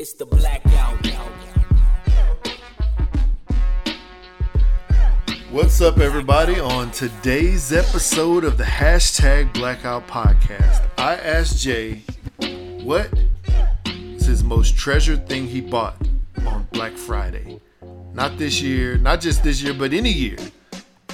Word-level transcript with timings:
It's 0.00 0.14
the 0.14 0.24
blackout. 0.24 1.06
What's 5.50 5.82
up, 5.82 5.98
everybody? 5.98 6.58
On 6.58 6.90
today's 6.90 7.70
episode 7.70 8.44
of 8.44 8.56
the 8.56 8.64
hashtag 8.64 9.52
Blackout 9.52 10.08
Podcast, 10.08 10.88
I 10.96 11.16
asked 11.16 11.60
Jay 11.60 12.02
what 12.82 13.12
is 13.84 14.24
his 14.24 14.42
most 14.42 14.74
treasured 14.74 15.28
thing 15.28 15.46
he 15.46 15.60
bought 15.60 15.96
on 16.46 16.66
Black 16.72 16.94
Friday. 16.94 17.60
Not 18.14 18.38
this 18.38 18.62
year, 18.62 18.96
not 18.96 19.20
just 19.20 19.42
this 19.42 19.60
year, 19.60 19.74
but 19.74 19.92
any 19.92 20.12
year. 20.12 20.38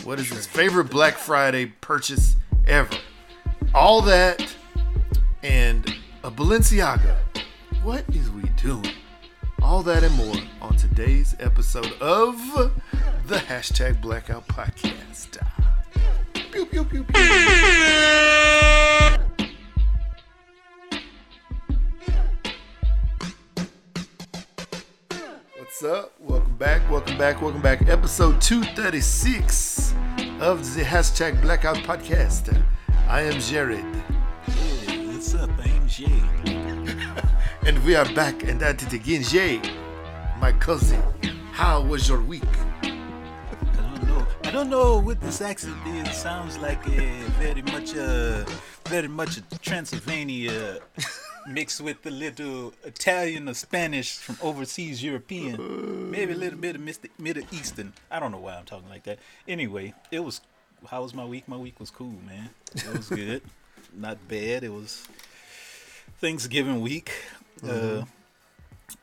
What 0.05 0.21
is 0.21 0.29
his 0.29 0.47
favorite 0.47 0.91
Black 0.91 1.15
Friday 1.15 1.73
purchase 1.81 2.37
ever? 2.69 2.95
All 3.75 4.01
that 4.03 4.47
and 5.43 5.93
a 6.23 6.31
Balenciaga. 6.31 7.17
What 7.83 8.05
is 8.15 8.31
doing? 8.57 8.87
All 9.63 9.83
that 9.83 10.03
and 10.03 10.15
more 10.17 10.37
on 10.63 10.77
today's 10.77 11.37
episode 11.41 11.93
of 12.01 12.37
the 13.27 13.37
hashtag 13.37 14.01
Blackout 14.01 14.47
Podcast. 14.49 15.39
Pew, 16.53 16.65
pew, 16.67 16.85
pew. 16.85 17.05
What's 25.59 25.85
up? 25.85 26.15
Welcome 26.21 26.57
back, 26.57 26.91
welcome 26.91 27.19
back, 27.19 27.43
welcome 27.43 27.61
back. 27.61 27.89
Episode 27.89 28.41
236 28.41 29.93
of 30.41 30.75
the 30.75 30.83
hashtag 30.83 31.41
Blackout 31.43 31.77
Podcast. 31.79 32.65
I 33.09 33.23
am 33.23 33.39
Jared. 33.41 33.85
Hey, 34.47 35.07
what's 35.09 35.35
up? 35.35 35.51
I'm 35.63 35.87
Jay. 35.89 36.56
And 37.67 37.85
we 37.85 37.97
are 37.97 38.05
back 38.15 38.45
and 38.45 38.63
at 38.63 38.81
it 38.85 38.93
again. 38.93 39.25
Jay, 39.25 39.61
my 40.39 40.53
cousin, 40.53 41.03
how 41.51 41.83
was 41.83 42.09
your 42.09 42.21
week? 42.21 42.45
I 42.85 42.87
don't 43.75 44.07
know. 44.07 44.27
I 44.45 44.51
don't 44.53 44.71
know 44.71 45.01
what 45.01 45.21
this 45.21 45.41
accent 45.41 45.77
is. 45.85 46.07
It 46.07 46.15
sounds 46.15 46.59
like 46.59 46.87
a 46.87 47.25
very 47.41 47.63
much 47.63 47.97
uh 47.97 48.45
very 48.85 49.09
much 49.09 49.39
a 49.39 49.59
Transylvania 49.59 50.79
mixed 51.49 51.81
with 51.81 52.07
a 52.07 52.11
little 52.11 52.73
Italian 52.85 53.49
or 53.49 53.55
Spanish 53.55 54.17
from 54.19 54.39
overseas 54.43 55.03
European. 55.03 56.09
Maybe 56.09 56.35
a 56.35 56.37
little 56.37 56.61
bit 56.61 56.77
of 56.77 56.83
Mid- 56.83 57.11
Middle 57.19 57.43
Eastern. 57.51 57.93
I 58.13 58.21
don't 58.21 58.31
know 58.31 58.39
why 58.39 58.55
I'm 58.55 58.65
talking 58.65 58.89
like 58.89 59.03
that. 59.03 59.19
Anyway, 59.49 59.93
it 60.13 60.21
was 60.21 60.41
how 60.89 61.03
was 61.03 61.15
my 61.15 61.25
week? 61.25 61.49
My 61.49 61.57
week 61.57 61.81
was 61.81 61.91
cool, 61.91 62.15
man. 62.25 62.51
It 62.77 62.97
was 62.97 63.09
good. 63.09 63.43
Not 63.93 64.29
bad. 64.29 64.63
It 64.63 64.73
was 64.73 65.05
Thanksgiving 66.21 66.81
week. 66.81 67.11
Uh 67.65 68.05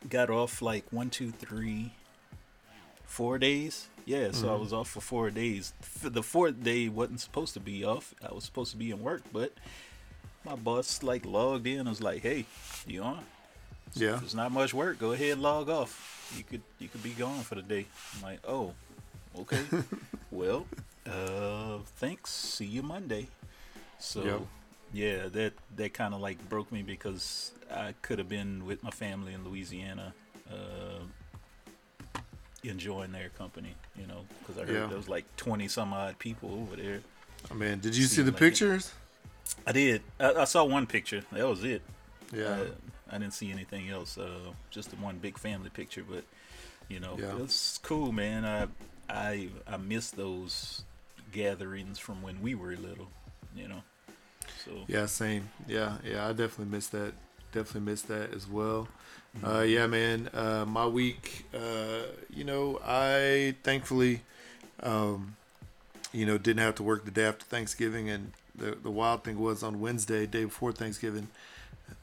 got 0.10 0.30
off 0.30 0.62
like 0.62 0.86
one, 0.92 1.10
two, 1.10 1.32
three, 1.32 1.92
four 3.06 3.38
days. 3.38 3.88
Yeah, 4.06 4.32
so 4.32 4.54
I 4.54 4.58
was 4.58 4.74
off 4.74 4.90
for 4.90 5.02
four 5.02 5.30
days. 5.30 5.74
The 6.02 6.24
fourth 6.24 6.62
day 6.62 6.90
wasn't 6.90 7.22
supposed 7.22 7.54
to 7.54 7.60
be 7.62 7.86
off. 7.86 8.14
I 8.22 8.34
was 8.34 8.44
supposed 8.44 8.72
to 8.72 8.78
be 8.78 8.92
in 8.92 9.02
work, 9.02 9.24
but 9.32 9.54
my 10.46 10.56
boss 10.56 11.04
like 11.04 11.26
logged 11.26 11.68
in. 11.68 11.80
and 11.80 11.90
was 11.90 12.02
like, 12.02 12.22
"Hey, 12.22 12.46
you 12.86 13.02
on? 13.02 13.24
Yeah. 13.94 14.18
There's 14.20 14.36
not 14.36 14.52
much 14.52 14.74
work. 14.74 15.00
Go 15.00 15.14
ahead, 15.14 15.40
log 15.40 15.70
off. 15.70 16.34
You 16.38 16.44
could 16.44 16.62
you 16.80 16.90
could 16.90 17.04
be 17.04 17.12
gone 17.12 17.44
for 17.44 17.56
the 17.56 17.62
day." 17.62 17.86
I'm 18.16 18.22
like, 18.24 18.40
"Oh, 18.46 18.74
okay. 19.40 19.64
well, 20.32 20.66
uh, 21.08 21.80
thanks. 21.98 22.30
See 22.32 22.66
you 22.66 22.84
Monday." 22.84 23.28
So, 24.00 24.24
Yep. 24.24 24.42
Yeah, 24.94 25.28
that 25.30 25.54
that 25.76 25.94
kind 25.94 26.14
of 26.14 26.22
like 26.22 26.38
broke 26.50 26.72
me 26.72 26.84
because 26.84 27.52
I 27.72 27.94
could 28.02 28.20
have 28.20 28.30
been 28.30 28.66
with 28.66 28.84
my 28.84 28.92
family 28.92 29.34
in 29.34 29.44
Louisiana. 29.44 30.14
Uh, 30.50 31.04
enjoying 32.64 33.12
their 33.12 33.30
company, 33.30 33.76
you 34.00 34.08
know, 34.08 34.24
because 34.40 34.58
I 34.58 34.66
heard 34.66 34.82
Yeah. 34.82 34.88
there 34.88 34.98
was 34.98 35.10
like 35.10 35.26
twenty 35.36 35.68
some 35.68 35.94
odd 35.94 36.18
people 36.20 36.54
over 36.62 36.76
there. 36.82 37.02
I 37.52 37.54
mean, 37.56 37.80
did 37.80 37.96
you 37.96 38.06
see 38.06 38.22
the 38.22 38.32
like 38.32 38.36
it. 38.42 38.46
pictures? 38.46 38.94
I 39.68 39.72
did. 39.74 40.02
I, 40.20 40.34
I 40.34 40.44
saw 40.46 40.64
one 40.64 40.88
picture. 40.88 41.24
That 41.34 41.48
was 41.48 41.64
it. 41.64 41.82
Yeah. 42.34 42.44
Uh, 42.46 42.66
I 43.12 43.18
didn't 43.18 43.34
see 43.34 43.52
anything 43.52 43.90
else. 43.90 44.18
Uh, 44.18 44.52
just 44.72 44.90
the 44.92 44.96
one 44.96 45.18
big 45.18 45.38
family 45.38 45.70
picture, 45.70 46.04
but 46.10 46.24
you 46.88 47.00
know, 47.00 47.18
Yeah. 47.20 47.44
it's 47.44 47.78
cool, 47.80 48.12
man. 48.14 48.46
I 48.46 48.68
I 49.10 49.50
I 49.68 49.78
miss 49.78 50.12
those 50.12 50.84
gatherings 51.34 52.00
from 52.00 52.22
when 52.22 52.42
we 52.42 52.56
were 52.56 52.76
little. 52.78 53.10
You 53.56 53.68
know, 53.68 53.84
so 54.64 54.72
Yeah, 54.88 55.06
same. 55.06 55.50
Yeah, 55.68 55.98
yeah, 56.04 56.28
I 56.28 56.30
definitely 56.30 56.74
missed 56.76 56.92
that. 56.92 57.14
Definitely 57.52 57.92
missed 57.92 58.08
that 58.08 58.34
as 58.34 58.48
well. 58.48 58.88
Uh, 59.44 59.62
yeah, 59.62 59.88
man. 59.88 60.30
Uh, 60.34 60.66
my 60.68 60.86
week, 60.86 61.46
uh, 61.54 62.04
you 62.30 62.44
know, 62.44 62.80
I 62.86 63.56
thankfully, 63.64 64.22
um, 64.82 65.36
you 66.12 66.26
know, 66.26 66.38
didn't 66.38 66.60
have 66.62 66.76
to 66.76 66.84
work 66.84 67.06
the 67.06 67.12
day 67.12 67.26
after 67.26 67.46
Thanksgiving. 67.46 68.10
And 68.10 68.34
the 68.56 68.78
the 68.82 68.92
wild 68.92 69.24
thing 69.24 69.40
was 69.40 69.64
on 69.64 69.80
Wednesday, 69.80 70.26
day 70.26 70.46
before 70.46 70.72
Thanksgiving, 70.72 71.30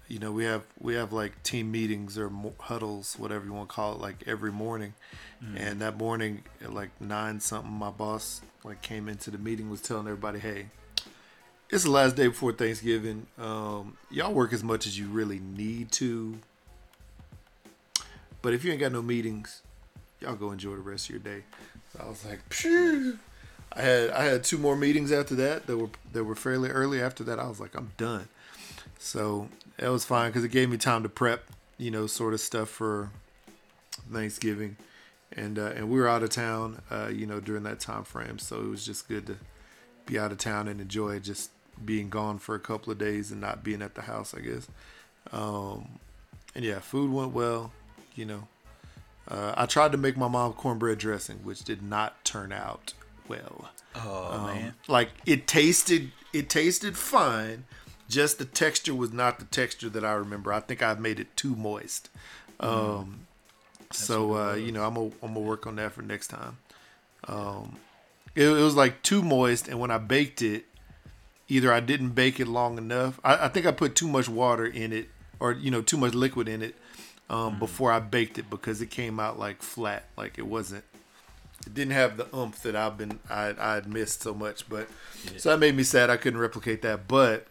you 0.09 0.19
know, 0.19 0.33
we 0.33 0.45
have 0.45 0.63
we 0.81 0.95
have 0.95 1.13
like 1.13 1.41
team 1.43 1.71
meetings 1.71 2.19
or 2.19 2.31
mo- 2.31 2.55
huddles, 2.59 3.17
whatever 3.19 3.45
you 3.45 3.53
want 3.53 3.69
to 3.69 3.75
call 3.75 3.95
it, 3.95 4.01
like 4.01 4.25
every 4.27 4.53
morning. 4.53 4.95
And 5.57 5.81
that 5.81 5.97
morning, 5.97 6.43
at 6.63 6.75
like 6.75 6.91
nine 7.01 7.41
something, 7.41 7.73
my 7.73 7.89
boss 7.91 8.43
like 8.63 8.83
came 8.83 9.09
into 9.09 9.31
the 9.31 9.39
meeting 9.39 9.71
was 9.71 9.81
telling 9.81 10.07
everybody, 10.07 10.39
hey 10.39 10.67
it's 11.71 11.85
the 11.85 11.91
last 11.91 12.17
day 12.17 12.27
before 12.27 12.53
Thanksgiving. 12.53 13.27
Um, 13.39 13.97
y'all 14.11 14.33
work 14.33 14.53
as 14.53 14.65
much 14.65 14.87
as 14.87 14.99
you 14.99 15.07
really 15.07 15.39
need 15.39 15.93
to. 15.93 16.39
But 18.43 18.55
if 18.55 18.65
you 18.65 18.73
ain't 18.73 18.81
got 18.81 18.93
no 18.93 19.03
meetings, 19.03 19.63
y'all 20.21 20.35
go 20.35 20.51
enjoy 20.51 20.73
the 20.73 20.79
rest 20.79 21.07
of 21.07 21.11
your 21.11 21.21
day. 21.21 21.45
So 21.93 22.03
I 22.05 22.09
was 22.09 22.25
like, 22.25 22.41
Phew. 22.53 23.19
I 23.73 23.83
had 23.83 24.11
I 24.11 24.25
had 24.25 24.43
two 24.43 24.59
more 24.59 24.75
meetings 24.75 25.13
after 25.13 25.37
that 25.37 25.67
that 25.67 25.77
were 25.77 25.91
that 26.13 26.25
were 26.25 26.35
fairly 26.35 26.71
early. 26.71 27.01
After 27.01 27.23
that, 27.25 27.39
I 27.39 27.47
was 27.47 27.61
like, 27.61 27.77
I'm 27.77 27.93
done. 27.97 28.29
So 28.99 29.49
that 29.77 29.91
was 29.91 30.05
fine 30.05 30.31
because 30.31 30.45
it 30.45 30.51
gave 30.51 30.69
me 30.69 30.77
time 30.77 31.05
to 31.05 31.09
prep, 31.09 31.45
you 31.79 31.91
know, 31.91 32.07
sort 32.09 32.35
of 32.35 32.41
stuff 32.41 32.69
for 32.69 33.11
Thanksgiving, 34.13 34.77
and 35.33 35.57
uh, 35.57 35.73
and 35.77 35.89
we 35.89 36.01
were 36.01 36.09
out 36.09 36.25
of 36.25 36.31
town, 36.31 36.83
uh, 36.91 37.11
you 37.13 37.27
know, 37.27 37.39
during 37.39 37.63
that 37.63 37.79
time 37.79 38.03
frame. 38.03 38.41
So 38.41 38.61
it 38.61 38.67
was 38.67 38.85
just 38.85 39.07
good 39.07 39.27
to 39.29 39.37
be 40.05 40.19
out 40.19 40.33
of 40.33 40.39
town 40.39 40.67
and 40.67 40.81
enjoy 40.81 41.21
just 41.21 41.51
being 41.85 42.09
gone 42.09 42.39
for 42.39 42.55
a 42.55 42.61
couple 42.61 42.93
of 42.93 42.99
days 42.99 43.31
and 43.31 43.41
not 43.41 43.63
being 43.65 43.83
at 43.83 43.95
the 43.95 44.03
house, 44.03 44.35
I 44.35 44.41
guess. 44.41 44.69
Um, 45.33 45.99
and 46.55 46.65
yeah, 46.65 46.81
food 46.81 47.13
went 47.13 47.33
well, 47.33 47.73
you 48.15 48.25
know. 48.25 48.49
Uh, 49.29 49.55
I 49.57 49.67
tried 49.67 49.93
to 49.93 49.99
make 49.99 50.17
my 50.17 50.29
mom 50.29 50.55
cornbread 50.55 50.99
dressing, 50.99 51.39
which 51.39 51.63
did 51.63 51.83
not 51.83 52.25
turn 52.25 52.53
out 52.53 52.95
well. 53.29 53.71
oh 53.95 54.33
Um, 54.33 54.47
man, 54.47 54.75
Like 54.89 55.11
it 55.27 55.47
tasted, 55.47 56.11
it 56.33 56.49
tasted 56.51 56.97
fine. 56.97 57.65
Just 58.09 58.39
the 58.39 58.45
texture 58.45 58.95
was 58.95 59.13
not 59.13 59.39
the 59.39 59.45
texture 59.45 59.89
that 59.89 60.05
I 60.05 60.13
remember. 60.13 60.53
I 60.53 60.59
think 60.61 60.83
I 60.83 60.95
made 60.95 61.21
it 61.21 61.37
too 61.37 61.55
moist. 61.55 62.09
Um, 62.59 63.27
so 63.93 64.37
uh, 64.37 64.55
you 64.55 64.73
know, 64.73 64.85
I'm 64.85 64.95
gonna 64.95 65.11
I'm 65.23 65.35
gonna 65.35 65.41
work 65.41 65.67
on 65.67 65.77
that 65.77 65.93
for 65.93 66.03
next 66.03 66.29
time. 66.29 66.59
Um, 67.29 67.77
it, 68.35 68.45
it 68.49 68.63
was 68.63 68.75
like 68.75 69.03
too 69.03 69.23
moist, 69.23 69.69
and 69.69 69.79
when 69.79 69.93
I 69.93 69.99
baked 69.99 70.43
it, 70.43 70.65
either 71.51 71.73
I 71.73 71.81
didn't 71.81 72.11
bake 72.11 72.41
it 72.41 72.49
long 72.49 72.79
enough. 72.79 73.21
I, 73.25 73.47
I 73.47 73.49
think 73.49 73.67
I 73.67 73.73
put 73.73 73.95
too 73.95 74.09
much 74.09 74.29
water 74.29 74.65
in 74.65 74.93
it, 74.93 75.11
or 75.39 75.53
you 75.53 75.71
know, 75.71 75.83
too 75.83 75.97
much 75.97 76.15
liquid 76.15 76.49
in 76.49 76.63
it 76.63 76.77
um, 77.29 77.59
before 77.59 77.93
I 77.93 77.99
baked 77.99 78.39
it 78.39 78.49
because 78.49 78.81
it 78.81 78.91
came 78.91 79.21
out 79.21 79.39
like 79.39 79.63
flat, 79.63 80.05
like 80.17 80.39
it 80.39 80.47
wasn't. 80.47 80.85
It 81.67 81.75
didn't 81.75 81.93
have 81.93 82.17
the 82.17 82.35
oomph 82.35 82.63
that 82.63 82.75
I've 82.75 82.97
been 82.97 83.19
I 83.29 83.55
I 83.59 83.75
had 83.75 83.87
missed 83.93 84.23
so 84.23 84.33
much, 84.33 84.69
but 84.69 84.89
so 85.37 85.51
that 85.51 85.59
made 85.59 85.77
me 85.77 85.83
sad. 85.83 86.09
I 86.09 86.17
couldn't 86.17 86.41
replicate 86.41 86.83
that, 86.83 87.07
but 87.07 87.49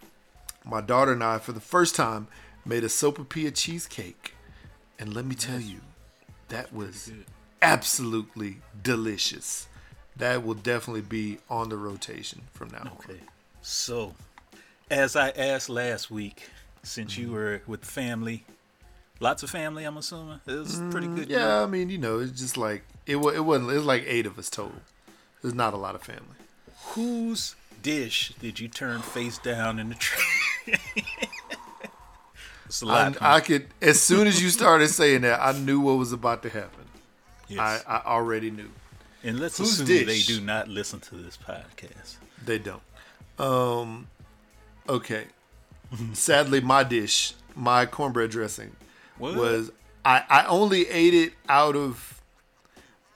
my 0.66 0.82
daughter 0.82 1.12
and 1.12 1.24
I, 1.24 1.38
for 1.38 1.52
the 1.52 1.60
first 1.60 1.96
time, 1.96 2.28
made 2.66 2.84
a 2.84 2.88
sopapilla 2.88 3.54
cheesecake, 3.54 4.34
and 4.98 5.14
let 5.14 5.26
me 5.26 5.36
tell 5.36 5.60
you, 5.60 5.82
that 6.48 6.74
was 6.74 7.12
absolutely 7.62 8.58
delicious. 8.82 9.68
That 10.16 10.44
will 10.44 10.56
definitely 10.56 11.02
be 11.02 11.38
on 11.50 11.70
the 11.70 11.78
rotation 11.78 12.42
from 12.52 12.70
now 12.72 12.80
on. 12.80 13.22
So, 13.62 14.16
as 14.90 15.16
I 15.16 15.30
asked 15.32 15.70
last 15.70 16.10
week, 16.10 16.50
since 16.84 17.18
you 17.18 17.32
were 17.32 17.62
with 17.68 17.84
family, 17.86 18.46
lots 19.20 19.44
of 19.44 19.50
family, 19.50 19.84
I'm 19.84 19.98
assuming 19.98 20.40
it 20.48 20.52
was 20.54 20.82
pretty 20.92 21.08
good. 21.08 21.28
Mm, 21.28 21.32
Yeah, 21.32 21.62
I 21.62 21.66
mean, 21.66 21.90
you 21.90 21.98
know, 21.98 22.20
it's 22.20 22.40
just 22.40 22.58
like 22.58 22.84
it. 23.06 23.18
wa- 23.18 23.32
It 23.32 23.44
wasn't. 23.46 23.72
It 23.72 23.76
was 23.76 23.86
like 23.86 24.04
eight 24.08 24.26
of 24.26 24.40
us 24.40 24.50
total. 24.50 24.82
There's 25.42 25.54
not 25.54 25.74
a 25.74 25.78
lot 25.78 25.96
of 25.96 26.02
family. 26.02 26.36
Whose 26.94 27.56
dish 27.82 28.34
did 28.40 28.60
you 28.60 28.68
turn 28.68 29.02
face 29.02 29.38
down 29.38 29.80
in 29.80 29.90
the 29.90 29.96
tray? 29.96 30.24
it's 32.66 32.82
a 32.82 32.86
lot. 32.86 33.22
I, 33.22 33.36
I 33.36 33.40
could 33.42 33.68
as 33.82 34.02
soon 34.02 34.28
as 34.28 34.42
you 34.42 34.50
started 34.50 34.88
saying 34.90 35.22
that, 35.22 35.40
I 35.42 35.52
knew 35.58 35.80
what 35.80 35.94
was 35.98 36.12
about 36.14 36.44
to 36.44 36.50
happen. 36.50 36.86
yes. 37.48 37.84
I, 37.88 37.98
I 37.98 38.02
already 38.06 38.52
knew. 38.52 38.70
and 39.24 39.40
let's 39.40 39.58
whose 39.58 39.74
assume 39.80 39.86
dish? 39.88 40.28
they 40.28 40.34
do 40.34 40.42
not 40.42 40.68
listen 40.68 41.00
to 41.02 41.16
this 41.16 41.38
podcast. 41.38 42.16
They 42.46 42.58
don't. 42.58 42.82
Um, 43.40 44.08
okay. 44.88 45.26
Sadly, 46.14 46.62
my 46.62 46.84
dish, 46.84 47.34
my 47.56 47.86
cornbread 47.86 48.30
dressing, 48.30 48.76
What? 49.18 49.36
was 49.36 49.72
I 50.06 50.24
I 50.30 50.46
only 50.46 50.88
ate 50.90 51.14
it 51.16 51.34
out 51.48 51.76
of 51.76 52.22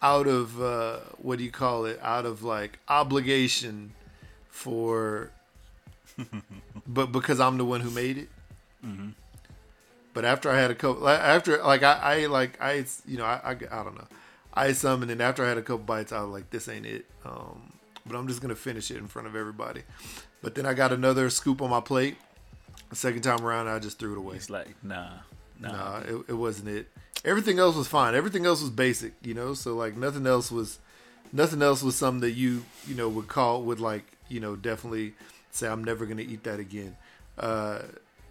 out 0.02 0.28
of 0.28 0.60
uh, 0.62 1.00
what 1.18 1.38
do 1.38 1.44
you 1.44 1.52
call 1.52 1.86
it? 1.86 2.00
Out 2.02 2.26
of 2.26 2.42
like 2.44 2.80
obligation 2.88 3.94
for, 4.50 5.30
but 6.88 7.12
because 7.12 7.40
I'm 7.40 7.58
the 7.58 7.66
one 7.66 7.82
who 7.82 7.92
made 7.92 8.18
it. 8.18 8.30
But 10.14 10.26
after 10.26 10.50
I 10.52 10.58
had 10.60 10.70
a 10.72 10.76
couple, 10.76 11.08
after 11.08 11.62
like 11.64 11.84
I, 11.84 12.24
I 12.24 12.26
like 12.28 12.60
I 12.62 12.86
you 13.06 13.18
know 13.18 13.26
I, 13.26 13.40
I 13.44 13.52
I 13.52 13.84
don't 13.84 13.96
know, 13.96 14.08
I 14.54 14.68
ate 14.68 14.76
some 14.78 15.02
and 15.02 15.10
then 15.10 15.22
after 15.22 15.44
I 15.46 15.50
had 15.50 15.58
a 15.58 15.62
couple 15.62 15.80
bites, 15.86 16.12
I 16.12 16.22
was 16.22 16.30
like, 16.32 16.50
this 16.50 16.68
ain't 16.68 16.86
it. 16.86 17.06
Um, 17.26 17.74
but 18.06 18.16
I'm 18.16 18.28
just 18.28 18.42
gonna 18.42 18.56
finish 18.56 18.92
it 18.92 18.98
in 18.98 19.08
front 19.08 19.28
of 19.28 19.36
everybody. 19.36 19.84
But 20.42 20.56
then 20.56 20.66
I 20.66 20.74
got 20.74 20.92
another 20.92 21.30
scoop 21.30 21.62
on 21.62 21.70
my 21.70 21.82
plate. 21.82 22.18
The 22.90 22.96
second 22.96 23.22
time 23.22 23.46
around, 23.46 23.68
I 23.68 23.80
just 23.80 24.00
threw 24.00 24.14
it 24.14 24.18
away. 24.18 24.36
It's 24.36 24.50
like 24.50 24.84
nah, 24.84 25.10
nah. 25.60 25.72
Nah, 25.72 25.98
it, 26.00 26.26
it 26.30 26.34
wasn't 26.34 26.70
it. 26.70 26.88
Everything 27.26 27.60
else 27.60 27.76
was 27.76 27.88
fine. 27.88 28.16
Everything 28.16 28.46
else 28.46 28.62
was 28.62 28.70
basic, 28.70 29.14
you 29.22 29.34
know. 29.34 29.54
So 29.54 29.76
like 29.76 29.96
nothing 29.96 30.28
else 30.28 30.52
was, 30.52 30.80
nothing 31.32 31.62
else 31.62 31.82
was 31.82 31.96
something 31.96 32.22
that 32.22 32.32
you 32.32 32.66
you 32.88 32.96
know 32.96 33.10
would 33.10 33.28
call 33.28 33.64
would 33.64 33.80
like 33.80 34.18
you 34.30 34.40
know 34.40 34.56
definitely 34.56 35.14
say 35.52 35.68
I'm 35.68 35.84
never 35.84 36.06
gonna 36.06 36.24
eat 36.24 36.44
that 36.44 36.60
again. 36.60 36.98
Uh, 37.38 37.80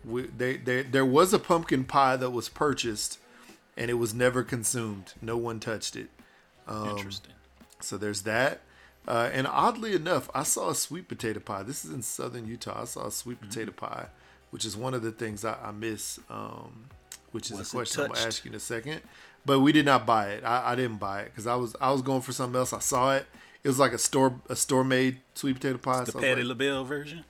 we, 0.05 0.23
they, 0.23 0.57
they, 0.57 0.83
there 0.83 1.07
was 1.07 1.33
a 1.33 1.39
pumpkin 1.39 1.85
pie 1.85 2.17
that 2.17 2.31
was 2.31 2.49
purchased, 2.49 3.19
and 3.77 3.91
it 3.91 3.95
was 3.95 4.13
never 4.15 4.43
consumed. 4.43 5.15
No 5.23 5.37
one 5.37 5.61
touched 5.61 5.97
it. 5.97 6.09
Um, 6.67 6.91
Interesting. 6.91 7.33
So 7.81 7.97
there's 7.97 8.23
that. 8.23 8.61
Uh, 9.09 9.29
and 9.33 9.47
oddly 9.49 9.95
enough, 9.95 10.31
I 10.35 10.45
saw 10.45 10.71
a 10.71 10.75
sweet 10.75 11.09
potato 11.09 11.41
pie. 11.41 11.63
This 11.65 11.85
is 11.85 11.91
in 11.93 12.03
southern 12.03 12.47
Utah. 12.47 12.83
I 12.83 12.85
saw 12.85 13.07
a 13.07 13.11
sweet 13.11 13.39
Mm-hmm. 13.41 13.49
potato 13.49 13.73
pie, 13.73 14.07
which 14.51 14.65
is 14.65 14.77
one 14.77 14.95
of 14.95 15.03
the 15.03 15.11
things 15.11 15.45
I, 15.45 15.57
I 15.63 15.73
miss. 15.73 16.21
Um, 16.31 16.85
which 17.33 17.51
is 17.51 17.59
Was 17.59 17.69
a 17.69 17.77
question 17.77 18.03
I'm 18.03 18.09
gonna 18.13 18.21
ask 18.27 18.45
you 18.45 18.51
in 18.51 18.55
a 18.55 18.61
second. 18.61 19.01
But 19.45 19.59
we 19.61 19.73
did 19.73 19.87
not 19.87 20.07
buy 20.07 20.29
it. 20.31 20.45
I, 20.45 20.73
I 20.73 20.75
didn't 20.77 20.99
buy 20.99 21.23
it 21.23 21.27
because 21.33 21.47
I 21.49 21.57
was 21.57 21.75
I 21.81 21.91
was 21.91 22.03
going 22.03 22.21
for 22.21 22.33
something 22.33 22.57
else. 22.59 22.73
I 22.73 22.79
saw 22.79 23.17
it. 23.17 23.27
It 23.65 23.69
was 23.69 23.79
like 23.79 23.93
a 23.93 23.99
store 23.99 24.35
a 24.49 24.55
store 24.55 24.85
made 24.85 25.19
sweet 25.35 25.55
potato 25.55 25.79
pie. 25.79 26.05
The 26.05 26.13
so 26.13 26.21
Patti 26.21 26.43
like, 26.43 26.49
LaBelle 26.51 26.85
version. 26.85 27.25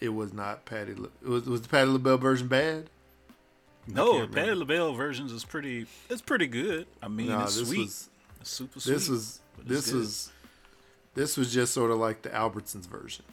it 0.00 0.10
was 0.10 0.32
not 0.32 0.64
Patti. 0.64 0.94
La- 0.94 1.08
It 1.22 1.28
was 1.28 1.44
was 1.46 1.62
the 1.62 1.68
Patti 1.68 1.90
LaBelle 1.90 2.16
version 2.18 2.48
bad? 2.48 2.88
No, 3.86 4.26
Patti. 4.26 4.52
LaBelle 4.54 4.94
versions 4.94 5.32
is 5.32 5.44
pretty. 5.44 5.86
It's 6.08 6.22
pretty 6.22 6.46
good. 6.46 6.86
I 7.02 7.08
mean, 7.08 7.28
Nah, 7.28 7.44
it's 7.44 7.54
sweet. 7.56 7.78
was 7.80 8.08
It's 8.40 8.50
super 8.50 8.80
sweet. 8.80 8.94
this 8.94 9.08
was 9.08 9.40
this 9.64 9.92
was 9.92 10.32
this 11.14 11.36
was 11.36 11.52
just 11.52 11.74
sort 11.74 11.90
of 11.90 11.98
like 11.98 12.22
the 12.22 12.30
Albertsons 12.30 12.86
version. 12.86 13.24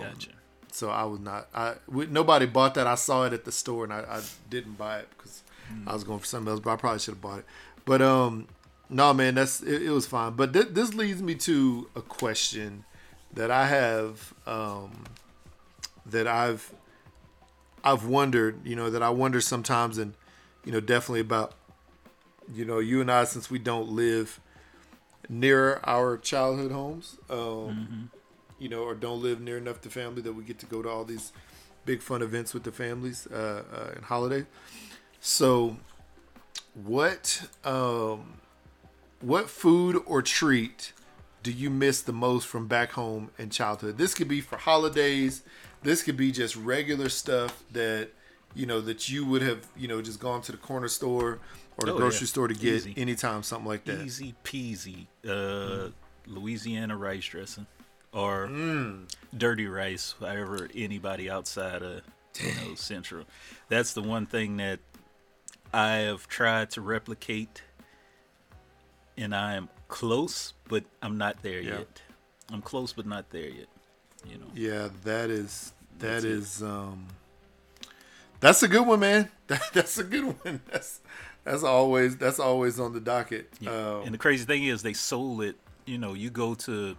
Gotcha. 0.00 0.30
So 0.72 0.88
I 0.90 1.04
was 1.04 1.20
not. 1.20 1.48
I 1.54 1.74
we, 1.88 2.06
nobody 2.06 2.46
bought 2.46 2.74
that. 2.74 2.86
I 2.86 2.94
saw 2.94 3.24
it 3.24 3.32
at 3.32 3.44
the 3.44 3.52
store 3.52 3.84
and 3.84 3.92
I, 3.92 4.00
I 4.00 4.20
didn't 4.48 4.74
buy 4.78 5.00
it 5.00 5.08
because 5.16 5.42
I 5.86 5.92
was 5.92 6.04
going 6.04 6.18
for 6.20 6.26
something 6.26 6.50
else. 6.50 6.60
But 6.60 6.72
I 6.72 6.76
probably 6.76 7.00
should 7.00 7.14
have 7.14 7.20
bought 7.20 7.40
it. 7.40 7.44
But 7.84 8.02
um, 8.02 8.46
no 8.88 9.12
man, 9.14 9.34
that's 9.34 9.62
it, 9.62 9.82
it 9.82 9.90
was 9.90 10.06
fine. 10.06 10.34
But 10.34 10.52
th- 10.52 10.68
this 10.70 10.94
leads 10.94 11.22
me 11.22 11.34
to 11.36 11.88
a 11.96 12.02
question 12.02 12.84
that 13.34 13.50
I 13.50 13.66
have 13.66 14.34
um, 14.46 15.04
that 16.06 16.26
I've 16.26 16.72
I've 17.82 18.04
wondered. 18.04 18.64
You 18.64 18.76
know 18.76 18.90
that 18.90 19.02
I 19.02 19.10
wonder 19.10 19.40
sometimes, 19.40 19.98
and 19.98 20.14
you 20.64 20.72
know 20.72 20.80
definitely 20.80 21.20
about 21.20 21.54
you 22.52 22.64
know 22.64 22.78
you 22.78 23.00
and 23.00 23.10
I 23.10 23.24
since 23.24 23.50
we 23.50 23.58
don't 23.58 23.90
live 23.90 24.40
near 25.28 25.80
our 25.84 26.16
childhood 26.16 26.72
homes. 26.72 27.16
Um, 27.28 28.10
you 28.58 28.68
know, 28.68 28.82
or 28.82 28.94
don't 28.94 29.22
live 29.22 29.40
near 29.40 29.56
enough 29.56 29.80
to 29.80 29.90
family 29.90 30.22
that 30.22 30.34
we 30.34 30.44
get 30.44 30.58
to 30.60 30.66
go 30.66 30.82
to 30.82 30.88
all 30.88 31.04
these 31.04 31.32
big 31.84 32.02
fun 32.02 32.22
events 32.22 32.54
with 32.54 32.62
the 32.62 32.70
families 32.70 33.26
uh, 33.32 33.62
uh, 33.72 33.92
and 33.96 34.04
holiday. 34.04 34.46
So, 35.20 35.78
what 36.74 37.48
um, 37.64 38.34
what 39.20 39.50
food 39.50 40.00
or 40.06 40.22
treat 40.22 40.92
do 41.42 41.50
you 41.50 41.70
miss 41.70 42.02
the 42.02 42.12
most 42.12 42.46
from 42.46 42.66
back 42.66 42.92
home 42.92 43.30
in 43.38 43.50
childhood? 43.50 43.98
This 43.98 44.14
could 44.14 44.28
be 44.28 44.40
for 44.40 44.56
holidays. 44.58 45.42
This 45.82 46.02
could 46.02 46.16
be 46.16 46.30
just 46.30 46.54
regular 46.54 47.08
stuff 47.08 47.64
that 47.72 48.10
you 48.54 48.66
know 48.66 48.80
that 48.80 49.08
you 49.08 49.24
would 49.24 49.42
have 49.42 49.66
you 49.76 49.88
know 49.88 50.02
just 50.02 50.20
gone 50.20 50.42
to 50.42 50.52
the 50.52 50.58
corner 50.58 50.88
store 50.88 51.38
or 51.80 51.86
the 51.86 51.92
Oh, 51.94 51.96
grocery 51.96 52.20
yeah. 52.24 52.26
store 52.28 52.48
to 52.48 52.54
get 52.54 52.74
Easy. 52.74 52.94
anytime, 52.96 53.42
something 53.42 53.66
like 53.68 53.84
that. 53.84 54.00
Easy 54.02 54.34
peasy. 54.44 55.06
Uh, 55.28 55.90
Louisiana 56.26 56.96
rice 56.96 57.24
dressing 57.24 57.66
or 58.12 58.46
Mm. 58.48 59.08
dirty 59.36 59.66
rice. 59.66 60.14
However, 60.20 60.68
anybody 60.74 61.30
outside 61.30 61.82
of 61.82 62.02
you 62.40 62.54
know 62.54 62.74
Central. 62.74 63.24
That's 63.68 63.92
the 63.94 64.02
one 64.02 64.26
thing 64.26 64.56
that 64.58 64.80
I 65.72 65.96
have 66.08 66.28
tried 66.28 66.70
to 66.72 66.80
replicate, 66.80 67.62
and 69.16 69.34
I 69.34 69.54
am 69.54 69.68
close, 69.88 70.52
but 70.68 70.84
I'm 71.02 71.18
not 71.18 71.42
there 71.42 71.60
Yeah. 71.60 71.78
yet. 71.78 72.02
I'm 72.52 72.62
close, 72.62 72.92
but 72.92 73.06
not 73.06 73.30
there 73.30 73.48
yet. 73.48 73.68
You 74.28 74.38
know. 74.38 74.46
Yeah, 74.54 74.88
that 75.04 75.30
is 75.30 75.72
that 75.98 76.22
That's 76.22 76.24
is 76.24 76.62
um 76.62 77.06
that's 78.40 78.62
a 78.62 78.68
good 78.68 78.86
one, 78.86 79.00
man. 79.00 79.30
That, 79.48 79.62
that's 79.72 79.98
a 79.98 80.04
good 80.04 80.24
one. 80.44 80.60
That's 80.70 81.00
that's 81.50 81.62
always 81.64 82.16
that's 82.16 82.38
always 82.38 82.78
on 82.80 82.92
the 82.92 83.00
docket. 83.00 83.48
Yeah. 83.60 83.70
Um, 83.70 84.02
and 84.04 84.14
the 84.14 84.18
crazy 84.18 84.44
thing 84.44 84.64
is, 84.64 84.82
they 84.82 84.92
sold 84.92 85.42
it. 85.42 85.56
You 85.86 85.98
know, 85.98 86.14
you 86.14 86.30
go 86.30 86.54
to, 86.54 86.96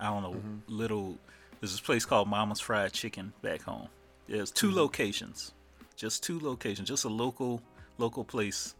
I 0.00 0.06
don't 0.06 0.22
know, 0.22 0.32
Mm-hmm. 0.34 0.56
little. 0.68 1.16
There's 1.60 1.72
this 1.72 1.80
place 1.80 2.04
called 2.04 2.28
Mama's 2.28 2.60
Fried 2.60 2.92
Chicken 2.92 3.32
back 3.42 3.62
home. 3.62 3.88
There's 4.28 4.50
2 4.50 4.68
Mm-hmm. 4.68 4.76
locations, 4.76 5.52
just 5.96 6.22
two 6.22 6.38
locations, 6.40 6.88
just 6.88 7.04
a 7.04 7.08
local 7.08 7.62
local 7.98 8.24
place, 8.24 8.74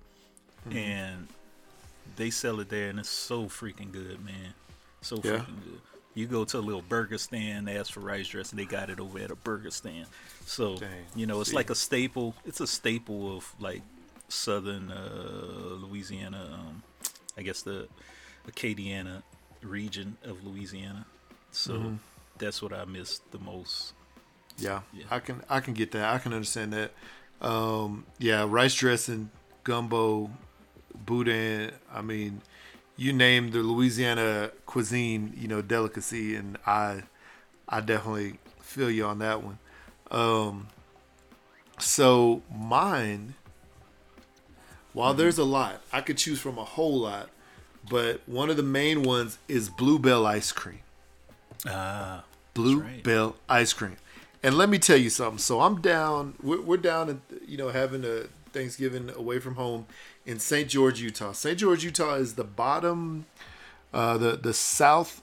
Mm-hmm. 0.69 0.77
and 0.79 1.29
they 2.17 2.31
sell 2.31 2.61
it 2.61 2.69
there, 2.69 2.89
and 2.91 2.99
it's 2.99 3.09
so 3.09 3.45
freaking 3.45 3.93
good, 3.93 4.25
man. 4.25 4.55
So 5.03 5.17
Yeah. 5.17 5.39
freaking 5.39 5.63
good. 5.65 5.81
You 6.15 6.27
go 6.27 6.45
to 6.45 6.59
a 6.59 6.61
little 6.61 6.83
burger 6.83 7.19
stand, 7.19 7.69
ask 7.71 7.93
for 7.93 8.01
rice 8.01 8.27
dressing, 8.29 8.57
they 8.57 8.65
got 8.65 8.91
it 8.91 8.99
over 8.99 9.19
at 9.21 9.31
a 9.31 9.37
burger 9.37 9.71
stand. 9.71 10.07
So 10.47 10.77
Dang. 10.77 10.89
you 11.15 11.27
know, 11.27 11.41
it's 11.41 11.51
See. 11.51 11.57
like 11.57 11.71
a 11.71 11.75
staple. 11.77 12.35
It's 12.45 12.61
a 12.61 12.67
staple 12.67 13.37
of 13.37 13.55
like 13.61 13.83
southern 14.29 14.91
uh, 14.91 15.77
Louisiana. 15.87 16.51
Um, 16.61 16.83
I 17.37 17.43
guess 17.43 17.63
the 17.63 17.89
Acadiana 18.51 19.23
region 19.63 20.17
of 20.25 20.45
Louisiana. 20.45 21.07
So 21.53 21.75
Mm-hmm. 21.75 21.97
that's 22.39 22.63
what 22.63 22.73
I 22.73 22.85
miss 22.85 23.21
the 23.31 23.39
most. 23.39 23.93
yeah, 24.59 24.81
Yeah. 24.93 25.07
I 25.11 25.21
can 25.21 25.43
I 25.49 25.61
can 25.61 25.75
get 25.75 25.93
that. 25.93 26.15
I 26.15 26.19
can 26.19 26.33
understand 26.33 26.73
that. 26.73 26.93
Um, 27.41 28.07
yeah, 28.19 28.45
rice 28.49 28.75
dressing, 28.75 29.31
gumbo, 29.65 30.31
boudin. 30.95 31.73
I 31.93 32.03
mean, 32.03 32.43
you 32.97 33.13
name 33.13 33.51
the 33.51 33.59
Louisiana 33.61 34.51
cuisine, 34.67 35.33
you 35.37 35.49
know, 35.49 35.63
delicacy, 35.63 36.35
and 36.35 36.59
I 36.67 37.03
I 37.69 37.81
definitely 37.81 38.39
feel 38.61 38.91
you 38.91 39.05
on 39.07 39.19
that 39.21 39.43
one. 39.43 39.59
Um, 40.11 40.69
so 41.79 42.43
mine, 42.55 43.35
while 44.99 45.15
there's 45.15 45.39
a 45.39 45.45
lot, 45.45 45.81
I 45.93 46.01
could 46.01 46.19
choose 46.19 46.41
from 46.41 46.59
a 46.59 46.65
whole 46.65 46.99
lot, 46.99 47.29
but 47.89 48.21
one 48.27 48.51
of 48.51 48.57
the 48.57 48.65
main 48.65 49.05
ones 49.05 49.39
is 49.47 49.69
Blue 49.69 49.97
Bell 49.97 50.27
ice 50.27 50.51
cream. 50.51 50.81
Ah, 51.65 52.25
Blue 52.53 52.83
Bell 53.05 53.37
ice 53.49 53.73
cream. 53.73 53.97
And 54.43 54.57
let 54.59 54.69
me 54.69 54.81
tell 54.81 54.97
you 54.97 55.09
something. 55.09 55.39
So 55.39 55.61
I'm 55.61 55.81
down. 55.81 56.35
We're, 56.43 56.61
we're 56.61 56.79
down, 56.79 57.09
and 57.09 57.21
you 57.47 57.57
know, 57.57 57.69
having 57.69 58.05
a 58.05 58.25
Thanksgiving 58.53 59.09
away 59.15 59.39
from 59.39 59.55
home 59.55 59.87
in 60.27 60.41
St. 60.41 60.69
George, 60.69 61.01
Utah. 61.01 61.31
St. 61.31 61.57
George, 61.57 61.85
Utah 61.85 62.15
is 62.15 62.35
the 62.35 62.43
bottom, 62.43 63.27
uh, 63.95 64.19
the 64.19 64.37
the 64.37 64.53
southwest 64.53 65.23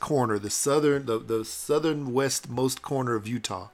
corner, 0.00 0.38
the 0.38 0.48
southern, 0.48 1.04
the 1.04 1.18
the 1.18 1.44
southern 1.44 2.14
westmost 2.14 2.80
corner 2.80 3.14
of 3.14 3.28
Utah. 3.28 3.68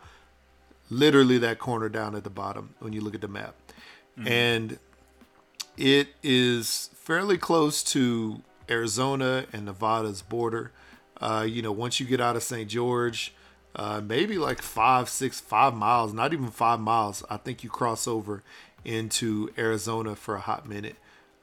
Literally 0.91 1.39
that 1.39 1.61
corner 1.61 1.89
down 1.89 2.17
at 2.17 2.25
the 2.25 2.31
bottom 2.31 2.75
when 2.81 2.93
you 2.93 3.01
look 3.01 3.15
at 3.15 3.21
the 3.21 3.29
map, 3.29 3.55
and 4.27 4.79
it 5.77 6.09
is 6.23 6.91
fairly 6.95 7.39
close 7.39 7.83
to 7.83 8.43
Arizona 8.69 9.47
and 9.53 9.65
Nevada's 9.65 10.23
border. 10.23 10.73
Uh, 11.21 11.47
you 11.49 11.63
know, 11.63 11.73
once 11.73 12.01
you 12.01 12.07
get 12.07 12.21
out 12.21 12.37
of 12.37 12.43
St. 12.43 12.69
George, 12.69 13.35
uh, 13.77 14.01
maybe 14.01 14.39
like 14.39 14.61
five, 14.61 15.09
six, 15.09 15.41
five 15.41 15.75
miles, 15.75 16.13
not 16.13 16.33
even 16.33 16.51
five 16.51 16.81
miles, 16.81 17.25
I 17.31 17.37
think 17.37 17.63
you 17.63 17.71
cross 17.71 18.07
over 18.07 18.43
into 18.85 19.51
Arizona 19.59 20.17
for 20.17 20.35
a 20.35 20.41
hot 20.41 20.69
minute. 20.69 20.97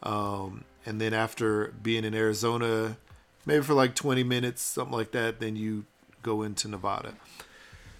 Um, 0.04 0.64
and 0.86 1.00
then 1.02 1.14
after 1.14 1.74
being 1.82 2.04
in 2.06 2.14
Arizona, 2.14 2.98
maybe 3.46 3.64
for 3.64 3.74
like 3.74 3.96
20 3.96 4.24
minutes, 4.24 4.62
something 4.62 4.96
like 4.96 5.12
that, 5.12 5.40
then 5.40 5.56
you 5.56 5.86
go 6.22 6.42
into 6.42 6.68
Nevada. 6.68 7.14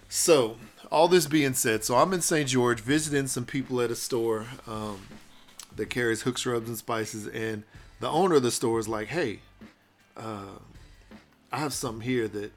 So, 0.08 0.56
all 0.90 1.08
this 1.08 1.26
being 1.26 1.54
said, 1.54 1.84
so 1.84 1.96
I'm 1.96 2.12
in 2.12 2.20
St. 2.20 2.48
George 2.48 2.80
visiting 2.80 3.26
some 3.26 3.44
people 3.44 3.80
at 3.80 3.90
a 3.90 3.96
store 3.96 4.46
um, 4.66 5.06
that 5.74 5.90
carries 5.90 6.22
hooks, 6.22 6.46
rubs, 6.46 6.68
and 6.68 6.78
spices, 6.78 7.26
and 7.26 7.64
the 8.00 8.08
owner 8.08 8.36
of 8.36 8.42
the 8.42 8.50
store 8.50 8.78
is 8.78 8.88
like, 8.88 9.08
"Hey, 9.08 9.40
uh, 10.16 10.58
I 11.52 11.58
have 11.58 11.72
something 11.72 12.02
here 12.02 12.28
that, 12.28 12.52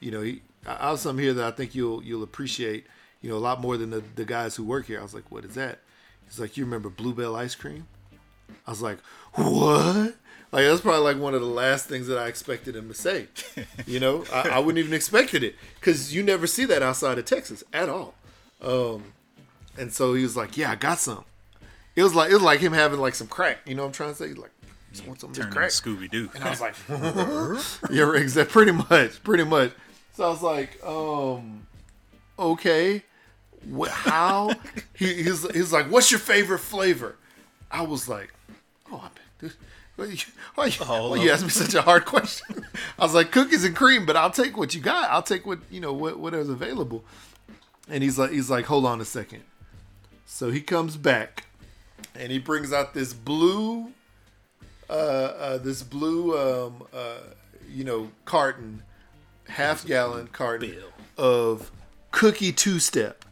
you 0.00 0.10
know, 0.10 0.22
I 0.66 0.90
have 0.90 1.00
something 1.00 1.22
here 1.22 1.34
that 1.34 1.44
I 1.44 1.50
think 1.50 1.74
you'll 1.74 2.02
you'll 2.02 2.22
appreciate, 2.22 2.86
you 3.20 3.30
know, 3.30 3.36
a 3.36 3.38
lot 3.38 3.60
more 3.60 3.76
than 3.76 3.90
the, 3.90 4.02
the 4.14 4.24
guys 4.24 4.56
who 4.56 4.64
work 4.64 4.86
here." 4.86 5.00
I 5.00 5.02
was 5.02 5.14
like, 5.14 5.30
"What 5.30 5.44
is 5.44 5.54
that?" 5.54 5.80
He's 6.26 6.40
like, 6.40 6.56
you 6.56 6.64
remember 6.64 6.88
Blue 6.88 7.14
Bell 7.14 7.36
ice 7.36 7.54
cream? 7.54 7.86
I 8.66 8.70
was 8.70 8.82
like, 8.82 8.98
what? 9.34 10.14
Like 10.54 10.66
that's 10.66 10.82
probably 10.82 11.00
like 11.00 11.20
one 11.20 11.34
of 11.34 11.40
the 11.40 11.48
last 11.48 11.86
things 11.86 12.06
that 12.06 12.16
I 12.16 12.28
expected 12.28 12.76
him 12.76 12.86
to 12.88 12.94
say. 12.94 13.26
You 13.86 14.00
know, 14.00 14.24
I, 14.32 14.50
I 14.50 14.58
wouldn't 14.60 14.78
even 14.78 14.94
expected 14.94 15.42
it 15.42 15.56
because 15.78 16.14
you 16.14 16.22
never 16.22 16.46
see 16.46 16.64
that 16.66 16.82
outside 16.82 17.18
of 17.18 17.24
Texas 17.26 17.62
at 17.72 17.88
all. 17.88 18.14
Um, 18.62 19.12
and 19.76 19.92
so 19.92 20.14
he 20.14 20.22
was 20.22 20.36
like, 20.36 20.56
"Yeah, 20.56 20.70
I 20.70 20.76
got 20.76 20.98
some." 20.98 21.24
It 21.96 22.02
was 22.02 22.14
like 22.14 22.30
it 22.30 22.34
was 22.34 22.42
like 22.42 22.60
him 22.60 22.72
having 22.72 22.98
like 23.00 23.14
some 23.14 23.26
crack. 23.26 23.58
You 23.66 23.74
know 23.74 23.82
what 23.82 23.88
I'm 23.88 23.92
trying 23.92 24.10
to 24.10 24.14
say? 24.14 24.32
Like, 24.32 24.52
just 24.92 25.06
want 25.06 25.20
some 25.20 25.30
of 25.30 25.36
this 25.36 25.46
crack. 25.46 25.70
Scooby 25.70 26.10
Doo. 26.10 26.30
And 26.34 26.44
I 26.44 26.50
was 26.50 26.60
like, 26.60 26.74
yeah, 27.90 28.14
exactly. 28.14 28.52
Pretty 28.52 28.72
much, 28.72 29.22
pretty 29.22 29.44
much. 29.44 29.72
So 30.14 30.24
I 30.24 30.28
was 30.28 30.42
like, 30.42 30.82
um, 30.84 31.66
okay, 32.38 33.02
how? 33.88 34.52
he, 34.94 35.24
he's 35.24 35.50
he's 35.50 35.72
like, 35.72 35.90
what's 35.90 36.10
your 36.10 36.20
favorite 36.20 36.60
flavor? 36.60 37.16
I 37.70 37.82
was 37.82 38.08
like, 38.08 38.32
oh, 38.90 39.02
I 39.04 39.08
bet. 39.42 39.52
Why 39.96 40.06
you, 40.06 40.16
why, 40.54 40.66
you, 40.66 40.76
Oh, 40.80 41.10
why 41.10 41.22
you 41.22 41.30
asked 41.30 41.44
me 41.44 41.50
such 41.50 41.74
a 41.74 41.82
hard 41.82 42.04
question? 42.14 42.64
I 42.98 43.04
was 43.04 43.14
like, 43.14 43.30
cookies 43.30 43.64
and 43.64 43.76
cream, 43.76 44.06
but 44.06 44.16
I'll 44.16 44.30
take 44.30 44.56
what 44.56 44.74
you 44.74 44.80
got. 44.80 45.10
I'll 45.10 45.22
take 45.22 45.46
what 45.46 45.60
you 45.70 45.80
know, 45.80 45.92
what 45.92 46.18
whatever's 46.18 46.48
available. 46.48 47.04
And 47.88 48.02
he's 48.02 48.18
like, 48.18 48.30
he's 48.30 48.50
like, 48.50 48.64
hold 48.66 48.86
on 48.86 49.00
a 49.00 49.04
second. 49.04 49.42
So 50.26 50.50
he 50.50 50.60
comes 50.62 50.96
back, 50.96 51.44
and 52.14 52.32
he 52.32 52.38
brings 52.38 52.72
out 52.72 52.94
this 52.94 53.12
blue 53.12 53.92
uh, 54.88 54.92
uh, 54.92 55.58
this 55.58 55.82
blue, 55.82 56.36
um, 56.38 56.84
uh, 56.92 57.18
you 57.70 57.84
know, 57.84 58.10
carton, 58.24 58.82
half 59.48 59.86
gallon 59.86 60.28
carton 60.28 60.70
bill. 60.70 60.90
of 61.16 61.70
cookie 62.10 62.52
two 62.52 62.78
step. 62.78 63.24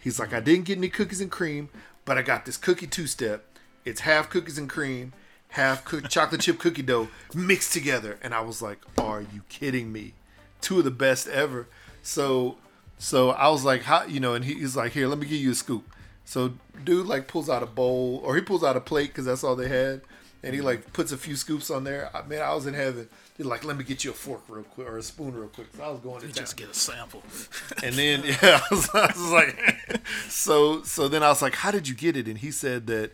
He's 0.00 0.18
like, 0.18 0.32
I 0.32 0.40
didn't 0.40 0.64
get 0.64 0.78
any 0.78 0.88
cookies 0.88 1.20
and 1.20 1.30
cream, 1.30 1.68
but 2.04 2.16
I 2.16 2.22
got 2.22 2.46
this 2.46 2.56
cookie 2.56 2.86
two 2.86 3.06
step. 3.06 3.44
It's 3.84 4.00
half 4.00 4.30
cookies 4.30 4.56
and 4.58 4.68
cream, 4.68 5.12
half 5.50 5.84
cook- 5.84 6.08
chocolate 6.08 6.40
chip 6.40 6.58
cookie 6.58 6.82
dough 6.82 7.08
mixed 7.34 7.72
together. 7.72 8.18
And 8.22 8.34
I 8.34 8.40
was 8.40 8.62
like, 8.62 8.78
Are 8.98 9.20
you 9.20 9.42
kidding 9.48 9.92
me? 9.92 10.14
Two 10.60 10.78
of 10.78 10.84
the 10.84 10.90
best 10.90 11.28
ever. 11.28 11.68
So, 12.02 12.56
so 12.98 13.30
I 13.30 13.48
was 13.48 13.64
like, 13.64 13.82
How, 13.82 14.04
you 14.04 14.20
know, 14.20 14.34
and 14.34 14.44
he, 14.44 14.54
he's 14.54 14.76
like, 14.76 14.92
Here, 14.92 15.06
let 15.06 15.18
me 15.18 15.26
give 15.26 15.40
you 15.40 15.52
a 15.52 15.54
scoop. 15.54 15.84
So, 16.24 16.52
dude, 16.84 17.06
like, 17.06 17.26
pulls 17.26 17.48
out 17.50 17.62
a 17.62 17.66
bowl 17.66 18.20
or 18.24 18.36
he 18.36 18.42
pulls 18.42 18.62
out 18.62 18.76
a 18.76 18.80
plate 18.80 19.08
because 19.08 19.24
that's 19.24 19.42
all 19.42 19.56
they 19.56 19.68
had 19.68 20.02
and 20.42 20.54
he 20.54 20.60
like 20.60 20.92
puts 20.92 21.12
a 21.12 21.18
few 21.18 21.36
scoops 21.36 21.70
on 21.70 21.84
there. 21.84 22.10
I, 22.14 22.22
man, 22.22 22.42
I 22.42 22.54
was 22.54 22.66
in 22.66 22.74
heaven. 22.74 23.08
He's 23.36 23.46
like, 23.46 23.64
let 23.64 23.76
me 23.76 23.84
get 23.84 24.04
you 24.04 24.10
a 24.10 24.14
fork 24.14 24.42
real 24.48 24.64
quick 24.64 24.86
or 24.86 24.98
a 24.98 25.02
spoon 25.02 25.34
real 25.34 25.48
quick. 25.48 25.68
So 25.76 25.82
I 25.82 25.88
was 25.90 26.00
going 26.00 26.20
to. 26.22 26.28
Just 26.28 26.56
get 26.56 26.70
a 26.70 26.74
sample. 26.74 27.22
And 27.82 27.94
then 27.94 28.22
yeah, 28.24 28.60
I 28.70 28.74
was, 28.74 28.88
I 28.94 29.06
was 29.06 29.30
like, 29.30 30.00
so 30.28 30.82
so 30.82 31.08
then 31.08 31.22
I 31.22 31.28
was 31.28 31.42
like, 31.42 31.54
how 31.56 31.70
did 31.70 31.88
you 31.88 31.94
get 31.94 32.16
it? 32.16 32.26
And 32.26 32.38
he 32.38 32.50
said 32.50 32.86
that 32.88 33.12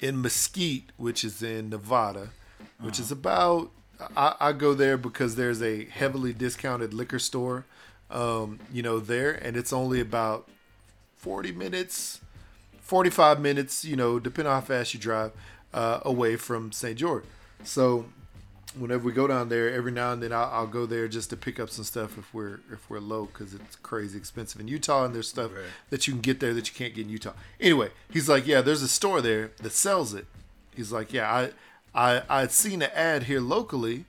in 0.00 0.20
Mesquite, 0.20 0.90
which 0.96 1.24
is 1.24 1.42
in 1.42 1.70
Nevada, 1.70 2.30
which 2.80 2.98
is 2.98 3.10
about 3.10 3.70
I, 4.16 4.34
I 4.40 4.52
go 4.52 4.74
there 4.74 4.96
because 4.96 5.36
there's 5.36 5.62
a 5.62 5.84
heavily 5.86 6.32
discounted 6.32 6.92
liquor 6.92 7.18
store, 7.18 7.64
um, 8.10 8.58
you 8.72 8.82
know, 8.82 8.98
there, 8.98 9.32
and 9.32 9.56
it's 9.56 9.72
only 9.72 10.00
about 10.00 10.48
forty 11.16 11.52
minutes, 11.52 12.20
forty 12.80 13.10
five 13.10 13.40
minutes, 13.40 13.84
you 13.84 13.96
know, 13.96 14.18
depending 14.18 14.52
on 14.52 14.60
how 14.60 14.66
fast 14.66 14.94
you 14.94 15.00
drive, 15.00 15.32
uh, 15.72 16.00
away 16.02 16.36
from 16.36 16.72
St. 16.72 16.98
George. 16.98 17.24
So 17.64 18.06
whenever 18.78 19.04
we 19.04 19.12
go 19.12 19.26
down 19.26 19.48
there, 19.48 19.72
every 19.72 19.92
now 19.92 20.12
and 20.12 20.22
then 20.22 20.32
I'll, 20.32 20.50
I'll 20.52 20.66
go 20.66 20.86
there 20.86 21.08
just 21.08 21.30
to 21.30 21.36
pick 21.36 21.58
up 21.58 21.70
some 21.70 21.84
stuff 21.84 22.18
if 22.18 22.32
we're 22.34 22.60
if 22.72 22.88
we're 22.90 23.00
low 23.00 23.26
because 23.26 23.54
it's 23.54 23.76
crazy 23.76 24.16
expensive 24.18 24.60
in 24.60 24.68
Utah 24.68 25.04
and 25.04 25.14
there's 25.14 25.28
stuff 25.28 25.52
Right. 25.54 25.64
that 25.90 26.06
you 26.06 26.12
can 26.14 26.20
get 26.22 26.40
there 26.40 26.54
that 26.54 26.68
you 26.68 26.74
can't 26.74 26.94
get 26.94 27.06
in 27.06 27.10
Utah. 27.10 27.32
Anyway, 27.60 27.90
he's 28.10 28.28
like, 28.28 28.46
yeah, 28.46 28.60
there's 28.60 28.82
a 28.82 28.88
store 28.88 29.20
there 29.20 29.52
that 29.62 29.72
sells 29.72 30.14
it. 30.14 30.26
He's 30.74 30.92
like, 30.92 31.12
yeah, 31.12 31.32
I 31.32 31.50
I 31.94 32.22
I'd 32.28 32.52
seen 32.52 32.82
an 32.82 32.90
ad 32.94 33.24
here 33.24 33.40
locally 33.40 34.04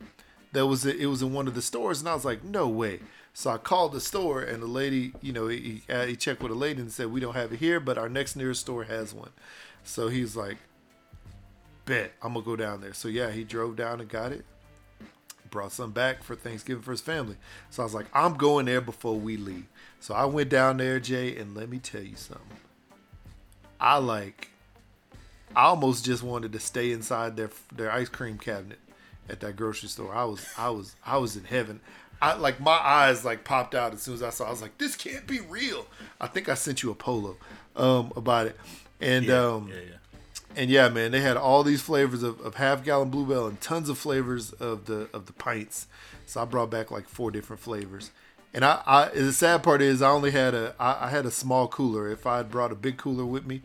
that 0.54 0.68
was 0.68 0.86
it 0.86 1.06
was 1.08 1.22
in 1.22 1.34
one 1.34 1.48
of 1.48 1.56
the 1.56 1.62
stores 1.62 2.00
and 2.00 2.10
I 2.10 2.14
was 2.14 2.26
like, 2.26 2.44
no 2.44 2.68
way. 2.68 3.00
So 3.34 3.52
I 3.52 3.58
called 3.58 3.94
the 3.94 4.02
store 4.02 4.42
and 4.42 4.64
the 4.64 4.68
lady, 4.68 5.14
you 5.22 5.32
know, 5.32 5.48
he, 5.48 5.84
he, 5.88 6.06
he 6.08 6.16
checked 6.16 6.42
with 6.42 6.52
a 6.52 6.56
lady 6.56 6.82
and 6.82 6.92
said 6.92 7.12
we 7.12 7.20
don't 7.20 7.36
have 7.36 7.54
it 7.54 7.60
here, 7.60 7.80
but 7.80 7.98
our 7.98 8.10
next 8.10 8.36
nearest 8.36 8.62
store 8.62 8.86
has 8.86 9.14
one. 9.14 9.30
So 9.84 10.08
he's 10.08 10.36
like, 10.36 10.58
bet 11.86 12.14
I'm 12.22 12.34
gonna 12.34 12.44
go 12.46 12.56
down 12.56 12.82
there. 12.82 12.94
So 12.94 13.08
yeah, 13.08 13.32
he 13.32 13.44
drove 13.44 13.76
down 13.76 14.00
and 14.02 14.10
got 14.10 14.32
it 14.32 14.44
brought 15.50 15.72
some 15.72 15.92
back 15.92 16.24
for 16.24 16.36
Thanksgiving 16.36 16.84
for 16.84 16.92
his 16.92 17.02
family. 17.02 17.38
So 17.70 17.84
I 17.84 17.86
was 17.86 17.94
like, 17.94 18.08
I'm 18.14 18.36
going 18.36 18.66
there 18.66 18.82
before 18.82 19.16
we 19.16 19.38
leave. 19.38 19.66
So 20.00 20.14
I 20.14 20.26
went 20.26 20.50
down 20.50 20.78
there, 20.78 21.00
Jay, 21.00 21.36
and 21.36 21.56
let 21.56 21.70
me 21.70 21.80
tell 21.80 22.04
you 22.04 22.16
something. 22.16 22.46
I 23.80 23.98
like, 23.98 24.50
I 25.56 25.64
almost 25.66 26.06
just 26.06 26.24
wanted 26.24 26.54
to 26.54 26.60
stay 26.60 26.92
inside 26.92 27.38
their 27.38 27.50
their 27.74 27.92
ice 27.92 28.10
cream 28.10 28.38
cabinet 28.38 28.80
at 29.30 29.40
that 29.42 29.56
grocery 29.56 29.90
store. 29.90 30.14
I 30.14 30.24
was 30.26 30.46
I 30.58 30.70
was 30.70 30.96
I 31.06 31.18
was 31.18 31.36
in 31.36 31.44
heaven. 31.44 31.80
I 32.22 32.34
like 32.34 32.60
my 32.60 32.72
eyes 32.72 33.24
like 33.24 33.44
popped 33.44 33.76
out 33.76 33.94
as 33.94 34.02
soon 34.02 34.16
as 34.16 34.24
I 34.24 34.32
saw. 34.32 34.48
I 34.48 34.52
was 34.52 34.62
like, 34.62 34.78
this 34.78 34.96
can't 34.96 35.28
be 35.28 35.40
real. 35.40 35.86
I 36.20 36.28
think 36.28 36.50
I 36.50 36.56
sent 36.56 36.82
you 36.82 36.90
a 36.90 36.96
polo 36.96 37.38
um, 37.76 38.12
about 38.16 38.48
it, 38.48 38.58
and 39.00 39.26
Yeah, 39.26 39.46
um, 39.46 39.68
yeah, 39.70 39.76
yeah. 39.76 39.97
And 40.58 40.72
yeah, 40.72 40.90
man, 40.90 41.12
they 41.12 41.22
had 41.22 41.38
all 41.38 41.64
these 41.64 41.84
flavors 41.84 42.24
of, 42.24 42.42
of 42.42 42.56
half 42.56 42.84
gallon 42.84 43.12
bluebell 43.12 43.46
and 43.46 43.62
tons 43.62 43.90
of 43.90 43.98
flavors 43.98 44.52
of 44.54 44.86
the 44.86 45.08
of 45.14 45.28
the 45.28 45.34
pints. 45.34 45.88
So 46.26 46.42
I 46.42 46.46
brought 46.46 46.72
back 46.72 46.90
like 46.90 47.08
four 47.08 47.30
different 47.30 47.62
flavors. 47.62 48.10
And 48.56 48.66
I, 48.66 48.82
I 48.88 49.10
the 49.10 49.34
sad 49.34 49.62
part 49.62 49.84
is 49.84 50.02
I 50.02 50.10
only 50.10 50.32
had 50.32 50.56
a 50.56 50.74
I, 50.80 51.06
I 51.06 51.10
had 51.10 51.28
a 51.28 51.32
small 51.32 51.68
cooler. 51.68 52.10
If 52.10 52.26
I 52.26 52.38
had 52.38 52.50
brought 52.50 52.72
a 52.72 52.76
big 52.76 52.98
cooler 52.98 53.24
with 53.24 53.46
me, 53.46 53.62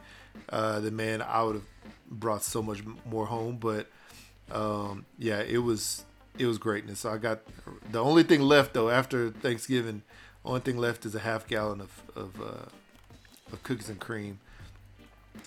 uh, 0.51 0.81
then 0.81 0.95
man, 0.95 1.23
I 1.23 1.43
would 1.43 1.55
have 1.55 1.65
brought 2.11 2.43
so 2.43 2.63
much 2.63 2.83
more 3.07 3.25
home. 3.25 3.57
But 3.57 3.87
um, 4.51 5.07
yeah, 5.19 5.41
it 5.41 5.63
was 5.63 6.05
it 6.39 6.45
was 6.45 6.59
greatness. 6.59 7.01
So 7.01 7.11
I 7.11 7.17
got 7.17 7.41
the 7.91 8.03
only 8.05 8.23
thing 8.23 8.43
left 8.43 8.75
though 8.75 8.91
after 8.91 9.31
Thanksgiving. 9.31 10.03
Only 10.45 10.61
thing 10.61 10.77
left 10.77 11.07
is 11.07 11.15
a 11.15 11.21
half 11.21 11.47
gallon 11.47 11.81
of 11.81 12.03
of, 12.15 12.43
uh, 12.43 13.51
of 13.51 13.63
cookies 13.63 13.89
and 13.89 13.99
cream 13.99 14.41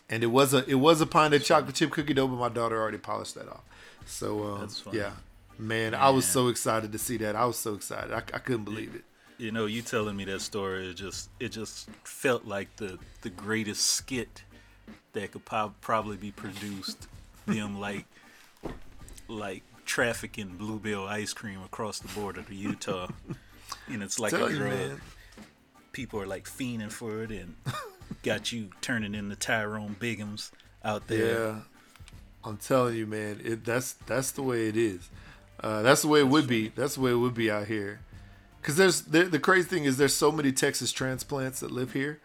and 0.10 0.24
it 0.24 0.28
was 0.28 0.54
a 0.54 0.64
it 0.70 0.76
was 0.76 1.02
a 1.02 1.06
pint 1.06 1.34
of 1.34 1.44
chocolate 1.44 1.76
chip 1.76 1.92
cookie 1.92 2.14
dough, 2.14 2.28
but 2.28 2.38
my 2.38 2.50
daughter 2.50 2.80
already 2.80 2.98
polished 2.98 3.36
that 3.36 3.48
off. 3.50 3.64
So 4.06 4.44
um, 4.44 4.60
That's 4.62 4.84
yeah, 4.92 5.12
man, 5.58 5.96
I 5.96 6.10
was 6.10 6.26
so 6.26 6.48
excited 6.48 6.92
to 6.92 6.98
see 7.00 7.18
that. 7.18 7.36
I 7.36 7.46
was 7.46 7.58
so 7.58 7.74
excited. 7.74 8.12
I, 8.12 8.18
I 8.18 8.40
couldn't 8.40 8.66
believe 8.66 8.94
it. 8.96 9.04
You 9.38 9.52
know, 9.52 9.66
you 9.66 9.82
telling 9.82 10.16
me 10.16 10.24
that 10.26 10.42
story, 10.42 10.88
it 10.90 10.94
just 10.94 11.30
it 11.40 11.50
just 11.50 11.90
felt 12.04 12.46
like 12.46 12.76
the 12.78 12.98
the 13.22 13.30
greatest 13.30 13.86
skit 13.86 14.44
that 15.14 15.32
could 15.32 15.46
po- 15.46 15.74
probably 15.82 16.18
be 16.18 16.32
produced. 16.32 17.08
Them 17.46 17.80
like 17.80 18.06
like 19.28 19.64
trafficking 19.86 20.50
bluebell 20.58 21.06
ice 21.08 21.34
cream 21.34 21.62
across 21.64 22.00
the 22.00 22.08
border 22.20 22.42
to 22.44 22.56
Utah, 22.56 23.08
and 23.88 24.02
it's 24.04 24.20
like 24.20 24.32
Tell 24.32 24.46
a 24.48 24.52
you, 24.52 24.58
drug. 24.58 24.70
man. 24.72 25.02
People 25.92 26.20
are 26.22 26.28
like 26.28 26.46
fiending 26.46 26.92
for 26.92 27.24
it, 27.24 27.32
and 27.32 27.56
got 28.24 28.52
you 28.52 28.70
turning 28.82 29.16
into 29.16 29.36
Tyrone 29.36 29.96
Biggums 30.00 30.52
out 30.84 31.08
there. 31.08 31.48
Yeah, 31.48 31.56
I'm 32.44 32.58
telling 32.58 32.96
you, 32.96 33.06
man. 33.06 33.42
It 33.44 33.66
that's 33.66 33.94
that's 34.06 34.32
the 34.32 34.44
way 34.44 34.68
it 34.68 34.78
is. 34.78 35.10
Uh, 35.60 35.82
that's 35.82 36.02
the 36.02 36.08
way 36.08 36.20
it 36.20 36.28
would 36.28 36.48
be. 36.48 36.70
That's 36.70 36.96
the 36.96 37.02
way 37.02 37.12
it 37.12 37.16
would 37.16 37.34
be 37.34 37.50
out 37.50 37.68
here. 37.68 38.02
Cause 38.62 38.78
there's 38.78 39.04
the, 39.04 39.26
the 39.26 39.40
crazy 39.40 39.68
thing 39.68 39.86
is 39.86 39.98
there's 39.98 40.16
so 40.16 40.32
many 40.32 40.52
Texas 40.52 40.92
transplants 40.92 41.60
that 41.60 41.70
live 41.70 41.94
here, 41.94 42.20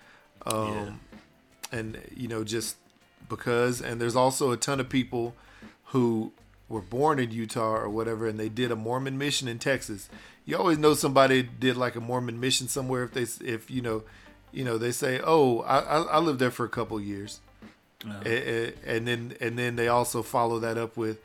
um, 0.47 1.01
and 1.71 2.01
you 2.17 2.29
know 2.29 2.45
just 2.45 2.77
because. 3.29 3.83
And 3.83 4.01
there's 4.01 4.17
also 4.17 4.51
a 4.51 4.57
ton 4.57 4.81
of 4.81 4.89
people 4.89 5.35
who 5.87 6.33
were 6.71 6.81
born 6.81 7.19
in 7.19 7.31
Utah 7.31 7.75
or 7.75 7.91
whatever, 7.91 8.27
and 8.27 8.41
they 8.41 8.49
did 8.49 8.71
a 8.71 8.77
Mormon 8.77 9.19
mission 9.19 9.49
in 9.49 9.59
Texas. 9.59 10.09
You 10.47 10.57
always 10.57 10.79
know 10.79 10.95
somebody 10.95 11.43
did 11.43 11.77
like 11.77 11.95
a 11.95 12.01
Mormon 12.01 12.41
mission 12.41 12.69
somewhere 12.69 13.05
if 13.05 13.13
they 13.13 13.27
if 13.47 13.71
you 13.71 13.83
know, 13.83 14.05
you 14.53 14.65
know 14.65 14.79
they 14.79 14.93
say, 14.93 15.21
oh, 15.25 15.61
I 15.61 15.79
I, 15.81 16.01
I 16.03 16.19
lived 16.19 16.39
there 16.41 16.51
for 16.51 16.65
a 16.65 16.69
couple 16.69 17.01
years. 17.01 17.41
Uh, 18.07 18.15
A- 18.25 18.49
a- 18.69 18.75
and 18.87 19.07
then 19.07 19.35
and 19.41 19.59
then 19.59 19.77
they 19.77 19.89
also 19.89 20.23
follow 20.23 20.59
that 20.61 20.79
up 20.79 20.97
with, 20.97 21.19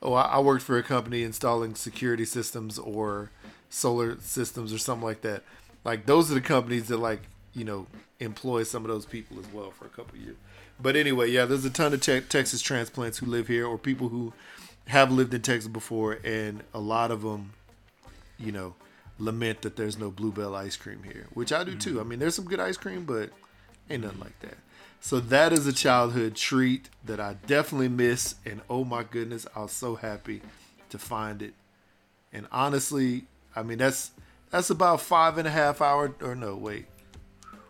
oh, 0.00 0.14
I 0.14 0.22
I 0.22 0.38
worked 0.40 0.64
for 0.64 0.78
a 0.78 0.82
company 0.82 1.22
installing 1.22 1.74
security 1.74 2.24
systems 2.24 2.78
or 2.78 3.30
solar 3.68 4.18
systems 4.20 4.72
or 4.72 4.78
something 4.78 5.04
like 5.04 5.20
that. 5.22 5.42
Like 5.84 6.06
those 6.06 6.30
are 6.30 6.34
the 6.34 6.40
companies 6.40 6.88
that 6.88 6.96
like 6.98 7.20
you 7.54 7.64
know 7.64 7.86
employ 8.20 8.62
some 8.62 8.84
of 8.84 8.88
those 8.88 9.04
people 9.06 9.38
as 9.40 9.46
well 9.52 9.70
for 9.72 9.84
a 9.84 9.90
couple 9.90 10.16
of 10.16 10.22
years. 10.22 10.36
But 10.80 10.96
anyway, 10.96 11.30
yeah, 11.30 11.44
there's 11.44 11.64
a 11.64 11.70
ton 11.70 11.92
of 11.92 12.00
te- 12.00 12.20
Texas 12.22 12.62
transplants 12.62 13.18
who 13.18 13.26
live 13.26 13.46
here 13.48 13.66
or 13.66 13.76
people 13.78 14.08
who 14.08 14.32
have 14.88 15.12
lived 15.12 15.32
in 15.34 15.42
Texas 15.42 15.68
before, 15.68 16.18
and 16.24 16.62
a 16.74 16.80
lot 16.80 17.10
of 17.10 17.22
them, 17.22 17.52
you 18.38 18.50
know, 18.52 18.74
lament 19.22 19.62
that 19.62 19.76
there's 19.76 19.98
no 19.98 20.10
Blue 20.10 20.32
Bell 20.32 20.54
ice 20.54 20.76
cream 20.76 21.02
here, 21.04 21.26
which 21.32 21.52
I 21.52 21.62
do 21.64 21.76
too. 21.76 22.00
I 22.00 22.04
mean, 22.04 22.18
there's 22.18 22.34
some 22.34 22.44
good 22.46 22.60
ice 22.60 22.76
cream, 22.76 23.04
but 23.04 23.30
ain't 23.88 24.02
nothing 24.02 24.20
like 24.20 24.38
that. 24.40 24.58
So 25.00 25.20
that 25.20 25.52
is 25.52 25.66
a 25.66 25.72
childhood 25.72 26.34
treat 26.36 26.88
that 27.04 27.20
I 27.20 27.34
definitely 27.46 27.88
miss, 27.88 28.36
and 28.44 28.60
oh 28.68 28.84
my 28.84 29.02
goodness, 29.04 29.46
I 29.54 29.60
was 29.62 29.72
so 29.72 29.94
happy 29.96 30.42
to 30.90 30.98
find 30.98 31.42
it. 31.42 31.54
And 32.32 32.46
honestly, 32.52 33.24
I 33.54 33.62
mean 33.62 33.78
that's 33.78 34.10
that's 34.50 34.70
about 34.70 35.00
five 35.00 35.38
and 35.38 35.46
a 35.48 35.50
half 35.50 35.80
hour 35.80 36.14
or 36.20 36.34
no 36.34 36.56
wait, 36.56 36.86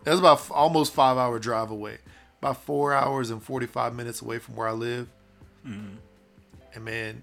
that's 0.05 0.19
about 0.19 0.39
f- 0.39 0.51
almost 0.53 0.93
five 0.93 1.17
hour 1.17 1.39
drive 1.39 1.71
away. 1.71 1.99
about 2.39 2.63
four 2.63 2.93
hours 2.93 3.31
and 3.31 3.41
45 3.43 3.95
minutes 3.95 4.21
away 4.21 4.39
from 4.39 4.57
where 4.57 4.67
I 4.69 4.73
live. 4.73 5.09
Mm-hmm. 5.67 5.97
And 6.75 6.85
man, 6.85 7.23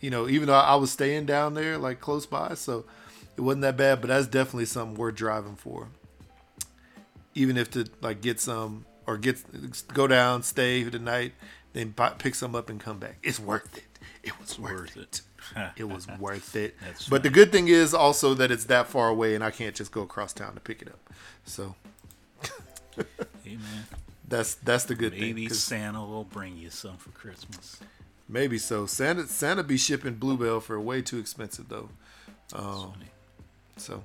you 0.00 0.08
know, 0.10 0.26
even 0.28 0.46
though 0.48 0.54
I 0.54 0.74
was 0.76 0.90
staying 0.90 1.26
down 1.26 1.54
there, 1.54 1.76
like 1.76 2.00
close 2.00 2.24
by, 2.26 2.54
so 2.54 2.84
it 3.36 3.40
wasn't 3.40 3.62
that 3.62 3.76
bad. 3.76 4.00
But 4.00 4.08
that's 4.08 4.26
definitely 4.26 4.66
something 4.66 4.96
worth 4.96 5.14
driving 5.14 5.56
for. 5.56 5.88
Even 7.34 7.56
if 7.56 7.70
to 7.72 7.86
like 8.00 8.20
get 8.20 8.40
some 8.40 8.86
or 9.06 9.16
get 9.16 9.42
go 9.92 10.06
down, 10.06 10.42
stay 10.42 10.84
for 10.84 10.90
the 10.90 10.98
night, 10.98 11.32
then 11.72 11.90
buy, 11.90 12.10
pick 12.10 12.34
some 12.34 12.54
up 12.54 12.70
and 12.70 12.80
come 12.80 12.98
back. 12.98 13.18
It's 13.22 13.40
worth 13.40 13.76
it. 13.76 13.84
It 14.22 14.40
was 14.40 14.58
worth, 14.58 14.72
worth 14.72 14.96
it. 14.96 15.20
it. 15.56 15.72
it 15.76 15.84
was 15.84 16.06
worth 16.18 16.56
it. 16.56 16.76
That's 16.80 17.08
but 17.08 17.22
the 17.22 17.30
good 17.30 17.52
thing 17.52 17.68
is 17.68 17.92
also 17.92 18.34
that 18.34 18.50
it's 18.50 18.64
that 18.66 18.86
far 18.86 19.08
away, 19.08 19.34
and 19.34 19.42
I 19.42 19.50
can't 19.50 19.74
just 19.74 19.92
go 19.92 20.02
across 20.02 20.32
town 20.32 20.54
to 20.54 20.60
pick 20.60 20.80
it 20.80 20.88
up. 20.88 21.12
So 21.44 21.74
Hey 23.44 23.56
man, 23.56 23.86
that's 24.28 24.54
that's 24.56 24.84
the 24.84 24.94
good 24.94 25.12
thing. 25.12 25.20
Maybe 25.20 25.48
Santa 25.48 26.04
will 26.04 26.24
bring 26.24 26.56
you 26.56 26.70
some 26.70 26.96
for 26.96 27.10
Christmas. 27.10 27.78
Maybe 28.28 28.58
so. 28.58 28.86
Santa 28.86 29.26
Santa 29.26 29.62
be 29.62 29.76
shipping 29.76 30.14
Blue 30.14 30.36
Bell 30.36 30.60
for 30.60 30.80
way 30.80 31.02
too 31.02 31.18
expensive 31.18 31.68
though. 31.68 31.90
Um, 32.54 32.94
so 33.76 34.04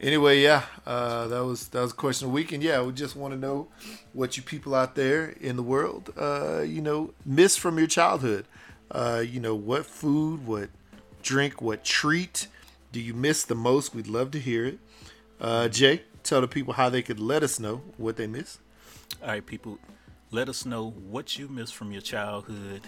anyway, 0.00 0.40
yeah, 0.40 0.64
uh, 0.86 1.28
that 1.28 1.44
was 1.44 1.68
that 1.68 1.80
was 1.80 1.92
a 1.92 1.94
question 1.94 2.26
of 2.26 2.32
the 2.32 2.34
week, 2.34 2.52
and 2.52 2.62
yeah, 2.62 2.82
we 2.82 2.92
just 2.92 3.16
want 3.16 3.34
to 3.34 3.38
know 3.38 3.68
what 4.12 4.36
you 4.36 4.42
people 4.42 4.74
out 4.74 4.94
there 4.94 5.30
in 5.40 5.56
the 5.56 5.62
world, 5.62 6.12
uh, 6.16 6.60
you 6.60 6.80
know, 6.80 7.12
miss 7.24 7.56
from 7.56 7.78
your 7.78 7.86
childhood. 7.86 8.46
Uh, 8.90 9.22
you 9.26 9.38
know, 9.38 9.54
what 9.54 9.84
food, 9.84 10.46
what 10.46 10.70
drink, 11.22 11.60
what 11.60 11.84
treat 11.84 12.46
do 12.90 13.00
you 13.00 13.12
miss 13.12 13.44
the 13.44 13.54
most? 13.54 13.94
We'd 13.94 14.06
love 14.06 14.30
to 14.30 14.38
hear 14.38 14.64
it. 14.64 14.78
Uh, 15.40 15.68
Jay, 15.68 16.02
tell 16.22 16.40
the 16.40 16.48
people 16.48 16.74
how 16.74 16.88
they 16.88 17.02
could 17.02 17.20
let 17.20 17.42
us 17.42 17.60
know 17.60 17.82
what 17.96 18.16
they 18.16 18.26
miss. 18.26 18.58
All 19.22 19.28
right, 19.28 19.44
people, 19.44 19.78
let 20.30 20.48
us 20.48 20.64
know 20.64 20.90
what 20.90 21.38
you 21.38 21.48
miss 21.48 21.70
from 21.70 21.92
your 21.92 22.00
childhood 22.00 22.82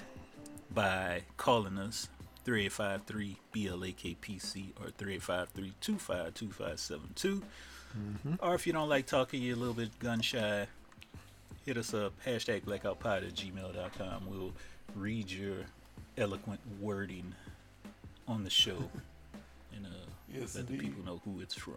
by 0.73 1.25
calling 1.37 1.77
us 1.77 2.09
3853 2.45 3.37
BLAKPC 3.55 4.73
or 4.81 4.91
3853 4.91 5.73
252572. 5.81 7.43
Or 8.41 8.55
if 8.55 8.67
you 8.67 8.73
don't 8.73 8.89
like 8.89 9.07
talking, 9.07 9.43
you're 9.43 9.57
a 9.57 9.59
little 9.59 9.75
bit 9.75 9.99
gun 9.99 10.21
shy, 10.21 10.67
hit 11.67 11.77
us 11.77 11.93
up, 11.93 12.13
hashtag 12.25 12.63
blackoutpod 12.63 13.27
at 13.27 13.35
gmail.com. 13.35 14.27
We'll 14.29 14.53
read 14.95 15.31
your 15.31 15.57
eloquent 16.17 16.61
wording 16.81 17.35
on 18.29 18.45
the 18.45 18.51
show 18.51 18.79
and 19.75 19.87
uh, 19.87 19.91
Yes, 20.33 20.55
let 20.55 20.69
the 20.69 20.79
people 20.79 21.05
know 21.05 21.21
who 21.25 21.41
it's 21.41 21.55
from. 21.55 21.75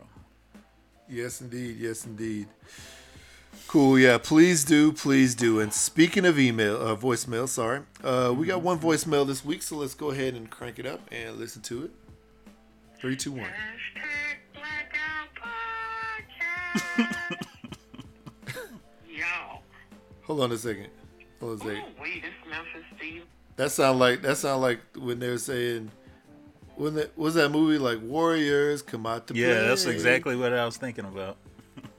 Yes, 1.09 1.41
indeed. 1.41 1.77
Yes, 1.79 2.05
indeed. 2.05 2.47
Cool. 3.67 3.97
Yeah. 3.99 4.17
Please 4.19 4.63
do. 4.63 4.91
Please 4.93 5.33
do. 5.35 5.59
And 5.59 5.73
speaking 5.73 6.25
of 6.25 6.37
email, 6.39 6.75
uh, 6.77 6.95
voicemail. 6.95 7.47
Sorry, 7.47 7.81
uh, 8.03 8.33
we 8.37 8.45
got 8.45 8.61
one 8.61 8.79
voicemail 8.79 9.25
this 9.25 9.43
week, 9.43 9.63
so 9.63 9.77
let's 9.77 9.95
go 9.95 10.11
ahead 10.11 10.33
and 10.35 10.49
crank 10.49 10.77
it 10.79 10.85
up 10.85 11.01
and 11.11 11.37
listen 11.37 11.61
to 11.63 11.85
it. 11.85 11.91
Three, 12.99 13.15
two, 13.15 13.31
one. 13.31 13.41
Hashtag 13.49 14.37
Blackout 14.53 15.29
Podcast. 16.77 17.45
Yo. 19.09 19.59
Hold 20.23 20.41
on 20.41 20.51
a 20.51 20.57
second. 20.57 20.87
Hold 21.39 21.61
on 21.61 21.67
a 21.67 21.71
Ooh, 21.71 21.75
second. 21.75 21.93
wait, 22.01 22.21
this 22.21 22.31
Memphis 22.49 22.83
Diva. 22.99 23.25
That 23.55 23.71
sound 23.71 23.99
like 23.99 24.21
that 24.21 24.37
sound 24.37 24.61
like 24.61 24.79
when 24.97 25.19
they 25.19 25.29
were 25.29 25.37
saying, 25.37 25.91
when 26.75 26.95
that 26.95 27.17
was 27.17 27.33
that 27.35 27.49
movie 27.49 27.77
like 27.77 27.99
Warriors 28.01 28.81
come 28.81 29.05
out 29.05 29.27
to 29.27 29.33
Yeah, 29.35 29.61
that's 29.63 29.85
exactly 29.85 30.35
what 30.35 30.53
I 30.53 30.65
was 30.65 30.77
thinking 30.77 31.05
about. 31.05 31.37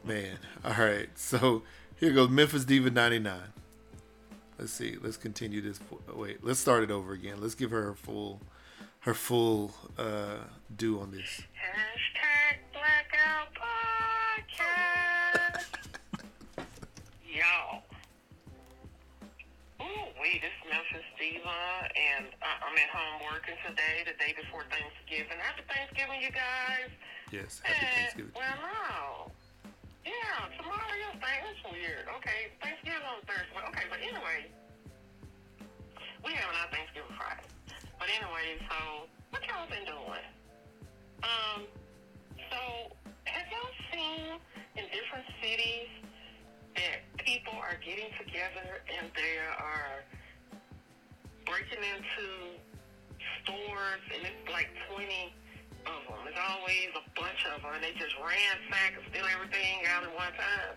Man, 0.05 0.39
all 0.65 0.73
right. 0.73 1.09
So 1.17 1.63
here 1.97 2.13
goes 2.13 2.29
Memphis 2.29 2.65
Diva 2.65 2.91
99. 2.91 3.41
Let's 4.59 4.73
see. 4.73 4.97
Let's 5.01 5.17
continue 5.17 5.61
this. 5.61 5.81
oh, 5.93 6.19
Wait, 6.21 6.45
let's 6.45 6.61
start 6.61 6.83
it 6.85 6.91
over 6.91 7.13
again. 7.13 7.41
Let's 7.41 7.55
give 7.55 7.71
her 7.71 7.83
her 7.83 7.95
full, 7.95 8.41
her 9.01 9.15
full 9.15 9.73
uh, 9.99 10.37
do 10.77 11.01
on 11.01 11.11
this. 11.11 11.43
Hashtag 11.59 12.59
Blackout 12.73 13.49
Podcast. 14.59 15.67
Yo. 17.27 17.83
Ooh, 19.81 20.07
wait, 20.23 20.41
this 20.41 20.53
Memphis 20.71 21.05
Diva, 21.19 21.49
and 21.97 22.27
I- 22.41 22.61
I'm 22.65 22.77
at 22.79 22.91
home 22.91 23.23
working 23.33 23.57
today, 23.67 24.05
the 24.07 24.13
day 24.25 24.35
before 24.41 24.63
Thanksgiving. 24.71 25.39
Happy 25.41 25.63
Thanksgiving, 25.69 26.23
you 26.23 26.31
guys. 26.31 26.91
Yes. 27.33 27.61
Happy 27.65 27.87
Eh, 27.87 27.95
Thanksgiving. 27.99 28.33
Well, 28.37 28.55
no. 28.63 29.33
Yeah, 30.05 30.53
tomorrow 30.61 30.85
is 30.85 31.17
Thanksgiving. 31.17 31.49
That's 31.49 31.65
weird. 31.73 32.05
Okay, 32.21 32.41
Thanksgiving 32.61 33.09
on 33.09 33.25
Thursday. 33.25 33.61
Okay, 33.73 33.87
but 33.89 34.01
anyway, 34.05 34.53
we 36.25 36.33
having 36.37 36.57
our 36.61 36.69
Thanksgiving 36.69 37.17
Friday. 37.17 37.49
But 37.97 38.09
anyway, 38.13 38.61
so 38.69 39.09
what 39.33 39.41
y'all 39.49 39.69
been 39.73 39.89
doing? 39.89 40.27
Um, 41.25 41.65
so 42.53 42.61
have 43.25 43.47
y'all 43.49 43.77
seen 43.93 44.37
in 44.77 44.85
different 44.93 45.25
cities 45.41 45.89
that 46.77 47.01
people 47.25 47.57
are 47.57 47.81
getting 47.81 48.13
together 48.21 48.85
and 48.93 49.09
they 49.17 49.41
are 49.41 50.05
breaking 51.49 51.81
into 51.81 52.61
stores 53.41 54.05
and 54.13 54.21
it's 54.27 54.45
like 54.53 54.69
20 54.93 55.33
of 55.87 56.01
them. 56.09 56.21
There's 56.25 56.41
always 56.41 56.91
a 56.97 57.05
bunch 57.17 57.41
of 57.49 57.63
them, 57.63 57.73
and 57.77 57.83
they 57.83 57.93
just 57.97 58.17
ransack 58.21 58.97
and 58.97 59.05
steal 59.13 59.27
everything 59.29 59.85
out 59.89 60.05
at 60.05 60.13
one 60.13 60.33
time. 60.35 60.75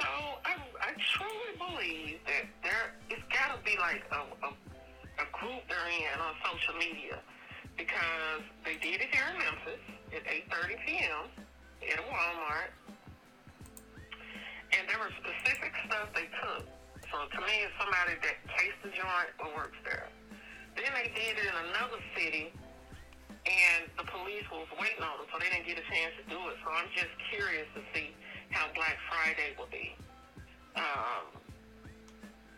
So 0.00 0.08
I, 0.44 0.60
I 0.80 0.90
truly 1.16 1.52
believe 1.56 2.20
that 2.28 2.44
there, 2.60 2.96
it's 3.08 3.24
got 3.32 3.56
to 3.56 3.58
be 3.64 3.76
like 3.80 4.04
a, 4.12 4.22
a, 4.44 4.50
a 4.52 5.26
group 5.32 5.64
they're 5.68 5.88
in 5.88 6.16
on 6.20 6.36
social 6.44 6.76
media 6.76 7.20
because 7.76 8.44
they 8.64 8.76
did 8.80 9.00
it 9.00 9.08
here 9.12 9.24
in 9.32 9.36
Memphis 9.40 9.82
at 10.12 10.24
8:30 10.24 10.76
p.m. 10.84 11.22
at 11.92 11.98
a 12.00 12.06
Walmart, 12.08 12.72
and 14.76 14.82
there 14.88 15.00
were 15.00 15.12
specific 15.20 15.72
stuff 15.88 16.12
they 16.12 16.28
took. 16.44 16.64
So 17.12 17.16
to 17.24 17.38
me, 17.44 17.64
it's 17.64 17.76
somebody 17.80 18.20
that 18.20 18.36
tastes 18.56 18.80
the 18.84 18.92
joint 18.92 19.32
or 19.40 19.48
works 19.56 19.78
there. 19.84 20.08
Then 20.76 20.92
they 20.92 21.08
did 21.16 21.40
it 21.40 21.48
in 21.48 21.56
another 21.72 22.00
city 22.16 22.52
waiting 24.96 25.08
on 25.08 25.18
them, 25.18 25.26
so 25.32 25.38
they 25.38 25.50
didn't 25.52 25.66
get 25.66 25.78
a 25.78 25.86
chance 25.92 26.12
to 26.16 26.24
do 26.28 26.36
it. 26.48 26.56
So 26.64 26.70
I'm 26.72 26.88
just 26.94 27.12
curious 27.30 27.66
to 27.74 27.80
see 27.92 28.14
how 28.50 28.66
Black 28.74 28.96
Friday 29.08 29.52
will 29.58 29.68
be. 29.70 29.94
Um, 30.76 31.28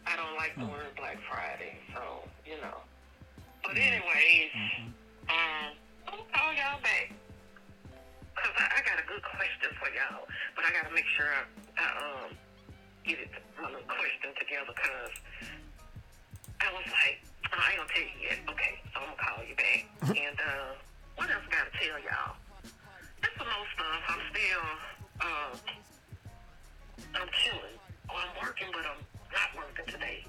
I 0.07 0.16
don't 0.16 0.37
like 0.37 0.55
the 0.57 0.66
word 0.66 0.90
Black 0.96 1.18
Friday, 1.31 1.79
so 1.94 2.27
you 2.46 2.59
know. 2.62 2.79
But 3.62 3.77
anyways, 3.77 4.51
um, 5.29 5.77
I'll 6.09 6.27
call 6.33 6.51
y'all 6.55 6.81
back 6.83 7.12
because 8.35 8.55
I, 8.57 8.79
I 8.79 8.81
got 8.87 9.03
a 9.03 9.07
good 9.07 9.22
question 9.22 9.70
for 9.77 9.90
y'all, 9.92 10.24
but 10.57 10.64
I 10.64 10.70
got 10.72 10.88
to 10.88 10.94
make 10.94 11.07
sure 11.16 11.27
I, 11.27 11.42
I 11.77 11.87
um 11.98 12.31
get 13.05 13.18
it 13.18 13.31
my 13.61 13.68
little 13.68 13.87
question 13.87 14.31
together 14.38 14.72
because 14.72 15.14
I 16.61 16.68
was 16.74 16.87
like, 16.87 17.18
oh, 17.53 17.59
I 17.59 17.66
ain't 17.74 17.79
gonna 17.83 17.92
tell 17.92 18.03
you 18.03 18.18
yet. 18.22 18.38
Okay, 18.48 18.72
so 18.94 19.01
I'm 19.03 19.12
gonna 19.12 19.22
call 19.22 19.40
you 19.44 19.57
back. 19.59 19.81
and 20.16 20.38
uh, 20.40 20.88
what 21.19 21.29
else 21.31 21.43
I 21.43 21.51
gotta 21.51 21.71
tell 21.75 21.99
y'all? 21.99 22.37
That's 23.21 23.37
some 23.37 23.47
more 23.47 23.67
stuff. 23.75 24.03
I'm 24.09 24.23
still, 24.31 24.65
uh, 25.21 25.51
I'm 27.21 27.29
chilling. 27.43 27.77
Oh, 28.09 28.15
I'm 28.15 28.47
working, 28.47 28.69
but 28.73 28.87
I'm 28.87 29.03
not 29.35 29.51
working 29.57 29.93
today. 29.93 30.25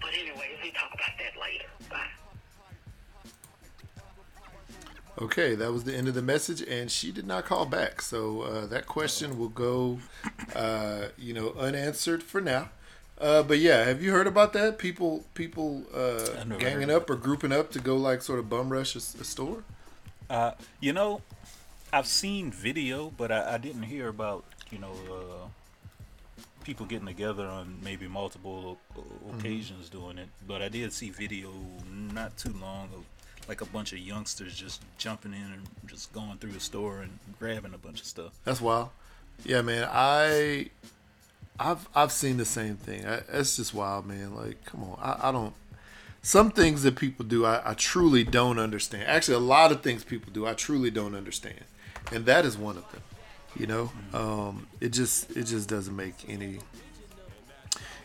But 0.00 0.10
anyways, 0.14 0.62
we 0.62 0.70
talk 0.70 0.94
about 0.94 1.18
that 1.18 1.34
later. 1.40 1.66
Bye. 1.90 2.06
Okay, 5.20 5.54
that 5.56 5.72
was 5.72 5.84
the 5.84 5.94
end 5.94 6.08
of 6.08 6.14
the 6.14 6.22
message, 6.22 6.62
and 6.62 6.90
she 6.90 7.12
did 7.12 7.26
not 7.26 7.44
call 7.44 7.66
back. 7.66 8.00
So 8.00 8.42
uh, 8.42 8.66
that 8.66 8.86
question 8.86 9.38
will 9.38 9.50
go, 9.50 9.98
uh, 10.54 11.08
you 11.18 11.34
know, 11.34 11.52
unanswered 11.58 12.22
for 12.22 12.40
now. 12.40 12.70
Uh, 13.20 13.42
but 13.42 13.58
yeah, 13.58 13.84
have 13.84 14.02
you 14.02 14.10
heard 14.10 14.26
about 14.26 14.52
that? 14.54 14.78
People, 14.78 15.24
people 15.34 15.84
uh, 15.94 16.44
ganging 16.58 16.90
up 16.90 17.10
or 17.10 17.16
grouping 17.16 17.52
up 17.52 17.70
to 17.72 17.78
go 17.78 17.96
like 17.96 18.22
sort 18.22 18.38
of 18.38 18.48
bum 18.48 18.72
rush 18.72 18.96
a 18.96 19.00
store. 19.00 19.64
Uh, 20.30 20.52
you 20.80 20.92
know, 20.92 21.20
I've 21.92 22.06
seen 22.06 22.50
video, 22.50 23.12
but 23.16 23.30
I, 23.30 23.54
I 23.54 23.58
didn't 23.58 23.82
hear 23.84 24.08
about 24.08 24.44
you 24.70 24.78
know 24.78 24.92
uh, 25.10 26.42
people 26.64 26.86
getting 26.86 27.06
together 27.06 27.46
on 27.46 27.76
maybe 27.82 28.08
multiple 28.08 28.78
o- 28.96 29.00
Mm-hmm. 29.00 29.38
occasions 29.38 29.88
doing 29.88 30.18
it. 30.18 30.28
But 30.46 30.62
I 30.62 30.68
did 30.68 30.92
see 30.92 31.10
video 31.10 31.50
not 32.12 32.36
too 32.36 32.54
long 32.60 32.88
of 32.94 33.04
like 33.48 33.60
a 33.60 33.66
bunch 33.66 33.92
of 33.92 33.98
youngsters 33.98 34.54
just 34.54 34.82
jumping 34.98 35.32
in 35.32 35.40
and 35.52 35.62
just 35.86 36.12
going 36.12 36.38
through 36.38 36.52
the 36.52 36.60
store 36.60 37.00
and 37.00 37.18
grabbing 37.38 37.72
a 37.74 37.78
bunch 37.78 38.00
of 38.00 38.06
stuff. 38.06 38.32
That's 38.44 38.60
wild. 38.60 38.90
Yeah, 39.44 39.62
man. 39.62 39.88
I, 39.90 40.70
I've 41.58 41.88
I've 41.94 42.12
seen 42.12 42.36
the 42.36 42.44
same 42.44 42.76
thing. 42.76 43.06
I, 43.06 43.22
it's 43.32 43.56
just 43.56 43.72
wild, 43.74 44.06
man. 44.06 44.34
Like, 44.34 44.64
come 44.64 44.82
on. 44.84 44.98
I, 45.00 45.28
I 45.28 45.32
don't. 45.32 45.54
Some 46.24 46.52
things 46.52 46.84
that 46.84 46.94
people 46.94 47.24
do, 47.24 47.44
I, 47.44 47.72
I 47.72 47.74
truly 47.74 48.22
don't 48.22 48.60
understand. 48.60 49.08
Actually, 49.08 49.38
a 49.38 49.40
lot 49.40 49.72
of 49.72 49.82
things 49.82 50.04
people 50.04 50.32
do, 50.32 50.46
I 50.46 50.54
truly 50.54 50.90
don't 50.90 51.16
understand, 51.16 51.64
and 52.12 52.26
that 52.26 52.44
is 52.44 52.56
one 52.56 52.76
of 52.76 52.90
them. 52.92 53.02
You 53.58 53.66
know, 53.66 53.92
um, 54.14 54.68
it 54.80 54.90
just 54.90 55.36
it 55.36 55.44
just 55.44 55.68
doesn't 55.68 55.94
make 55.94 56.14
any 56.28 56.60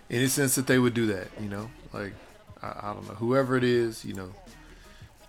any 0.10 0.28
sense 0.28 0.56
that 0.56 0.66
they 0.66 0.80
would 0.80 0.96
do 0.96 1.06
that. 1.08 1.28
You 1.40 1.48
know, 1.48 1.70
like 1.94 2.14
I, 2.62 2.90
I 2.90 2.94
don't 2.94 3.08
know, 3.08 3.14
whoever 3.16 3.56
it 3.56 3.64
is, 3.64 4.04
you 4.04 4.16
know, 4.16 4.34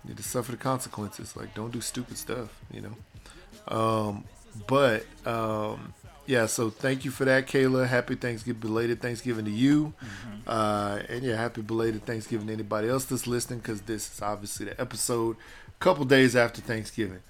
you 0.03 0.09
need 0.09 0.17
to 0.17 0.23
suffer 0.23 0.51
the 0.51 0.57
consequences. 0.57 1.37
Like, 1.37 1.53
don't 1.53 1.71
do 1.71 1.81
stupid 1.81 2.17
stuff. 2.17 2.59
You 2.73 2.81
know. 2.81 2.95
Um, 3.67 4.23
but 4.67 5.05
um, 5.25 5.93
yeah, 6.29 6.45
so 6.45 6.69
thank 6.69 7.03
you 7.05 7.09
for 7.11 7.25
that, 7.25 7.47
Kayla. 7.47 7.87
Happy 7.87 8.13
Thanksgiving, 8.13 8.59
belated 8.61 9.01
Thanksgiving 9.01 9.45
to 9.45 9.51
you, 9.51 9.93
uh, 10.45 10.99
and 11.09 11.23
yeah, 11.23 11.35
happy 11.35 11.61
belated 11.63 12.05
Thanksgiving 12.05 12.45
to 12.47 12.53
anybody 12.53 12.87
else 12.87 13.05
that's 13.05 13.25
listening, 13.25 13.59
because 13.59 13.81
this 13.81 14.13
is 14.13 14.21
obviously 14.21 14.67
the 14.67 14.79
episode 14.79 15.37
a 15.67 15.83
couple 15.83 16.05
days 16.05 16.35
after 16.35 16.61
Thanksgiving. 16.61 17.21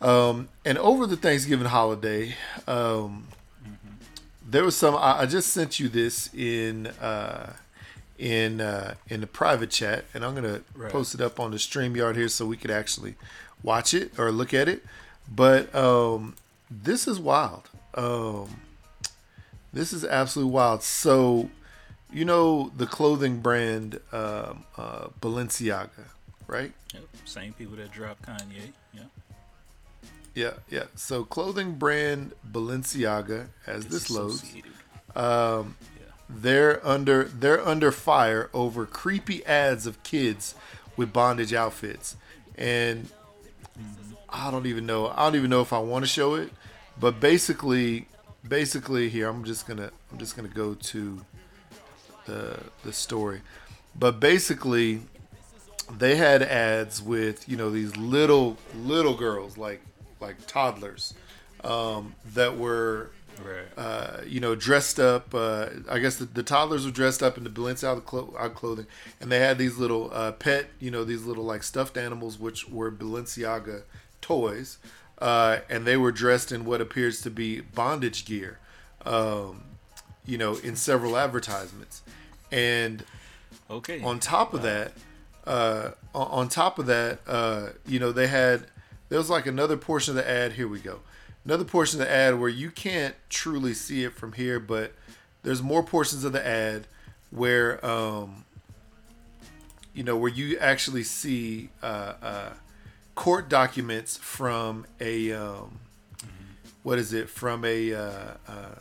Um, 0.00 0.48
and 0.64 0.78
over 0.78 1.08
the 1.08 1.16
Thanksgiving 1.16 1.66
holiday, 1.66 2.36
um, 2.68 3.26
there 4.48 4.62
was 4.62 4.76
some. 4.76 4.94
I, 4.94 5.22
I 5.22 5.26
just 5.26 5.52
sent 5.52 5.80
you 5.80 5.88
this 5.88 6.32
in 6.32 6.86
uh, 6.86 7.54
in 8.16 8.60
uh, 8.60 8.94
in 9.08 9.20
the 9.22 9.26
private 9.26 9.70
chat, 9.70 10.04
and 10.14 10.24
I'm 10.24 10.36
gonna 10.36 10.60
Right. 10.76 10.92
post 10.92 11.14
it 11.16 11.20
up 11.20 11.40
on 11.40 11.50
the 11.50 11.56
Streamyard 11.56 12.14
here 12.14 12.28
so 12.28 12.46
we 12.46 12.56
could 12.56 12.70
actually 12.70 13.16
watch 13.64 13.92
it 13.92 14.16
or 14.16 14.30
look 14.30 14.54
at 14.54 14.68
it. 14.68 14.84
But 15.28 15.74
um, 15.74 16.36
this 16.70 17.08
is 17.08 17.18
wild. 17.18 17.68
Um, 17.98 18.60
this 19.72 19.92
is 19.92 20.04
absolutely 20.04 20.52
wild. 20.52 20.82
So, 20.82 21.50
you 22.12 22.24
know 22.24 22.70
the 22.76 22.86
clothing 22.86 23.40
brand 23.40 24.00
um, 24.12 24.64
uh, 24.76 25.08
Balenciaga, 25.20 26.06
right? 26.46 26.72
Yep. 26.94 27.02
Same 27.24 27.52
people 27.52 27.76
that 27.76 27.90
dropped 27.90 28.22
Kanye. 28.22 28.72
Yeah. 28.94 29.02
Yeah, 30.34 30.52
yeah. 30.70 30.84
So 30.94 31.24
clothing 31.24 31.74
brand 31.74 32.32
Balenciaga, 32.50 33.48
as 33.66 33.86
this 33.86 34.08
loads, 34.10 34.42
um, 35.16 35.76
Yeah. 35.98 36.04
they're 36.30 36.86
under 36.86 37.24
they're 37.24 37.66
under 37.66 37.90
fire 37.92 38.48
over 38.54 38.86
creepy 38.86 39.44
ads 39.44 39.86
of 39.86 40.02
kids 40.02 40.54
with 40.96 41.12
bondage 41.12 41.52
outfits, 41.52 42.16
and 42.56 43.08
I 44.30 44.50
don't 44.50 44.66
even 44.66 44.86
know. 44.86 45.08
I 45.08 45.24
don't 45.24 45.36
even 45.36 45.50
know 45.50 45.60
if 45.60 45.72
I 45.72 45.78
want 45.80 46.04
to 46.04 46.08
show 46.08 46.34
it, 46.36 46.50
but 47.00 47.20
basically, 47.20 48.08
basically 48.46 49.08
here 49.08 49.28
I'm 49.28 49.44
just 49.44 49.66
gonna 49.66 49.90
I'm 50.12 50.18
just 50.18 50.36
gonna 50.36 50.48
go 50.48 50.74
to 50.74 51.24
the 52.26 52.60
the 52.84 52.92
story, 52.92 53.40
but 53.94 54.20
basically 54.20 55.02
they 55.96 56.16
had 56.16 56.42
ads 56.42 57.00
with 57.02 57.48
you 57.48 57.56
know 57.56 57.70
these 57.70 57.96
little 57.96 58.56
little 58.74 59.14
girls 59.14 59.56
like 59.56 59.80
like 60.20 60.36
toddlers 60.46 61.14
um, 61.64 62.14
that 62.34 62.56
were 62.58 63.10
Right. 63.40 63.66
uh, 63.76 64.22
you 64.26 64.40
know, 64.40 64.56
dressed 64.56 64.98
up. 64.98 65.32
Uh, 65.32 65.66
I 65.88 66.00
guess 66.00 66.16
the, 66.16 66.24
the 66.24 66.42
toddlers 66.42 66.84
were 66.84 66.90
dressed 66.90 67.22
up 67.22 67.38
in 67.38 67.44
the 67.44 67.50
Balenciaga 67.50 68.04
clo- 68.04 68.34
uh, 68.36 68.48
clothing, 68.48 68.86
and 69.20 69.30
they 69.30 69.38
had 69.38 69.58
these 69.58 69.78
little 69.78 70.10
uh, 70.12 70.32
pet, 70.32 70.66
you 70.80 70.90
know, 70.90 71.04
these 71.04 71.24
little 71.24 71.44
like 71.44 71.62
stuffed 71.62 71.96
animals, 71.96 72.36
which 72.36 72.68
were 72.68 72.90
Balenciaga 72.90 73.82
toys, 74.20 74.78
uh, 75.20 75.58
and 75.68 75.84
they 75.84 75.96
were 75.96 76.12
dressed 76.12 76.52
in 76.52 76.64
what 76.64 76.80
appears 76.80 77.20
to 77.22 77.30
be 77.30 77.60
bondage 77.60 78.24
gear, 78.24 78.58
um, 79.04 79.62
you 80.24 80.38
know, 80.38 80.56
in 80.56 80.76
several 80.76 81.16
advertisements, 81.16 82.02
and 82.52 83.04
okay. 83.70 84.00
on 84.02 84.20
top 84.20 84.54
of 84.54 84.62
that, 84.62 84.92
uh, 85.46 85.90
on 86.14 86.48
top 86.48 86.78
of 86.78 86.86
that, 86.86 87.20
uh, 87.26 87.68
you 87.86 87.98
know, 87.98 88.12
they 88.12 88.26
had 88.28 88.66
there 89.08 89.18
was 89.18 89.30
like 89.30 89.46
another 89.46 89.76
portion 89.76 90.16
of 90.16 90.24
the 90.24 90.30
ad. 90.30 90.52
Here 90.52 90.68
we 90.68 90.80
go, 90.80 91.00
another 91.44 91.64
portion 91.64 92.00
of 92.00 92.06
the 92.06 92.12
ad 92.12 92.38
where 92.38 92.48
you 92.48 92.70
can't 92.70 93.14
truly 93.28 93.74
see 93.74 94.04
it 94.04 94.14
from 94.14 94.32
here, 94.32 94.60
but 94.60 94.92
there's 95.42 95.62
more 95.62 95.82
portions 95.82 96.24
of 96.24 96.32
the 96.32 96.46
ad 96.46 96.86
where, 97.30 97.84
um, 97.84 98.44
you 99.94 100.02
know, 100.02 100.16
where 100.16 100.30
you 100.30 100.58
actually 100.58 101.02
see 101.02 101.70
uh, 101.82 102.14
uh, 102.22 102.50
court 103.18 103.48
documents 103.48 104.16
from 104.16 104.86
a 105.00 105.32
um, 105.32 105.80
what 106.84 107.00
is 107.00 107.12
it 107.12 107.28
from 107.28 107.64
a 107.64 107.92
uh, 107.92 108.10
uh, 108.46 108.74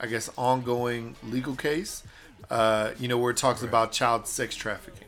I 0.00 0.06
guess 0.08 0.28
ongoing 0.36 1.14
legal 1.22 1.54
case. 1.54 2.02
Uh, 2.50 2.90
you 2.98 3.06
know, 3.06 3.16
where 3.16 3.30
it 3.30 3.36
talks 3.36 3.62
about 3.62 3.92
child 3.92 4.26
sex 4.26 4.56
trafficking. 4.56 5.06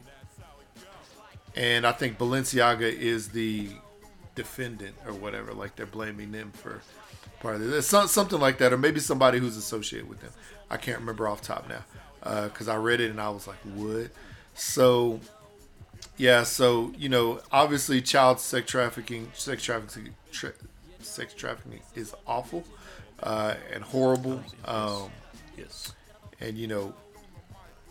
And 1.57 1.85
I 1.85 1.91
think 1.91 2.19
Balenciaga 2.19 2.83
is 2.83 3.31
the 3.31 3.69
defendant 4.37 4.95
or 5.09 5.13
whatever. 5.13 5.53
Like 5.53 5.75
they're 5.75 5.85
blaming 5.85 6.31
them 6.31 6.53
for 6.53 6.83
part 7.41 7.57
of 7.57 7.63
this. 7.63 7.79
It's 7.79 7.89
some- 7.89 8.07
something 8.07 8.39
like 8.39 8.59
that, 8.59 8.73
or 8.73 8.79
maybe 8.79 9.01
somebody 9.01 9.41
who's 9.41 9.57
associated 9.57 10.09
with 10.09 10.21
them. 10.21 10.31
I 10.71 10.77
can't 10.77 11.01
remember 11.01 11.27
off 11.27 11.43
top 11.43 11.69
now 11.69 12.45
because 12.45 12.69
I 12.69 12.77
read 12.77 13.01
it 13.01 13.11
and 13.11 13.21
I 13.21 13.31
was 13.31 13.49
like, 13.49 13.59
what? 13.75 14.11
So, 14.55 15.19
yeah. 16.17 16.43
So 16.43 16.93
you 16.97 17.09
know, 17.09 17.41
obviously, 17.51 18.01
child 18.01 18.41
sex 18.41 18.71
trafficking, 18.71 19.31
sex 19.35 19.63
trafficking, 19.63 20.15
tra- 20.31 20.53
sex 21.01 21.35
trafficking 21.35 21.81
is 21.95 22.15
awful 22.27 22.65
uh, 23.23 23.55
and 23.73 23.83
horrible. 23.85 24.43
Um, 24.65 25.11
yes. 25.57 25.93
and 26.41 26.57
you 26.59 26.67
know 26.67 26.95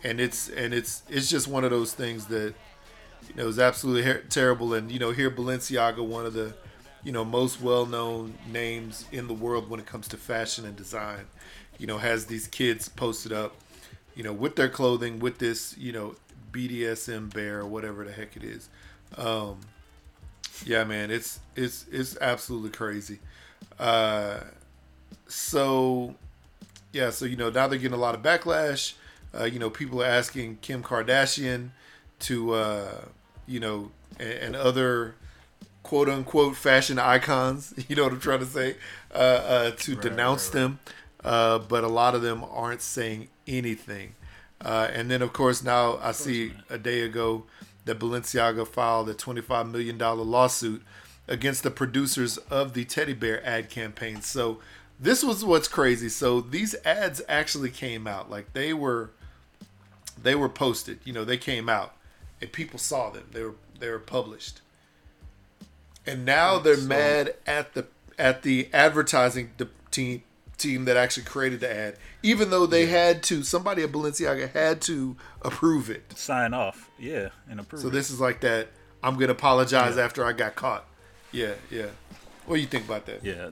and 0.04 0.20
it's 0.20 0.48
and 0.48 0.74
it's 0.74 1.02
it's 1.08 1.28
just 1.28 1.48
one 1.48 1.64
of 1.64 1.70
those 1.70 1.92
things 1.94 2.26
that 2.26 2.54
you 3.28 3.34
know 3.36 3.48
is 3.48 3.58
absolutely 3.58 4.02
her- 4.02 4.22
terrible 4.28 4.74
and 4.74 4.90
you 4.90 4.98
know 4.98 5.10
here 5.10 5.30
balenciaga 5.30 6.04
one 6.04 6.26
of 6.26 6.34
the 6.34 6.54
you 7.04 7.12
know 7.12 7.24
most 7.24 7.60
well-known 7.60 8.34
names 8.50 9.06
in 9.12 9.26
the 9.28 9.34
world 9.34 9.68
when 9.70 9.80
it 9.80 9.86
comes 9.86 10.08
to 10.08 10.16
fashion 10.16 10.64
and 10.64 10.76
design 10.76 11.24
you 11.78 11.86
know 11.86 11.98
has 11.98 12.26
these 12.26 12.46
kids 12.48 12.88
posted 12.88 13.32
up 13.32 13.54
you 14.14 14.22
know 14.22 14.32
with 14.32 14.56
their 14.56 14.68
clothing 14.68 15.18
with 15.18 15.38
this 15.38 15.76
you 15.78 15.92
know 15.92 16.14
bdsm 16.52 17.32
bear 17.32 17.60
or 17.60 17.66
whatever 17.66 18.04
the 18.04 18.12
heck 18.12 18.36
it 18.36 18.44
is 18.44 18.68
um 19.16 19.58
yeah 20.64 20.84
man 20.84 21.10
it's 21.10 21.40
it's 21.56 21.86
it's 21.90 22.16
absolutely 22.20 22.70
crazy 22.70 23.18
uh 23.78 24.40
so 25.26 26.14
yeah, 26.92 27.10
so 27.10 27.24
you 27.24 27.36
know 27.36 27.50
now 27.50 27.66
they're 27.68 27.78
getting 27.78 27.96
a 27.96 28.00
lot 28.00 28.14
of 28.14 28.22
backlash. 28.22 28.94
Uh, 29.38 29.44
you 29.44 29.58
know, 29.58 29.70
people 29.70 30.02
are 30.02 30.06
asking 30.06 30.58
Kim 30.60 30.82
Kardashian 30.82 31.70
to, 32.20 32.52
uh, 32.52 33.02
you 33.46 33.58
know, 33.60 33.90
and, 34.20 34.30
and 34.30 34.56
other 34.56 35.14
quote 35.82 36.08
unquote 36.08 36.56
fashion 36.56 36.98
icons. 36.98 37.72
You 37.88 37.96
know 37.96 38.04
what 38.04 38.12
I'm 38.12 38.20
trying 38.20 38.40
to 38.40 38.46
say? 38.46 38.76
Uh, 39.14 39.16
uh, 39.18 39.70
to 39.72 39.92
Right, 39.94 40.02
denounce 40.02 40.48
right, 40.48 40.54
right. 40.54 40.60
them, 40.62 40.78
uh, 41.24 41.58
but 41.60 41.84
a 41.84 41.88
lot 41.88 42.14
of 42.14 42.22
them 42.22 42.44
aren't 42.50 42.82
saying 42.82 43.28
anything. 43.46 44.14
Uh, 44.64 44.88
and 44.92 45.10
then 45.10 45.22
of 45.22 45.32
course 45.32 45.62
now 45.62 45.98
I 46.02 46.12
see 46.12 46.52
a 46.70 46.78
day 46.78 47.00
ago 47.02 47.44
that 47.84 47.98
Balenciaga 47.98 48.66
filed 48.66 49.08
a 49.08 49.14
25 49.14 49.66
million 49.68 49.98
dollar 49.98 50.22
lawsuit 50.22 50.82
against 51.28 51.62
the 51.62 51.70
producers 51.70 52.36
of 52.38 52.74
the 52.74 52.84
teddy 52.84 53.12
bear 53.14 53.44
ad 53.44 53.68
campaign. 53.70 54.22
So 54.22 54.58
this 55.00 55.24
was 55.24 55.44
what's 55.44 55.66
crazy. 55.68 56.08
So 56.08 56.40
these 56.40 56.74
ads 56.84 57.20
actually 57.28 57.70
came 57.70 58.06
out. 58.06 58.30
Like 58.30 58.52
they 58.52 58.72
were 58.72 59.10
they 60.22 60.34
were 60.36 60.48
posted, 60.48 61.00
you 61.04 61.12
know, 61.12 61.24
they 61.24 61.38
came 61.38 61.68
out 61.68 61.96
and 62.40 62.52
people 62.52 62.78
saw 62.78 63.10
them. 63.10 63.24
They 63.32 63.42
were 63.42 63.54
they 63.80 63.90
were 63.90 63.98
published. 63.98 64.60
And 66.06 66.24
now 66.24 66.58
they're 66.58 66.76
So- 66.76 66.86
mad 66.86 67.34
at 67.46 67.74
the 67.74 67.86
at 68.18 68.42
the 68.42 68.68
advertising 68.72 69.52
de- 69.56 69.68
team 69.90 70.22
team 70.62 70.84
that 70.86 70.96
actually 70.96 71.24
created 71.24 71.60
the 71.60 71.74
ad, 71.74 71.96
even 72.22 72.50
though 72.50 72.66
they 72.66 72.86
had 72.86 73.22
to 73.24 73.42
somebody 73.42 73.82
at 73.82 73.92
Balenciaga 73.92 74.52
had 74.52 74.80
to 74.82 75.16
approve 75.42 75.90
it. 75.90 76.16
Sign 76.16 76.54
off. 76.54 76.90
Yeah, 76.98 77.30
and 77.50 77.60
approve. 77.60 77.82
So 77.82 77.88
it. 77.88 77.92
this 77.92 78.10
is 78.10 78.20
like 78.20 78.40
that. 78.40 78.68
I'm 79.02 79.18
gonna 79.18 79.32
apologize 79.32 79.96
Yeah. 79.96 80.04
after 80.04 80.24
I 80.24 80.32
got 80.32 80.54
caught. 80.54 80.86
Yeah, 81.32 81.54
yeah. 81.70 81.86
What 82.46 82.56
do 82.56 82.60
you 82.60 82.68
think 82.68 82.84
about 82.84 83.06
that? 83.06 83.24
Yeah. 83.24 83.50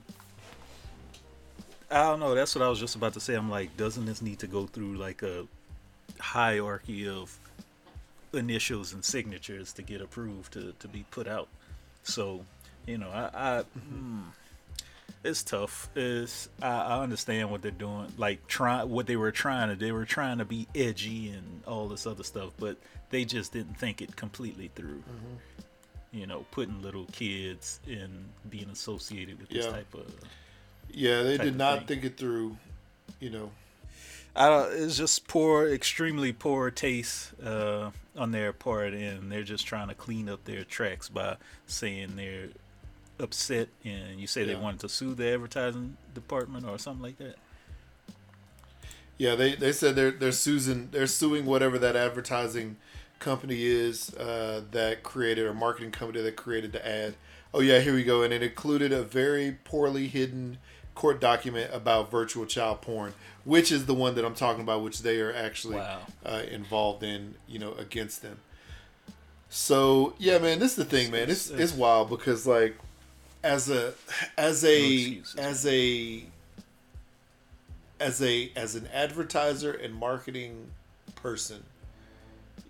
I 1.90 2.02
don't 2.04 2.20
know. 2.20 2.34
That's 2.34 2.54
what 2.54 2.62
I 2.62 2.68
was 2.68 2.78
just 2.78 2.94
about 2.94 3.14
to 3.14 3.20
say. 3.20 3.34
I'm 3.34 3.50
like, 3.50 3.76
doesn't 3.76 4.04
this 4.06 4.22
need 4.22 4.38
to 4.40 4.46
go 4.46 4.66
through 4.66 4.96
like 4.96 5.22
a 5.22 5.46
hierarchy 6.20 7.08
of 7.08 7.36
initials 8.32 8.92
and 8.92 9.04
signatures 9.04 9.72
to 9.72 9.82
get 9.82 10.00
approved 10.00 10.52
to, 10.52 10.72
to 10.78 10.88
be 10.88 11.04
put 11.10 11.26
out? 11.26 11.48
So, 12.04 12.44
you 12.86 12.96
know, 12.98 13.10
I, 13.10 13.30
I 13.58 13.62
hmm, 13.62 14.20
it's 15.22 15.42
tough. 15.42 15.88
It's 15.94 16.48
I, 16.62 16.68
I 16.68 17.02
understand 17.02 17.50
what 17.50 17.62
they're 17.62 17.70
doing. 17.70 18.12
Like 18.16 18.46
try 18.46 18.84
what 18.84 19.06
they 19.06 19.16
were 19.16 19.32
trying 19.32 19.68
to. 19.68 19.76
They 19.76 19.92
were 19.92 20.04
trying 20.04 20.38
to 20.38 20.44
be 20.44 20.66
edgy 20.74 21.30
and 21.30 21.62
all 21.66 21.88
this 21.88 22.06
other 22.06 22.24
stuff, 22.24 22.52
but 22.58 22.76
they 23.10 23.24
just 23.24 23.52
didn't 23.52 23.78
think 23.78 24.00
it 24.00 24.16
completely 24.16 24.70
through. 24.74 25.02
You 26.12 26.26
know, 26.26 26.44
putting 26.50 26.82
little 26.82 27.04
kids 27.12 27.80
and 27.86 28.24
being 28.48 28.68
associated 28.70 29.38
with 29.38 29.48
this 29.50 29.66
type 29.66 29.94
of 29.94 30.12
Yeah, 30.92 31.22
they 31.22 31.38
did 31.38 31.56
not 31.56 31.86
think 31.86 32.04
it 32.04 32.16
through. 32.16 32.56
You 33.20 33.30
know. 33.30 33.50
I 34.34 34.48
don't, 34.48 34.72
it's 34.72 34.96
just 34.96 35.26
poor, 35.26 35.68
extremely 35.68 36.32
poor 36.32 36.70
taste 36.70 37.32
uh, 37.44 37.90
on 38.16 38.30
their 38.30 38.52
part, 38.52 38.92
and 38.92 39.30
they're 39.30 39.42
just 39.42 39.66
trying 39.66 39.88
to 39.88 39.94
clean 39.94 40.28
up 40.28 40.44
their 40.44 40.62
tracks 40.62 41.08
by 41.08 41.36
saying 41.66 42.14
they're 42.14 42.50
upset. 43.20 43.68
And 43.84 44.20
you 44.20 44.26
say 44.26 44.40
Yeah. 44.42 44.54
they 44.54 44.56
wanted 44.56 44.80
to 44.80 44.88
sue 44.88 45.14
the 45.14 45.28
advertising 45.32 45.96
department 46.14 46.66
or 46.66 46.78
something 46.78 47.02
like 47.02 47.18
that. 47.18 47.36
Yeah, 49.18 49.34
they, 49.34 49.54
they 49.54 49.72
said 49.72 49.96
they're 49.96 50.10
they're 50.12 50.32
suing 50.32 50.88
they're 50.92 51.06
suing 51.06 51.44
whatever 51.44 51.78
that 51.78 51.94
advertising 51.94 52.76
company 53.18 53.62
is 53.64 54.14
uh, 54.14 54.62
that 54.70 55.02
created 55.02 55.44
or 55.44 55.52
marketing 55.52 55.90
company 55.90 56.22
that 56.22 56.36
created 56.36 56.72
the 56.72 56.86
ad. 56.86 57.14
Oh 57.52 57.60
yeah, 57.60 57.80
here 57.80 57.94
we 57.94 58.02
go, 58.04 58.22
and 58.22 58.32
it 58.32 58.42
included 58.42 58.92
a 58.92 59.02
very 59.02 59.58
poorly 59.64 60.06
hidden 60.08 60.56
court 60.94 61.20
document 61.20 61.70
about 61.74 62.10
virtual 62.10 62.46
child 62.46 62.80
porn, 62.80 63.12
which 63.44 63.70
is 63.70 63.84
the 63.86 63.94
one 63.94 64.14
that 64.14 64.24
I'm 64.24 64.34
talking 64.34 64.62
about, 64.62 64.82
which 64.82 65.00
they 65.00 65.20
are 65.20 65.34
actually 65.34 65.76
Wow. 65.76 66.00
uh, 66.24 66.42
involved 66.50 67.02
in, 67.02 67.34
you 67.46 67.58
know, 67.58 67.72
against 67.74 68.22
them. 68.22 68.38
So 69.50 70.14
yeah, 70.18 70.38
man, 70.38 70.60
this 70.60 70.70
is 70.72 70.76
the 70.76 70.84
thing, 70.86 71.10
man. 71.10 71.28
It's 71.28 71.50
it's 71.50 71.74
wild 71.74 72.08
because 72.08 72.46
like 72.46 72.76
as 73.42 73.70
a 73.70 73.94
as 74.36 74.64
a 74.64 74.94
excuses, 74.94 75.34
as 75.36 75.66
a 75.66 76.24
as 77.98 78.22
a 78.22 78.52
as 78.56 78.74
an 78.74 78.88
advertiser 78.92 79.72
and 79.72 79.94
marketing 79.94 80.70
person, 81.14 81.64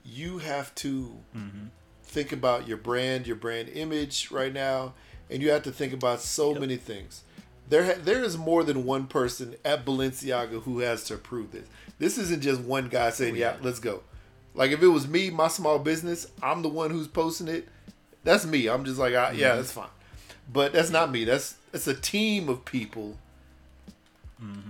you 0.04 0.38
have 0.38 0.74
to 0.76 1.16
mm-hmm. 1.36 1.66
think 2.02 2.32
about 2.32 2.66
your 2.66 2.76
brand, 2.76 3.26
your 3.26 3.36
brand 3.36 3.68
image 3.70 4.30
right 4.30 4.52
now, 4.52 4.94
and 5.30 5.42
you 5.42 5.50
have 5.50 5.62
to 5.62 5.72
think 5.72 5.92
about 5.92 6.20
so 6.20 6.54
many 6.54 6.76
things. 6.76 7.22
There, 7.68 7.84
ha- 7.84 8.00
there 8.02 8.24
is 8.24 8.36
more 8.36 8.64
than 8.64 8.84
one 8.84 9.06
person 9.06 9.54
at 9.64 9.84
Balenciaga 9.84 10.62
who 10.64 10.80
has 10.80 11.04
to 11.04 11.14
approve 11.14 11.52
this. 11.52 11.68
This 12.00 12.18
isn't 12.18 12.42
just 12.42 12.60
one 12.60 12.88
guy 12.88 13.10
saying, 13.10 13.34
oh, 13.34 13.38
"Yeah, 13.38 13.56
let's 13.62 13.78
go." 13.78 14.02
Like 14.54 14.72
if 14.72 14.82
it 14.82 14.88
was 14.88 15.06
me, 15.06 15.30
my 15.30 15.46
small 15.46 15.78
business, 15.78 16.26
I'm 16.42 16.62
the 16.62 16.68
one 16.68 16.90
who's 16.90 17.06
posting 17.06 17.46
it. 17.46 17.68
That's 18.24 18.44
me. 18.44 18.68
I'm 18.68 18.84
just 18.84 18.98
like, 18.98 19.14
I, 19.14 19.32
yeah, 19.32 19.50
mm-hmm. 19.50 19.56
that's 19.58 19.72
fine. 19.72 19.88
But 20.52 20.72
that's 20.72 20.90
not 20.90 21.10
me. 21.10 21.24
That's 21.24 21.56
it's 21.72 21.86
a 21.86 21.94
team 21.94 22.48
of 22.48 22.64
people 22.64 23.16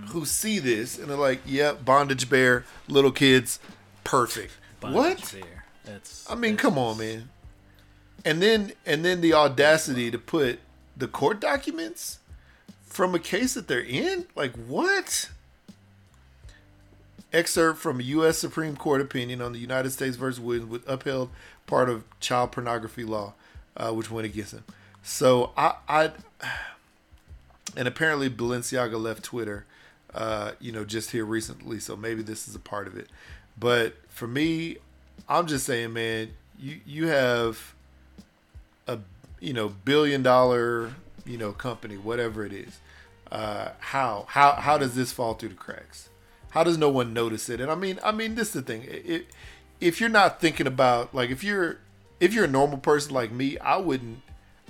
who 0.09 0.25
see 0.25 0.59
this 0.59 0.99
and 0.99 1.09
they're 1.09 1.17
like, 1.17 1.41
"Yeah, 1.45 1.73
bondage 1.73 2.29
bear, 2.29 2.65
little 2.87 3.11
kids, 3.11 3.59
perfect." 4.03 4.53
Bondage 4.79 4.95
what? 4.95 5.31
Bear. 5.31 5.65
That's. 5.85 6.29
I 6.29 6.35
mean, 6.35 6.55
that's- 6.55 6.61
come 6.61 6.77
on, 6.77 6.97
man. 6.97 7.29
And 8.25 8.41
then 8.41 8.73
and 8.85 9.03
then 9.03 9.21
the 9.21 9.33
audacity 9.33 10.11
to 10.11 10.17
put 10.19 10.59
the 10.95 11.07
court 11.07 11.39
documents 11.39 12.19
from 12.83 13.15
a 13.15 13.19
case 13.19 13.53
that 13.53 13.67
they're 13.67 13.79
in? 13.79 14.27
Like 14.35 14.53
what? 14.67 15.29
Excerpt 17.33 17.79
from 17.79 18.01
a 18.01 18.03
U.S. 18.03 18.37
Supreme 18.37 18.75
Court 18.75 18.99
opinion 18.99 19.41
on 19.41 19.53
the 19.53 19.59
United 19.59 19.91
States 19.91 20.17
versus 20.17 20.39
Williams 20.39 20.69
would 20.69 20.83
upheld 20.85 21.29
part 21.65 21.89
of 21.89 22.03
child 22.19 22.51
pornography 22.51 23.05
law, 23.05 23.33
uh, 23.77 23.91
which 23.91 24.11
went 24.11 24.25
against 24.25 24.51
him. 24.51 24.65
So 25.03 25.51
I, 25.57 25.75
I, 25.87 26.11
and 27.75 27.87
apparently 27.87 28.29
Balenciaga 28.29 29.01
left 29.01 29.23
Twitter, 29.23 29.65
uh, 30.13 30.51
you 30.59 30.71
know, 30.71 30.85
just 30.85 31.11
here 31.11 31.25
recently. 31.25 31.79
So 31.79 31.95
maybe 31.95 32.21
this 32.21 32.47
is 32.47 32.55
a 32.55 32.59
part 32.59 32.87
of 32.87 32.97
it. 32.97 33.09
But 33.59 33.95
for 34.09 34.27
me, 34.27 34.77
I'm 35.29 35.47
just 35.47 35.65
saying, 35.65 35.93
man, 35.93 36.31
you 36.59 36.79
you 36.85 37.07
have 37.07 37.73
a 38.87 38.99
you 39.39 39.53
know 39.53 39.69
billion 39.69 40.23
dollar 40.23 40.93
you 41.25 41.37
know 41.37 41.51
company, 41.51 41.97
whatever 41.97 42.45
it 42.45 42.53
is. 42.53 42.79
Uh, 43.31 43.69
how 43.79 44.25
how 44.29 44.53
how 44.53 44.77
does 44.77 44.95
this 44.95 45.11
fall 45.11 45.33
through 45.33 45.49
the 45.49 45.55
cracks? 45.55 46.09
How 46.51 46.63
does 46.63 46.77
no 46.77 46.89
one 46.89 47.13
notice 47.13 47.49
it? 47.49 47.61
And 47.61 47.71
I 47.71 47.75
mean, 47.75 47.99
I 48.03 48.11
mean, 48.11 48.35
this 48.35 48.49
is 48.49 48.53
the 48.53 48.61
thing. 48.61 48.83
It, 48.85 49.27
if 49.79 49.99
you're 49.99 50.09
not 50.09 50.41
thinking 50.41 50.67
about 50.67 51.13
like 51.15 51.29
if 51.29 51.43
you're 51.43 51.77
if 52.19 52.33
you're 52.33 52.45
a 52.45 52.49
normal 52.49 52.77
person 52.77 53.13
like 53.13 53.31
me, 53.31 53.57
I 53.59 53.77
wouldn't. 53.77 54.19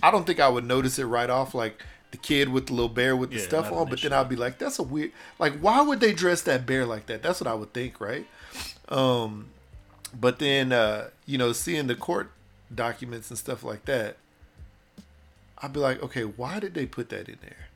I 0.04 0.12
don't 0.12 0.26
think 0.26 0.40
I 0.40 0.50
would 0.50 0.66
notice 0.66 1.00
it 1.00 1.06
right 1.06 1.30
off, 1.30 1.54
like 1.54 1.84
the 2.12 2.18
kid 2.18 2.50
with 2.50 2.68
the 2.68 2.74
little 2.74 2.90
bear 2.90 3.16
with 3.16 3.32
the 3.32 3.38
Yeah, 3.38 3.44
stuff 3.44 3.72
on. 3.72 3.90
But 3.90 4.02
then 4.02 4.14
I'd 4.14 4.30
be 4.30 4.36
like, 4.36 4.58
that's 4.58 4.80
a 4.80 4.84
weird. 4.84 5.12
Like, 5.40 5.54
why 5.60 5.82
would 5.82 6.00
they 6.00 6.14
dress 6.14 6.42
that 6.44 6.66
bear 6.66 6.86
like 6.86 7.06
that? 7.08 7.24
That's 7.24 7.40
what 7.42 7.48
I 7.48 7.54
would 7.54 7.74
think, 7.74 8.00
right? 8.02 8.26
Um, 8.90 9.48
but 10.20 10.40
then 10.40 10.72
uh, 10.72 11.10
you 11.26 11.38
know, 11.38 11.54
seeing 11.54 11.88
the 11.88 11.96
court 11.96 12.32
documents 12.74 13.30
and 13.30 13.40
stuff 13.40 13.64
like 13.64 13.86
that, 13.86 14.18
I'd 15.60 15.74
be 15.74 15.80
like, 15.80 16.02
okay, 16.04 16.24
why 16.24 16.60
did 16.60 16.74
they 16.74 16.86
put 16.86 17.10
that 17.10 17.30
in 17.30 17.38
there? 17.42 17.68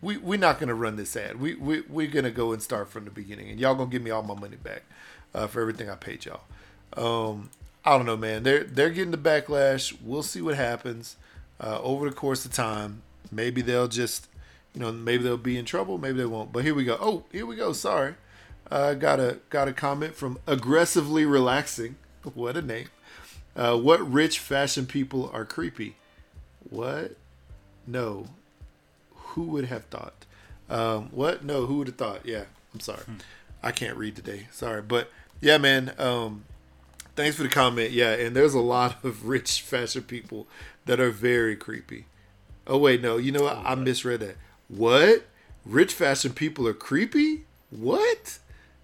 We 0.00 0.16
we're 0.16 0.38
not 0.38 0.60
gonna 0.60 0.74
run 0.74 0.96
this 0.96 1.16
ad. 1.16 1.40
We 1.40 1.54
we 1.54 1.80
we're 1.88 2.06
gonna 2.06 2.30
go 2.30 2.52
and 2.52 2.62
start 2.62 2.88
from 2.88 3.04
the 3.04 3.10
beginning, 3.10 3.50
and 3.50 3.58
y'all 3.58 3.74
gonna 3.74 3.90
give 3.90 4.02
me 4.02 4.10
all 4.10 4.22
my 4.22 4.34
money 4.34 4.56
back 4.56 4.82
uh, 5.34 5.46
for 5.46 5.60
everything 5.60 5.90
I 5.90 5.96
paid 5.96 6.24
y'all. 6.24 6.42
Um, 6.96 7.50
I 7.84 7.96
don't 7.96 8.06
know, 8.06 8.16
man. 8.16 8.42
They're 8.42 8.64
they're 8.64 8.90
getting 8.90 9.10
the 9.10 9.18
backlash. 9.18 9.96
We'll 10.02 10.22
see 10.22 10.40
what 10.42 10.54
happens 10.54 11.16
uh, 11.60 11.80
over 11.82 12.08
the 12.08 12.14
course 12.14 12.44
of 12.44 12.52
time. 12.52 13.02
Maybe 13.30 13.62
they'll 13.62 13.88
just, 13.88 14.26
you 14.74 14.80
know, 14.80 14.92
maybe 14.92 15.22
they'll 15.22 15.36
be 15.36 15.58
in 15.58 15.64
trouble. 15.64 15.98
Maybe 15.98 16.18
they 16.18 16.26
won't. 16.26 16.52
But 16.52 16.64
here 16.64 16.74
we 16.74 16.84
go. 16.84 16.96
Oh, 17.00 17.24
here 17.32 17.46
we 17.46 17.56
go. 17.56 17.72
Sorry, 17.72 18.14
uh, 18.70 18.94
got 18.94 19.20
a 19.20 19.38
got 19.50 19.68
a 19.68 19.72
comment 19.72 20.14
from 20.14 20.38
aggressively 20.46 21.24
relaxing. 21.24 21.96
What 22.34 22.56
a 22.58 22.62
name. 22.62 22.88
Uh, 23.56 23.78
what 23.78 24.00
rich 24.12 24.38
fashion 24.38 24.84
people 24.86 25.30
are 25.32 25.44
creepy? 25.46 25.96
What? 26.68 27.16
No. 27.86 28.26
Who 29.14 29.44
would 29.44 29.66
have 29.66 29.84
thought? 29.84 30.26
Um, 30.68 31.08
what? 31.10 31.44
No, 31.44 31.64
who 31.66 31.78
would 31.78 31.86
have 31.86 31.96
thought? 31.96 32.26
Yeah, 32.26 32.44
I'm 32.74 32.80
sorry. 32.80 33.02
I 33.62 33.72
can't 33.72 33.96
read 33.96 34.14
today. 34.16 34.48
Sorry. 34.50 34.82
But 34.82 35.10
yeah, 35.40 35.58
man. 35.58 35.92
Um, 35.98 36.44
thanks 37.18 37.36
for 37.36 37.42
the 37.42 37.48
comment. 37.48 37.90
Yeah, 37.90 38.12
and 38.12 38.34
there's 38.34 38.54
a 38.54 38.60
lot 38.60 39.04
of 39.04 39.26
rich 39.26 39.60
fashion 39.60 40.02
people 40.02 40.46
that 40.86 41.00
are 41.00 41.10
very 41.10 41.56
creepy. 41.56 42.06
Oh, 42.66 42.78
wait, 42.78 43.02
no. 43.02 43.16
You 43.16 43.32
know 43.32 43.42
what? 43.42 43.56
I 43.58 43.74
misread 43.74 44.20
that. 44.20 44.36
What? 44.68 45.24
Rich 45.66 45.94
fashion 45.94 46.32
people 46.32 46.68
are 46.68 46.74
creepy? 46.74 47.44
What? 47.70 48.38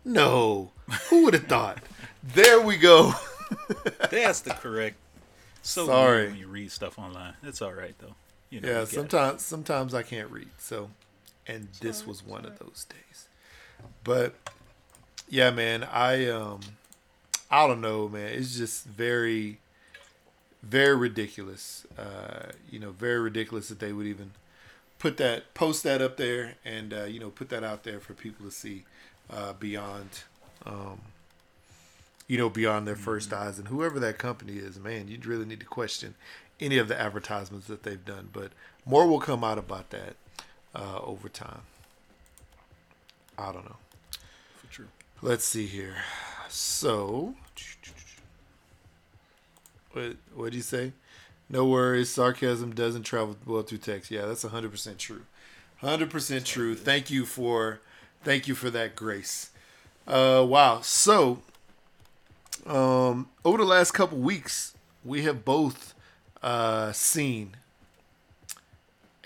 No. 0.04 0.72
Who 1.08 1.24
would 1.24 1.34
have 1.34 1.46
thought? 1.46 1.78
There 2.26 2.58
we 2.58 2.78
go. 2.78 3.12
That's 4.10 4.40
the 4.40 4.54
correct. 4.54 4.96
So 5.60 5.84
Sorry. 5.84 6.28
when 6.28 6.36
you 6.38 6.46
read 6.48 6.72
stuff 6.72 6.98
online. 6.98 7.34
It's 7.42 7.60
all 7.60 7.74
right 7.74 7.94
though. 7.98 8.14
You 8.48 8.62
know, 8.62 8.68
Yeah, 8.68 8.74
we 8.76 8.80
got 8.80 8.88
it. 8.88 8.94
sometimes 8.94 9.42
sometimes 9.42 9.92
I 9.94 10.02
can't 10.02 10.30
read. 10.30 10.48
So, 10.56 10.88
and 11.46 11.68
this 11.82 12.06
was 12.06 12.24
one 12.24 12.46
of 12.46 12.58
those 12.58 12.86
days. 12.88 13.28
But 14.04 14.34
yeah, 15.28 15.50
man, 15.50 15.84
I 15.84 16.26
um, 16.30 16.60
I 17.54 17.68
don't 17.68 17.80
know, 17.80 18.08
man. 18.08 18.32
It's 18.32 18.56
just 18.56 18.84
very, 18.84 19.58
very 20.60 20.96
ridiculous. 20.96 21.86
Uh, 21.96 22.50
you 22.68 22.80
know, 22.80 22.90
very 22.90 23.20
ridiculous 23.20 23.68
that 23.68 23.78
they 23.78 23.92
would 23.92 24.08
even 24.08 24.32
put 24.98 25.18
that 25.18 25.54
post 25.54 25.84
that 25.84 26.02
up 26.02 26.16
there 26.16 26.54
and 26.64 26.92
uh, 26.92 27.04
you 27.04 27.20
know 27.20 27.30
put 27.30 27.50
that 27.50 27.62
out 27.62 27.84
there 27.84 28.00
for 28.00 28.12
people 28.12 28.44
to 28.44 28.50
see 28.50 28.82
uh, 29.30 29.52
beyond. 29.52 30.24
Um, 30.66 31.00
you 32.26 32.38
know, 32.38 32.48
beyond 32.48 32.88
their 32.88 32.96
first 32.96 33.32
eyes, 33.32 33.58
and 33.58 33.68
whoever 33.68 34.00
that 34.00 34.18
company 34.18 34.54
is, 34.54 34.80
man, 34.80 35.06
you'd 35.06 35.26
really 35.26 35.44
need 35.44 35.60
to 35.60 35.66
question 35.66 36.14
any 36.58 36.78
of 36.78 36.88
the 36.88 36.98
advertisements 36.98 37.68
that 37.68 37.84
they've 37.84 38.04
done. 38.04 38.30
But 38.32 38.50
more 38.84 39.06
will 39.06 39.20
come 39.20 39.44
out 39.44 39.58
about 39.58 39.90
that 39.90 40.16
uh, 40.74 40.98
over 41.02 41.28
time. 41.28 41.60
I 43.38 43.52
don't 43.52 43.66
know. 43.66 43.76
Let's 45.24 45.46
see 45.46 45.64
here. 45.64 45.94
So, 46.50 47.34
what 49.92 50.16
what 50.34 50.50
do 50.50 50.56
you 50.58 50.62
say? 50.62 50.92
No 51.48 51.64
worries. 51.64 52.10
Sarcasm 52.10 52.74
doesn't 52.74 53.04
travel 53.04 53.38
well 53.46 53.62
through 53.62 53.78
text. 53.78 54.10
Yeah, 54.10 54.26
that's 54.26 54.42
hundred 54.42 54.72
percent 54.72 54.98
true. 54.98 55.22
Hundred 55.78 56.10
percent 56.10 56.44
true. 56.44 56.74
Thank 56.74 57.10
you 57.10 57.24
for 57.24 57.80
thank 58.22 58.46
you 58.48 58.54
for 58.54 58.68
that 58.68 58.96
grace. 58.96 59.48
Uh, 60.06 60.44
wow. 60.46 60.82
So, 60.82 61.40
um, 62.66 63.30
over 63.46 63.56
the 63.56 63.64
last 63.64 63.92
couple 63.92 64.18
weeks, 64.18 64.74
we 65.06 65.22
have 65.22 65.42
both 65.42 65.94
uh, 66.42 66.92
seen 66.92 67.56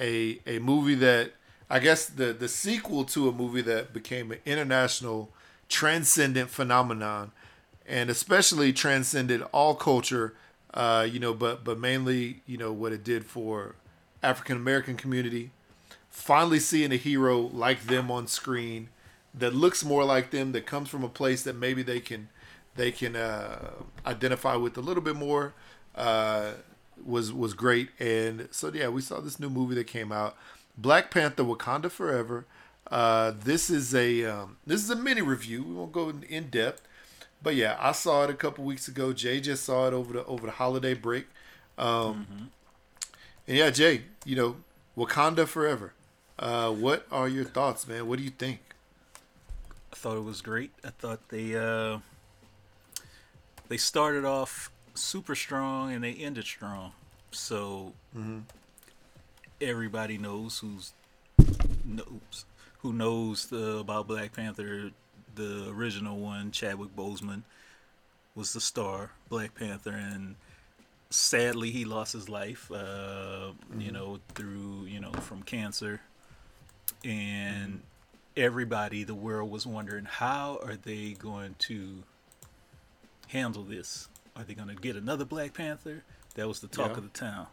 a 0.00 0.38
a 0.46 0.60
movie 0.60 0.94
that 0.94 1.32
I 1.68 1.80
guess 1.80 2.06
the 2.06 2.32
the 2.32 2.46
sequel 2.46 3.02
to 3.06 3.28
a 3.28 3.32
movie 3.32 3.62
that 3.62 3.92
became 3.92 4.30
an 4.30 4.38
international 4.46 5.32
transcendent 5.68 6.50
phenomenon, 6.50 7.32
and 7.86 8.10
especially 8.10 8.72
transcended 8.72 9.42
all 9.52 9.74
culture. 9.74 10.34
Uh, 10.74 11.06
you 11.10 11.18
know, 11.18 11.34
but 11.34 11.64
but 11.64 11.78
mainly 11.78 12.42
you 12.46 12.56
know 12.56 12.72
what 12.72 12.92
it 12.92 13.02
did 13.02 13.24
for 13.24 13.74
African 14.22 14.56
American 14.56 14.96
community. 14.96 15.50
Finally 16.10 16.58
seeing 16.58 16.92
a 16.92 16.96
hero 16.96 17.38
like 17.38 17.86
them 17.86 18.10
on 18.10 18.26
screen 18.26 18.88
that 19.34 19.54
looks 19.54 19.84
more 19.84 20.04
like 20.04 20.30
them, 20.30 20.52
that 20.52 20.66
comes 20.66 20.88
from 20.88 21.04
a 21.04 21.08
place 21.08 21.42
that 21.42 21.54
maybe 21.54 21.82
they 21.82 22.00
can 22.00 22.28
they 22.74 22.92
can 22.92 23.16
uh, 23.16 23.72
identify 24.06 24.56
with 24.56 24.76
a 24.76 24.80
little 24.80 25.02
bit 25.02 25.16
more. 25.16 25.54
Uh, 25.94 26.52
was 27.04 27.32
was 27.32 27.54
great, 27.54 27.90
and 27.98 28.48
so 28.50 28.72
yeah, 28.72 28.88
we 28.88 29.00
saw 29.00 29.20
this 29.20 29.38
new 29.38 29.48
movie 29.48 29.74
that 29.74 29.86
came 29.86 30.10
out, 30.12 30.36
Black 30.76 31.10
Panther: 31.10 31.44
Wakanda 31.44 31.90
Forever. 31.90 32.46
Uh, 32.90 33.32
this 33.44 33.68
is 33.70 33.94
a 33.94 34.24
um, 34.24 34.56
this 34.66 34.82
is 34.82 34.90
a 34.90 34.96
mini 34.96 35.20
review. 35.20 35.62
We 35.62 35.74
won't 35.74 35.92
go 35.92 36.08
in, 36.08 36.22
in 36.24 36.48
depth, 36.48 36.82
but 37.42 37.54
yeah, 37.54 37.76
I 37.78 37.92
saw 37.92 38.24
it 38.24 38.30
a 38.30 38.34
couple 38.34 38.64
weeks 38.64 38.88
ago. 38.88 39.12
Jay 39.12 39.40
just 39.40 39.64
saw 39.64 39.86
it 39.86 39.92
over 39.92 40.12
the 40.14 40.24
over 40.24 40.46
the 40.46 40.52
holiday 40.52 40.94
break. 40.94 41.26
Um, 41.76 42.50
And 43.46 43.56
yeah, 43.56 43.70
Jay, 43.70 44.02
you 44.24 44.36
know, 44.36 44.56
Wakanda 44.96 45.46
Forever. 45.46 45.92
Uh, 46.38 46.70
what 46.70 47.06
are 47.10 47.28
your 47.28 47.44
thoughts, 47.44 47.86
man? 47.88 48.06
What 48.06 48.18
do 48.18 48.24
you 48.24 48.30
think? 48.30 48.60
I 49.92 49.96
thought 49.96 50.16
it 50.16 50.24
was 50.24 50.40
great. 50.42 50.70
I 50.84 50.90
thought 50.90 51.28
they 51.30 51.56
uh, 51.56 51.98
they 53.68 53.76
started 53.76 54.24
off 54.24 54.70
super 54.94 55.34
strong 55.34 55.92
and 55.92 56.02
they 56.04 56.12
ended 56.12 56.44
strong. 56.44 56.92
So 57.30 57.92
everybody 59.60 60.18
knows 60.18 60.58
who's 60.58 60.92
knows 61.84 62.44
who 62.88 62.94
knows 62.94 63.46
the, 63.46 63.76
about 63.78 64.06
Black 64.08 64.32
Panther. 64.32 64.90
The 65.34 65.68
original 65.68 66.18
one, 66.18 66.50
Chadwick 66.50 66.96
Boseman, 66.96 67.42
was 68.34 68.54
the 68.54 68.60
star 68.60 69.10
Black 69.28 69.54
Panther, 69.54 69.92
and 69.92 70.36
sadly 71.10 71.70
he 71.70 71.84
lost 71.84 72.12
his 72.14 72.28
life. 72.28 72.70
Uh, 72.72 73.52
You 73.78 73.92
know, 73.92 74.20
through 74.34 74.86
you 74.86 75.00
know 75.00 75.12
from 75.12 75.42
cancer, 75.42 76.00
and 77.04 77.82
everybody, 78.36 79.04
the 79.04 79.14
world 79.14 79.50
was 79.50 79.66
wondering 79.66 80.06
how 80.06 80.58
are 80.64 80.76
they 80.76 81.12
going 81.12 81.54
to 81.58 82.02
handle 83.28 83.62
this? 83.64 84.08
Are 84.34 84.44
they 84.44 84.54
going 84.54 84.68
to 84.68 84.74
get 84.74 84.96
another 84.96 85.24
Black 85.26 85.52
Panther? 85.52 86.02
That 86.36 86.48
was 86.48 86.60
the 86.60 86.68
talk 86.68 86.92
Yeah. 86.92 86.96
of 86.98 87.02
the 87.02 87.18
town. 87.18 87.46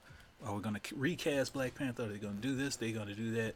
Are 0.45 0.55
we 0.55 0.61
going 0.61 0.75
to 0.79 0.95
recast 0.95 1.53
Black 1.53 1.75
Panther? 1.75 2.03
Are 2.03 2.07
they 2.07 2.17
going 2.19 2.35
to 2.37 2.41
do 2.41 2.55
this? 2.55 2.77
They 2.77 2.91
going 2.93 3.07
to 3.07 3.15
do 3.15 3.31
that? 3.31 3.55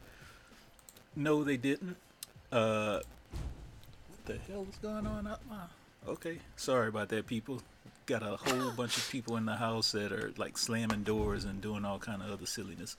No, 1.16 1.44
they 1.44 1.58
didn't. 1.58 1.98
Uh, 2.52 3.00
what 4.10 4.26
the 4.26 4.38
hell 4.52 4.66
is 4.70 4.78
going 4.78 5.06
on 5.06 5.28
out 5.28 5.42
now? 5.50 5.70
Okay, 6.08 6.40
sorry 6.56 6.88
about 6.88 7.10
that, 7.10 7.28
people. 7.28 7.62
Got 8.06 8.24
a 8.24 8.38
whole 8.38 8.72
bunch 8.78 8.98
of 8.98 9.10
people 9.10 9.38
in 9.38 9.46
the 9.46 9.56
house 9.56 9.92
that 9.92 10.12
are 10.12 10.32
like 10.38 10.58
slamming 10.58 11.04
doors 11.04 11.44
and 11.44 11.62
doing 11.62 11.86
all 11.86 12.00
kind 12.00 12.22
of 12.22 12.32
other 12.32 12.46
silliness. 12.46 12.96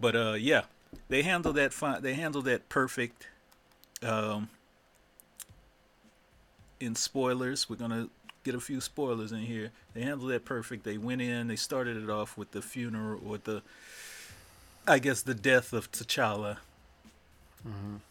But 0.00 0.16
uh, 0.16 0.34
yeah, 0.38 0.62
they 1.08 1.22
handle 1.22 1.52
that 1.54 1.72
fine. 1.72 2.02
They 2.02 2.14
handle 2.14 2.42
that 2.42 2.68
perfect. 2.68 3.28
Um, 4.02 4.48
in 6.80 6.94
spoilers, 6.94 7.68
we're 7.68 7.76
gonna 7.76 8.08
get 8.44 8.54
a 8.54 8.60
few 8.60 8.80
spoilers 8.80 9.32
in 9.32 9.40
here. 9.40 9.70
They 9.94 10.02
handled 10.02 10.30
that 10.30 10.44
perfect. 10.44 10.84
They 10.84 10.96
went 10.98 11.20
in. 11.20 11.48
They 11.48 11.56
started 11.56 12.02
it 12.02 12.08
off 12.08 12.38
with 12.38 12.52
the 12.52 12.62
funeral, 12.62 13.20
with 13.20 13.44
the, 13.44 13.62
I 14.86 14.98
guess, 14.98 15.22
the 15.22 15.34
death 15.34 15.72
of 15.72 15.90
T'Challa. 15.90 16.58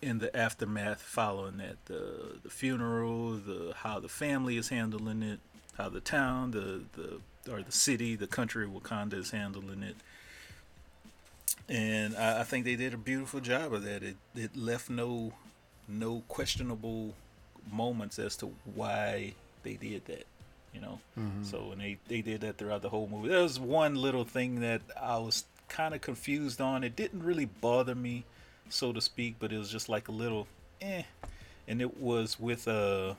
In 0.02 0.20
the 0.20 0.36
aftermath, 0.36 1.02
following 1.02 1.58
that, 1.58 1.78
the 1.86 2.38
the 2.44 2.50
funeral, 2.50 3.34
the 3.34 3.74
how 3.78 4.00
the 4.00 4.10
family 4.10 4.58
is 4.58 4.70
handling 4.70 5.24
it, 5.24 5.40
how 5.78 5.90
the 5.90 6.02
town, 6.02 6.52
the 6.52 6.82
the 6.94 7.20
or 7.52 7.62
the 7.62 7.72
city, 7.72 8.16
the 8.16 8.28
country 8.28 8.66
of 8.66 8.72
Wakanda 8.72 9.14
is 9.14 9.32
handling 9.32 9.84
it 9.84 9.96
and 11.70 12.16
I, 12.16 12.42
I 12.42 12.44
think 12.44 12.66
they 12.66 12.76
did 12.76 12.94
a 12.94 12.98
beautiful 12.98 13.40
job 13.40 13.74
of 13.74 13.84
that. 13.84 14.04
It 14.04 14.18
it 14.36 14.56
left 14.56 14.90
no 14.90 15.34
no 15.88 16.24
questionable 16.28 17.14
moments 17.72 18.20
as 18.20 18.36
to 18.38 18.54
why 18.76 19.34
they 19.64 19.74
did 19.74 20.06
that. 20.06 20.26
You 20.74 20.82
know, 20.82 21.00
mm-hmm. 21.18 21.44
so 21.44 21.72
and 21.72 21.82
they 21.82 21.98
they 22.08 22.22
did 22.22 22.42
that 22.42 22.58
throughout 22.58 22.82
the 22.82 22.90
whole 22.90 23.08
movie. 23.12 23.30
There 23.30 23.42
was 23.42 23.60
one 23.60 23.96
little 23.96 24.26
thing 24.26 24.62
that 24.62 24.82
I 25.00 25.18
was 25.18 25.46
kind 25.70 25.94
of 25.94 26.02
confused 26.02 26.62
on. 26.62 26.84
It 26.84 26.96
didn't 26.96 27.24
really 27.24 27.46
bother 27.46 27.96
me, 27.96 28.24
so 28.70 28.92
to 28.94 29.02
speak, 29.02 29.36
but 29.40 29.52
it 29.52 29.58
was 29.58 29.70
just 29.72 29.90
like 29.90 30.08
a 30.08 30.12
little 30.12 30.48
eh. 30.82 31.04
And 31.68 31.82
it 31.82 32.00
was 32.00 32.40
with 32.40 32.68
uh, 32.68 33.16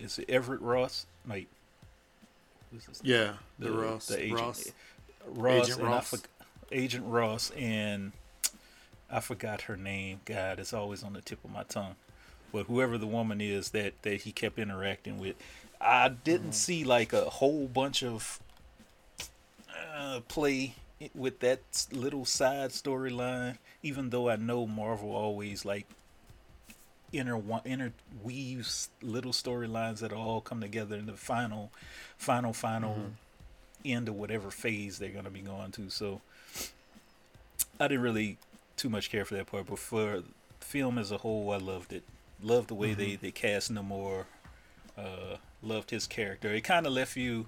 is 0.00 0.18
it 0.18 0.30
Everett 0.30 0.60
Ross? 0.60 1.06
Wait, 1.28 1.48
Yeah, 3.02 3.34
the, 3.58 3.70
Ross. 3.72 4.06
the 4.06 4.18
agent, 4.22 4.40
Ross. 4.40 4.72
Ross, 5.26 5.66
Agent 5.66 5.80
and 5.80 5.88
I 5.88 5.92
Ross. 5.92 6.10
forg- 6.10 6.24
Agent 6.72 7.04
Ross, 7.06 7.50
and 7.50 8.12
I 9.10 9.20
forgot 9.20 9.62
her 9.62 9.76
name. 9.76 10.20
God, 10.24 10.58
it's 10.58 10.72
always 10.72 11.02
on 11.02 11.12
the 11.12 11.20
tip 11.20 11.44
of 11.44 11.50
my 11.50 11.62
tongue. 11.64 11.96
But 12.52 12.66
whoever 12.66 12.96
the 12.96 13.06
woman 13.06 13.40
is 13.42 13.70
that 13.70 14.00
that 14.02 14.22
he 14.22 14.32
kept 14.32 14.58
interacting 14.58 15.18
with, 15.18 15.36
I 15.80 16.08
didn't 16.08 16.42
Mm-hmm. 16.48 16.52
see 16.52 16.84
like 16.84 17.12
a 17.12 17.24
whole 17.28 17.66
bunch 17.68 18.02
of 18.02 18.40
uh, 19.96 20.20
play 20.28 20.54
i- 20.64 20.72
with 21.14 21.40
that 21.40 21.86
little 21.92 22.24
side 22.24 22.70
storyline. 22.70 23.58
Even 23.82 24.10
though 24.10 24.28
I 24.28 24.36
know 24.36 24.66
Marvel 24.66 25.14
always 25.14 25.64
like 25.64 25.86
inter 27.12 27.40
interweaves 27.64 28.90
little 29.02 29.32
storylines 29.32 30.00
that 30.00 30.12
all 30.12 30.40
come 30.40 30.60
together 30.60 30.96
in 30.96 31.06
the 31.06 31.14
final, 31.14 31.70
final, 32.16 32.52
final 32.52 32.90
Mm-hmm. 32.94 33.08
end 33.84 34.08
of 34.08 34.16
whatever 34.16 34.50
phase 34.50 34.98
they're 34.98 35.08
going 35.10 35.24
to 35.24 35.30
be 35.30 35.40
going 35.40 35.70
to. 35.72 35.88
So 35.88 36.20
I 37.80 37.86
didn't 37.88 38.02
really 38.02 38.38
too 38.76 38.88
much 38.88 39.10
care 39.10 39.24
for 39.24 39.34
that 39.34 39.46
part, 39.46 39.66
but 39.66 39.78
for 39.78 40.16
the 40.18 40.24
film 40.60 40.98
as 40.98 41.12
a 41.12 41.18
whole, 41.18 41.50
I 41.52 41.58
loved 41.58 41.92
it. 41.92 42.02
Loved 42.42 42.68
the 42.68 42.74
way 42.74 42.94
they 42.94 43.16
they 43.16 43.30
cast 43.30 43.72
Namor. 43.72 44.24
Uh, 44.96 45.36
loved 45.62 45.90
his 45.90 46.06
character. 46.08 46.52
It 46.52 46.62
kind 46.62 46.86
of 46.86 46.92
left 46.92 47.16
you 47.16 47.46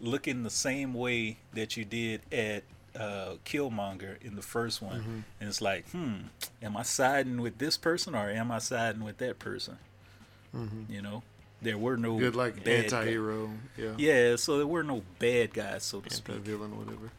looking 0.00 0.42
the 0.42 0.50
same 0.50 0.92
way 0.94 1.38
that 1.54 1.76
you 1.76 1.84
did 1.84 2.20
at 2.30 2.64
uh, 2.98 3.34
Killmonger 3.44 4.20
in 4.22 4.36
the 4.36 4.42
first 4.42 4.82
one, 4.82 5.00
Mm-hmm. 5.00 5.18
and 5.40 5.48
it's 5.48 5.60
like, 5.60 5.88
hmm, 5.90 6.14
am 6.62 6.76
I 6.76 6.82
siding 6.82 7.40
with 7.40 7.58
this 7.58 7.76
person 7.76 8.14
or 8.14 8.28
am 8.30 8.50
I 8.50 8.58
siding 8.58 9.02
with 9.04 9.18
that 9.18 9.38
person? 9.38 9.78
You 10.88 11.00
know, 11.00 11.22
there 11.62 11.78
were 11.78 11.96
no 11.96 12.10
Mm-hmm. 12.12 12.18
Good 12.20 12.36
like 12.36 12.62
bad 12.64 12.84
anti-hero. 12.84 13.50
Yeah. 13.78 13.92
Yeah, 13.96 14.36
so 14.36 14.58
there 14.58 14.66
were 14.66 14.82
no 14.82 15.02
bad 15.18 15.54
guys, 15.54 15.82
so 15.84 16.00
to 16.00 16.10
speak. 16.10 16.34
anti-villain, 16.36 16.76
whatever. 16.76 17.10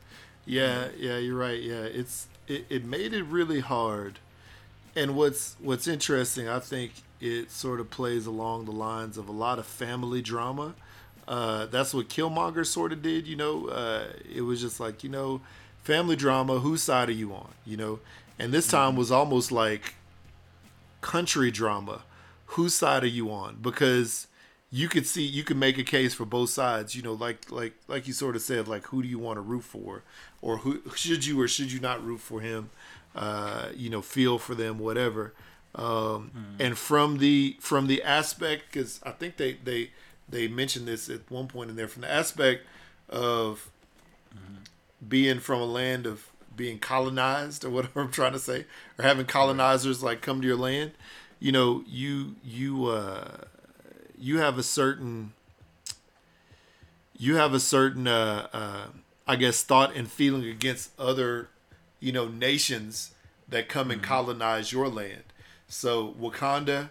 Yeah, 0.45 0.89
yeah, 0.97 1.17
you're 1.17 1.37
right. 1.37 1.59
Yeah, 1.61 1.81
it's 1.83 2.27
it, 2.47 2.65
it 2.69 2.85
made 2.85 3.13
it 3.13 3.23
really 3.23 3.61
hard. 3.61 4.19
And 4.95 5.15
what's 5.15 5.55
what's 5.59 5.87
interesting, 5.87 6.47
I 6.47 6.59
think 6.59 6.91
it 7.19 7.49
sort 7.49 7.79
of 7.79 7.89
plays 7.89 8.27
along 8.27 8.65
the 8.65 8.71
lines 8.71 9.17
of 9.17 9.27
a 9.27 9.31
lot 9.31 9.57
of 9.57 9.65
family 9.65 10.21
drama. 10.21 10.75
Uh, 11.27 11.65
that's 11.67 11.93
what 11.93 12.09
Killmonger 12.09 12.65
sort 12.67 12.91
of 12.91 13.01
did, 13.01 13.25
you 13.25 13.35
know. 13.37 13.67
Uh, 13.69 14.03
it 14.31 14.41
was 14.41 14.61
just 14.61 14.79
like, 14.79 15.03
you 15.03 15.09
know, 15.09 15.41
family 15.83 16.15
drama. 16.15 16.59
Whose 16.59 16.83
side 16.83 17.09
are 17.09 17.13
you 17.13 17.33
on, 17.33 17.51
you 17.65 17.77
know? 17.77 17.99
And 18.39 18.51
this 18.51 18.67
time 18.67 18.95
was 18.95 19.11
almost 19.11 19.51
like 19.51 19.95
country 21.01 21.51
drama. 21.51 22.03
Whose 22.47 22.73
side 22.73 23.03
are 23.03 23.07
you 23.07 23.31
on? 23.31 23.57
Because 23.61 24.27
you 24.71 24.89
could 24.89 25.05
see 25.05 25.23
you 25.23 25.43
could 25.43 25.57
make 25.57 25.77
a 25.77 25.83
case 25.83 26.13
for 26.15 26.25
both 26.25 26.49
sides. 26.49 26.95
You 26.95 27.03
know, 27.03 27.13
like 27.13 27.51
like 27.51 27.73
like 27.87 28.07
you 28.07 28.13
sort 28.13 28.35
of 28.35 28.41
said, 28.41 28.67
like 28.67 28.87
who 28.87 29.03
do 29.03 29.07
you 29.07 29.19
want 29.19 29.37
to 29.37 29.41
root 29.41 29.63
for, 29.63 30.03
or 30.41 30.57
who 30.57 30.81
should 30.95 31.25
you 31.25 31.39
or 31.39 31.47
should 31.47 31.71
you 31.71 31.79
not 31.79 32.03
root 32.03 32.19
for 32.19 32.41
him? 32.41 32.69
Uh, 33.15 33.69
you 33.75 33.89
know, 33.89 34.01
feel 34.01 34.39
for 34.39 34.55
them, 34.55 34.79
whatever. 34.79 35.33
Um, 35.75 36.31
And 36.59 36.77
from 36.77 37.17
the 37.19 37.57
from 37.59 37.87
the 37.87 38.01
aspect, 38.03 38.65
because 38.71 38.99
I 39.03 39.11
think 39.11 39.37
they 39.37 39.53
they 39.53 39.91
they 40.29 40.47
mentioned 40.47 40.87
this 40.87 41.09
at 41.09 41.29
one 41.29 41.47
point 41.47 41.69
in 41.69 41.75
there, 41.75 41.87
from 41.87 42.01
the 42.01 42.11
aspect 42.11 42.65
of 43.09 43.69
being 45.07 45.39
from 45.39 45.61
a 45.61 45.65
land 45.65 46.05
of 46.05 46.29
being 46.55 46.79
colonized 46.79 47.65
or 47.65 47.69
whatever 47.69 48.01
I'm 48.01 48.11
trying 48.11 48.33
to 48.33 48.39
say, 48.39 48.65
or 48.97 49.03
having 49.03 49.25
colonizers 49.25 50.03
like 50.03 50.21
come 50.21 50.41
to 50.41 50.47
your 50.47 50.57
land, 50.57 50.91
you 51.39 51.51
know, 51.51 51.83
you 51.87 52.35
you 52.43 52.87
uh, 52.87 53.37
you 54.17 54.39
have 54.39 54.57
a 54.57 54.63
certain 54.63 55.33
you 57.17 57.35
have 57.35 57.53
a 57.53 57.59
certain 57.59 58.07
uh, 58.07 58.47
uh, 58.53 58.85
I 59.27 59.35
guess 59.35 59.63
thought 59.63 59.95
and 59.95 60.09
feeling 60.09 60.45
against 60.45 60.91
other 60.99 61.49
you 61.99 62.11
know 62.11 62.27
nations 62.27 63.11
that 63.47 63.69
come 63.69 63.91
and 63.91 64.01
colonize 64.01 64.71
your 64.71 64.87
land. 64.87 65.23
So 65.67 66.15
Wakanda, 66.19 66.89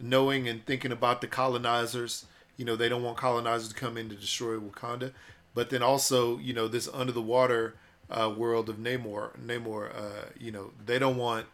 knowing 0.00 0.48
and 0.48 0.64
thinking 0.64 0.92
about 0.92 1.20
the 1.20 1.26
colonizers, 1.26 2.26
you 2.56 2.64
know 2.64 2.76
they 2.76 2.88
don't 2.88 3.02
want 3.02 3.16
colonizers 3.16 3.68
to 3.70 3.74
come 3.74 3.96
in 3.96 4.08
to 4.08 4.14
destroy 4.14 4.58
Wakanda, 4.58 5.12
but 5.58 5.70
then 5.70 5.82
also 5.82 6.38
you 6.38 6.52
know 6.52 6.68
this 6.68 6.88
under 6.94 7.10
the 7.10 7.20
water 7.20 7.74
uh, 8.08 8.32
world 8.34 8.68
of 8.68 8.76
Namor, 8.76 9.36
Namor, 9.44 9.90
uh, 9.92 10.26
you 10.38 10.52
know 10.52 10.70
they 10.86 11.00
don't 11.00 11.16
want 11.16 11.46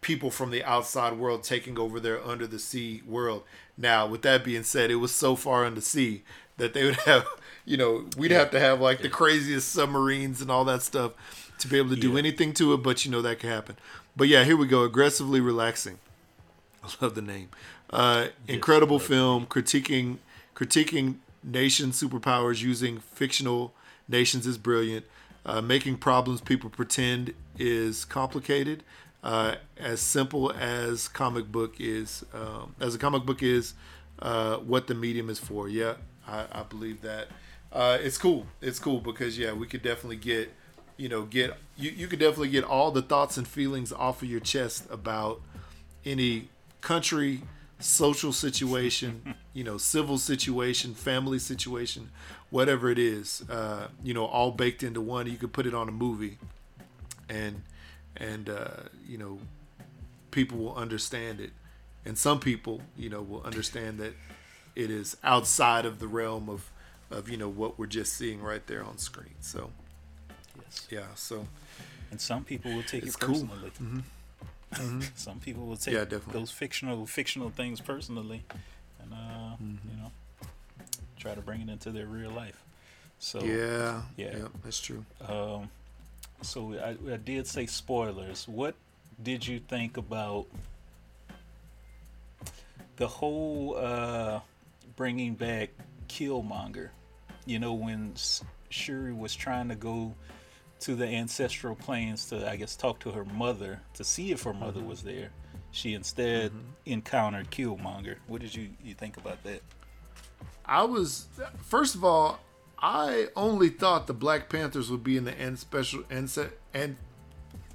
people 0.00 0.30
from 0.30 0.52
the 0.52 0.62
outside 0.62 1.14
world 1.18 1.42
taking 1.42 1.76
over 1.76 1.98
their 1.98 2.24
under 2.24 2.46
the 2.46 2.60
sea 2.60 3.02
world. 3.04 3.42
Now, 3.76 4.06
with 4.06 4.22
that 4.22 4.44
being 4.44 4.62
said, 4.62 4.92
it 4.92 4.96
was 5.06 5.12
so 5.12 5.34
far 5.34 5.64
under 5.64 5.80
sea 5.80 6.22
that 6.56 6.72
they 6.72 6.84
would 6.84 6.96
have, 7.10 7.26
you 7.64 7.76
know, 7.76 8.06
we'd 8.16 8.30
have 8.30 8.52
to 8.52 8.60
have 8.60 8.80
like 8.80 9.00
the 9.02 9.08
craziest 9.08 9.68
submarines 9.72 10.40
and 10.40 10.48
all 10.48 10.64
that 10.66 10.82
stuff 10.82 11.12
to 11.58 11.66
be 11.66 11.78
able 11.78 11.90
to 11.90 11.96
do 11.96 12.12
Yeah. 12.12 12.18
anything 12.18 12.52
to 12.54 12.72
it, 12.74 12.76
but 12.84 13.04
you 13.04 13.10
know 13.10 13.22
that 13.22 13.40
can 13.40 13.50
happen. 13.50 13.76
But 14.16 14.28
yeah, 14.28 14.44
here 14.44 14.56
we 14.56 14.68
go. 14.68 14.84
Aggressively 14.84 15.40
relaxing. 15.40 15.98
I 16.84 16.88
love 17.00 17.16
the 17.16 17.22
name. 17.22 17.48
Uh, 17.90 18.28
incredible 18.46 19.00
film 19.00 19.46
critiquing 19.46 20.18
critiquing 20.54 21.16
nation 21.42 21.90
superpowers 21.90 22.62
using 22.62 23.00
fictional 23.00 23.74
nations 24.08 24.46
is 24.46 24.58
brilliant. 24.58 25.06
Uh, 25.44 25.60
making 25.60 25.96
problems 25.96 26.40
people 26.40 26.70
pretend 26.70 27.34
is 27.58 28.04
complicated. 28.04 28.84
Uh, 29.22 29.54
as 29.76 30.00
simple 30.00 30.52
as 30.52 31.08
comic 31.08 31.50
book 31.50 31.76
is, 31.78 32.24
um, 32.34 32.74
as 32.80 32.94
a 32.94 32.98
comic 32.98 33.24
book 33.24 33.42
is, 33.42 33.74
uh, 34.20 34.56
what 34.56 34.86
the 34.86 34.94
medium 34.94 35.28
is 35.30 35.38
for. 35.38 35.68
Yeah, 35.68 35.94
I, 36.26 36.46
I 36.52 36.62
believe 36.62 37.02
that. 37.02 37.28
Uh, 37.72 37.98
it's 38.00 38.18
cool. 38.18 38.46
It's 38.60 38.78
cool 38.78 39.00
because 39.00 39.38
yeah, 39.38 39.52
we 39.52 39.66
could 39.66 39.82
definitely 39.82 40.16
get, 40.16 40.52
you 40.96 41.08
know, 41.08 41.22
get 41.22 41.56
you. 41.76 41.90
You 41.90 42.06
could 42.06 42.18
definitely 42.18 42.50
get 42.50 42.64
all 42.64 42.90
the 42.90 43.02
thoughts 43.02 43.36
and 43.36 43.46
feelings 43.48 43.92
off 43.92 44.22
of 44.22 44.28
your 44.28 44.40
chest 44.40 44.86
about 44.90 45.40
any 46.04 46.50
country, 46.80 47.42
social 47.82 48.32
situation, 48.32 49.34
you 49.52 49.64
know, 49.64 49.78
civil 49.78 50.18
situation, 50.18 50.94
family 50.94 51.38
situation, 51.38 52.10
whatever 52.50 52.90
it 52.90 52.98
is, 52.98 53.42
uh, 53.50 53.88
you 54.02 54.14
know, 54.14 54.24
all 54.24 54.50
baked 54.52 54.82
into 54.82 55.00
one. 55.00 55.26
You 55.26 55.36
could 55.36 55.52
put 55.52 55.66
it 55.66 55.74
on 55.74 55.88
a 55.88 55.92
movie, 55.92 56.38
and 57.28 57.62
and 58.16 58.48
uh, 58.48 58.66
you 59.06 59.18
know, 59.18 59.38
people 60.30 60.58
will 60.58 60.74
understand 60.76 61.40
it, 61.40 61.50
and 62.04 62.16
some 62.16 62.40
people, 62.40 62.80
you 62.96 63.08
know, 63.08 63.22
will 63.22 63.42
understand 63.42 63.98
that 63.98 64.14
it 64.74 64.90
is 64.90 65.16
outside 65.22 65.84
of 65.84 65.98
the 65.98 66.06
realm 66.08 66.48
of 66.48 66.70
of 67.10 67.28
you 67.28 67.36
know 67.36 67.48
what 67.48 67.78
we're 67.78 67.86
just 67.86 68.14
seeing 68.14 68.42
right 68.42 68.66
there 68.66 68.82
on 68.84 68.98
screen. 68.98 69.34
So 69.40 69.70
Yes. 70.58 70.86
yeah, 70.90 71.06
so 71.14 71.46
And 72.10 72.20
some 72.20 72.44
people 72.44 72.72
will 72.72 72.82
take 72.82 73.04
It's 73.04 73.16
it 73.16 73.20
cool. 73.20 73.48
Personally. 74.72 75.06
some 75.14 75.38
people 75.40 75.66
will 75.66 75.76
take 75.76 75.94
Yeah, 75.94 76.04
those 76.32 76.50
fictional 76.50 77.06
fictional 77.06 77.50
things 77.50 77.80
personally, 77.80 78.42
and 79.02 79.12
uh, 79.12 79.56
Mm-hmm. 79.62 79.88
you 79.90 79.96
know, 80.02 80.10
try 81.18 81.34
to 81.34 81.40
bring 81.40 81.60
it 81.60 81.68
into 81.68 81.90
their 81.90 82.06
real 82.06 82.30
life. 82.30 82.62
So 83.18 83.44
yeah, 83.44 84.02
yeah. 84.16 84.36
yeah, 84.36 84.48
that's 84.64 84.80
true. 84.80 85.04
Um, 85.28 85.70
so 86.42 86.74
I, 86.74 86.96
I 87.12 87.16
did 87.16 87.46
say 87.46 87.66
spoilers. 87.66 88.48
What 88.48 88.74
did 89.22 89.46
you 89.46 89.60
think 89.60 89.96
about 89.96 90.46
the 92.96 93.06
whole 93.06 93.76
uh, 93.78 94.40
bringing 94.96 95.34
back 95.34 95.70
Killmonger? 96.08 96.88
You 97.46 97.58
know, 97.58 97.72
when 97.74 98.14
Shuri 98.70 99.12
was 99.12 99.34
trying 99.34 99.68
to 99.68 99.74
go 99.74 100.14
to 100.82 100.94
the 100.94 101.06
ancestral 101.06 101.74
planes 101.74 102.26
to, 102.26 102.48
I 102.48 102.56
guess, 102.56 102.76
talk 102.76 102.98
to 103.00 103.12
her 103.12 103.24
mother 103.24 103.80
to 103.94 104.04
see 104.04 104.32
if 104.32 104.42
her 104.42 104.52
mother 104.52 104.80
was 104.80 105.02
there. 105.02 105.30
She 105.70 105.94
instead 105.94 106.52
encountered 106.84 107.50
Killmonger. 107.50 108.16
What 108.26 108.42
did 108.42 108.54
you, 108.54 108.70
you 108.84 108.94
think 108.94 109.16
about 109.16 109.42
that? 109.44 109.62
I 110.64 110.84
was 110.84 111.26
first 111.62 111.94
of 111.94 112.04
all, 112.04 112.40
I 112.78 113.28
only 113.36 113.68
thought 113.68 114.06
the 114.06 114.12
Black 114.14 114.48
Panthers 114.48 114.90
would 114.90 115.02
be 115.02 115.16
in 115.16 115.24
the 115.24 115.38
an 115.38 115.56
special 115.56 116.02
anse- 116.10 116.50
an- 116.74 116.98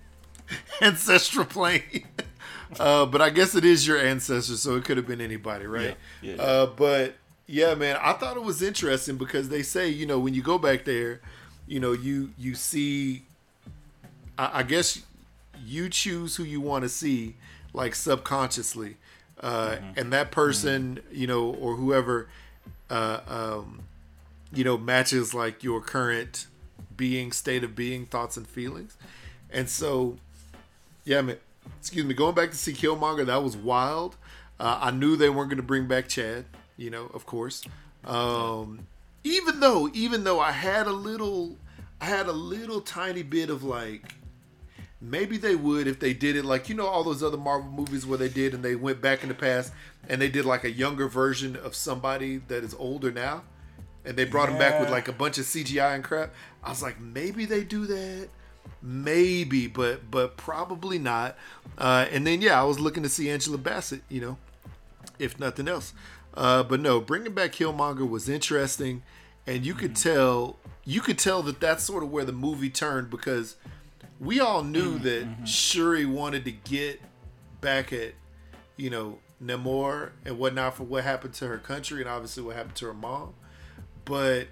ancestral 0.81 1.45
plane. 1.45 2.07
uh, 2.79 3.05
but 3.05 3.21
I 3.21 3.29
guess 3.29 3.55
it 3.55 3.65
is 3.65 3.87
your 3.87 3.97
ancestors, 3.97 4.61
so 4.61 4.75
it 4.75 4.85
could 4.85 4.97
have 4.97 5.07
been 5.07 5.21
anybody, 5.21 5.65
right? 5.65 5.95
Yeah, 6.21 6.35
yeah. 6.35 6.41
Uh, 6.41 6.65
but 6.67 7.15
yeah, 7.45 7.73
man, 7.75 7.97
I 8.01 8.13
thought 8.13 8.37
it 8.37 8.43
was 8.43 8.61
interesting 8.61 9.17
because 9.17 9.49
they 9.49 9.63
say, 9.63 9.89
you 9.89 10.05
know, 10.05 10.19
when 10.19 10.33
you 10.33 10.41
go 10.41 10.57
back 10.57 10.85
there, 10.85 11.21
you 11.67 11.79
know, 11.79 11.91
you 11.91 12.31
you 12.37 12.55
see, 12.55 13.23
I, 14.37 14.59
I 14.59 14.63
guess 14.63 15.03
you 15.65 15.89
choose 15.89 16.35
who 16.35 16.43
you 16.43 16.61
want 16.61 16.83
to 16.83 16.89
see, 16.89 17.35
like 17.73 17.95
subconsciously, 17.95 18.97
uh, 19.41 19.77
and 19.95 20.13
that 20.13 20.31
person, 20.31 20.99
you 21.11 21.27
know, 21.27 21.53
or 21.53 21.75
whoever, 21.75 22.29
uh, 22.89 23.19
um, 23.27 23.81
you 24.53 24.63
know, 24.63 24.77
matches 24.77 25.33
like 25.33 25.63
your 25.63 25.81
current 25.81 26.47
being, 26.95 27.31
state 27.31 27.63
of 27.63 27.75
being, 27.75 28.05
thoughts 28.05 28.37
and 28.37 28.47
feelings, 28.47 28.97
and 29.51 29.69
so, 29.69 30.17
yeah, 31.03 31.21
man, 31.21 31.37
excuse 31.79 32.05
me, 32.05 32.13
going 32.13 32.35
back 32.35 32.51
to 32.51 32.57
see 32.57 32.73
Killmonger, 32.73 33.25
that 33.25 33.43
was 33.43 33.57
wild. 33.57 34.15
Uh, 34.59 34.79
I 34.81 34.91
knew 34.91 35.15
they 35.15 35.29
weren't 35.29 35.49
going 35.49 35.57
to 35.57 35.63
bring 35.63 35.87
back 35.87 36.07
Chad, 36.07 36.45
you 36.77 36.89
know, 36.89 37.11
of 37.13 37.25
course. 37.25 37.63
Um, 38.05 38.87
even 39.27 39.59
though, 39.59 39.89
even 39.93 40.23
though 40.23 40.39
I 40.39 40.51
had 40.51 40.87
a 40.87 40.91
little, 40.91 41.57
I 41.99 42.05
had 42.05 42.27
a 42.27 42.31
little 42.31 42.81
tiny 42.81 43.23
bit 43.23 43.49
of 43.49 43.63
like, 43.63 44.13
maybe 44.99 45.37
they 45.37 45.55
would 45.55 45.87
if 45.87 45.99
they 45.99 46.13
did 46.13 46.35
it 46.35 46.43
like 46.43 46.69
you 46.69 46.75
know 46.75 46.87
all 46.87 47.03
those 47.03 47.21
other 47.21 47.37
Marvel 47.37 47.69
movies 47.69 48.05
where 48.05 48.17
they 48.17 48.29
did 48.29 48.53
and 48.55 48.63
they 48.63 48.75
went 48.75 48.99
back 48.99 49.21
in 49.21 49.29
the 49.29 49.35
past 49.35 49.71
and 50.09 50.19
they 50.19 50.27
did 50.27 50.43
like 50.43 50.63
a 50.63 50.71
younger 50.71 51.07
version 51.07 51.55
of 51.55 51.75
somebody 51.75 52.37
that 52.47 52.63
is 52.63 52.73
older 52.79 53.11
now, 53.11 53.43
and 54.05 54.15
they 54.17 54.25
brought 54.25 54.49
him 54.49 54.57
back 54.57 54.79
with 54.79 54.89
like 54.89 55.07
a 55.07 55.13
bunch 55.13 55.37
of 55.37 55.45
CGI 55.45 55.95
and 55.95 56.03
crap. 56.03 56.33
I 56.63 56.69
was 56.69 56.81
like, 56.81 56.99
maybe 56.99 57.45
they 57.45 57.63
do 57.63 57.85
that. 57.85 58.29
Maybe 58.81 59.67
but 59.67 60.09
but 60.09 60.37
probably 60.37 60.99
not. 60.99 61.35
Uh 61.77 62.05
and 62.11 62.25
then 62.25 62.41
yeah 62.41 62.59
i 62.59 62.63
was 62.63 62.79
looking 62.79 63.03
to 63.03 63.09
see 63.09 63.29
angela 63.29 63.57
bassett 63.57 64.01
you 64.09 64.21
know 64.21 64.37
if 65.19 65.39
nothing 65.39 65.67
else. 65.67 65.93
Uh 66.33 66.63
but 66.63 66.79
no 66.79 66.99
bringing 67.01 67.33
back 67.33 67.51
killmonger 67.53 68.07
was 68.07 68.29
interesting 68.29 69.03
and 69.47 69.65
you 69.65 69.73
could 69.73 69.95
tell 69.95 70.57
you 70.85 71.01
could 71.01 71.17
tell 71.17 71.41
that 71.43 71.59
that's 71.59 71.83
sort 71.83 72.03
of 72.03 72.11
where 72.11 72.25
the 72.25 72.31
movie 72.31 72.69
turned 72.69 73.09
because 73.09 73.55
we 74.19 74.39
all 74.39 74.63
knew 74.63 74.99
that 74.99 75.27
shuri 75.45 76.05
wanted 76.05 76.45
to 76.45 76.51
get 76.51 77.01
back 77.61 77.91
at 77.91 78.13
you 78.75 78.89
know 78.89 79.19
namor 79.43 80.11
and 80.25 80.37
whatnot 80.37 80.75
for 80.75 80.83
what 80.83 81.03
happened 81.03 81.33
to 81.35 81.47
her 81.47 81.57
country 81.57 82.01
and 82.01 82.09
obviously 82.09 82.43
what 82.43 82.55
happened 82.55 82.75
to 82.75 82.85
her 82.85 82.93
mom. 82.93 83.33
But 84.05 84.47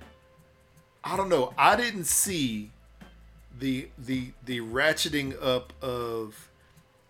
i 1.03 1.15
don't 1.15 1.29
know. 1.29 1.53
I 1.57 1.75
didn't 1.75 2.05
see 2.05 2.71
the 3.57 3.89
the 3.97 4.31
the 4.45 4.59
ratcheting 4.59 5.41
up 5.41 5.71
of 5.81 6.49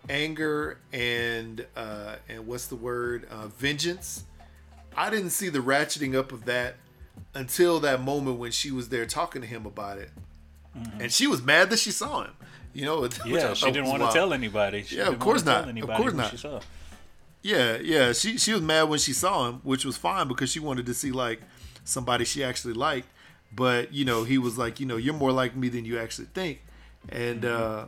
anger 0.08 0.78
and 0.92 1.66
uh 1.76 2.16
and 2.28 2.46
what's 2.46 2.66
the 2.66 2.76
word? 2.76 3.26
Uh 3.30 3.48
vengeance. 3.48 4.24
I 4.96 5.10
didn't 5.10 5.30
see 5.30 5.48
the 5.50 5.58
ratcheting 5.58 6.14
up 6.14 6.32
of 6.32 6.46
that 6.46 6.76
until 7.36 7.80
that 7.80 8.00
moment 8.00 8.38
when 8.38 8.50
she 8.50 8.70
was 8.70 8.88
there 8.88 9.06
talking 9.06 9.42
to 9.42 9.48
him 9.48 9.66
about 9.66 9.98
it 9.98 10.10
and 11.00 11.10
she 11.12 11.26
was 11.26 11.42
mad 11.42 11.70
that 11.70 11.78
she 11.78 11.90
saw 11.90 12.22
him 12.22 12.32
you 12.76 12.84
know 12.84 13.08
Yeah, 13.26 13.54
she 13.54 13.70
didn't 13.72 13.88
want 13.88 14.02
to 14.02 14.12
tell 14.12 14.32
anybody. 14.32 14.82
She 14.82 14.96
Yeah, 14.98 15.08
of 15.08 15.18
course 15.18 15.44
not. 15.44 15.66
Of 15.68 15.88
course 15.90 16.12
not. 16.12 16.64
Yeah, 17.42 17.78
yeah. 17.78 18.12
She 18.12 18.36
she 18.36 18.52
was 18.52 18.60
mad 18.60 18.84
when 18.84 18.98
she 18.98 19.12
saw 19.12 19.48
him, 19.48 19.60
which 19.62 19.84
was 19.84 19.96
fine 19.96 20.28
because 20.28 20.50
she 20.50 20.60
wanted 20.60 20.84
to 20.86 20.94
see 20.94 21.10
like 21.10 21.40
somebody 21.84 22.24
she 22.24 22.44
actually 22.44 22.74
liked. 22.74 23.08
But 23.54 23.94
you 23.94 24.04
know, 24.04 24.24
he 24.24 24.36
was 24.36 24.58
like, 24.58 24.78
you 24.80 24.86
know, 24.86 24.96
you're 24.96 25.14
more 25.14 25.32
like 25.32 25.56
me 25.56 25.68
than 25.70 25.84
you 25.86 25.98
actually 25.98 26.28
think, 26.34 26.62
and 27.08 27.42
Mm-hmm. 27.42 27.62
uh 27.62 27.84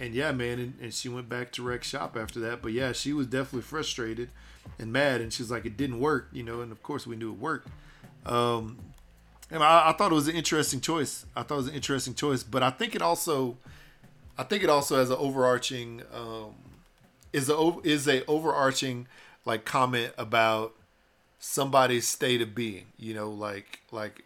and 0.00 0.14
yeah, 0.14 0.30
man, 0.30 0.60
and, 0.60 0.74
and 0.80 0.94
she 0.94 1.08
went 1.08 1.28
back 1.28 1.50
to 1.52 1.62
Rex 1.62 1.88
shop 1.88 2.16
after 2.16 2.38
that. 2.40 2.62
But 2.62 2.72
yeah, 2.72 2.92
she 2.92 3.12
was 3.12 3.26
definitely 3.26 3.62
frustrated 3.62 4.30
and 4.78 4.92
mad, 4.92 5.20
and 5.20 5.32
she's 5.32 5.50
like, 5.50 5.66
it 5.66 5.76
didn't 5.76 5.98
work, 5.98 6.28
you 6.32 6.44
know. 6.44 6.60
And 6.60 6.70
of 6.70 6.84
course, 6.84 7.04
we 7.04 7.16
knew 7.16 7.32
it 7.32 7.38
worked. 7.40 7.68
Um, 8.28 8.78
and 9.50 9.62
I, 9.62 9.90
I 9.90 9.92
thought 9.92 10.12
it 10.12 10.14
was 10.14 10.28
an 10.28 10.36
interesting 10.36 10.80
choice. 10.80 11.24
I 11.34 11.42
thought 11.42 11.54
it 11.54 11.58
was 11.58 11.68
an 11.68 11.74
interesting 11.74 12.14
choice, 12.14 12.42
but 12.42 12.62
I 12.62 12.70
think 12.70 12.94
it 12.94 13.02
also, 13.02 13.56
I 14.36 14.42
think 14.42 14.62
it 14.62 14.70
also 14.70 14.96
has 14.96 15.10
an 15.10 15.16
overarching, 15.18 16.02
um, 16.12 16.54
is 17.32 17.48
a 17.48 17.76
is 17.82 18.06
a 18.08 18.24
overarching 18.26 19.06
like 19.44 19.64
comment 19.64 20.12
about 20.16 20.74
somebody's 21.38 22.06
state 22.06 22.40
of 22.40 22.54
being. 22.54 22.86
You 22.98 23.14
know, 23.14 23.30
like 23.30 23.80
like, 23.90 24.24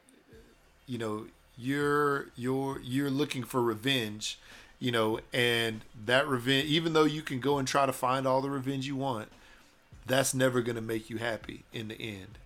you 0.86 0.98
know, 0.98 1.26
you're 1.56 2.26
you're 2.36 2.80
you're 2.80 3.10
looking 3.10 3.44
for 3.44 3.62
revenge. 3.62 4.38
You 4.78 4.90
know, 4.90 5.20
and 5.32 5.82
that 6.06 6.26
revenge, 6.26 6.66
even 6.66 6.92
though 6.92 7.04
you 7.04 7.22
can 7.22 7.38
go 7.38 7.58
and 7.58 7.68
try 7.68 7.86
to 7.86 7.92
find 7.92 8.26
all 8.26 8.40
the 8.40 8.50
revenge 8.50 8.84
you 8.88 8.96
want, 8.96 9.28
that's 10.06 10.34
never 10.34 10.60
gonna 10.60 10.80
make 10.80 11.08
you 11.08 11.18
happy 11.18 11.62
in 11.72 11.86
the 11.86 12.00
end. 12.00 12.38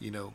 You 0.00 0.10
know, 0.10 0.32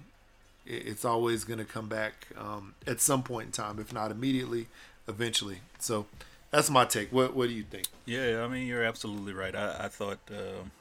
it's 0.65 1.05
always 1.05 1.43
going 1.43 1.59
to 1.59 1.65
come 1.65 1.87
back 1.89 2.27
um, 2.37 2.75
at 2.87 3.01
some 3.01 3.23
point 3.23 3.47
in 3.47 3.51
time, 3.51 3.79
if 3.79 3.93
not 3.93 4.11
immediately, 4.11 4.67
eventually. 5.07 5.59
So 5.79 6.05
that's 6.51 6.69
my 6.69 6.85
take. 6.85 7.11
What 7.11 7.35
What 7.35 7.49
do 7.49 7.53
you 7.55 7.63
think? 7.63 7.87
Yeah, 8.05 8.43
I 8.43 8.47
mean 8.47 8.67
you're 8.67 8.83
absolutely 8.83 9.33
right. 9.33 9.55
I, 9.55 9.85
I 9.85 9.87
thought 9.87 10.19
um, 10.29 10.71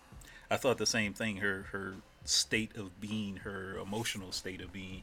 I 0.51 0.57
thought 0.57 0.79
the 0.79 0.87
same 0.87 1.13
thing. 1.15 1.37
Her 1.39 1.67
her 1.73 1.95
state 2.25 2.77
of 2.77 3.01
being, 3.01 3.39
her 3.39 3.77
emotional 3.79 4.33
state 4.33 4.61
of 4.61 4.73
being, 4.73 5.03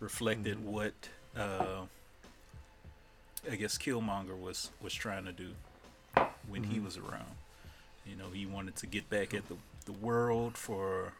reflected 0.00 0.58
Mm-hmm. 0.58 0.66
what 0.66 0.94
uh, 1.36 1.82
I 3.50 3.56
guess 3.56 3.78
Killmonger 3.78 4.38
was 4.38 4.70
was 4.80 4.94
trying 4.94 5.24
to 5.26 5.32
do 5.32 5.50
when 6.48 6.64
he 6.64 6.78
Mm-hmm. 6.78 6.84
was 6.84 6.96
around. 6.96 7.36
You 8.06 8.16
know, 8.16 8.30
he 8.32 8.46
wanted 8.46 8.76
to 8.76 8.86
get 8.86 9.08
back 9.10 9.34
at 9.34 9.48
the 9.48 9.56
the 9.86 9.92
world 9.92 10.56
for 10.56 11.12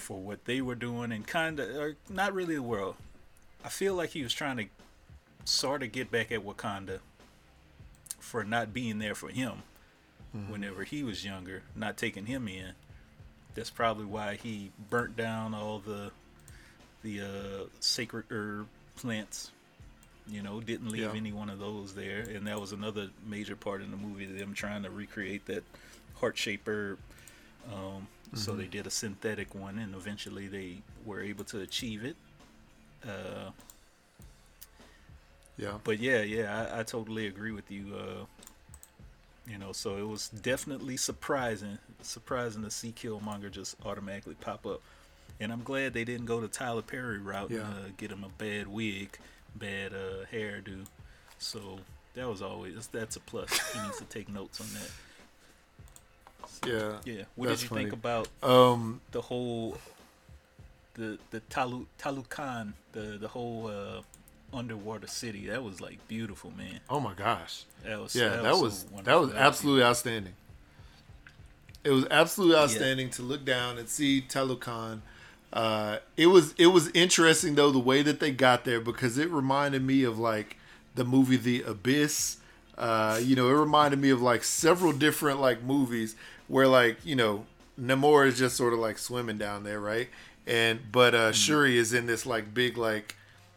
for 0.00 0.18
what 0.20 0.44
they 0.46 0.60
were 0.60 0.74
doing 0.74 1.12
and 1.12 1.26
kind 1.26 1.60
of 1.60 1.68
or 1.76 1.96
not 2.08 2.32
really 2.34 2.54
the 2.56 2.62
world. 2.62 2.96
I 3.64 3.68
feel 3.68 3.94
like 3.94 4.10
he 4.10 4.22
was 4.22 4.32
trying 4.34 4.56
to 4.56 4.64
sort 5.44 5.82
of 5.82 5.92
get 5.92 6.10
back 6.10 6.32
at 6.32 6.44
Wakanda 6.44 6.98
for 8.18 8.42
not 8.44 8.72
being 8.72 8.98
there 8.98 9.14
for 9.14 9.28
him 9.28 9.62
whenever 10.48 10.84
he 10.84 11.02
was 11.02 11.24
younger, 11.24 11.62
not 11.74 11.96
taking 11.96 12.26
him 12.26 12.46
in. 12.48 12.72
That's 13.54 13.70
probably 13.70 14.04
why 14.04 14.36
he 14.36 14.70
burnt 14.90 15.16
down 15.16 15.54
all 15.54 15.80
the 15.80 16.10
the 17.02 17.20
uh, 17.20 17.64
sacred 17.80 18.24
herb 18.30 18.66
plants. 18.96 19.50
You 20.28 20.42
know, 20.42 20.60
didn't 20.60 20.90
leave 20.90 21.02
Yeah. 21.02 21.12
any 21.14 21.32
one 21.32 21.50
of 21.50 21.58
those 21.58 21.94
there, 21.94 22.20
and 22.20 22.46
that 22.46 22.60
was 22.60 22.70
another 22.72 23.08
major 23.26 23.56
part 23.56 23.82
in 23.82 23.90
the 23.90 23.96
movie. 23.96 24.26
Them 24.26 24.54
trying 24.54 24.84
to 24.84 24.90
recreate 24.90 25.46
that 25.46 25.64
heart 26.14 26.36
shaped 26.38 26.68
herb. 26.68 26.98
Um, 27.72 28.06
So 28.34 28.52
they 28.52 28.66
did 28.66 28.86
a 28.86 28.90
synthetic 28.90 29.54
one, 29.54 29.78
and 29.78 29.94
eventually 29.94 30.46
they 30.46 30.82
were 31.04 31.20
able 31.20 31.44
to 31.46 31.60
achieve 31.60 32.04
it. 32.04 32.16
Uh, 33.04 33.50
Yeah. 35.56 35.78
but 35.84 35.98
yeah, 35.98 36.22
yeah, 36.22 36.68
I, 36.72 36.80
I 36.80 36.82
totally 36.84 37.26
agree 37.26 37.52
with 37.52 37.70
you. 37.70 37.94
Uh, 37.94 38.24
You 39.46 39.58
know, 39.58 39.72
so 39.72 39.96
it 39.96 40.06
was 40.06 40.28
definitely 40.28 40.96
surprising, 40.96 41.78
surprising 42.02 42.62
to 42.62 42.70
see 42.70 42.92
Killmonger 42.92 43.50
just 43.50 43.74
automatically 43.84 44.36
pop 44.40 44.64
up. 44.64 44.80
And 45.40 45.50
I'm 45.52 45.62
glad 45.64 45.92
they 45.92 46.04
didn't 46.04 46.26
go 46.26 46.40
the 46.40 46.46
Tyler 46.48 46.82
Perry 46.82 47.18
route 47.18 47.50
Yeah. 47.50 47.60
and 47.66 47.74
uh, 47.74 47.88
get 47.96 48.12
him 48.12 48.22
a 48.22 48.28
bad 48.28 48.68
wig, 48.68 49.18
bad 49.56 49.92
uh, 49.92 50.24
hairdo. 50.32 50.86
So 51.38 51.80
that 52.14 52.28
was 52.28 52.42
always 52.42 52.86
that's 52.88 53.16
a 53.16 53.20
plus. 53.20 53.50
he 53.72 53.80
needs 53.82 53.98
to 53.98 54.04
take 54.04 54.28
notes 54.28 54.60
on 54.60 54.68
that. 54.74 54.90
Yeah. 56.66 56.96
Yeah. 57.04 57.22
What 57.36 57.48
did 57.48 57.62
you 57.62 57.68
funny. 57.68 57.82
think 57.82 57.92
about 57.94 58.28
Um. 58.42 59.00
the 59.12 59.20
whole 59.22 59.78
the 60.94 61.18
the 61.30 61.40
Talu 61.40 61.86
Talokan, 61.98 62.72
the 62.92 63.18
the 63.20 63.28
whole 63.28 63.68
uh, 63.68 64.02
underwater 64.56 65.06
city? 65.06 65.46
That 65.46 65.62
was 65.62 65.80
like 65.80 66.06
beautiful, 66.08 66.52
man. 66.56 66.80
Oh 66.88 67.00
my 67.00 67.14
gosh. 67.14 67.64
That 67.84 68.00
was 68.00 68.14
Yeah, 68.14 68.36
that 68.36 68.54
so 68.54 68.62
was 68.62 68.84
that 69.04 69.18
was 69.20 69.32
absolutely 69.32 69.84
outstanding. 69.84 70.34
It 71.82 71.90
was 71.90 72.06
absolutely 72.10 72.56
outstanding 72.56 73.08
to 73.10 73.22
look 73.22 73.44
down 73.44 73.78
and 73.78 73.88
see 73.88 74.22
Talokan. 74.28 75.00
Uh, 75.52 75.98
it 76.16 76.26
was 76.26 76.54
it 76.58 76.66
was 76.68 76.90
interesting 76.90 77.54
though 77.54 77.70
the 77.70 77.78
way 77.78 78.02
that 78.02 78.20
they 78.20 78.30
got 78.30 78.64
there 78.64 78.80
because 78.80 79.18
it 79.18 79.30
reminded 79.30 79.82
me 79.82 80.04
of 80.04 80.18
like 80.18 80.56
the 80.94 81.04
movie 81.04 81.36
The 81.36 81.62
Abyss. 81.62 82.36
Uh, 82.76 83.18
you 83.22 83.34
know, 83.36 83.48
it 83.48 83.54
reminded 83.54 83.98
me 83.98 84.10
of 84.10 84.22
like 84.22 84.44
several 84.44 84.92
different 84.92 85.40
like 85.40 85.62
movies 85.62 86.16
where 86.50 86.66
like 86.66 86.98
you 87.06 87.14
know 87.16 87.46
Namor 87.80 88.26
is 88.26 88.36
just 88.38 88.56
sort 88.56 88.72
of 88.74 88.78
like 88.78 88.98
swimming 88.98 89.38
down 89.38 89.62
there, 89.64 89.80
right? 89.80 90.08
And 90.46 90.80
but 90.92 91.14
uh, 91.14 91.32
Shuri 91.32 91.78
is 91.78 91.92
in 91.94 92.06
this 92.06 92.26
like 92.26 92.52
big 92.52 92.76
like 92.76 93.14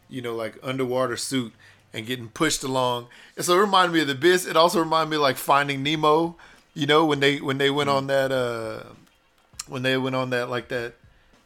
you 0.09 0.21
know, 0.21 0.35
like 0.35 0.55
underwater 0.61 1.17
suit 1.17 1.51
and 1.91 2.05
getting 2.05 2.27
pushed 2.29 2.63
along. 2.63 3.07
And 3.35 3.43
so 3.45 3.55
it 3.57 3.61
reminded 3.61 3.93
me 3.93 4.01
of 4.01 4.07
the 4.07 4.13
Abyss. 4.13 4.45
It 4.45 4.55
also 4.55 4.79
reminded 4.79 5.09
me 5.09 5.15
of 5.17 5.23
like 5.23 5.37
Finding 5.37 5.81
Nemo, 5.81 6.35
you 6.75 6.85
know, 6.85 7.03
when 7.05 7.19
they 7.19 7.41
when 7.41 7.57
they 7.57 7.69
went 7.71 7.89
on 7.89 8.07
that 8.07 8.31
uh 8.31 8.83
when 9.67 9.81
they 9.81 9.97
went 9.97 10.15
on 10.15 10.29
that 10.29 10.49
like 10.49 10.67
that 10.69 10.93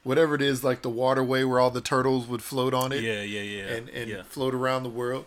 whatever 0.04 0.36
it 0.36 0.42
is, 0.42 0.64
like 0.64 0.82
the 0.82 0.90
waterway 0.90 1.44
where 1.44 1.60
all 1.60 1.70
the 1.72 1.82
turtles 1.82 2.28
would 2.28 2.42
float 2.42 2.74
on 2.74 2.92
it 2.92 3.02
Yeah, 3.04 3.22
yeah, 3.24 3.42
yeah. 3.42 3.74
and 3.76 3.90
and 3.90 4.10
yeah. 4.10 4.24
float 4.24 4.54
around 4.54 4.84
the 4.84 4.90
world. 4.90 5.26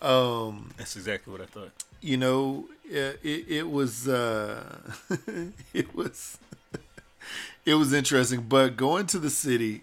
Um, 0.00 0.70
That's 0.76 0.96
exactly 0.96 1.30
what 1.32 1.40
I 1.40 1.46
thought. 1.46 1.70
you 2.00 2.16
know, 2.16 2.66
it, 2.92 3.20
it, 3.22 3.44
it 3.48 3.70
was 3.70 4.06
uh 4.06 4.78
it 5.74 5.94
was 5.94 6.38
it 7.64 7.74
was 7.74 7.92
interesting, 7.92 8.42
but 8.42 8.76
going 8.76 9.06
to 9.06 9.18
the 9.18 9.30
city 9.30 9.82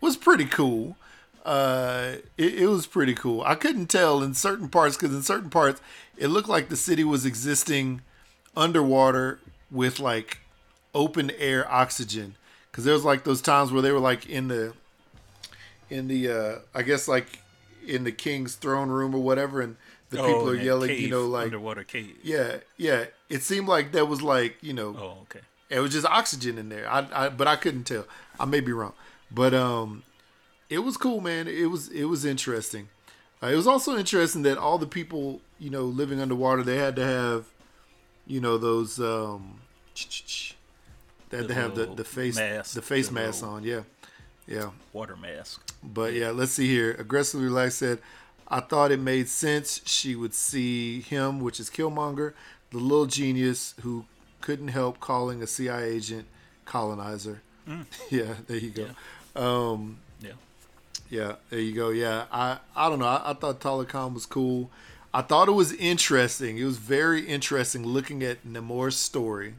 was 0.00 0.16
pretty 0.16 0.44
cool. 0.44 0.96
Uh, 1.44 2.16
it, 2.38 2.54
it 2.54 2.66
was 2.68 2.86
pretty 2.86 3.14
cool. 3.14 3.42
I 3.42 3.54
couldn't 3.54 3.86
tell 3.86 4.22
in 4.22 4.32
certain 4.34 4.68
parts 4.68 4.96
because 4.96 5.14
in 5.14 5.22
certain 5.22 5.50
parts 5.50 5.80
it 6.16 6.28
looked 6.28 6.48
like 6.48 6.68
the 6.68 6.76
city 6.76 7.04
was 7.04 7.26
existing 7.26 8.00
underwater 8.56 9.40
with 9.70 9.98
like 9.98 10.38
open 10.94 11.30
air 11.32 11.70
oxygen. 11.70 12.36
Because 12.70 12.84
there 12.84 12.94
was 12.94 13.04
like 13.04 13.24
those 13.24 13.42
times 13.42 13.72
where 13.72 13.82
they 13.82 13.92
were 13.92 14.00
like 14.00 14.28
in 14.28 14.48
the 14.48 14.72
in 15.90 16.08
the 16.08 16.30
uh 16.30 16.58
I 16.74 16.82
guess 16.82 17.08
like 17.08 17.40
in 17.86 18.04
the 18.04 18.12
king's 18.12 18.54
throne 18.54 18.88
room 18.88 19.14
or 19.14 19.22
whatever, 19.22 19.60
and 19.60 19.76
the 20.14 20.22
people 20.22 20.42
Oh, 20.42 20.48
are 20.50 20.56
that 20.56 20.64
yelling, 20.64 20.98
you 20.98 21.08
know, 21.10 21.26
like 21.26 21.44
underwater 21.46 21.84
cave. 21.84 22.16
yeah, 22.22 22.56
yeah. 22.76 23.04
It 23.28 23.42
seemed 23.42 23.68
like 23.68 23.92
that 23.92 24.06
was 24.08 24.22
like 24.22 24.56
you 24.62 24.72
know 24.72 24.96
Oh, 24.98 25.18
okay. 25.22 25.40
it 25.70 25.80
was 25.80 25.92
just 25.92 26.06
oxygen 26.06 26.58
in 26.58 26.68
there. 26.68 26.88
I, 26.90 27.06
I 27.12 27.28
but 27.28 27.46
I 27.48 27.56
couldn't 27.56 27.84
tell. 27.84 28.06
I 28.40 28.44
may 28.44 28.60
be 28.60 28.72
wrong, 28.72 28.94
but 29.30 29.52
um, 29.54 30.02
it 30.70 30.78
was 30.78 30.96
cool, 30.96 31.20
man. 31.20 31.46
It 31.48 31.70
was 31.70 31.88
it 31.88 32.04
was 32.04 32.24
interesting. 32.24 32.88
Uh, 33.42 33.48
it 33.48 33.56
was 33.56 33.66
also 33.66 33.96
interesting 33.96 34.42
that 34.42 34.56
all 34.58 34.78
the 34.78 34.86
people 34.86 35.40
you 35.58 35.70
know 35.70 35.84
living 35.84 36.20
underwater 36.20 36.62
they 36.62 36.76
had 36.78 36.96
to 36.96 37.04
have, 37.04 37.46
you 38.26 38.40
know, 38.40 38.56
those 38.58 38.98
um, 38.98 39.60
they 41.30 41.38
had 41.38 41.44
The 41.48 41.48
to 41.48 41.54
have 41.54 41.74
the 41.74 41.86
the 41.86 42.04
face 42.04 42.36
mask, 42.36 42.74
the 42.74 42.82
face 42.82 43.08
the 43.08 43.14
mask 43.14 43.44
on. 43.44 43.64
Yeah, 43.64 43.82
yeah. 44.46 44.70
Water 44.92 45.16
mask. 45.16 45.60
But 45.82 46.12
yeah, 46.14 46.30
let's 46.30 46.52
see 46.52 46.66
here. 46.68 46.92
Aggressively 46.98 47.46
relaxed 47.46 47.78
said, 47.78 47.98
I 48.48 48.60
thought 48.60 48.90
it 48.92 49.00
made 49.00 49.28
sense 49.28 49.80
she 49.84 50.14
would 50.14 50.34
see 50.34 51.00
him, 51.00 51.40
which 51.40 51.58
is 51.58 51.70
Killmonger, 51.70 52.34
the 52.70 52.78
little 52.78 53.06
genius 53.06 53.74
who 53.82 54.04
couldn't 54.40 54.68
help 54.68 55.00
calling 55.00 55.42
a 55.42 55.46
CIA 55.46 55.84
agent 55.96 56.26
colonizer. 56.64 57.40
Yeah, 58.10 58.34
there 58.46 58.58
you 58.58 58.70
go. 58.70 58.88
Um, 59.40 59.98
Yeah. 60.20 60.32
yeah, 61.08 61.36
there 61.50 61.60
you 61.60 61.72
go. 61.74 61.88
Yeah, 61.88 62.26
I 62.30 62.58
I 62.76 62.88
don't 62.90 62.98
know. 62.98 63.06
I, 63.06 63.30
I 63.30 63.34
thought 63.34 63.60
Talokan 63.60 64.12
was 64.14 64.26
cool. 64.26 64.70
I 65.14 65.22
thought 65.22 65.48
it 65.48 65.52
was 65.52 65.72
interesting. 65.72 66.58
It 66.58 66.64
was 66.64 66.76
very 66.78 67.24
interesting 67.24 67.86
looking 67.86 68.22
at 68.22 68.44
Namor's 68.44 68.96
story 68.96 69.54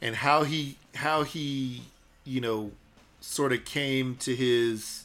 and 0.00 0.16
how 0.16 0.44
he 0.44 0.76
how 0.96 1.22
he 1.24 1.82
you 2.24 2.40
know 2.40 2.72
sort 3.20 3.52
of 3.52 3.64
came 3.64 4.16
to 4.16 4.34
his 4.36 5.04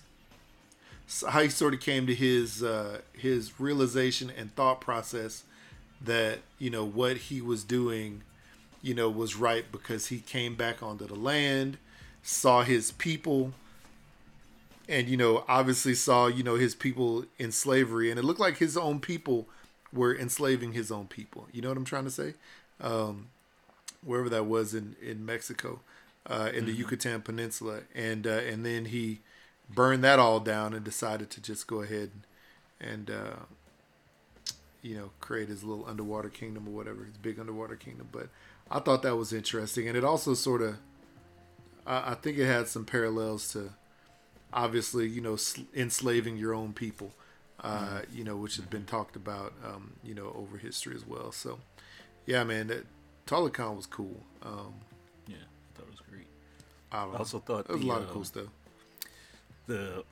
how 1.27 1.41
he 1.41 1.49
sort 1.49 1.73
of 1.73 1.79
came 1.79 2.07
to 2.07 2.15
his 2.15 2.63
uh, 2.63 2.99
his 3.13 3.59
realization 3.59 4.31
and 4.35 4.53
thought 4.55 4.81
process 4.81 5.43
that 6.01 6.39
you 6.59 6.69
know 6.69 6.85
what 6.85 7.17
he 7.17 7.41
was 7.41 7.63
doing 7.63 8.21
you 8.81 8.93
know 8.93 9.09
was 9.09 9.35
right 9.35 9.71
because 9.71 10.07
he 10.07 10.19
came 10.19 10.55
back 10.55 10.83
onto 10.83 11.07
the 11.07 11.15
land 11.15 11.77
saw 12.27 12.61
his 12.61 12.91
people 12.91 13.53
and 14.89 15.07
you 15.07 15.17
know 15.17 15.43
obviously 15.47 15.93
saw 15.93 16.27
you 16.27 16.43
know 16.43 16.55
his 16.55 16.75
people 16.75 17.25
in 17.37 17.51
slavery. 17.51 18.09
And 18.09 18.19
it 18.19 18.23
looked 18.23 18.39
like 18.39 18.57
his 18.57 18.77
own 18.77 18.99
people 18.99 19.47
were 19.93 20.15
enslaving 20.15 20.73
his 20.73 20.91
own 20.91 21.07
people. 21.07 21.47
You 21.51 21.61
know 21.61 21.69
what 21.69 21.77
i'm 21.77 21.85
trying 21.85 22.05
to 22.05 22.11
say? 22.11 22.33
Um 22.81 23.27
wherever 24.03 24.29
that 24.29 24.45
was 24.45 24.73
in 24.73 24.95
in 25.01 25.25
mexico 25.25 25.79
uh 26.29 26.51
in 26.53 26.65
the 26.65 26.71
yucatan 26.71 27.21
peninsula. 27.21 27.81
And 27.95 28.27
uh 28.27 28.31
and 28.31 28.65
then 28.65 28.85
he 28.85 29.19
burned 29.69 30.03
that 30.03 30.19
all 30.19 30.39
down 30.39 30.73
and 30.73 30.83
decided 30.83 31.29
to 31.29 31.41
just 31.41 31.67
go 31.67 31.81
ahead 31.81 32.11
and 32.79 33.09
uh 33.09 33.35
you 34.81 34.95
know 34.95 35.09
create 35.19 35.49
his 35.49 35.63
little 35.63 35.85
underwater 35.87 36.29
kingdom 36.29 36.67
or 36.67 36.71
whatever 36.71 37.03
his 37.03 37.17
big 37.17 37.39
underwater 37.39 37.75
kingdom 37.75 38.07
but 38.11 38.29
i 38.71 38.79
thought 38.79 39.01
that 39.01 39.15
was 39.17 39.33
interesting 39.33 39.87
and 39.87 39.97
it 39.97 40.03
also 40.03 40.33
sort 40.33 40.61
of 40.61 40.77
I, 41.85 42.11
I 42.11 42.15
think 42.15 42.37
it 42.37 42.45
had 42.45 42.67
some 42.67 42.85
parallels 42.85 43.51
to 43.53 43.71
obviously 44.53 45.07
you 45.07 45.21
know 45.21 45.35
sl- 45.35 45.61
enslaving 45.75 46.37
your 46.37 46.53
own 46.53 46.73
people 46.73 47.11
uh 47.61 48.01
you 48.13 48.23
know 48.23 48.37
which 48.37 48.55
has 48.57 48.65
been 48.65 48.85
talked 48.85 49.15
about 49.15 49.51
um 49.65 49.93
you 50.03 50.13
know 50.13 50.31
over 50.35 50.57
history 50.57 50.95
as 50.95 51.05
well 51.05 51.31
so 51.31 51.59
yeah 52.25 52.43
man 52.43 52.67
that 52.67 52.85
was 53.27 53.85
cool 53.87 54.23
um 54.43 54.75
Yeah. 55.27 55.35
I 55.35 55.77
thought 55.79 55.87
it 55.87 55.91
was 55.91 56.01
great. 56.09 56.27
i. 56.91 57.03
I 57.03 57.17
also 57.17 57.39
thought 57.39 57.67
there 57.67 57.75
was 57.75 57.83
the, 57.85 57.91
a 57.91 57.93
lot 57.93 58.01
of 58.03 58.09
cool 58.09 58.23
stuff 58.23 58.45
the 59.67 60.03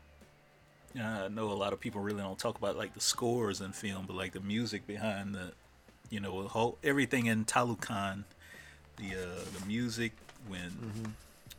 I 0.98 1.28
know 1.28 1.52
a 1.52 1.54
lot 1.54 1.74
of 1.74 1.80
people 1.82 2.02
really 2.02 2.22
don't 2.22 2.40
talk 2.40 2.58
about 2.58 2.78
like 2.78 2.94
the 2.94 3.02
scores 3.02 3.60
in 3.60 3.74
film, 3.74 4.06
but 4.08 4.16
like 4.16 4.32
the 4.32 4.40
music 4.40 4.88
behind 4.88 5.36
the, 5.36 5.52
you 6.10 6.20
know, 6.22 6.44
the 6.44 6.50
whole 6.50 6.78
everything 6.84 7.26
in 7.26 7.44
Talokan, 7.46 8.24
the 8.98 9.16
uh, 9.16 9.44
the 9.60 9.66
music 9.68 10.14
when 10.48 10.70
Mm-hmm. 10.72 11.10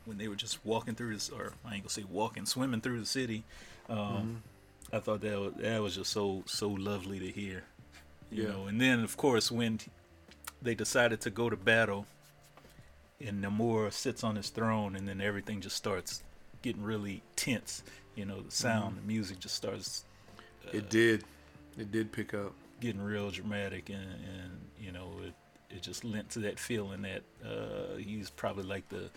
when 0.06 0.18
they 0.18 0.28
were 0.28 0.36
just 0.36 0.64
walking 0.64 0.94
through 0.94 1.14
this, 1.14 1.28
or 1.28 1.52
I 1.64 1.74
ain't 1.74 1.82
gonna 1.82 1.90
say 1.90 2.04
walking, 2.10 2.46
swimming 2.46 2.80
through 2.80 3.00
the 3.00 3.06
city. 3.06 3.44
Um, 3.90 3.96
Mm-hmm. 3.98 4.96
I 4.96 5.00
thought 5.00 5.20
that 5.22 5.38
was, 5.38 5.52
that 5.58 5.82
was 5.82 5.96
just 5.96 6.12
so 6.12 6.42
so 6.46 6.68
lovely 6.68 7.18
to 7.18 7.28
hear, 7.28 7.64
you 8.30 8.44
Yeah. 8.44 8.52
know. 8.52 8.66
And 8.68 8.80
then 8.80 9.00
of 9.00 9.16
course 9.16 9.50
when 9.52 9.80
they 10.62 10.74
decided 10.74 11.20
to 11.22 11.30
go 11.30 11.50
to 11.50 11.56
battle, 11.56 12.06
and 13.20 13.44
Namor 13.44 13.92
sits 13.92 14.24
on 14.24 14.36
his 14.36 14.48
throne, 14.48 14.96
and 14.96 15.06
then 15.06 15.20
everything 15.20 15.60
just 15.60 15.76
starts 15.76 16.22
getting 16.66 16.82
really 16.82 17.22
tense. 17.36 17.82
You 18.16 18.24
know, 18.24 18.40
the 18.40 18.50
sound, 18.50 18.96
the 18.96 19.02
music 19.06 19.38
just 19.38 19.54
starts 19.54 20.04
it 20.72 20.90
did 20.90 21.22
it 21.78 21.92
did 21.92 22.10
pick 22.10 22.34
up 22.34 22.52
getting 22.80 23.00
real 23.00 23.30
dramatic, 23.30 23.88
and, 23.88 23.98
and 23.98 24.60
you 24.80 24.90
know, 24.90 25.10
it 25.24 25.34
it 25.74 25.82
just 25.82 26.04
lent 26.04 26.30
to 26.30 26.40
that 26.40 26.58
feeling 26.58 27.02
that 27.02 27.22
uh, 27.44 27.96
he's 27.98 28.30
probably 28.30 28.64
like 28.64 28.88
the 28.88 29.10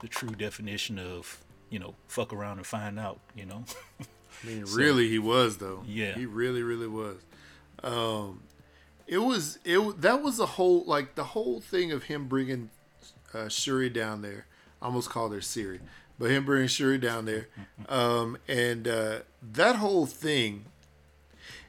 the 0.00 0.08
true 0.08 0.30
definition 0.30 0.98
of 0.98 1.38
you 1.70 1.78
know, 1.78 1.94
fuck 2.08 2.32
around 2.32 2.56
and 2.58 2.66
find 2.66 2.98
out. 2.98 3.18
You 3.36 3.46
know, 3.46 3.64
I 4.00 4.46
mean, 4.46 4.66
So- 4.66 4.76
really, 4.78 5.08
he 5.08 5.18
was 5.18 5.58
though. 5.58 5.82
Yeah. 5.86 6.14
he 6.14 6.24
really, 6.24 6.62
really 6.62 6.88
was. 6.88 7.16
Um, 7.82 8.42
it 9.06 9.18
was 9.18 9.58
it 9.64 10.00
that 10.00 10.22
was 10.22 10.38
the 10.38 10.46
whole 10.46 10.84
like 10.86 11.16
the 11.16 11.24
whole 11.24 11.60
thing 11.60 11.92
of 11.92 12.04
him 12.04 12.28
bringing 12.28 12.70
uh, 13.34 13.48
Shuri 13.48 13.90
down 13.90 14.22
there. 14.22 14.46
I 14.80 14.86
almost 14.86 15.10
called 15.10 15.32
her 15.32 15.40
Siri, 15.40 15.80
but 16.18 16.30
him 16.30 16.44
bringing 16.44 16.68
Shuri 16.68 16.98
down 16.98 17.24
there, 17.24 17.48
um, 17.88 18.38
and 18.48 18.86
uh, 18.86 19.18
that 19.42 19.76
whole 19.76 20.06
thing, 20.06 20.66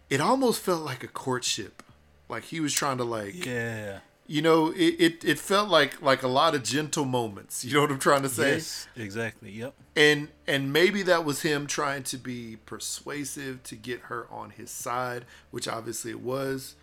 it 0.10 0.22
almost 0.22 0.62
felt 0.62 0.84
like 0.84 1.04
a 1.04 1.08
courtship. 1.08 1.84
Like 2.30 2.46
he 2.46 2.60
was 2.60 2.74
trying 2.74 2.98
to 2.98 3.04
like 3.04 3.46
yeah. 3.46 4.00
you 4.26 4.42
know 4.42 4.72
it, 4.72 4.96
it, 5.00 5.26
it 5.26 5.40
felt 5.40 5.70
like 5.70 6.02
like 6.02 6.24
a 6.24 6.28
lot 6.28 6.56
of 6.56 6.64
gentle 6.64 7.06
moments 7.06 7.64
you 7.64 7.72
know 7.76 7.82
what 7.82 7.92
i'm 7.92 8.00
trying 8.00 8.24
to 8.24 8.30
say 8.30 8.54
Yes, 8.54 8.88
exactly. 8.96 9.52
Yep. 9.52 9.76
and 9.96 10.30
and 10.48 10.74
maybe 10.74 11.04
that 11.04 11.24
was 11.24 11.44
him 11.44 11.68
trying 11.68 12.02
to 12.02 12.18
be 12.18 12.58
persuasive 12.66 13.62
to 13.62 13.76
get 13.76 14.00
her 14.10 14.26
on 14.32 14.50
his 14.50 14.72
side 14.72 15.26
which 15.52 15.68
obviously 15.68 16.10
it 16.10 16.22
was 16.22 16.74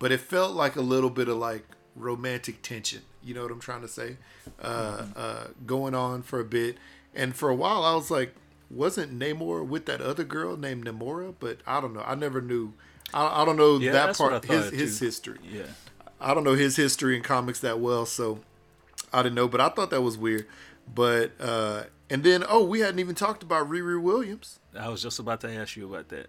but 0.00 0.10
it 0.10 0.18
felt 0.18 0.56
like 0.56 0.74
a 0.74 0.80
little 0.80 1.10
bit 1.10 1.28
of 1.28 1.36
like 1.36 1.64
romantic 1.98 2.62
tension. 2.62 3.02
You 3.22 3.34
know 3.34 3.42
what 3.42 3.50
I'm 3.50 3.60
trying 3.60 3.82
to 3.82 3.88
say? 3.88 4.16
Uh, 4.62 5.06
uh, 5.16 5.44
going 5.66 5.94
on 5.94 6.22
for 6.22 6.40
a 6.40 6.44
bit, 6.44 6.78
and 7.18 7.36
for 7.36 7.50
a 7.50 7.54
while 7.54 7.84
I 7.84 7.94
was 7.94 8.10
like, 8.10 8.34
wasn't 8.70 9.18
Namor 9.18 9.66
with 9.66 9.84
that 9.86 10.00
other 10.00 10.24
girl 10.24 10.56
named 10.56 10.86
Namora? 10.86 11.34
But 11.38 11.58
I 11.66 11.80
don't 11.82 11.92
know. 11.94 12.02
I 12.06 12.14
never 12.14 12.40
knew. 12.40 12.72
I, 13.12 13.42
I 13.42 13.44
don't 13.44 13.56
know 13.56 13.78
Yeah, 13.78 13.92
that 13.92 14.06
that's 14.06 14.18
what 14.20 14.32
I 14.32 14.38
part 14.40 14.64
his 14.64 14.70
his 14.70 14.98
too. 14.98 15.04
history. 15.06 15.38
Yeah. 15.42 15.62
I 16.20 16.34
don't 16.34 16.44
know 16.44 16.54
his 16.54 16.76
history 16.76 17.16
in 17.16 17.22
comics 17.22 17.60
that 17.60 17.78
well, 17.80 18.06
so 18.06 18.40
I 19.12 19.22
didn't 19.22 19.34
know. 19.36 19.48
But 19.48 19.60
I 19.60 19.68
thought 19.68 19.90
that 19.90 20.02
was 20.02 20.16
weird. 20.18 20.46
But 20.92 21.32
uh, 21.40 21.84
and 22.10 22.22
then 22.24 22.44
oh, 22.48 22.64
we 22.64 22.80
hadn't 22.80 22.98
even 22.98 23.14
talked 23.14 23.42
about 23.42 23.68
Riri 23.68 24.00
Williams. 24.00 24.58
I 24.78 24.88
was 24.88 25.02
just 25.02 25.18
about 25.18 25.40
to 25.42 25.52
ask 25.52 25.76
you 25.76 25.88
about 25.92 26.08
that. 26.08 26.28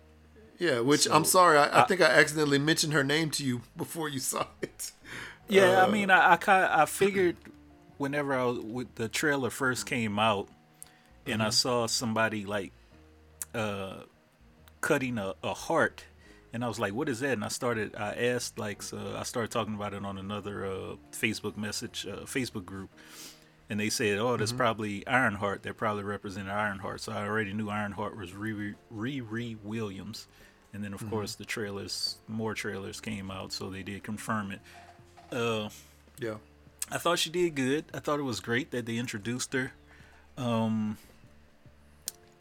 Yeah, 0.57 0.81
which 0.81 1.01
So, 1.01 1.13
I'm 1.13 1.23
sorry, 1.23 1.57
I, 1.57 1.83
I 1.83 1.85
think 1.85 2.01
I 2.01 2.05
accidentally 2.07 2.59
mentioned 2.59 2.91
her 2.91 3.03
name 3.03 3.29
to 3.31 3.45
you 3.45 3.61
before 3.77 4.09
you 4.09 4.19
saw 4.19 4.45
it. 4.61 4.91
Yeah, 5.47 5.81
Uh, 5.81 5.87
I 5.87 5.89
mean, 5.89 6.11
I 6.11 6.37
I, 6.47 6.81
I 6.81 6.85
figured 6.85 7.37
whenever 7.97 8.33
I 8.33 8.43
was, 8.43 8.59
with 8.59 8.95
the 8.95 9.07
trailer 9.07 9.49
first 9.49 9.85
came 9.85 10.19
out, 10.19 10.49
and 11.30 11.41
Mm-hmm. 11.41 11.47
I 11.47 11.49
saw 11.51 11.88
somebody 11.88 12.45
like 12.45 12.71
uh, 13.53 14.01
cutting 14.82 15.17
a, 15.17 15.34
a 15.43 15.53
heart, 15.53 16.03
and 16.53 16.63
I 16.63 16.67
was 16.67 16.80
like, 16.80 16.93
"What 16.93 17.09
is 17.09 17.19
that?" 17.21 17.34
And 17.34 17.43
I 17.45 17.49
started, 17.49 17.95
I 17.95 18.13
asked 18.13 18.57
like, 18.59 18.82
so 18.82 19.15
I 19.17 19.23
started 19.23 19.51
talking 19.51 19.75
about 19.75 19.93
it 19.93 20.03
on 20.05 20.17
another 20.17 20.65
uh, 20.65 20.95
Facebook 21.11 21.57
message, 21.57 22.07
uh, 22.09 22.21
Facebook 22.25 22.65
group, 22.65 22.89
and 23.69 23.80
they 23.80 23.89
said, 23.89 24.17
"Oh, 24.19 24.27
Mm-hmm. 24.30 24.39
that's 24.39 24.51
probably 24.51 25.05
Ironheart. 25.07 25.63
They're 25.63 25.73
probably 25.73 26.03
representing 26.03 26.49
Ironheart." 26.51 27.01
So 27.01 27.11
I 27.11 27.25
already 27.25 27.53
knew 27.53 27.69
Ironheart 27.69 28.17
was 28.17 28.32
Riri, 28.32 28.75
Riri 28.93 29.57
Williams, 29.63 30.27
and 30.73 30.84
then 30.84 30.93
of 30.93 31.01
Mm-hmm. 31.01 31.09
course 31.09 31.36
the 31.36 31.45
trailers, 31.45 32.17
more 32.27 32.53
trailers 32.53 32.99
came 33.01 33.32
out, 33.32 33.51
so 33.51 33.69
they 33.69 33.84
did 33.84 34.03
confirm 34.03 34.51
it. 34.51 34.61
Uh, 35.32 35.69
Yeah. 36.19 36.36
I 36.91 36.97
thought 36.97 37.19
she 37.19 37.30
did 37.30 37.53
good. 37.53 37.86
I 37.93 37.99
thought 37.99 38.19
it 38.19 38.23
was 38.23 38.39
great 38.39 38.71
that 38.71 38.88
they 38.88 38.97
introduced 38.97 39.53
her. 39.53 39.73
Um, 40.38 40.97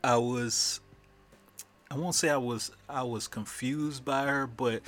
I 0.03 0.17
was, 0.17 0.81
I 1.91 1.97
won't 1.97 2.15
say 2.15 2.29
I 2.31 2.37
was, 2.37 2.71
I 2.89 3.03
was 3.03 3.29
confused 3.29 4.05
by 4.05 4.27
her, 4.27 4.47
but 4.47 4.83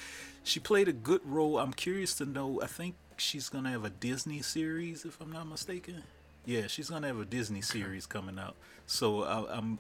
she 0.45 0.61
played 0.61 0.89
a 0.89 0.93
good 0.93 1.21
role. 1.25 1.59
I'm 1.59 1.73
curious 1.73 2.15
to 2.17 2.27
know. 2.27 2.61
I 2.63 2.67
think 2.67 2.95
she's 3.17 3.49
gonna 3.49 3.71
have 3.71 3.85
a 3.85 3.91
Disney 3.91 4.43
series, 4.43 5.05
if 5.05 5.21
I'm 5.21 5.33
not 5.33 5.47
mistaken. 5.47 6.03
Yeah, 6.47 6.67
she's 6.69 6.89
gonna 6.91 7.07
have 7.09 7.21
a 7.21 7.25
Disney 7.25 7.61
series 7.63 8.07
coming 8.07 8.39
out. 8.39 8.55
So 8.87 9.25
I, 9.25 9.57
I'm 9.57 9.79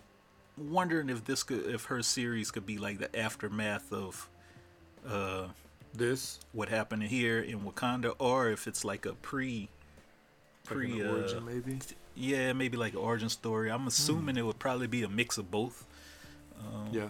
wondering 0.56 1.08
if 1.08 1.24
this 1.24 1.42
could, 1.42 1.66
if 1.66 1.84
her 1.84 2.02
series 2.02 2.50
could 2.50 2.66
be 2.66 2.78
like 2.78 2.98
the 2.98 3.18
aftermath 3.18 3.92
of, 3.92 4.28
uh, 5.08 5.48
This 5.92 6.38
what 6.52 6.68
happened 6.68 7.02
here 7.02 7.40
in 7.40 7.60
Wakanda, 7.60 8.14
or 8.18 8.50
if 8.50 8.68
it's 8.68 8.84
like 8.84 9.06
a 9.06 9.14
pre, 9.14 9.68
like 10.66 10.74
pre 10.74 11.00
an 11.00 11.06
uh, 11.06 11.10
origin, 11.10 11.44
maybe. 11.44 11.78
Yeah, 12.14 12.52
maybe 12.52 12.76
like 12.76 12.92
an 12.92 12.98
origin 12.98 13.28
story. 13.28 13.70
I'm 13.70 13.86
assuming 13.86 14.36
it 14.36 14.44
would 14.44 14.58
probably 14.58 14.86
be 14.86 15.02
a 15.02 15.08
mix 15.08 15.38
of 15.38 15.50
both. 15.50 15.86
Yeah. 16.92 17.08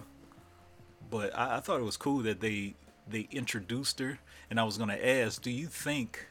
But 1.11 1.37
I, 1.37 1.57
I 1.57 1.61
thought 1.61 1.81
it 1.81 1.85
was 1.85 1.97
cool 1.97 2.19
that 2.21 2.41
they 2.41 2.75
they 3.09 3.29
introduced 3.33 3.99
her, 3.99 4.21
and 4.49 4.61
I 4.61 4.65
was 4.65 4.79
gonna 4.79 4.99
ask, 5.03 5.43
do 5.43 5.51
you 5.51 5.67
think 5.67 6.27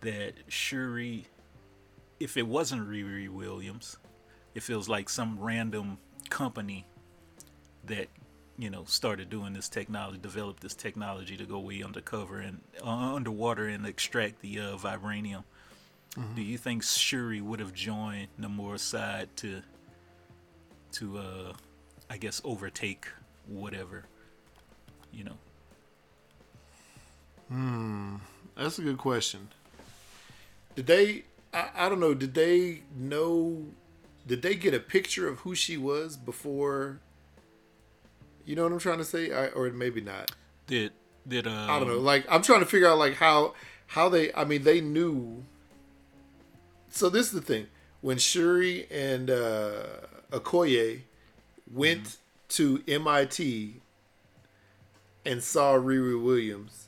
that 0.00 0.34
Shuri, 0.48 1.26
if 2.18 2.36
it 2.36 2.46
wasn't 2.46 2.88
Riri 2.88 3.28
Williams, 3.28 3.96
if 4.54 4.68
it 4.68 4.76
was 4.76 4.88
like 4.88 5.08
some 5.08 5.38
random 5.38 5.98
company 6.30 6.86
that 7.84 8.08
you 8.58 8.70
know 8.70 8.84
started 8.84 9.30
doing 9.30 9.52
this 9.52 9.68
technology, 9.68 10.18
developed 10.18 10.60
this 10.60 10.74
technology 10.74 11.36
to 11.36 11.44
go 11.44 11.58
way 11.58 11.82
undercover 11.82 12.40
and 12.40 12.60
uh, 12.82 13.14
underwater 13.14 13.66
and 13.66 13.86
extract 13.86 14.40
the 14.40 14.58
uh, 14.58 14.76
vibranium. 14.76 15.44
Do 16.36 16.42
you 16.42 16.58
think 16.58 16.84
Shuri 16.84 17.40
would 17.40 17.58
have 17.58 17.74
joined 17.74 18.28
Namor's 18.40 18.82
side 18.82 19.28
to 19.36 19.62
to 20.92 21.18
uh 21.18 21.52
I 22.08 22.16
guess 22.16 22.40
overtake 22.44 23.08
whatever, 23.46 24.04
you 25.12 25.24
know? 25.24 25.38
Hmm. 27.48 28.16
That's 28.56 28.78
a 28.78 28.82
good 28.82 28.98
question. 28.98 29.48
Did 30.76 30.86
they? 30.86 31.24
I, 31.52 31.68
I 31.74 31.88
don't 31.88 32.00
know. 32.00 32.14
Did 32.14 32.34
they 32.34 32.82
know? 32.96 33.66
Did 34.26 34.42
they 34.42 34.54
get 34.54 34.74
a 34.74 34.80
picture 34.80 35.28
of 35.28 35.40
who 35.40 35.54
she 35.54 35.76
was 35.76 36.16
before? 36.16 37.00
You 38.44 38.56
know 38.56 38.62
what 38.64 38.72
I'm 38.72 38.78
trying 38.78 38.98
to 38.98 39.04
say, 39.04 39.32
I, 39.32 39.48
or 39.48 39.70
maybe 39.70 40.00
not. 40.00 40.30
Did 40.66 40.92
did 41.26 41.46
uh 41.46 41.66
I 41.68 41.78
don't 41.78 41.88
know. 41.88 41.98
Like 41.98 42.26
I'm 42.30 42.42
trying 42.42 42.60
to 42.60 42.66
figure 42.66 42.88
out 42.88 42.98
like 42.98 43.14
how 43.14 43.54
how 43.88 44.08
they. 44.08 44.32
I 44.32 44.44
mean, 44.44 44.62
they 44.62 44.80
knew. 44.80 45.44
So 46.94 47.08
this 47.10 47.26
is 47.26 47.32
the 47.32 47.40
thing: 47.42 47.66
when 48.02 48.18
Shuri 48.18 48.86
and 48.88 49.28
uh, 49.28 49.82
Okoye 50.30 51.00
went 51.72 52.18
to 52.50 52.82
MIT 52.86 53.80
and 55.26 55.42
saw 55.42 55.74
Riri 55.74 56.22
Williams, 56.22 56.86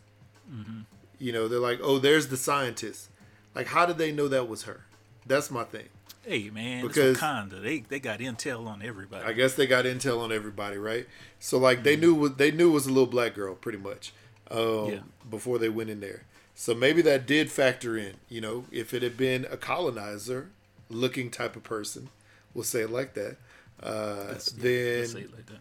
you 1.18 1.32
know, 1.32 1.48
they're 1.48 1.58
like, 1.58 1.80
"Oh, 1.82 1.98
there's 1.98 2.28
the 2.28 2.36
scientist." 2.36 3.08
Like, 3.52 3.66
how 3.66 3.84
did 3.84 3.98
they 3.98 4.12
know 4.12 4.28
that 4.28 4.48
was 4.48 4.62
her? 4.62 4.84
That's 5.26 5.50
my 5.50 5.64
thing. 5.64 5.88
Hey 6.22 6.50
man, 6.50 6.86
Because- 6.86 7.16
Wakanda. 7.16 7.60
They 7.60 7.80
they 7.80 7.98
got 7.98 8.20
intel 8.20 8.68
on 8.68 8.82
everybody. 8.82 9.24
I 9.24 9.32
guess 9.32 9.54
they 9.54 9.66
got 9.66 9.86
intel 9.86 10.20
on 10.20 10.30
everybody, 10.30 10.76
right? 10.76 11.06
So 11.40 11.58
like 11.58 11.82
they 11.82 11.96
knew 11.96 12.14
what 12.14 12.38
they 12.38 12.52
knew 12.52 12.70
it 12.70 12.74
was 12.74 12.86
a 12.86 12.90
little 12.90 13.06
black 13.06 13.34
girl, 13.34 13.54
pretty 13.56 13.78
much, 13.78 14.12
um, 14.52 14.90
Yeah. 14.92 14.98
before 15.28 15.58
they 15.58 15.68
went 15.68 15.90
in 15.90 15.98
there. 15.98 16.22
So 16.58 16.74
maybe 16.74 17.02
that 17.02 17.26
did 17.26 17.50
factor 17.52 17.96
in. 17.98 18.14
You 18.30 18.40
know, 18.40 18.64
if 18.72 18.92
it 18.94 19.02
had 19.02 19.16
been 19.16 19.46
a 19.50 19.56
colonizer 19.58 20.48
looking 20.88 21.30
type 21.30 21.54
of 21.54 21.62
person, 21.62 22.08
we'll 22.54 22.64
say 22.64 22.80
it 22.80 22.90
like 22.90 23.12
that. 23.14 23.36
Uh, 23.82 24.24
Let's- 24.28 24.50
then 24.52 25.00
let's 25.00 25.12
say 25.12 25.20
it 25.20 25.34
like 25.34 25.46
that. 25.46 25.58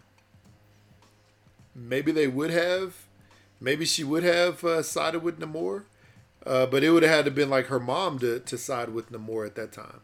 maybe 1.76 2.12
they 2.12 2.28
would 2.28 2.50
have, 2.52 2.96
maybe 3.60 3.86
she 3.86 4.04
would 4.04 4.24
have 4.24 4.64
uh, 4.64 4.82
sided 4.82 5.20
with 5.22 5.40
Namor, 5.40 5.84
uh, 6.46 6.66
but 6.68 6.84
it 6.84 6.92
would 6.92 7.04
have 7.04 7.12
had 7.14 7.26
to 7.26 7.32
been 7.32 7.50
like 7.50 7.66
her 7.68 7.80
mom 7.80 8.20
to, 8.20 8.40
to 8.40 8.58
side 8.58 8.90
with 8.90 9.12
Namor 9.12 9.46
at 9.46 9.56
that 9.56 9.74
time, 9.74 10.00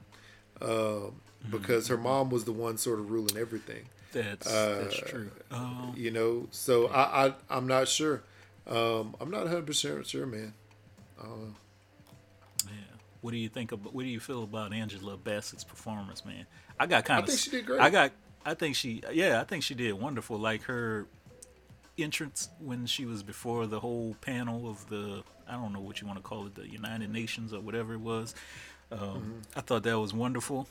um, 0.62 1.22
because 1.50 1.88
her 1.88 1.98
mom 1.98 2.30
was 2.30 2.44
the 2.44 2.52
one 2.52 2.78
sort 2.78 3.00
of 3.00 3.10
ruling 3.12 3.38
everything. 3.38 3.84
That's 4.12 4.46
uh, 4.46 4.80
that's 4.84 4.98
true. 5.10 5.32
Um, 5.52 5.94
You 5.96 6.12
know, 6.12 6.48
so 6.52 6.88
I, 6.88 7.28
I 7.28 7.34
I'm 7.50 7.66
not 7.68 7.88
sure. 7.88 8.24
Um, 8.68 9.16
I'm 9.22 9.32
not 9.32 9.44
100 9.44 9.66
percent 9.66 10.06
sure, 10.06 10.26
man. 10.26 10.54
Yeah. 12.66 12.72
What 13.22 13.32
do 13.32 13.38
you 13.38 13.50
think 13.50 13.72
about? 13.72 13.94
What 13.94 14.04
do 14.04 14.10
you 14.10 14.20
feel 14.20 14.44
about 14.44 14.74
Angela 14.74 15.18
Bassett's 15.18 15.64
performance, 15.64 16.26
man? 16.26 16.46
I 16.80 16.88
got 16.88 17.06
kind 17.06 17.20
of. 17.20 17.26
I 17.26 17.28
think 17.28 17.40
she 17.40 17.50
did 17.52 17.66
great. 17.66 17.80
I 17.82 17.90
got. 17.90 18.12
I 18.46 18.54
think 18.54 18.76
she. 18.76 19.02
Yeah, 19.12 19.40
I 19.40 19.44
think 19.44 19.64
she 19.64 19.74
did 19.76 19.94
wonderful. 19.94 20.38
Like 20.38 20.64
her 20.64 21.06
entrance 21.98 22.50
when 22.60 22.86
she 22.86 23.06
was 23.06 23.22
before 23.24 23.68
the 23.68 23.80
whole 23.80 24.16
panel 24.22 24.70
of 24.70 24.88
the. 24.90 25.24
I 25.48 25.54
don't 25.54 25.74
know 25.74 25.82
what 25.82 26.00
you 26.02 26.08
want 26.08 26.18
to 26.18 26.24
call 26.24 26.48
it, 26.48 26.56
the 26.56 26.68
United 26.70 27.12
Nations 27.12 27.54
or 27.54 27.60
whatever 27.60 27.94
it 27.94 28.00
was. 28.00 28.34
Um, 28.92 29.00
Mm-hmm. 29.00 29.32
I 29.56 29.62
thought 29.62 29.84
that 29.84 30.00
was 30.00 30.14
wonderful. 30.14 30.68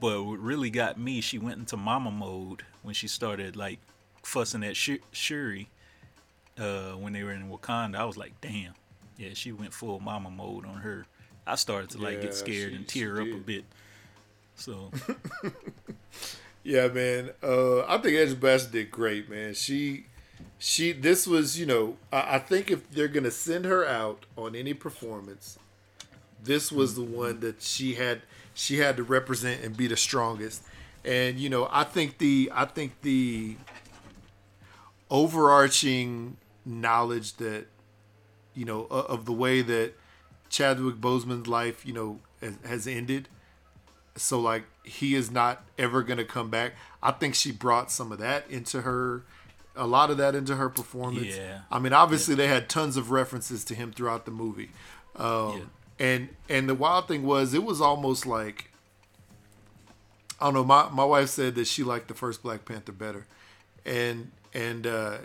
But 0.00 0.24
what 0.24 0.38
really 0.38 0.70
got 0.70 0.98
me, 0.98 1.20
she 1.20 1.38
went 1.38 1.58
into 1.58 1.76
mama 1.76 2.10
mode 2.10 2.62
when 2.82 2.94
she 2.94 3.08
started 3.08 3.56
like 3.56 3.78
fussing 4.22 4.64
at 4.64 4.76
Sh- 4.76 4.98
Shuri 5.12 5.68
uh, 6.58 6.92
when 6.92 7.12
they 7.12 7.22
were 7.22 7.32
in 7.32 7.48
Wakanda. 7.48 7.96
I 7.96 8.04
was 8.04 8.16
like, 8.16 8.38
damn, 8.40 8.74
yeah, 9.16 9.30
she 9.34 9.52
went 9.52 9.72
full 9.72 10.00
mama 10.00 10.30
mode 10.30 10.66
on 10.66 10.76
her. 10.76 11.06
I 11.46 11.56
started 11.56 11.90
to 11.90 11.98
like 11.98 12.14
Yeah, 12.16 12.22
get 12.22 12.34
scared 12.34 12.70
she- 12.70 12.76
and 12.76 12.88
tear 12.88 13.20
up 13.20 13.28
a 13.28 13.36
bit. 13.38 13.64
So 14.56 14.90
Yeah, 16.62 16.88
man. 16.88 17.30
Uh, 17.42 17.84
I 17.84 17.98
think 17.98 18.16
Angela 18.16 18.38
Bassett 18.38 18.72
did 18.72 18.90
great, 18.90 19.28
man. 19.28 19.52
She, 19.52 20.06
she. 20.58 20.92
This 20.92 21.26
was, 21.26 21.58
you 21.58 21.66
know, 21.66 21.98
I, 22.10 22.36
I 22.36 22.38
think 22.38 22.70
if 22.70 22.90
they're 22.90 23.08
gonna 23.08 23.30
send 23.30 23.66
her 23.66 23.86
out 23.86 24.24
on 24.36 24.54
any 24.56 24.72
performance, 24.72 25.58
this 26.42 26.72
was 26.72 26.94
the 26.94 27.02
one 27.02 27.40
that 27.40 27.60
she 27.60 27.94
had. 27.94 28.22
She 28.54 28.78
had 28.78 28.96
to 28.96 29.02
represent 29.02 29.62
and 29.62 29.76
be 29.76 29.88
the 29.88 29.96
strongest. 29.96 30.62
And 31.04 31.38
you 31.38 31.50
know, 31.50 31.68
I 31.70 31.84
think 31.84 32.16
the, 32.16 32.50
I 32.54 32.64
think 32.64 32.92
the 33.02 33.56
overarching 35.10 36.36
knowledge 36.64 37.34
that, 37.34 37.66
you 38.54 38.64
know, 38.64 38.86
of 38.86 39.24
the 39.24 39.32
way 39.32 39.62
that 39.62 39.92
Chadwick 40.48 40.96
Boseman's 40.96 41.48
life, 41.48 41.84
you 41.84 41.92
know, 41.92 42.20
has, 42.40 42.56
has 42.64 42.86
ended. 42.86 43.28
So 44.16 44.40
like 44.40 44.64
he 44.84 45.14
is 45.14 45.30
not 45.30 45.64
ever 45.78 46.02
going 46.02 46.18
to 46.18 46.24
come 46.24 46.50
back. 46.50 46.74
I 47.02 47.10
think 47.10 47.34
she 47.34 47.50
brought 47.50 47.90
some 47.90 48.12
of 48.12 48.18
that 48.18 48.48
into 48.48 48.82
her 48.82 49.24
a 49.76 49.86
lot 49.86 50.10
of 50.10 50.18
that 50.18 50.34
into 50.34 50.56
her 50.56 50.68
performance. 50.68 51.36
Yeah. 51.36 51.60
i 51.70 51.78
mean 51.78 51.92
obviously 51.92 52.34
they 52.34 52.46
had 52.46 52.68
tons 52.68 52.96
of 52.96 53.10
references 53.10 53.64
to 53.64 53.74
him 53.74 53.92
throughout 53.92 54.24
the 54.24 54.30
movie. 54.30 54.70
Um, 55.16 55.70
and 55.98 56.28
and 56.48 56.68
the 56.68 56.74
wild 56.74 57.08
thing 57.08 57.24
was 57.24 57.54
it 57.54 57.64
was 57.64 57.80
almost 57.80 58.26
like 58.26 58.70
i 60.40 60.46
don't 60.46 60.54
know 60.54 60.64
my, 60.64 60.88
my 60.90 61.04
wife 61.04 61.28
said 61.28 61.54
that 61.54 61.66
she 61.66 61.82
liked 61.84 62.08
the 62.08 62.14
first 62.14 62.42
black 62.42 62.64
panther 62.64 62.92
better. 62.92 63.26
And 63.84 64.30
and 64.52 64.86
uh 64.86 65.18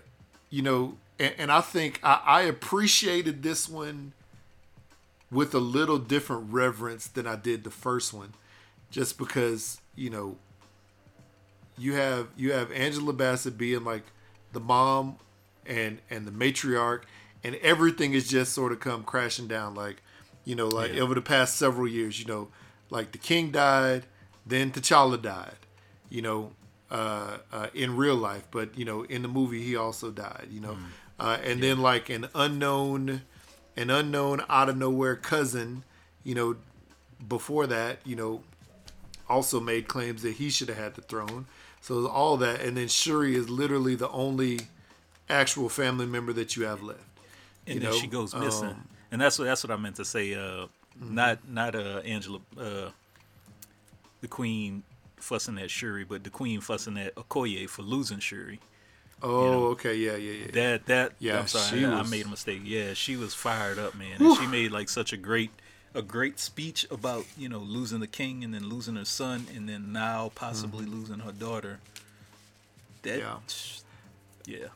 you 0.50 0.62
know 0.64 0.98
and, 1.20 1.34
and 1.38 1.52
I 1.52 1.62
think 1.62 2.00
I, 2.04 2.22
I 2.26 2.42
appreciated 2.44 3.44
this 3.44 3.68
one 3.70 4.14
with 5.32 5.54
a 5.54 5.60
little 5.60 6.00
different 6.00 6.52
reverence 6.52 7.08
than 7.08 7.28
I 7.28 7.36
did 7.36 7.64
the 7.64 7.70
first 7.72 8.14
one, 8.14 8.34
just 8.90 9.18
because 9.18 9.80
you 9.96 10.10
know 10.10 10.38
you 11.78 11.94
have 11.94 12.28
you 12.36 12.52
have 12.52 12.72
Angela 12.72 13.14
Bassett 13.14 13.58
being 13.58 13.84
like 13.84 14.04
the 14.54 14.60
mom 14.60 15.18
and 15.66 16.00
and 16.10 16.26
the 16.26 16.32
matriarch, 16.32 17.04
and 17.44 17.56
everything 17.56 18.14
has 18.14 18.28
just 18.28 18.54
sort 18.54 18.72
of 18.72 18.80
come 18.80 19.04
crashing 19.04 19.48
down. 19.48 19.76
Like 19.76 20.02
you 20.46 20.56
know, 20.56 20.68
like 20.68 20.94
Yeah. 20.94 21.02
over 21.02 21.14
the 21.14 21.22
past 21.22 21.58
several 21.58 21.88
years, 21.88 22.20
you 22.20 22.26
know, 22.26 22.48
like 22.90 23.12
the 23.12 23.18
king 23.18 23.52
died, 23.52 24.06
then 24.46 24.72
T'Challa 24.72 25.22
died. 25.22 25.56
You 26.10 26.24
know, 26.24 26.52
uh, 26.90 27.38
uh, 27.54 27.68
in 27.76 27.96
real 27.96 28.16
life, 28.16 28.48
but 28.50 28.76
you 28.76 28.84
know, 28.84 29.04
in 29.04 29.22
the 29.22 29.28
movie, 29.28 29.62
he 29.64 29.76
also 29.76 30.10
died. 30.10 30.48
You 30.50 30.60
know, 30.60 30.78
uh, 31.20 31.38
and 31.44 31.62
then 31.62 31.80
like 31.80 32.10
an 32.10 32.28
unknown, 32.36 33.22
an 33.76 33.90
unknown 33.90 34.44
out 34.50 34.70
of 34.70 34.78
nowhere 34.78 35.16
cousin. 35.16 35.84
You 36.24 36.36
know, 36.36 36.56
before 37.28 37.68
that, 37.68 38.00
you 38.06 38.16
know, 38.16 38.44
also 39.28 39.60
made 39.60 39.88
claims 39.88 40.22
that 40.24 40.34
he 40.34 40.50
should 40.50 40.70
have 40.70 40.78
had 40.78 40.96
the 40.96 41.02
throne. 41.02 41.46
So 41.82 42.08
all 42.08 42.38
that, 42.38 42.62
and 42.62 42.76
then 42.78 42.88
Shuri 42.88 43.36
is 43.36 43.50
literally 43.50 43.96
the 43.96 44.10
only 44.10 44.62
actual 45.30 45.70
family 45.70 46.06
member 46.06 46.34
that 46.34 46.56
you 46.58 46.66
have 46.66 46.82
left. 46.84 47.00
and 47.66 47.76
you 47.76 47.82
then 47.82 47.92
know, 47.92 47.96
she 47.98 48.08
goes 48.08 48.36
missing. 48.36 48.70
um, 48.70 48.88
and 49.12 49.22
that's 49.22 49.40
what 49.40 49.46
that's 49.46 49.64
what 49.64 49.72
I 49.72 49.78
meant 49.78 49.96
to 49.98 50.06
say. 50.06 50.34
Uh, 50.34 50.68
Mm-hmm. 51.02 51.16
Not 51.16 51.48
not 51.48 51.76
uh, 51.76 52.02
Angela, 52.04 52.40
uh, 52.60 52.90
the 54.20 54.28
queen 54.28 54.84
fussing 55.16 55.58
at 55.58 55.72
Shuri, 55.72 56.04
but 56.04 56.26
the 56.26 56.30
queen 56.30 56.60
fussing 56.60 56.98
at 56.98 57.16
Okoye 57.16 57.70
for 57.70 57.84
losing 57.84 58.20
Shuri. 58.20 58.60
Oh, 59.22 59.68
okay, 59.72 59.96
yeah, 59.96 60.16
yeah, 60.16 60.46
yeah. 60.46 60.52
That 60.54 60.86
that 60.86 61.12
Yeah, 61.20 61.40
I'm 61.40 61.48
sorry, 61.48 61.80
she 61.80 61.86
I, 61.86 62.00
I 62.00 62.04
made 62.04 62.26
a 62.26 62.30
mistake. 62.30 62.62
Yeah, 62.64 62.94
she 62.94 63.16
was 63.16 63.34
fired 63.34 63.78
up, 63.78 63.96
man. 63.96 64.22
And 64.22 64.38
she 64.38 64.48
made 64.48 64.72
like 64.72 64.90
such 64.90 65.12
a 65.14 65.18
great 65.18 65.52
a 65.94 66.02
great 66.02 66.40
speech 66.40 66.86
about 66.92 67.26
you 67.38 67.50
know 67.50 67.60
losing 67.60 68.00
the 68.00 68.08
king 68.08 68.44
and 68.44 68.54
then 68.54 68.70
losing 68.70 68.96
her 68.96 69.06
son 69.06 69.48
and 69.56 69.68
then 69.68 69.92
now 69.92 70.32
possibly 70.36 70.86
losing 70.86 71.20
her 71.20 71.32
daughter. 71.32 71.80
That 73.04 73.22
Mm-hmm. 73.22 74.52
Yeah. 74.52 74.58
yeah, 74.58 74.68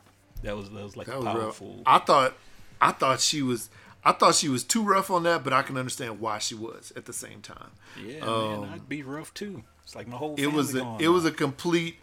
that 0.42 0.56
was 0.56 0.70
that 0.70 0.82
was 0.82 0.96
like 0.96 1.06
that 1.06 1.18
was 1.18 1.26
powerful. 1.26 1.68
rough. 1.68 1.82
I 1.86 1.98
thought, 1.98 2.34
I 2.80 2.92
thought 2.92 3.20
she 3.20 3.42
was, 3.42 3.70
I 4.04 4.12
thought 4.12 4.34
she 4.34 4.48
was 4.48 4.64
too 4.64 4.82
rough 4.82 5.10
on 5.10 5.24
that, 5.24 5.42
but 5.44 5.52
I 5.52 5.62
can 5.62 5.76
understand 5.76 6.20
why 6.20 6.38
she 6.38 6.54
was 6.54 6.92
at 6.96 7.06
the 7.06 7.12
same 7.12 7.40
time. 7.40 7.70
yeah, 8.02 8.20
um, 8.20 8.60
man, 8.62 8.70
I'd 8.72 8.88
be 8.88 9.02
rough 9.02 9.34
too. 9.34 9.64
It's 9.82 9.94
like 9.94 10.06
my 10.08 10.16
whole. 10.16 10.36
it 10.38 10.52
was 10.52 10.74
a, 10.74 10.78
it 10.78 11.02
now. 11.02 11.10
was 11.12 11.24
a 11.24 11.30
complete 11.30 11.98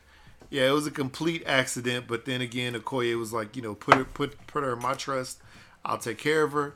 yeah 0.51 0.67
it 0.67 0.71
was 0.71 0.85
a 0.85 0.91
complete 0.91 1.41
accident 1.47 2.05
but 2.07 2.25
then 2.25 2.41
again 2.41 2.73
okoye 2.73 3.17
was 3.17 3.33
like 3.33 3.55
you 3.55 3.61
know 3.63 3.73
put 3.73 3.95
her 3.95 4.03
put 4.05 4.35
put 4.45 4.63
her 4.63 4.73
in 4.73 4.79
my 4.79 4.93
trust. 4.93 5.41
I'll 5.83 5.97
take 5.97 6.19
care 6.19 6.43
of 6.43 6.51
her. 6.51 6.75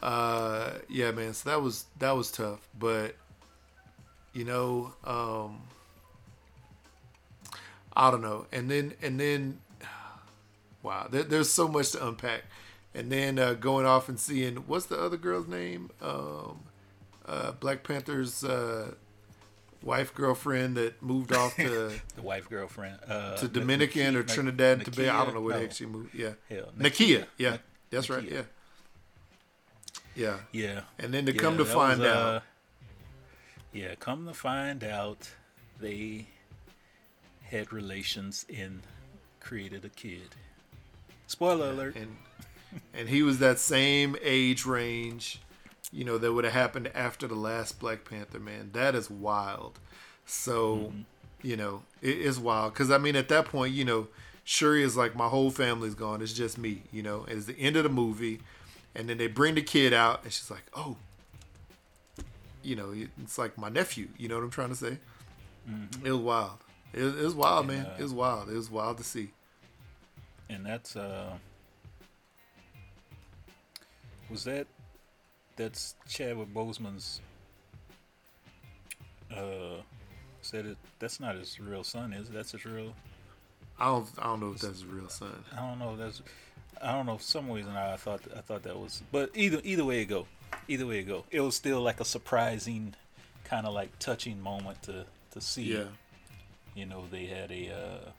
Uh 0.00 0.74
yeah 0.88 1.10
man 1.10 1.34
so 1.34 1.50
that 1.50 1.60
was 1.62 1.86
that 1.98 2.12
was 2.12 2.30
tough 2.30 2.68
but 2.78 3.16
you 4.32 4.44
know 4.44 4.92
um 5.04 5.62
i 7.96 8.10
don't 8.10 8.20
know. 8.22 8.46
And 8.52 8.70
then 8.70 8.94
and 9.02 9.18
then 9.18 9.60
wow 10.82 11.08
there, 11.10 11.22
there's 11.22 11.50
so 11.50 11.66
much 11.66 11.92
to 11.92 12.06
unpack. 12.06 12.42
And 12.94 13.10
then 13.10 13.38
uh 13.38 13.54
going 13.54 13.86
off 13.86 14.08
and 14.08 14.20
seeing 14.20 14.56
what's 14.68 14.86
the 14.86 15.00
other 15.00 15.16
girl's 15.16 15.48
name? 15.48 15.90
Um 16.02 16.60
uh 17.26 17.52
black 17.52 17.82
panther's 17.84 18.44
uh 18.44 18.94
wife 19.84 20.14
girlfriend 20.14 20.76
that 20.76 21.00
moved 21.02 21.32
off 21.32 21.54
to 21.56 21.92
the 22.16 22.22
wife 22.22 22.48
girlfriend 22.48 22.98
uh, 23.06 23.36
to 23.36 23.46
Dominican 23.48 24.16
or 24.16 24.24
Niki- 24.24 24.34
Trinidad 24.34 24.78
and 24.78 24.86
Nakia- 24.86 24.94
Tobago. 24.94 25.12
I 25.12 25.24
don't 25.24 25.34
know 25.34 25.40
where 25.42 25.54
no. 25.54 25.60
they 25.60 25.66
actually 25.66 25.86
moved. 25.86 26.14
Yeah, 26.14 26.32
Hell, 26.48 26.70
Nakia. 26.78 27.26
Yeah, 27.38 27.50
Nak- 27.50 27.60
that's 27.90 28.10
right. 28.10 28.22
Yeah, 28.24 28.42
yeah. 30.14 30.36
Yeah. 30.52 30.80
And 30.98 31.12
then 31.12 31.26
to 31.26 31.32
Yeah, 31.34 31.40
come 31.40 31.58
to 31.58 31.64
find 31.64 32.00
was, 32.00 32.08
out, 32.08 32.16
uh, 32.36 32.40
yeah, 33.72 33.94
come 33.98 34.26
to 34.26 34.34
find 34.34 34.82
out, 34.84 35.30
they 35.80 36.26
had 37.42 37.72
relations 37.72 38.46
and 38.54 38.80
created 39.40 39.84
a 39.84 39.88
kid. 39.90 40.34
Spoiler 41.26 41.70
alert. 41.70 41.96
and 41.96 42.16
and 42.92 43.08
he 43.08 43.22
was 43.22 43.38
that 43.38 43.58
same 43.60 44.16
age 44.22 44.64
range, 44.66 45.40
you 45.92 46.04
know, 46.04 46.18
that 46.18 46.32
would 46.32 46.44
have 46.44 46.54
happened 46.54 46.90
after 46.94 47.26
the 47.26 47.34
last 47.34 47.78
Black 47.78 48.04
Panther. 48.08 48.40
Man, 48.40 48.70
that 48.72 48.94
is 48.94 49.10
wild. 49.10 49.78
So, 50.26 50.76
Mm-hmm. 50.76 51.00
you 51.42 51.56
know, 51.56 51.82
it 52.02 52.18
is 52.18 52.38
wild 52.38 52.72
because 52.72 52.90
I 52.90 52.98
mean, 52.98 53.16
at 53.16 53.28
that 53.28 53.46
point, 53.46 53.74
you 53.74 53.84
know, 53.84 54.08
Shuri 54.44 54.82
is 54.82 54.96
like 54.96 55.14
my 55.16 55.28
whole 55.28 55.50
family's 55.50 55.94
gone. 55.94 56.20
It's 56.22 56.32
just 56.32 56.58
me. 56.58 56.82
You 56.92 57.02
know, 57.02 57.24
it's 57.28 57.46
the 57.46 57.58
end 57.58 57.76
of 57.76 57.82
the 57.84 57.88
movie, 57.90 58.40
and 58.94 59.08
then 59.08 59.18
they 59.18 59.26
bring 59.26 59.54
the 59.54 59.62
kid 59.62 59.92
out, 59.92 60.22
and 60.24 60.32
she's 60.32 60.50
like, 60.50 60.64
oh. 60.74 60.96
You 62.62 62.76
know, 62.76 62.94
it's 63.22 63.36
like 63.36 63.58
my 63.58 63.68
nephew. 63.68 64.08
You 64.16 64.28
know 64.28 64.36
what 64.36 64.44
I'm 64.44 64.50
trying 64.50 64.70
to 64.70 64.74
say? 64.74 64.96
It 66.02 66.10
was 66.12 66.20
wild. 66.20 66.58
It, 66.94 67.02
it 67.02 67.14
was 67.22 67.34
wild, 67.34 67.66
man. 67.66 67.84
uh, 67.84 67.96
it 67.98 68.02
was 68.02 68.12
wild. 68.14 68.48
It 68.48 68.54
was 68.56 68.70
wild 68.70 68.96
to 68.98 69.04
see. 69.04 69.30
and 70.48 70.64
that's 70.64 70.96
uh 70.96 71.32
was 74.30 74.44
that 74.44 74.66
that's 75.56 75.94
Chadwick 76.08 76.52
Boseman's 76.52 77.20
uh 79.34 79.80
said 80.42 80.66
it 80.66 80.76
that's 80.98 81.20
not 81.20 81.36
his 81.36 81.58
real 81.58 81.82
son 81.82 82.12
is 82.12 82.28
it? 82.28 82.34
that's 82.34 82.52
his 82.52 82.66
real 82.66 82.94
I 83.78 83.86
don't. 83.86 84.08
I 84.18 84.24
don't 84.24 84.40
know 84.40 84.52
if 84.52 84.60
that's 84.60 84.80
his 84.80 84.86
real 84.86 85.08
son. 85.08 85.44
I 85.52 85.56
don't 85.56 85.78
know. 85.78 85.96
That's 85.96 86.22
I 86.80 86.92
don't 86.92 87.06
know. 87.06 87.16
For 87.16 87.24
some 87.24 87.50
reason, 87.50 87.72
I 87.72 87.96
thought 87.96 88.20
I 88.36 88.40
thought 88.40 88.62
that 88.62 88.76
was. 88.76 89.02
But 89.10 89.30
either 89.34 89.60
either 89.64 89.84
way 89.84 90.02
it 90.02 90.06
go, 90.06 90.26
either 90.68 90.86
way 90.86 91.00
it 91.00 91.04
go, 91.04 91.24
it 91.30 91.40
was 91.40 91.56
still 91.56 91.80
like 91.80 92.00
a 92.00 92.04
surprising, 92.04 92.94
kind 93.44 93.66
of 93.66 93.74
like 93.74 93.98
touching 93.98 94.40
moment 94.40 94.82
to 94.84 95.04
to 95.32 95.40
see. 95.40 95.74
Yeah. 95.74 95.84
You 96.74 96.86
know, 96.86 97.04
they 97.10 97.26
had 97.26 97.50
a 97.50 97.70
uh, 97.70 98.10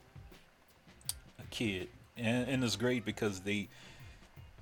a 1.40 1.44
kid, 1.52 1.88
and 2.18 2.50
and 2.50 2.64
it's 2.64 2.76
great 2.76 3.06
because 3.06 3.42
they, 3.42 3.68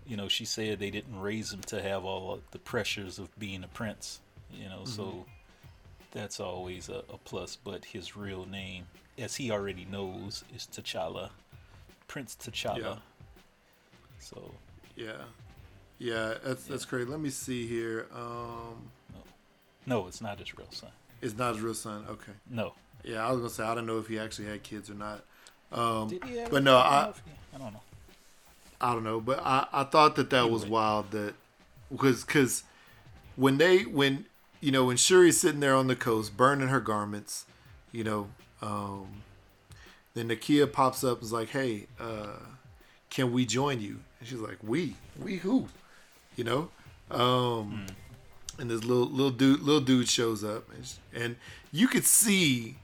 you 0.07 0.17
know, 0.17 0.27
she 0.27 0.45
said 0.45 0.79
they 0.79 0.89
didn't 0.91 1.19
raise 1.19 1.51
him 1.53 1.61
to 1.67 1.81
have 1.81 2.03
all 2.05 2.39
the 2.51 2.59
pressures 2.59 3.19
of 3.19 3.29
being 3.39 3.63
a 3.63 3.67
prince. 3.67 4.19
You 4.51 4.69
know, 4.69 4.85
so 4.85 5.25
that's 6.11 6.39
always 6.39 6.89
a, 6.89 7.03
a 7.11 7.17
plus. 7.23 7.55
But 7.55 7.85
his 7.85 8.15
real 8.15 8.45
name, 8.45 8.85
as 9.17 9.35
he 9.35 9.49
already 9.51 9.85
knows, 9.89 10.43
is 10.55 10.67
T'Challa, 10.71 11.29
Prince 12.07 12.35
T'Challa. 12.39 12.77
Yeah. 12.81 12.95
So 14.19 14.51
Yeah, 14.95 15.13
yeah, 15.99 16.35
that's 16.43 16.65
that's 16.65 16.85
great. 16.85 17.09
Let 17.09 17.19
me 17.19 17.29
see 17.29 17.65
here. 17.67 18.07
Um, 18.15 18.89
no, 19.85 20.07
it's 20.07 20.21
not 20.21 20.39
his 20.39 20.55
real 20.57 20.67
son. 20.71 20.91
it's 21.21 21.37
not 21.37 21.55
his 21.55 21.61
real 21.63 21.73
son. 21.73 22.05
Okay. 22.09 22.31
No. 22.49 22.73
Yeah, 23.03 23.25
I 23.27 23.31
was 23.31 23.39
gonna 23.39 23.49
say 23.49 23.63
I 23.63 23.75
don't 23.75 23.85
know 23.85 23.97
if 23.99 24.07
he 24.07 24.17
actually 24.19 24.47
had 24.47 24.63
kids 24.63 24.89
or 24.89 24.93
not. 24.93 25.23
Um, 25.71 26.07
Did 26.09 26.23
he 26.25 26.37
have 26.37 26.51
but 26.51 26.63
no, 26.63 26.77
I 26.77 26.83
don't 26.83 26.93
I 26.93 27.03
know 27.05 27.09
if 27.09 27.17
he- 27.25 27.31
I 27.55 27.57
don't 27.57 27.73
know. 27.73 27.81
I 28.83 28.93
don't 28.93 29.05
know, 29.05 29.21
but 29.21 29.39
I, 29.39 29.65
I 29.71 29.85
thought 29.85 30.17
that 30.17 30.29
that 30.31 30.51
was 30.51 30.65
wild 30.65 31.11
that 31.11 31.35
because 31.89 32.25
because 32.25 32.65
when 33.37 33.57
they 33.57 33.83
when 33.83 34.25
you 34.59 34.73
know 34.73 34.83
when 34.83 34.97
Shuri's 34.97 35.39
sitting 35.39 35.61
there 35.61 35.73
on 35.73 35.87
the 35.87 35.95
coast 35.95 36.35
burning 36.35 36.67
her 36.67 36.81
garments, 36.81 37.45
you 37.93 38.03
know, 38.03 38.27
um, 38.61 39.23
then 40.15 40.27
Nakia 40.27 40.69
pops 40.69 41.01
up 41.01 41.19
and 41.19 41.23
is 41.23 41.31
like, 41.31 41.47
"Hey, 41.49 41.87
uh, 41.97 42.39
can 43.09 43.31
we 43.31 43.45
join 43.45 43.79
you?" 43.79 44.01
And 44.19 44.27
she's 44.27 44.39
like, 44.39 44.57
"We, 44.61 44.97
we 45.17 45.37
who?" 45.37 45.69
You 46.35 46.43
know, 46.43 46.69
um, 47.09 47.85
and 48.59 48.69
this 48.69 48.83
little 48.83 49.07
little 49.07 49.31
dude 49.31 49.61
little 49.61 49.79
dude 49.79 50.09
shows 50.09 50.43
up, 50.43 50.69
and, 50.75 50.85
sh- 50.85 50.95
and 51.13 51.37
you 51.71 51.87
could 51.87 52.03
see 52.03 52.75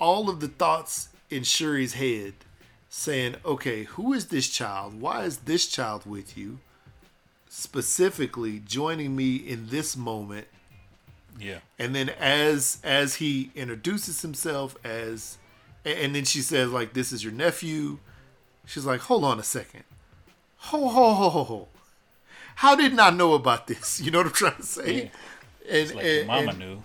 all 0.00 0.28
of 0.28 0.40
the 0.40 0.48
thoughts 0.48 1.10
in 1.30 1.44
Shuri's 1.44 1.92
head 1.92 2.34
saying, 2.88 3.36
okay, 3.44 3.84
who 3.84 4.12
is 4.12 4.26
this 4.26 4.48
child? 4.48 5.00
Why 5.00 5.24
is 5.24 5.38
this 5.38 5.66
child 5.66 6.06
with 6.06 6.36
you? 6.38 6.58
Specifically 7.50 8.60
joining 8.64 9.16
me 9.16 9.36
in 9.36 9.68
this 9.68 9.96
moment. 9.96 10.46
Yeah. 11.40 11.58
And 11.78 11.94
then 11.94 12.08
as 12.10 12.78
as 12.84 13.16
he 13.16 13.50
introduces 13.54 14.22
himself 14.22 14.76
as 14.84 15.38
and 15.84 16.14
then 16.14 16.24
she 16.24 16.40
says 16.40 16.70
like 16.70 16.92
this 16.92 17.10
is 17.12 17.24
your 17.24 17.32
nephew. 17.32 17.98
She's 18.66 18.84
like, 18.84 19.00
hold 19.00 19.24
on 19.24 19.38
a 19.38 19.42
second. 19.42 19.84
Ho 20.58 20.88
ho 20.88 21.14
ho 21.14 21.28
ho 21.30 21.44
ho. 21.44 21.68
How 22.56 22.74
didn't 22.76 23.00
I 23.00 23.10
know 23.10 23.34
about 23.34 23.66
this? 23.66 24.00
You 24.04 24.10
know 24.10 24.18
what 24.18 24.26
I'm 24.26 24.32
trying 24.32 24.56
to 24.56 24.62
say? 24.62 24.94
Yeah. 24.94 25.00
And, 25.02 25.10
It's 25.76 25.94
like 25.94 26.04
and- 26.04 26.26
mama 26.26 26.50
and- 26.50 26.58
knew. 26.58 26.82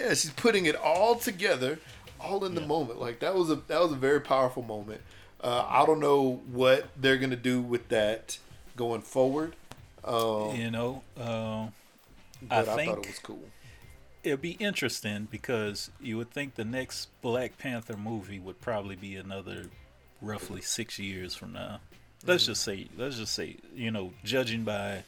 yeah, 0.00 0.08
she's 0.14 0.30
putting 0.30 0.66
it 0.66 0.76
all 0.76 1.14
together, 1.16 1.78
all 2.20 2.44
in 2.44 2.54
the 2.54 2.60
moment. 2.60 3.00
Like 3.00 3.20
that 3.20 3.34
was 3.34 3.50
a 3.50 3.56
that 3.56 3.80
was 3.80 3.92
a 3.92 3.96
very 3.96 4.20
powerful 4.20 4.62
moment. 4.62 5.00
Uh, 5.40 5.64
I 5.68 5.86
don't 5.86 6.00
know 6.00 6.42
what 6.50 6.88
they're 6.96 7.16
gonna 7.18 7.36
do 7.36 7.62
with 7.62 7.88
that 7.88 8.38
going 8.76 9.02
forward, 9.02 9.54
um, 10.04 10.54
You 10.56 10.70
know, 10.70 11.02
uh, 11.16 11.68
but 12.42 12.68
I 12.68 12.72
I, 12.72 12.76
thought 12.76 12.76
think 12.76 12.98
it 12.98 13.06
was 13.06 13.18
cool. 13.20 13.52
it'd 14.22 14.40
be 14.42 14.52
interesting 14.52 15.28
because 15.30 15.90
you 16.00 16.16
would 16.16 16.30
think 16.30 16.54
the 16.56 16.64
next 16.64 17.08
Black 17.22 17.58
Panther 17.58 17.96
movie 17.96 18.38
would 18.38 18.60
probably 18.60 18.96
be 18.96 19.16
another 19.16 19.66
roughly 20.20 20.60
six 20.60 20.98
years 20.98 21.34
from 21.34 21.52
now. 21.52 21.80
let's 22.26 22.46
just 22.46 22.62
say, 22.62 22.88
let's 22.96 23.16
just 23.16 23.32
say, 23.34 23.56
you 23.74 23.90
know, 23.90 24.12
judging 24.24 24.64
by 24.64 25.04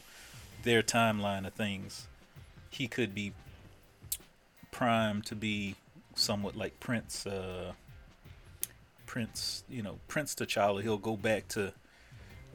their 0.63 0.83
timeline 0.83 1.47
of 1.47 1.53
things, 1.55 2.07
he 2.71 2.87
could 2.87 3.15
be 3.15 3.33
primed 4.71 5.27
to 5.27 5.35
be 5.35 5.75
somewhat 6.21 6.57
like 6.57 6.79
Prince. 6.81 7.27
Uh, 7.27 7.73
Prince, 9.07 9.65
you 9.69 9.83
know, 9.83 9.99
Prince 10.09 10.35
T'Challa. 10.35 10.83
He'll 10.83 10.97
go 10.99 11.17
back 11.17 11.49
to, 11.49 11.73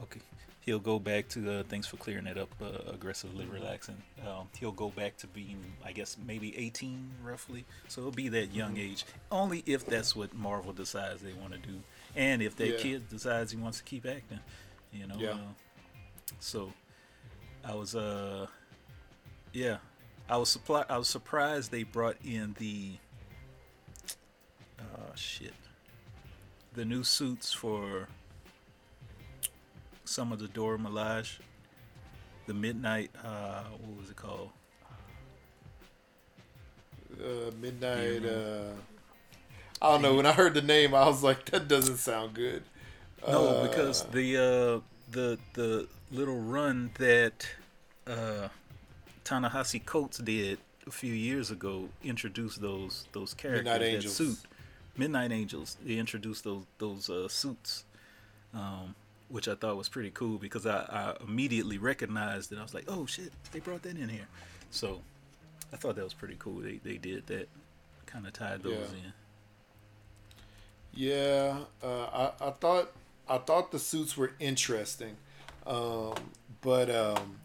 okay, 0.04 0.22
he'll 0.62 0.80
go 0.80 1.00
back 1.00 1.28
to. 1.30 1.60
Uh, 1.60 1.64
thanks 1.68 1.86
for 1.88 1.98
clearing 1.98 2.24
that 2.26 2.38
up. 2.38 2.50
Uh, 2.62 2.92
aggressively 2.94 3.46
relaxing. 3.46 4.02
Um, 4.26 4.48
he'll 4.58 4.72
go 4.72 4.90
back 4.90 5.18
to 5.18 5.28
being, 5.28 5.58
I 5.84 5.92
guess, 5.92 6.16
maybe 6.26 6.58
18 6.58 7.12
roughly. 7.24 7.66
So 7.90 8.02
it'll 8.02 8.12
be 8.14 8.30
that 8.30 8.54
young 8.54 8.78
age. 8.78 9.04
Only 9.32 9.64
if 9.66 9.86
that's 9.86 10.16
what 10.16 10.34
Marvel 10.34 10.72
decides 10.72 11.22
they 11.22 11.34
want 11.34 11.52
to 11.54 11.60
do, 11.60 11.82
and 12.16 12.42
if 12.42 12.56
that 12.56 12.70
Yeah. 12.70 12.78
kid 12.78 13.10
decides 13.10 13.52
he 13.52 13.58
wants 13.58 13.80
to 13.80 13.84
keep 13.84 14.06
acting. 14.06 14.40
You 14.94 15.08
know. 15.08 15.16
Yeah. 15.18 15.32
Uh, 15.32 15.38
so, 16.40 16.72
I 17.66 17.76
was 17.76 17.96
uh, 17.96 18.48
yeah, 19.52 19.78
I 20.30 20.38
was 20.38 20.48
supply- 20.50 20.86
I 20.90 20.98
was 20.98 21.10
surprised 21.10 21.70
they 21.72 21.84
brought 21.84 22.16
in 22.24 22.56
the. 22.60 22.94
Oh 24.98 25.12
shit. 25.16 25.54
The 26.74 26.86
new 26.86 27.04
suits 27.04 27.54
for 27.54 28.08
some 30.04 30.32
of 30.32 30.40
the 30.40 30.48
Dora 30.48 30.78
Milaje. 30.78 31.40
The 32.48 32.54
Midnight, 32.54 33.10
uh, 33.24 33.64
what 33.82 33.98
was 34.00 34.10
it 34.12 34.16
called? 34.16 34.50
Uh, 37.20 37.52
midnight. 37.62 38.26
Uh, 38.26 38.74
I 39.82 39.92
don't 39.94 40.02
know. 40.02 40.16
When 40.16 40.26
I 40.26 40.32
heard 40.34 40.54
the 40.54 40.62
name, 40.62 40.94
I 40.94 41.08
was 41.08 41.24
like, 41.24 41.46
that 41.46 41.68
doesn't 41.68 41.98
sound 41.98 42.34
good. 42.34 42.64
No, 43.28 43.48
Uh, 43.48 43.68
because 43.68 44.04
the 44.12 44.38
uh, 44.38 44.82
the 45.12 45.40
the 45.54 45.88
little 46.12 46.40
run 46.40 46.92
that 47.00 47.48
uh, 48.06 48.50
Ta-Nehisi 49.24 49.84
Coates 49.86 50.18
did 50.20 50.60
a 50.86 50.92
few 50.92 51.14
years 51.14 51.50
ago 51.50 51.90
introduced 52.04 52.62
those 52.62 53.08
those 53.14 53.34
characters 53.34 54.04
that 54.04 54.10
suit 54.10 54.38
Midnight 54.98 55.32
Angels. 55.32 55.78
They 55.86 55.96
introduced 55.98 56.44
those 56.44 56.64
those 56.78 57.10
uh, 57.10 57.28
suits, 57.28 57.84
um, 58.54 58.96
which 59.30 59.48
I 59.48 59.56
thought 59.56 59.76
was 59.78 59.90
pretty 59.90 60.12
cool 60.12 60.38
because 60.38 60.66
I, 60.66 60.78
I 60.90 61.24
immediately 61.24 61.78
recognized 61.78 62.52
it. 62.52 62.60
I 62.60 62.64
was 62.64 62.74
like, 62.74 62.86
oh 62.88 63.06
shit, 63.06 63.32
they 63.52 63.60
brought 63.60 63.82
that 63.84 63.98
in 63.98 64.10
here. 64.10 64.28
So 64.72 65.02
I 65.74 65.78
thought 65.78 65.96
that 65.96 66.04
was 66.04 66.14
pretty 66.14 66.36
cool. 66.40 66.60
They 66.60 66.78
they 66.84 66.98
did 66.98 67.28
that, 67.28 67.50
kind 68.06 68.26
of 68.28 68.34
tied 68.34 68.64
those 68.64 68.74
Yeah. 68.74 68.98
in. 69.06 69.14
Yeah, 70.98 71.58
uh, 71.84 72.32
I, 72.42 72.48
I 72.48 72.52
thought 72.52 72.92
I 73.28 73.38
thought 73.40 73.72
the 73.72 73.80
suits 73.80 74.16
were 74.16 74.32
interesting, 74.40 75.18
um, 75.68 76.14
but 76.62 76.90
um, 76.90 77.38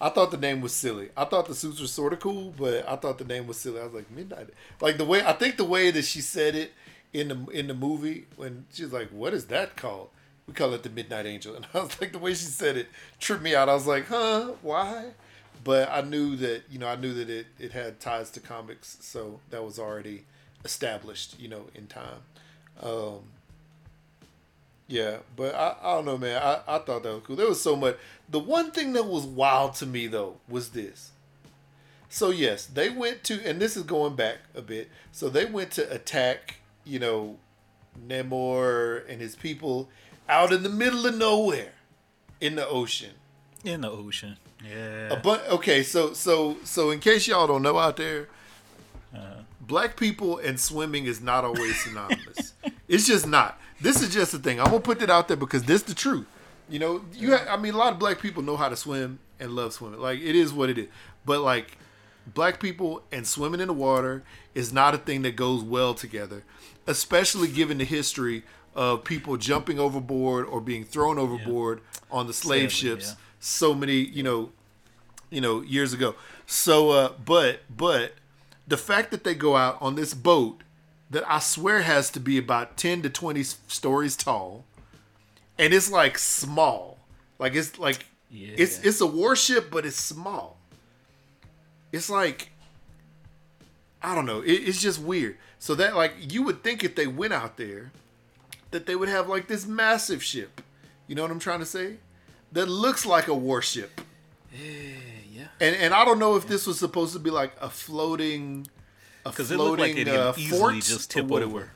I 0.00 0.08
thought 0.08 0.30
the 0.30 0.36
name 0.38 0.60
was 0.60 0.74
silly. 0.74 1.10
I 1.16 1.24
thought 1.24 1.46
the 1.46 1.54
suits 1.54 1.80
were 1.80 1.86
sort 1.86 2.12
of 2.12 2.20
cool, 2.20 2.54
but 2.56 2.88
I 2.88 2.96
thought 2.96 3.18
the 3.18 3.24
name 3.24 3.46
was 3.46 3.58
silly. 3.58 3.80
I 3.80 3.84
was 3.84 3.92
like 3.92 4.10
midnight, 4.10 4.48
like 4.80 4.96
the 4.96 5.04
way 5.04 5.22
I 5.22 5.32
think 5.34 5.56
the 5.56 5.64
way 5.64 5.90
that 5.90 6.04
she 6.04 6.20
said 6.20 6.54
it 6.54 6.72
in 7.12 7.28
the 7.28 7.46
in 7.50 7.66
the 7.66 7.74
movie 7.74 8.26
when 8.36 8.66
she's 8.72 8.92
like, 8.92 9.10
"What 9.10 9.34
is 9.34 9.46
that 9.46 9.76
called?" 9.76 10.08
We 10.46 10.54
call 10.54 10.72
it 10.74 10.82
the 10.82 10.90
Midnight 10.90 11.26
Angel, 11.26 11.54
and 11.56 11.66
I 11.74 11.80
was 11.80 12.00
like, 12.00 12.12
the 12.12 12.18
way 12.18 12.30
she 12.32 12.46
said 12.46 12.76
it 12.76 12.88
tripped 13.18 13.42
me 13.42 13.54
out. 13.54 13.68
I 13.68 13.74
was 13.74 13.86
like, 13.86 14.06
"Huh? 14.06 14.52
Why?" 14.62 15.10
But 15.62 15.90
I 15.90 16.00
knew 16.00 16.36
that 16.36 16.62
you 16.70 16.78
know 16.78 16.88
I 16.88 16.96
knew 16.96 17.12
that 17.14 17.28
it 17.28 17.46
it 17.58 17.72
had 17.72 18.00
ties 18.00 18.30
to 18.32 18.40
comics, 18.40 18.96
so 19.00 19.40
that 19.50 19.64
was 19.64 19.78
already 19.78 20.24
established, 20.64 21.38
you 21.38 21.48
know, 21.48 21.66
in 21.74 21.86
time. 21.86 22.22
Um, 22.82 23.20
yeah, 24.90 25.18
but 25.36 25.54
I, 25.54 25.76
I 25.80 25.94
don't 25.94 26.04
know, 26.04 26.18
man. 26.18 26.42
I, 26.42 26.60
I 26.66 26.78
thought 26.80 27.04
that 27.04 27.14
was 27.14 27.22
cool. 27.24 27.36
There 27.36 27.48
was 27.48 27.62
so 27.62 27.76
much. 27.76 27.96
The 28.28 28.40
one 28.40 28.72
thing 28.72 28.92
that 28.94 29.06
was 29.06 29.24
wild 29.24 29.74
to 29.74 29.86
me 29.86 30.08
though 30.08 30.38
was 30.48 30.70
this. 30.70 31.12
So 32.08 32.30
yes, 32.30 32.66
they 32.66 32.90
went 32.90 33.22
to, 33.24 33.40
and 33.48 33.60
this 33.60 33.76
is 33.76 33.84
going 33.84 34.16
back 34.16 34.38
a 34.52 34.60
bit. 34.60 34.90
So 35.12 35.28
they 35.28 35.44
went 35.44 35.70
to 35.72 35.88
attack, 35.92 36.56
you 36.84 36.98
know, 36.98 37.38
Namor 38.04 39.08
and 39.08 39.20
his 39.20 39.36
people 39.36 39.88
out 40.28 40.52
in 40.52 40.64
the 40.64 40.68
middle 40.68 41.06
of 41.06 41.16
nowhere, 41.16 41.72
in 42.40 42.56
the 42.56 42.66
ocean. 42.66 43.12
In 43.64 43.82
the 43.82 43.90
ocean, 43.90 44.38
yeah. 44.68 45.12
A 45.12 45.16
bu- 45.16 45.46
okay, 45.50 45.84
so 45.84 46.14
so 46.14 46.56
so 46.64 46.90
in 46.90 46.98
case 46.98 47.28
y'all 47.28 47.46
don't 47.46 47.62
know 47.62 47.78
out 47.78 47.96
there, 47.96 48.28
uh-huh. 49.14 49.42
black 49.60 49.96
people 49.96 50.38
and 50.38 50.58
swimming 50.58 51.04
is 51.04 51.20
not 51.20 51.44
always 51.44 51.78
synonymous. 51.80 52.54
it's 52.88 53.06
just 53.06 53.28
not. 53.28 53.60
This 53.80 54.02
is 54.02 54.12
just 54.12 54.32
the 54.32 54.38
thing. 54.38 54.60
I'm 54.60 54.66
gonna 54.66 54.80
put 54.80 54.98
that 55.00 55.10
out 55.10 55.28
there 55.28 55.36
because 55.36 55.62
this 55.64 55.82
is 55.82 55.86
the 55.88 55.94
truth. 55.94 56.26
You 56.68 56.78
know, 56.78 57.04
you 57.14 57.36
ha- 57.36 57.46
I 57.48 57.56
mean, 57.56 57.74
a 57.74 57.76
lot 57.78 57.92
of 57.92 57.98
black 57.98 58.20
people 58.20 58.42
know 58.42 58.56
how 58.56 58.68
to 58.68 58.76
swim 58.76 59.18
and 59.38 59.52
love 59.52 59.72
swimming. 59.72 60.00
Like 60.00 60.20
it 60.20 60.36
is 60.36 60.52
what 60.52 60.68
it 60.70 60.78
is. 60.78 60.88
But 61.24 61.40
like, 61.40 61.78
black 62.34 62.60
people 62.60 63.02
and 63.10 63.26
swimming 63.26 63.60
in 63.60 63.68
the 63.68 63.74
water 63.74 64.22
is 64.54 64.72
not 64.72 64.94
a 64.94 64.98
thing 64.98 65.22
that 65.22 65.34
goes 65.36 65.62
well 65.62 65.94
together, 65.94 66.44
especially 66.86 67.48
given 67.48 67.78
the 67.78 67.84
history 67.84 68.42
of 68.74 69.02
people 69.04 69.36
jumping 69.36 69.78
overboard 69.80 70.46
or 70.46 70.60
being 70.60 70.84
thrown 70.84 71.18
overboard 71.18 71.80
on 72.10 72.26
the 72.26 72.32
slave 72.32 72.70
Sadly, 72.72 72.90
ships. 72.90 73.08
yeah. 73.10 73.14
So 73.40 73.74
many, 73.74 73.94
you 73.96 74.22
know, 74.22 74.50
you 75.30 75.40
know, 75.40 75.62
years 75.62 75.92
ago. 75.92 76.14
So, 76.46 76.90
uh, 76.90 77.12
but, 77.24 77.60
but 77.74 78.14
the 78.68 78.76
fact 78.76 79.10
that 79.10 79.24
they 79.24 79.34
go 79.34 79.56
out 79.56 79.76
on 79.80 79.94
this 79.96 80.14
boat 80.14 80.62
that 81.10 81.24
I 81.30 81.38
swear 81.40 81.82
has 81.82 82.10
to 82.10 82.20
be 82.20 82.38
about 82.38 82.76
10 82.76 83.02
to 83.02 83.10
20 83.10 83.42
stories 83.42 84.16
tall 84.16 84.64
and 85.58 85.74
it's 85.74 85.90
like 85.90 86.16
small. 86.18 86.98
Like 87.38 87.54
it's 87.54 87.78
like, 87.78 88.06
Yeah. 88.30 88.54
it's, 88.56 88.82
it's 88.84 89.00
a 89.00 89.06
warship, 89.06 89.70
but 89.70 89.84
it's 89.84 90.00
small. 90.00 90.56
It's 91.92 92.08
like, 92.08 92.50
I 94.02 94.14
don't 94.14 94.24
know. 94.26 94.40
It, 94.40 94.52
it's 94.52 94.80
just 94.80 95.00
weird. 95.00 95.36
So 95.58 95.74
that 95.74 95.94
like, 95.96 96.32
you 96.32 96.42
would 96.44 96.62
think 96.62 96.82
if 96.84 96.94
they 96.94 97.06
went 97.06 97.32
out 97.32 97.56
there 97.56 97.92
that 98.70 98.86
they 98.86 98.94
would 98.96 99.08
have 99.08 99.28
like 99.28 99.48
this 99.48 99.66
massive 99.66 100.22
ship. 100.22 100.62
You 101.06 101.14
know 101.16 101.22
what 101.22 101.30
I'm 101.30 101.40
trying 101.40 101.58
to 101.58 101.66
say? 101.66 101.96
That 102.52 102.66
looks 102.66 103.04
like 103.04 103.28
a 103.28 103.34
warship. 103.34 104.00
yeah. 104.52 105.48
And 105.60 105.76
and 105.76 105.92
I 105.94 106.04
don't 106.04 106.18
know 106.18 106.36
if 106.36 106.46
this 106.46 106.66
was 106.66 106.78
supposed 106.78 107.12
to 107.12 107.18
be 107.18 107.30
like 107.30 107.52
a 107.60 107.68
floating, 107.68 108.66
Because 109.30 109.50
it 109.50 109.58
looked 109.58 109.80
like 109.80 109.96
it 109.96 110.08
uh, 110.08 110.32
could 110.32 110.40
easily 110.40 110.80
just 110.80 111.10
or 111.10 111.20
tip 111.20 111.26
whatever. 111.26 111.50
over. 111.50 111.72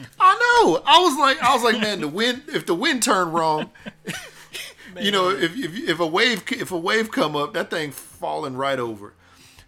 I 0.20 0.34
know. 0.34 0.82
I 0.86 1.00
was 1.00 1.18
like, 1.18 1.42
I 1.42 1.54
was 1.54 1.62
like, 1.62 1.80
man, 1.80 2.00
the 2.00 2.08
wind. 2.08 2.42
If 2.48 2.66
the 2.66 2.74
wind 2.74 3.02
turned 3.02 3.34
wrong, 3.34 3.70
you 5.00 5.10
know, 5.10 5.30
if, 5.30 5.56
if 5.56 5.76
if 5.76 6.00
a 6.00 6.06
wave 6.06 6.44
if 6.52 6.70
a 6.70 6.78
wave 6.78 7.10
come 7.10 7.34
up, 7.34 7.54
that 7.54 7.70
thing 7.70 7.90
falling 7.90 8.56
right 8.56 8.78
over. 8.78 9.14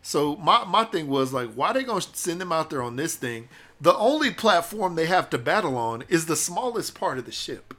So 0.03 0.37
my 0.37 0.65
my 0.65 0.85
thing 0.85 1.09
was 1.09 1.33
like, 1.33 1.53
why 1.55 1.73
they 1.73 1.83
gonna 1.83 2.01
send 2.01 2.41
them 2.41 2.53
out 2.53 2.71
there 2.71 2.83
on 2.83 2.97
this 2.97 3.17
thing? 3.17 3.49
The 3.81 3.97
only 3.97 4.31
platform 4.31 4.95
they 4.95 5.07
have 5.07 5.31
to 5.31 5.39
battle 5.39 5.77
on 5.77 6.05
is 6.09 6.27
the 6.27 6.37
smallest 6.37 6.95
part 6.95 7.19
of 7.19 7.25
the 7.25 7.33
ship, 7.33 7.75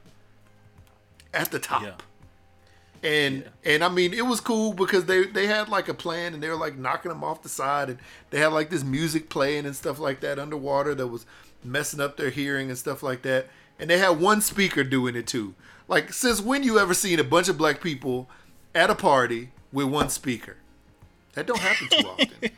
at 1.33 1.51
the 1.51 1.59
top. 1.59 1.83
Yeah. 1.83 1.93
And 3.03 3.49
and 3.65 3.83
I 3.83 3.89
mean 3.89 4.13
it 4.13 4.25
was 4.27 4.39
cool 4.39 4.73
because 4.73 5.05
they 5.05 5.25
they 5.25 5.47
had 5.47 5.69
like 5.69 5.87
a 5.87 5.93
plan 5.93 6.33
and 6.35 6.43
they 6.43 6.49
were 6.49 6.55
like 6.55 6.77
knocking 6.77 7.09
them 7.09 7.23
off 7.23 7.41
the 7.41 7.49
side 7.49 7.89
and 7.89 7.97
they 8.29 8.37
had 8.39 8.53
like 8.53 8.69
this 8.69 8.83
music 8.83 9.27
playing 9.29 9.65
and 9.65 9.75
stuff 9.75 9.97
like 9.97 10.19
that 10.21 10.37
underwater 10.37 10.93
that 10.93 11.07
was 11.07 11.25
messing 11.63 11.99
up 11.99 12.15
their 12.17 12.29
hearing 12.29 12.69
and 12.69 12.77
stuff 12.77 13.01
like 13.01 13.23
that. 13.23 13.47
And 13.79 13.89
they 13.89 13.97
had 13.97 14.19
one 14.19 14.41
speaker 14.41 14.83
doing 14.83 15.15
it 15.15 15.25
too. 15.25 15.55
Like 15.87 16.13
since 16.13 16.39
when 16.41 16.61
you 16.63 16.77
ever 16.77 16.93
seen 16.93 17.19
a 17.19 17.23
bunch 17.23 17.49
of 17.49 17.57
black 17.57 17.81
people 17.81 18.29
at 18.75 18.91
a 18.91 18.95
party 18.95 19.49
with 19.73 19.87
one 19.87 20.09
speaker? 20.09 20.57
That 21.33 21.47
don't 21.47 21.59
happen 21.59 21.87
too 21.89 22.07
often. 22.07 22.51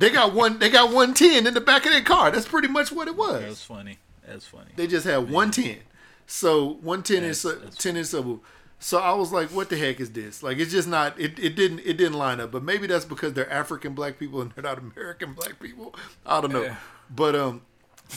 They 0.00 0.10
got 0.10 0.34
one 0.34 0.58
they 0.58 0.70
got 0.70 0.86
110 0.86 1.46
in 1.46 1.54
the 1.54 1.60
back 1.60 1.86
of 1.86 1.92
their 1.92 2.02
car. 2.02 2.32
That's 2.32 2.48
pretty 2.48 2.66
much 2.68 2.90
what 2.90 3.06
it 3.06 3.16
was. 3.16 3.42
that's 3.42 3.62
funny. 3.62 3.98
That's 4.26 4.44
funny. 4.44 4.70
They 4.74 4.88
just 4.88 5.06
had 5.06 5.18
110. 5.30 5.78
So 6.26 6.78
110 6.82 7.22
is 7.22 7.42
That's- 7.42 7.62
that's 7.62 7.76
10 7.76 7.96
is 7.96 8.10
sub. 8.10 8.40
So 8.84 8.98
I 8.98 9.14
was 9.14 9.32
like, 9.32 9.48
what 9.48 9.70
the 9.70 9.78
heck 9.78 9.98
is 9.98 10.10
this? 10.10 10.42
Like 10.42 10.58
it's 10.58 10.70
just 10.70 10.86
not 10.86 11.18
it, 11.18 11.38
it 11.38 11.56
didn't 11.56 11.78
it 11.86 11.94
didn't 11.96 12.18
line 12.18 12.38
up. 12.38 12.52
But 12.52 12.62
maybe 12.62 12.86
that's 12.86 13.06
because 13.06 13.32
they're 13.32 13.50
African 13.50 13.94
black 13.94 14.18
people 14.18 14.42
and 14.42 14.52
they're 14.52 14.62
not 14.62 14.76
American 14.76 15.32
black 15.32 15.58
people. 15.58 15.94
I 16.26 16.42
don't 16.42 16.52
know. 16.52 16.64
Yeah. 16.64 16.76
But 17.08 17.34
um 17.34 17.62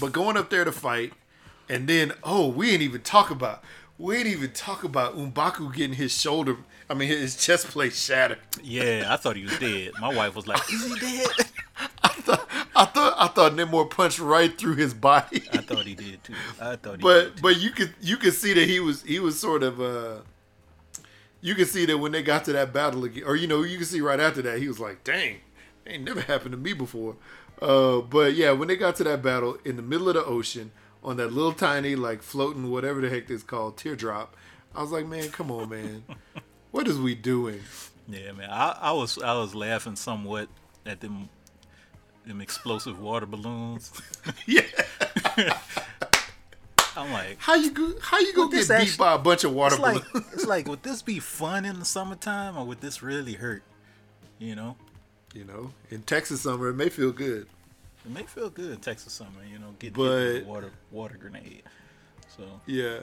but 0.01 0.11
going 0.11 0.35
up 0.35 0.49
there 0.49 0.65
to 0.65 0.73
fight 0.73 1.13
and 1.69 1.87
then 1.87 2.11
oh, 2.21 2.49
we 2.49 2.71
ain't 2.71 2.81
even 2.81 2.99
talk 2.99 3.31
about 3.31 3.63
we 3.97 4.17
ain't 4.17 4.27
even 4.27 4.51
talk 4.51 4.83
about 4.83 5.17
M'Baku 5.17 5.73
getting 5.73 5.95
his 5.95 6.11
shoulder 6.11 6.57
I 6.89 6.95
mean 6.95 7.07
his 7.07 7.37
chest 7.37 7.67
plate 7.67 7.93
shattered. 7.93 8.39
Yeah, 8.61 9.05
I 9.07 9.15
thought 9.15 9.37
he 9.37 9.43
was 9.43 9.57
dead. 9.59 9.93
My 10.01 10.13
wife 10.13 10.35
was 10.35 10.47
like, 10.47 10.69
"Is 10.69 10.83
he 10.83 10.99
dead?" 10.99 11.27
I 12.03 12.09
thought 12.09 12.49
I 12.75 12.83
thought 12.83 13.13
I 13.17 13.27
thought 13.27 13.53
Namor 13.53 13.89
punched 13.89 14.19
right 14.19 14.55
through 14.57 14.75
his 14.75 14.93
body. 14.93 15.43
I 15.53 15.59
thought 15.59 15.85
he 15.85 15.95
did 15.95 16.25
too. 16.25 16.33
I 16.59 16.75
thought 16.75 16.97
he 16.97 16.97
did. 16.97 17.01
but 17.03 17.37
Too. 17.37 17.41
but 17.41 17.57
you 17.57 17.69
could 17.71 17.93
you 18.01 18.17
could 18.17 18.33
see 18.33 18.51
that 18.51 18.67
he 18.67 18.81
was 18.81 19.03
he 19.03 19.21
was 19.21 19.39
sort 19.39 19.63
of 19.63 19.79
uh 19.79 20.17
you 21.47 21.55
can 21.55 21.65
see 21.65 21.85
that 21.85 21.97
when 21.97 22.11
they 22.11 22.21
got 22.21 22.45
to 22.45 22.53
that 22.53 22.73
battle 22.73 23.03
again 23.03 23.23
or 23.25 23.35
you 23.35 23.47
know 23.47 23.63
you 23.63 23.77
can 23.77 23.85
see 23.85 24.01
right 24.01 24.19
after 24.19 24.41
that 24.41 24.59
he 24.59 24.67
was 24.67 24.79
like 24.79 25.03
dang 25.03 25.37
ain't 25.85 26.03
never 26.03 26.21
happened 26.21 26.51
to 26.51 26.57
me 26.57 26.73
before 26.73 27.15
uh 27.61 27.99
but 28.01 28.33
yeah 28.33 28.51
when 28.51 28.67
they 28.67 28.75
got 28.75 28.95
to 28.95 29.03
that 29.03 29.21
battle 29.21 29.57
in 29.65 29.75
the 29.75 29.81
middle 29.81 30.07
of 30.09 30.15
the 30.15 30.25
ocean 30.25 30.71
on 31.03 31.17
that 31.17 31.31
little 31.31 31.53
tiny 31.53 31.95
like 31.95 32.21
floating 32.21 32.69
whatever 32.69 33.01
the 33.01 33.09
heck 33.09 33.27
this 33.27 33.43
called 33.43 33.77
teardrop 33.77 34.35
I 34.77 34.81
was 34.81 34.91
like, 34.91 35.07
man, 35.07 35.29
come 35.29 35.51
on, 35.51 35.69
man. 35.69 36.03
What 36.69 36.87
is 36.87 36.99
we 36.99 37.15
doing? 37.15 37.61
Yeah, 38.07 38.33
man. 38.33 38.49
I, 38.51 38.77
I 38.79 38.91
was 38.91 39.17
I 39.17 39.33
was 39.33 39.55
laughing 39.55 39.95
somewhat 39.95 40.49
at 40.85 40.99
them 40.99 41.29
them 42.25 42.41
explosive 42.41 42.99
water 42.99 43.25
balloons. 43.25 43.91
Yeah. 44.45 44.61
I'm 46.97 47.11
like, 47.13 47.37
How 47.39 47.55
you 47.55 47.71
go? 47.71 47.93
How 48.01 48.19
you 48.19 48.33
gonna 48.33 48.51
get 48.51 48.67
beat 48.67 48.73
actually- 48.73 48.97
by 48.97 49.13
a 49.13 49.17
bunch 49.19 49.43
of 49.43 49.53
water 49.53 49.75
it's 49.75 49.81
like 49.83 50.03
it's 50.33 50.45
like 50.45 50.67
would 50.67 50.83
this 50.83 51.01
be 51.01 51.19
fun 51.19 51.63
in 51.65 51.79
the 51.79 51.85
summertime 51.85 52.57
or 52.57 52.65
would 52.65 52.81
this 52.81 53.01
really 53.03 53.33
hurt? 53.33 53.63
You 54.39 54.55
know, 54.55 54.75
you 55.33 55.43
know, 55.45 55.73
in 55.89 56.01
Texas 56.03 56.41
summer, 56.41 56.69
it 56.69 56.75
may 56.75 56.89
feel 56.89 57.11
good. 57.11 57.47
it 58.05 58.11
may 58.11 58.23
feel 58.23 58.49
good 58.49 58.71
in 58.71 58.77
Texas 58.79 59.13
summer. 59.13 59.43
You 59.51 59.59
know, 59.59 59.73
get 59.79 59.87
hit 59.87 59.93
But- 59.95 60.03
with 60.03 60.43
a 60.43 60.45
water 60.45 60.71
water 60.91 61.17
grenade. 61.19 61.63
So 62.35 62.43
Yeah. 62.65 62.99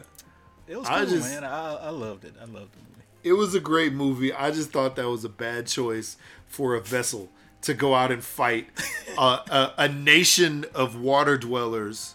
it 0.66 0.76
was 0.76 0.86
I 0.88 1.04
cool, 1.04 1.14
just- 1.14 1.28
man. 1.30 1.44
I 1.44 1.74
I 1.74 1.88
loved 1.90 2.24
it. 2.24 2.34
I 2.40 2.44
loved 2.44 2.72
the 2.72 2.78
movie. 2.78 2.90
It 3.22 3.32
was 3.32 3.54
a 3.54 3.60
great 3.60 3.92
movie. 3.92 4.32
I 4.34 4.50
just 4.50 4.70
thought 4.70 4.96
that 4.96 5.08
was 5.08 5.24
a 5.24 5.28
bad 5.30 5.66
choice 5.66 6.16
for 6.46 6.74
a 6.74 6.80
vessel 6.80 7.30
to 7.62 7.72
go 7.72 7.94
out 7.94 8.12
and 8.12 8.22
fight 8.22 8.68
uh, 9.16 9.38
a, 9.78 9.84
a 9.84 9.88
nation 9.88 10.66
of 10.74 10.94
water 11.00 11.38
dwellers 11.38 12.13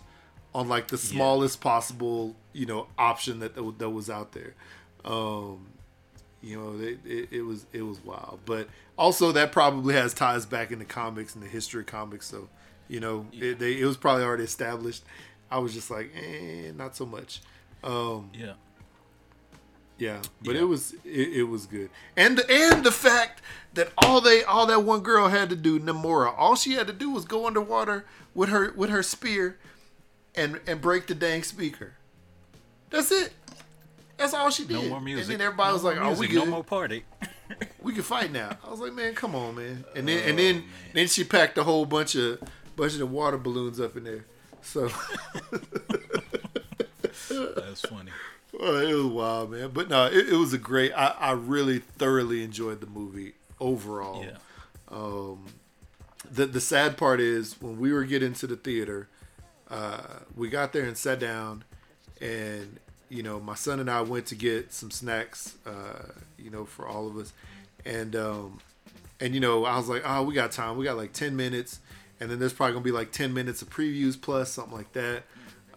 on 0.54 0.68
like 0.68 0.88
the 0.88 0.98
smallest 0.98 1.62
possible, 1.62 2.36
you 2.54 2.66
know, 2.66 2.88
option 2.98 3.40
that 3.40 3.56
that 3.80 3.90
was 3.90 4.10
out 4.10 4.32
there. 4.34 4.54
Um, 5.06 5.68
you 6.42 6.58
know, 6.58 6.80
it, 6.84 7.00
it, 7.06 7.30
it 7.32 7.42
was 7.44 7.66
it 7.74 7.82
was 7.84 8.04
wild, 8.04 8.40
but 8.46 8.68
also 8.98 9.32
that 9.34 9.52
probably 9.52 9.94
has 9.94 10.14
ties 10.14 10.46
back 10.46 10.72
into 10.72 10.86
comics 10.86 11.36
and 11.36 11.44
the 11.44 11.48
history 11.50 11.82
of 11.82 11.88
comics. 11.88 12.26
So, 12.28 12.48
you 12.88 13.00
know, 13.00 13.26
it, 13.34 13.60
they, 13.60 13.80
it 13.80 13.86
was 13.86 13.98
probably 13.98 14.24
already 14.24 14.44
established. 14.46 15.04
I 15.52 15.60
was 15.60 15.74
just 15.74 15.90
like, 15.92 16.12
eh, 16.16 16.72
not 16.76 16.96
so 16.96 17.06
much. 17.06 17.42
Um, 17.84 18.30
Yeah. 18.34 18.54
yeah, 19.98 20.22
but 20.44 20.56
Yeah. 20.56 20.62
it 20.62 20.66
was 20.66 20.94
it, 21.04 21.30
it 21.40 21.44
was 21.44 21.66
good, 21.66 21.90
and 22.16 22.38
the, 22.38 22.50
and 22.52 22.84
the 22.86 22.92
fact 22.92 23.42
that 23.74 23.92
all 23.98 24.22
they 24.22 24.44
all 24.44 24.66
that 24.68 24.84
one 24.84 25.02
girl 25.02 25.28
had 25.28 25.50
to 25.50 25.56
do, 25.56 25.80
Namora, 25.80 26.34
all 26.38 26.56
she 26.56 26.74
had 26.74 26.88
to 26.88 26.94
do 26.94 27.10
was 27.12 27.26
go 27.26 27.48
underwater 27.48 28.06
with 28.34 28.50
her 28.50 28.72
with 28.74 28.90
her 28.90 29.04
spear, 29.04 29.58
and 30.36 30.60
and 30.68 30.80
break 30.82 31.08
the 31.08 31.16
dang 31.16 31.44
speaker. 31.44 31.94
That's 32.90 33.12
it. 33.12 33.34
That's 34.18 34.34
all 34.34 34.50
she 34.50 34.66
did. 34.66 34.74
No 34.84 34.90
more 34.90 35.02
music. 35.02 35.24
And 35.32 35.40
then 35.40 35.46
everybody 35.48 35.70
No 35.70 35.74
was 35.74 35.84
like, 35.84 35.98
"Oh, 36.00 36.14
we 36.20 36.28
good. 36.28 36.46
no 36.46 36.46
more 36.46 36.64
party. 36.64 37.04
We 37.82 37.94
can 37.94 38.04
fight 38.04 38.32
now." 38.32 38.58
I 38.66 38.70
was 38.70 38.80
like, 38.80 38.94
"Man, 38.94 39.16
come 39.16 39.34
on, 39.36 39.56
man." 39.56 39.84
And 39.96 40.08
then 40.08 40.30
and 40.30 40.38
then 40.38 40.56
Oh, 40.56 40.60
man. 40.60 40.64
then 40.94 41.08
she 41.08 41.24
packed 41.24 41.58
a 41.58 41.64
whole 41.64 41.86
bunch 41.86 42.14
of 42.16 42.40
bunch 42.76 42.94
of 42.94 43.00
the 43.00 43.06
water 43.08 43.38
balloons 43.38 43.80
up 43.80 43.96
in 43.98 44.04
there. 44.04 44.26
So 44.62 44.90
That's 47.30 47.82
funny. 47.82 48.12
Well, 48.54 48.78
it 48.78 48.94
was 48.94 49.06
wild, 49.06 49.52
man. 49.52 49.70
But 49.74 49.90
no, 49.90 50.06
it, 50.08 50.30
it 50.30 50.36
was 50.36 50.54
a 50.54 50.58
great. 50.58 50.92
I, 50.94 51.16
I 51.20 51.32
really 51.32 51.80
thoroughly 51.80 52.44
enjoyed 52.44 52.82
the 52.82 52.88
movie 52.88 53.34
overall. 53.60 54.24
Yeah. 54.24 54.38
Um, 54.90 55.46
The 56.32 56.46
the 56.46 56.62
sad 56.62 56.98
part 56.98 57.20
is 57.20 57.56
when 57.62 57.80
we 57.80 57.92
were 57.94 58.04
getting 58.04 58.34
to 58.34 58.48
the 58.48 58.56
theater, 58.58 59.08
uh, 59.70 60.02
we 60.36 60.50
got 60.50 60.74
there 60.74 60.86
and 60.86 60.98
sat 60.98 61.20
down, 61.20 61.64
and 62.22 62.80
you 63.10 63.24
know 63.24 63.40
my 63.40 63.56
son 63.56 63.80
and 63.80 63.90
I 63.90 64.02
went 64.02 64.26
to 64.28 64.36
get 64.36 64.74
some 64.74 64.92
snacks, 64.92 65.56
uh, 65.66 66.12
you 66.38 66.50
know, 66.50 66.66
for 66.66 66.88
all 66.88 67.08
of 67.08 67.18
us, 67.18 67.34
and 67.86 68.16
um, 68.16 68.60
and 69.20 69.34
you 69.34 69.40
know 69.40 69.66
I 69.66 69.78
was 69.78 69.90
like, 69.90 70.04
oh, 70.06 70.24
we 70.24 70.34
got 70.34 70.52
time. 70.52 70.78
We 70.78 70.86
got 70.86 70.98
like 70.98 71.14
ten 71.14 71.36
minutes, 71.36 71.80
and 72.20 72.30
then 72.30 72.40
there's 72.40 72.54
probably 72.54 72.74
gonna 72.74 72.86
be 72.86 72.92
like 72.92 73.12
ten 73.12 73.34
minutes 73.34 73.62
of 73.62 73.70
previews 73.70 74.20
plus 74.20 74.52
something 74.52 74.76
like 74.76 74.94
that. 74.94 75.24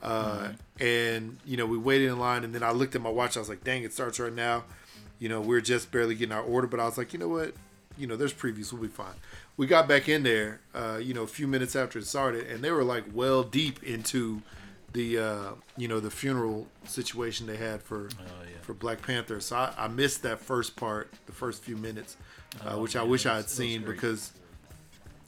Uh, 0.03 0.49
and 0.80 1.38
you 1.45 1.57
know 1.57 1.66
we 1.66 1.78
waited 1.78 2.09
in 2.09 2.18
line, 2.18 2.45
and 2.45 2.55
then 2.55 2.62
I 2.62 2.72
looked 2.72 2.95
at 2.95 3.03
my 3.03 3.11
watch. 3.11 3.36
I 3.36 3.40
was 3.40 3.49
like, 3.49 3.62
dang, 3.64 3.84
it 3.84 3.93
starts 3.93 4.18
right 4.18 4.34
now. 4.34 4.64
You 5.18 5.28
know 5.28 5.40
we're 5.40 5.61
just 5.61 5.93
barely 5.93 6.14
getting 6.14 6.34
our 6.34 6.43
order, 6.43 6.66
but 6.66 6.80
I 6.80 6.84
was 6.86 6.99
like, 6.99 7.12
you 7.12 7.18
know 7.18 7.28
what? 7.28 7.55
You 7.99 8.07
know 8.07 8.16
there's 8.16 8.32
previews. 8.34 8.72
We'll 8.72 8.82
be 8.82 8.88
fine. 8.88 9.14
We 9.57 9.66
got 9.66 9.86
back 9.86 10.09
in 10.09 10.22
there, 10.22 10.61
uh, 10.74 10.98
you 11.03 11.12
know, 11.14 11.22
a 11.22 11.26
few 11.26 11.46
minutes 11.46 11.76
after 11.76 11.98
it 11.98 12.07
started, 12.07 12.46
and 12.48 12.62
they 12.64 12.70
were 12.70 12.84
like 12.84 13.05
well 13.12 13.42
deep 13.42 13.82
into 13.82 14.42
the 14.92 15.18
uh, 15.18 15.50
you 15.76 15.88
know 15.88 16.00
the 16.00 16.11
funeral 16.11 16.66
situation 16.84 17.46
they 17.46 17.57
had 17.57 17.82
for 17.82 18.09
Oh, 18.18 18.24
yeah. 18.44 18.57
for 18.62 18.74
Black 18.74 19.03
Panther. 19.03 19.40
So 19.40 19.57
I, 19.57 19.72
I 19.76 19.88
missed 19.88 20.22
that 20.22 20.40
first 20.40 20.74
part, 20.76 21.11
the 21.26 21.32
first 21.32 21.62
few 21.62 21.76
minutes, 21.76 22.16
uh, 22.64 22.70
Oh, 22.74 22.80
which 22.82 22.96
I 22.96 23.03
wish 23.03 23.24
I 23.26 23.30
had 23.30 23.36
was- 23.36 23.44
that 23.57 23.62
was 23.62 23.70
seen 23.70 23.84
because 23.84 24.32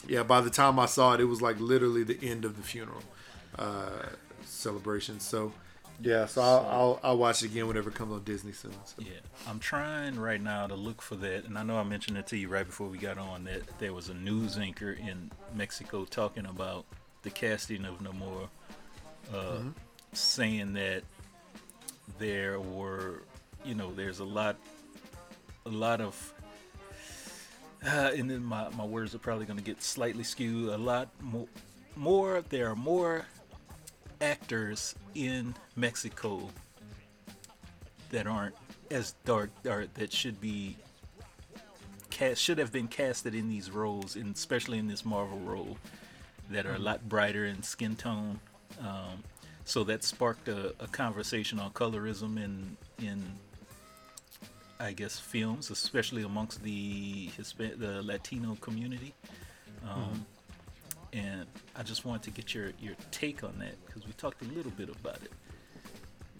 yeah, 0.08 0.22
by 0.22 0.40
the 0.42 0.50
time 0.50 0.78
I 0.78 0.86
saw 0.86 1.14
it, 1.14 1.20
it 1.20 1.24
was 1.24 1.40
like 1.40 1.58
literally 1.60 2.02
the 2.02 2.18
end 2.22 2.44
of 2.44 2.56
the 2.56 2.62
funeral 2.62 3.02
uh, 3.58 4.06
celebration. 4.44 5.18
So 5.20 5.52
yeah, 6.00 6.26
so 6.26 6.42
I'll, 6.42 6.66
I'll 6.70 7.00
I'll 7.02 7.18
watch 7.18 7.42
it 7.42 7.46
again 7.46 7.66
whenever 7.66 7.90
it 7.90 7.94
comes 7.94 8.12
on 8.12 8.24
Disney 8.24 8.52
soon. 8.52 8.72
So. 8.84 8.96
Yeah, 8.98 9.20
I'm 9.46 9.58
trying 9.58 10.18
right 10.18 10.40
now 10.40 10.66
to 10.66 10.74
look 10.74 11.00
for 11.00 11.14
that, 11.16 11.44
and 11.44 11.56
I 11.56 11.62
know 11.62 11.78
I 11.78 11.84
mentioned 11.84 12.18
it 12.18 12.26
to 12.28 12.36
you 12.36 12.48
right 12.48 12.66
before 12.66 12.88
we 12.88 12.98
got 12.98 13.18
on 13.18 13.44
that 13.44 13.78
there 13.78 13.92
was 13.92 14.08
a 14.08 14.14
news 14.14 14.58
anchor 14.58 14.92
in 14.92 15.30
Mexico 15.54 16.04
talking 16.04 16.46
about 16.46 16.84
the 17.22 17.30
casting 17.30 17.84
of 17.84 18.00
Namor, 18.00 18.48
uh, 19.32 19.58
saying 20.12 20.74
that 20.74 21.04
there 22.18 22.60
were, 22.60 23.22
you 23.64 23.74
know, 23.74 23.92
there's 23.94 24.18
a 24.18 24.24
lot, 24.24 24.56
a 25.64 25.70
lot 25.70 26.00
of, 26.00 26.34
uh, 27.86 28.10
and 28.16 28.30
then 28.30 28.42
my 28.42 28.68
my 28.70 28.84
words 28.84 29.14
are 29.14 29.18
probably 29.18 29.46
going 29.46 29.58
to 29.58 29.64
get 29.64 29.82
slightly 29.82 30.24
skewed. 30.24 30.70
A 30.70 30.78
lot 30.78 31.08
more, 31.22 31.46
more. 31.96 32.42
There 32.48 32.68
are 32.68 32.76
more 32.76 33.26
actors 34.20 34.94
in 35.14 35.54
Mexico 35.76 36.50
that 38.10 38.26
aren't 38.26 38.54
as 38.90 39.14
dark 39.24 39.50
or 39.66 39.86
that 39.94 40.12
should 40.12 40.40
be 40.40 40.76
cast 42.10 42.40
should 42.40 42.58
have 42.58 42.70
been 42.70 42.86
casted 42.86 43.34
in 43.34 43.48
these 43.48 43.70
roles 43.70 44.14
and 44.14 44.34
especially 44.34 44.78
in 44.78 44.86
this 44.86 45.04
Marvel 45.04 45.40
role 45.40 45.76
that 46.50 46.64
are 46.66 46.74
a 46.74 46.78
lot 46.78 47.08
brighter 47.08 47.44
in 47.46 47.62
skin 47.62 47.96
tone. 47.96 48.38
Um, 48.80 49.24
so 49.64 49.82
that 49.84 50.04
sparked 50.04 50.48
a, 50.48 50.74
a 50.78 50.86
conversation 50.86 51.58
on 51.58 51.70
colorism 51.70 52.42
in 52.42 52.76
in 52.98 53.22
I 54.78 54.92
guess 54.92 55.18
films 55.18 55.70
especially 55.70 56.22
amongst 56.22 56.62
the 56.62 57.28
Hispan- 57.36 57.78
the 57.78 58.02
Latino 58.02 58.56
community. 58.60 59.14
Um, 59.88 60.26
and 61.14 61.46
I 61.76 61.82
just 61.82 62.04
wanted 62.04 62.22
to 62.24 62.30
get 62.30 62.54
your 62.54 62.72
your 62.80 62.94
take 63.10 63.44
on 63.44 63.58
that 63.60 63.74
because 63.86 64.06
we 64.06 64.12
talked 64.14 64.42
a 64.42 64.46
little 64.46 64.72
bit 64.72 64.88
about 64.88 65.20
it 65.22 65.32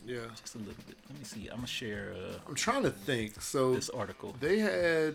Yeah, 0.06 0.18
just 0.40 0.54
a 0.56 0.58
little 0.58 0.74
bit. 0.86 0.96
Let 1.08 1.18
me 1.18 1.24
see. 1.24 1.48
I'm 1.48 1.56
gonna 1.56 1.66
share 1.66 2.12
uh, 2.14 2.38
I'm 2.48 2.54
trying 2.54 2.82
to 2.82 2.90
think. 2.90 3.40
So 3.40 3.74
this 3.74 3.88
article. 3.88 4.34
they 4.40 4.58
had. 4.58 5.14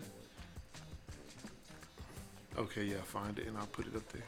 Okay, 2.58 2.84
yeah, 2.84 2.96
find 3.04 3.38
it 3.38 3.46
and 3.46 3.56
I'll 3.56 3.66
put 3.66 3.86
it 3.86 3.94
up 3.94 4.06
there. 4.12 4.24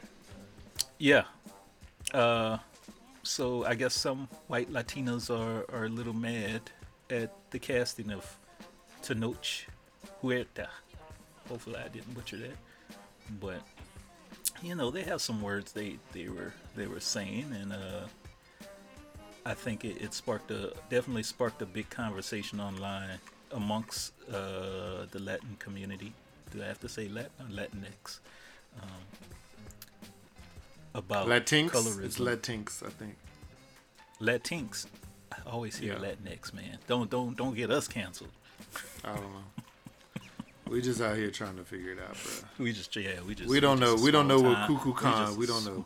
Yeah. 0.97 1.23
Uh, 2.13 2.57
so 3.23 3.65
I 3.65 3.75
guess 3.75 3.93
some 3.93 4.27
white 4.47 4.71
Latinos 4.71 5.29
are, 5.29 5.65
are 5.75 5.85
a 5.85 5.89
little 5.89 6.13
mad 6.13 6.61
at 7.09 7.33
the 7.51 7.59
casting 7.59 8.11
of 8.11 8.37
Tenoch 9.01 9.65
Huerta. 10.21 10.69
Hopefully 11.49 11.77
I 11.83 11.89
didn't 11.89 12.13
butcher 12.13 12.37
that. 12.37 12.57
But 13.41 13.61
you 14.63 14.75
know, 14.75 14.89
they 14.91 15.03
have 15.03 15.21
some 15.21 15.41
words 15.41 15.71
they, 15.73 15.97
they 16.13 16.29
were 16.29 16.53
they 16.75 16.87
were 16.87 16.99
saying 16.99 17.53
and 17.59 17.73
uh 17.73 18.05
I 19.45 19.53
think 19.53 19.83
it, 19.83 20.01
it 20.01 20.13
sparked 20.13 20.51
a 20.51 20.73
definitely 20.89 21.23
sparked 21.23 21.61
a 21.61 21.65
big 21.65 21.89
conversation 21.89 22.61
online 22.61 23.19
amongst 23.51 24.13
uh, 24.29 25.05
the 25.11 25.19
Latin 25.19 25.55
community. 25.59 26.13
Do 26.51 26.61
I 26.63 26.65
have 26.67 26.79
to 26.79 26.87
say 26.89 27.09
Latin 27.09 27.31
or 27.41 27.49
Latinx? 27.51 28.19
Um, 28.81 28.89
about 30.95 31.27
Latinx. 31.27 31.71
colorism. 31.71 32.05
It's 32.05 32.19
Latinx, 32.19 32.85
I 32.85 32.89
think. 32.89 33.15
Latinx. 34.21 34.85
I 35.31 35.37
always 35.49 35.75
hear 35.75 35.93
Yeah. 35.93 35.99
Latinx, 35.99 36.53
man. 36.53 36.77
Don't 36.87 37.09
don't 37.09 37.35
don't 37.35 37.55
get 37.55 37.69
us 37.69 37.87
canceled. 37.87 38.31
I 39.03 39.09
don't 39.13 39.21
know. 39.33 39.62
We 40.69 40.81
just 40.81 41.01
out 41.01 41.17
here 41.17 41.29
trying 41.29 41.57
to 41.57 41.63
figure 41.63 41.91
it 41.91 41.99
out, 41.99 42.13
bro. 42.23 42.49
We 42.65 42.71
just 42.73 42.95
yeah 42.95 43.21
we 43.27 43.35
just 43.35 43.49
We 43.49 43.59
don't 43.59 43.79
know. 43.79 43.95
We 43.95 44.11
don't 44.11 44.27
know 44.27 44.39
what. 44.39 44.57
K'uk'ulkan. 44.69 45.25
just 45.27 45.37
We 45.37 45.45
don't 45.45 45.65
know. 45.65 45.85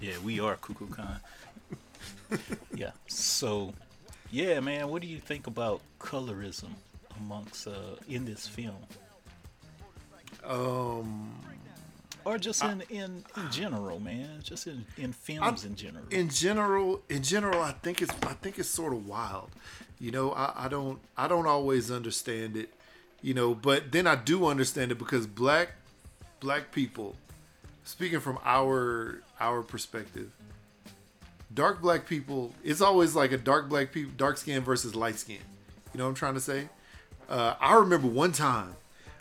Yeah, 0.00 0.14
we 0.24 0.40
are 0.40 0.56
K'uk'ulkan. 0.56 1.20
yeah. 2.74 2.90
So, 3.08 3.72
yeah, 4.30 4.60
man, 4.60 4.88
what 4.88 5.02
do 5.02 5.08
you 5.08 5.18
think 5.18 5.46
about 5.46 5.80
colorism 5.98 6.70
amongst 7.18 7.66
uh, 7.66 7.72
in 8.08 8.24
this 8.24 8.46
film, 8.46 8.76
Um, 10.44 11.34
or 12.24 12.38
just 12.38 12.62
in 12.64 12.82
in, 12.90 13.24
in 13.36 13.50
general, 13.50 13.98
man? 14.00 14.40
Just 14.42 14.66
in 14.66 14.86
in 14.96 15.12
films 15.12 15.64
in 15.64 15.74
general. 15.74 16.04
in 16.10 16.28
general, 16.28 17.00
in 17.08 17.22
general, 17.22 17.60
I 17.62 17.72
think 17.72 18.00
it's 18.02 18.14
I 18.22 18.34
think 18.34 18.58
it's 18.58 18.68
sort 18.68 18.92
of 18.92 19.06
wild. 19.06 19.50
You 19.98 20.10
know, 20.12 20.32
I, 20.32 20.64
I 20.64 20.68
don't 20.68 20.98
I 21.16 21.28
don't 21.28 21.46
always 21.46 21.90
understand 21.90 22.56
it. 22.56 22.70
You 23.22 23.34
know, 23.34 23.54
but 23.54 23.92
then 23.92 24.06
I 24.06 24.14
do 24.14 24.46
understand 24.46 24.92
it 24.92 24.98
because 24.98 25.26
black 25.26 25.72
black 26.40 26.72
people, 26.72 27.16
speaking 27.84 28.20
from 28.20 28.38
our 28.44 29.22
our 29.38 29.62
perspective, 29.62 30.30
dark 31.52 31.82
black 31.82 32.06
people, 32.06 32.54
it's 32.64 32.80
always 32.80 33.14
like 33.14 33.32
a 33.32 33.38
dark 33.38 33.68
black 33.68 33.92
people, 33.92 34.12
dark 34.16 34.38
skin 34.38 34.62
versus 34.62 34.94
light 34.94 35.18
skin. 35.18 35.38
You 35.92 35.98
know 35.98 36.04
what 36.04 36.10
I'm 36.10 36.14
trying 36.14 36.34
to 36.34 36.40
say? 36.40 36.68
Uh, 37.28 37.54
I 37.60 37.74
remember 37.74 38.08
one 38.08 38.32
time. 38.32 38.74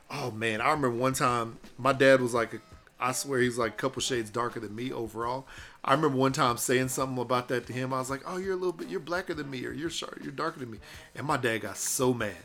Oh 0.09 0.31
man, 0.31 0.61
I 0.61 0.71
remember 0.71 0.97
one 0.97 1.13
time 1.13 1.57
my 1.77 1.93
dad 1.93 2.21
was 2.21 2.33
like, 2.33 2.53
a, 2.53 2.59
I 2.99 3.11
swear 3.11 3.39
he's 3.41 3.57
like 3.57 3.73
a 3.73 3.75
couple 3.75 4.01
shades 4.01 4.29
darker 4.29 4.59
than 4.59 4.75
me 4.75 4.91
overall. 4.91 5.45
I 5.83 5.93
remember 5.93 6.17
one 6.17 6.31
time 6.31 6.57
saying 6.57 6.87
something 6.87 7.21
about 7.21 7.47
that 7.49 7.67
to 7.67 7.73
him. 7.73 7.93
I 7.93 7.99
was 7.99 8.09
like, 8.09 8.21
"Oh, 8.25 8.37
you're 8.37 8.53
a 8.53 8.57
little 8.57 8.73
bit, 8.73 8.89
you're 8.89 8.99
blacker 8.99 9.33
than 9.33 9.49
me, 9.51 9.65
or 9.65 9.71
you're 9.71 9.89
sharp, 9.89 10.19
you're 10.23 10.31
darker 10.31 10.59
than 10.59 10.71
me," 10.71 10.79
and 11.15 11.27
my 11.27 11.37
dad 11.37 11.59
got 11.59 11.77
so 11.77 12.13
mad 12.13 12.35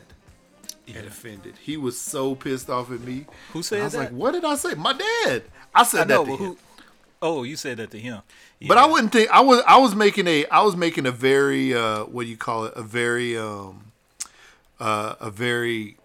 and 0.87 1.07
offended. 1.07 1.55
He 1.61 1.77
was 1.77 1.99
so 1.99 2.35
pissed 2.35 2.69
off 2.69 2.91
at 2.91 3.01
me. 3.01 3.25
Who 3.53 3.63
said 3.63 3.77
that? 3.77 3.81
I 3.81 3.85
was 3.85 3.93
that? 3.93 3.99
like, 3.99 4.11
"What 4.11 4.31
did 4.31 4.45
I 4.45 4.55
say?" 4.55 4.73
My 4.75 4.93
dad. 4.93 5.43
I 5.73 5.83
said 5.83 6.11
I 6.11 6.15
know, 6.15 6.23
that 6.25 6.31
to 6.31 6.37
but 6.37 6.43
him. 6.43 6.49
who? 6.51 6.57
Oh, 7.21 7.43
you 7.43 7.55
said 7.55 7.77
that 7.77 7.91
to 7.91 7.99
him. 7.99 8.21
But 8.67 8.77
I 8.77 8.85
wouldn't 8.85 9.11
think 9.11 9.29
I 9.29 9.41
was 9.41 9.63
I 9.67 9.77
was 9.77 9.95
making 9.95 10.27
a 10.27 10.45
I 10.47 10.61
was 10.61 10.75
making 10.75 11.05
a 11.05 11.11
very 11.11 11.73
uh 11.73 12.05
what 12.05 12.23
do 12.23 12.29
you 12.29 12.37
call 12.37 12.65
it 12.65 12.73
a 12.75 12.81
very 12.81 13.37
um 13.37 13.91
uh 14.79 15.15
a 15.19 15.29
very 15.29 15.97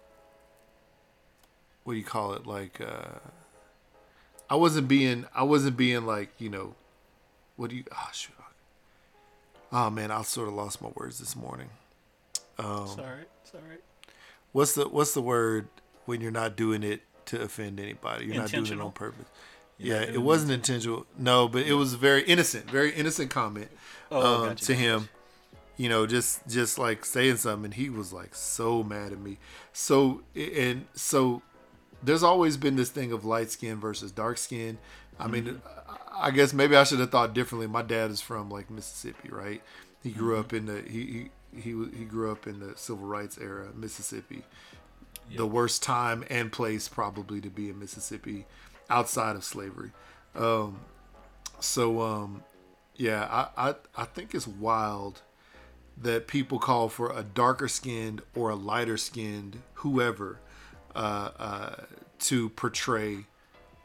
what 1.83 1.93
do 1.93 1.99
you 1.99 2.05
call 2.05 2.33
it 2.33 2.45
like 2.45 2.79
uh 2.81 3.19
I 4.49 4.55
wasn't 4.55 4.87
being 4.87 5.25
I 5.33 5.43
wasn't 5.43 5.77
being 5.77 6.05
like 6.05 6.29
you 6.39 6.49
know 6.49 6.75
what 7.55 7.69
do 7.69 7.75
you 7.75 7.83
oh 7.91 8.09
shoot 8.13 8.35
oh 9.71 9.89
man 9.89 10.11
I 10.11 10.21
sort 10.23 10.47
of 10.47 10.53
lost 10.53 10.81
my 10.81 10.89
words 10.95 11.19
this 11.19 11.35
morning 11.35 11.69
um, 12.57 12.87
sorry, 12.87 13.07
all 13.07 13.15
right. 13.15 13.27
It's 13.43 13.55
all 13.55 13.61
right. 13.67 13.81
What's 14.51 14.73
the 14.73 14.85
what's 14.87 15.13
the 15.13 15.21
word 15.21 15.67
when 16.05 16.21
you're 16.21 16.31
not 16.31 16.55
doing 16.55 16.83
it 16.83 17.01
to 17.27 17.41
offend 17.41 17.79
anybody? 17.79 18.25
You're 18.25 18.35
not 18.35 18.49
doing 18.51 18.65
it 18.67 18.79
on 18.81 18.91
purpose. 18.91 19.25
You're 19.77 19.97
yeah 19.97 20.01
it 20.03 20.21
wasn't 20.21 20.51
intentional. 20.51 21.05
no 21.17 21.47
but 21.47 21.63
it 21.63 21.73
was 21.73 21.95
very 21.95 22.21
innocent 22.23 22.69
very 22.69 22.91
innocent 22.93 23.31
comment 23.31 23.69
Oh, 24.11 24.43
um, 24.43 24.49
gotcha, 24.49 24.65
to 24.65 24.73
gotcha. 24.73 24.83
him. 24.83 25.09
You 25.77 25.89
know 25.89 26.05
just 26.05 26.47
just 26.47 26.77
like 26.77 27.03
saying 27.05 27.37
something 27.37 27.65
and 27.65 27.73
he 27.73 27.89
was 27.89 28.13
like 28.13 28.35
so 28.35 28.83
mad 28.83 29.11
at 29.11 29.19
me. 29.19 29.37
So 29.73 30.21
and 30.35 30.85
so 30.93 31.41
there's 32.03 32.21
always 32.23 32.57
been 32.57 32.75
this 32.75 32.89
thing 32.89 33.11
of 33.11 33.25
light 33.25 33.49
skin 33.51 33.79
versus 33.79 34.11
dark 34.11 34.37
skin. 34.37 34.77
I 35.19 35.27
mean 35.27 35.45
Mm-hmm. 35.45 35.57
i 36.21 36.29
guess 36.29 36.53
maybe 36.53 36.75
i 36.75 36.83
should 36.83 36.99
have 36.99 37.09
thought 37.11 37.33
differently. 37.33 37.67
My 37.67 37.81
dad 37.81 38.11
is 38.11 38.21
from 38.21 38.49
like 38.51 38.69
mississippi 38.69 39.29
right? 39.29 39.61
He 40.03 40.11
grew 40.11 40.33
Mm-hmm. 40.33 40.39
up 40.41 40.53
in 40.53 40.65
the 40.67 40.81
he, 40.87 41.29
he 41.55 41.71
he 41.97 42.05
grew 42.05 42.31
up 42.31 42.47
in 42.47 42.59
the 42.59 42.77
civil 42.77 43.05
rights 43.05 43.37
era 43.37 43.67
mississippi. 43.75 44.43
The 45.35 45.45
worst 45.45 45.81
time 45.81 46.25
and 46.29 46.51
place 46.51 46.89
probably 46.89 47.39
to 47.41 47.49
be 47.49 47.69
in 47.69 47.79
mississippi 47.79 48.45
outside 48.89 49.35
of 49.35 49.43
slavery. 49.43 49.91
Um 50.35 50.79
so 51.59 52.01
um 52.01 52.43
yeah 52.95 53.27
i 53.55 53.69
i, 53.69 53.75
I 53.95 54.05
think 54.05 54.33
it's 54.33 54.47
wild 54.47 55.21
that 55.97 56.27
people 56.27 56.59
call 56.59 56.89
for 56.89 57.15
a 57.15 57.23
darker 57.23 57.67
skinned 57.67 58.21
or 58.35 58.49
a 58.49 58.55
lighter 58.55 58.97
skinned 58.97 59.61
whoever 59.75 60.39
uh, 60.95 61.29
uh, 61.37 61.75
to 62.19 62.49
portray 62.49 63.25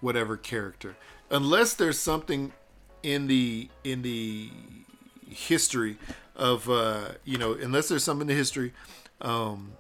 whatever 0.01 0.37
character. 0.37 0.97
Unless 1.31 1.75
there's 1.75 1.99
something 1.99 2.53
in 3.03 3.27
the 3.27 3.69
in 3.85 4.03
the 4.03 4.51
history 5.29 5.99
of 6.37 6.69
uh, 6.69 7.09
you 7.25 7.39
know 7.39 7.55
unless 7.55 7.89
there's 7.89 8.05
something 8.05 8.23
in 8.23 8.29
the 8.29 8.35
history 8.35 8.73
um, 9.21 9.73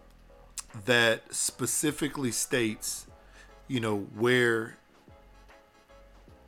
that 0.84 1.34
specifically 1.34 2.32
states 2.32 3.06
you 3.68 3.80
know 3.80 3.98
where 4.16 4.76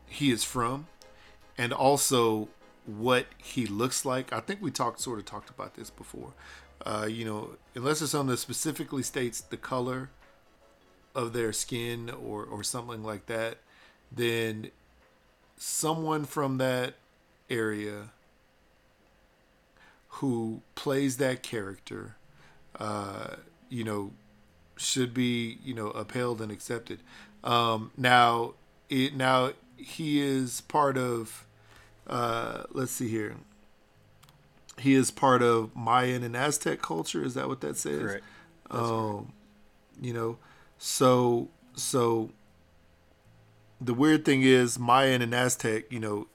he 0.06 0.30
is 0.30 0.42
from 0.42 0.86
and 1.56 1.72
also 1.72 2.48
what 2.86 3.26
he 3.36 3.66
looks 3.66 4.04
like. 4.04 4.32
I 4.32 4.40
think 4.40 4.62
we 4.62 4.70
talked 4.70 5.00
sort 5.00 5.18
of 5.18 5.26
talked 5.26 5.50
about 5.50 5.74
this 5.74 5.90
before. 5.90 6.32
Uh, 6.86 7.06
you 7.10 7.24
know, 7.24 7.50
unless 7.74 7.98
there's 7.98 8.12
something 8.12 8.30
that 8.30 8.38
specifically 8.38 9.02
states 9.02 9.40
the 9.40 9.56
color 9.56 10.10
of 11.14 11.32
their 11.32 11.52
skin 11.52 12.08
or 12.10 12.44
or 12.44 12.62
something 12.62 13.02
like 13.02 13.26
that, 13.26 13.58
then 14.10 14.70
someone 15.56 16.24
from 16.24 16.58
that 16.58 16.94
area 17.50 18.10
who 20.18 20.62
plays 20.74 21.16
that 21.18 21.42
character, 21.42 22.16
uh, 22.78 23.36
you 23.68 23.84
know, 23.84 24.12
should 24.76 25.12
be 25.12 25.58
you 25.64 25.74
know 25.74 25.88
upheld 25.90 26.40
and 26.40 26.50
accepted. 26.50 27.00
Um, 27.44 27.92
now, 27.96 28.54
it 28.88 29.14
now 29.14 29.52
he 29.76 30.20
is 30.20 30.60
part 30.62 30.98
of. 30.98 31.46
Uh, 32.06 32.64
let's 32.72 32.92
see 32.92 33.08
here. 33.08 33.36
He 34.78 34.94
is 34.94 35.10
part 35.10 35.42
of 35.42 35.74
Mayan 35.76 36.22
and 36.22 36.36
Aztec 36.36 36.80
culture. 36.80 37.22
Is 37.22 37.34
that 37.34 37.48
what 37.48 37.60
that 37.60 37.76
says? 37.76 38.00
Correct. 38.00 38.24
Um, 38.70 39.32
you 40.00 40.12
know, 40.12 40.38
so 40.78 41.48
so 41.74 42.30
the 43.80 43.94
weird 43.94 44.24
thing 44.24 44.42
is 44.42 44.78
Mayan 44.78 45.22
and 45.22 45.34
Aztec, 45.34 45.92
you 45.92 46.00
know, 46.00 46.26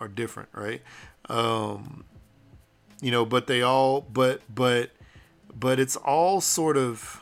are 0.00 0.08
different, 0.08 0.48
right? 0.52 0.82
Um, 1.28 2.04
you 3.02 3.10
know, 3.10 3.26
but 3.26 3.48
they 3.48 3.60
all, 3.60 4.00
but 4.00 4.40
but 4.48 4.92
but 5.54 5.78
it's 5.78 5.96
all 5.96 6.40
sort 6.40 6.78
of. 6.78 7.20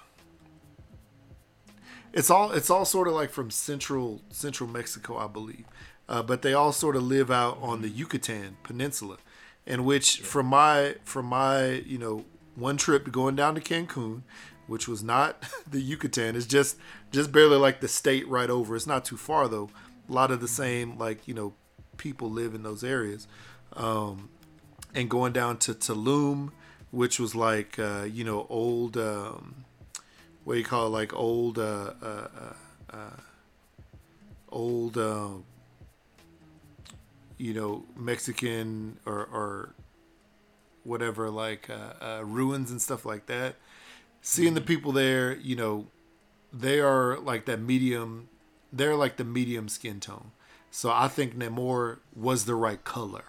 It's 2.13 2.29
all 2.29 2.53
it's 2.53 2.71
all 2.71 2.85
sort 2.85 3.09
of 3.09 3.15
like 3.15 3.31
from 3.31 3.51
central 3.51 4.21
central 4.31 4.69
Mexico, 4.69 5.17
I 5.17 5.27
believe, 5.27 5.65
uh, 6.09 6.23
but 6.23 6.43
they 6.43 6.53
all 6.53 6.73
sort 6.73 6.97
of 6.97 7.03
live 7.03 7.31
out 7.31 7.59
on 7.63 7.83
the 7.83 7.89
Yucatan 7.89 8.59
Peninsula, 8.63 9.17
in 9.65 9.85
which 9.85 10.21
from 10.21 10.47
my 10.47 10.97
from 11.05 11.27
my 11.27 11.67
you 11.87 11.99
know 11.99 12.25
one 12.57 12.77
trip 12.77 13.11
going 13.11 13.37
down 13.37 13.55
to 13.55 13.61
Cancun, 13.61 14.23
which 14.67 14.87
was 14.87 15.03
not 15.03 15.45
the 15.71 15.81
Yucatan, 15.81 16.37
it's 16.37 16.47
just 16.47 16.77
just 17.11 17.33
barely 17.33 17.57
like 17.57 17.81
the 17.81 17.89
state 17.89 18.29
right 18.29 18.51
over. 18.51 18.77
It's 18.77 18.87
not 18.87 19.05
too 19.05 19.17
far 19.17 19.49
though. 19.49 19.71
A 20.09 20.13
lot 20.13 20.31
of 20.31 20.41
the 20.41 20.49
same 20.49 20.99
like 20.99 21.27
you 21.27 21.33
know 21.33 21.55
people 21.97 22.31
live 22.31 22.55
in 22.55 22.65
those 22.65 22.83
areas, 22.85 23.29
um, 23.75 24.29
and 24.95 25.09
going 25.09 25.33
down 25.33 25.59
to 25.59 25.75
Tulum, 25.75 26.51
which 26.91 27.19
was 27.21 27.35
like 27.35 27.79
uh, 27.79 28.03
you 28.03 28.25
know 28.25 28.47
old. 28.49 28.97
Um, 28.97 29.65
what 30.45 30.55
do 30.55 30.59
you 30.59 30.65
call 30.65 30.87
it, 30.87 30.91
like 30.91 31.15
old 31.15 31.59
uh, 31.59 31.93
uh, 32.03 32.29
uh, 32.41 32.97
uh, 32.97 33.17
old 34.51 34.97
uh, 34.97 35.29
you 37.37 37.55
know 37.55 37.85
Mexican 37.97 38.99
or 39.07 39.25
or 39.25 39.75
whatever 40.85 41.31
like 41.31 41.69
uh, 41.71 42.25
ruins 42.25 42.71
and 42.71 42.81
stuff 42.81 43.05
like 43.05 43.27
that. 43.27 43.57
Seeing 44.23 44.55
the 44.55 44.61
people 44.61 44.93
there, 44.93 45.37
you 45.37 45.57
know, 45.57 45.87
they 46.53 46.81
are 46.81 47.19
like 47.19 47.47
that 47.47 47.61
medium. 47.61 48.29
They're 48.73 48.97
like 48.97 49.17
the 49.17 49.25
medium 49.25 49.69
skin 49.69 50.01
tone. 50.01 50.33
So 50.71 50.91
I 50.91 51.09
think 51.09 51.37
Namor 51.37 51.99
was 52.15 52.45
the 52.45 52.55
right 52.55 52.83
color. 52.85 53.25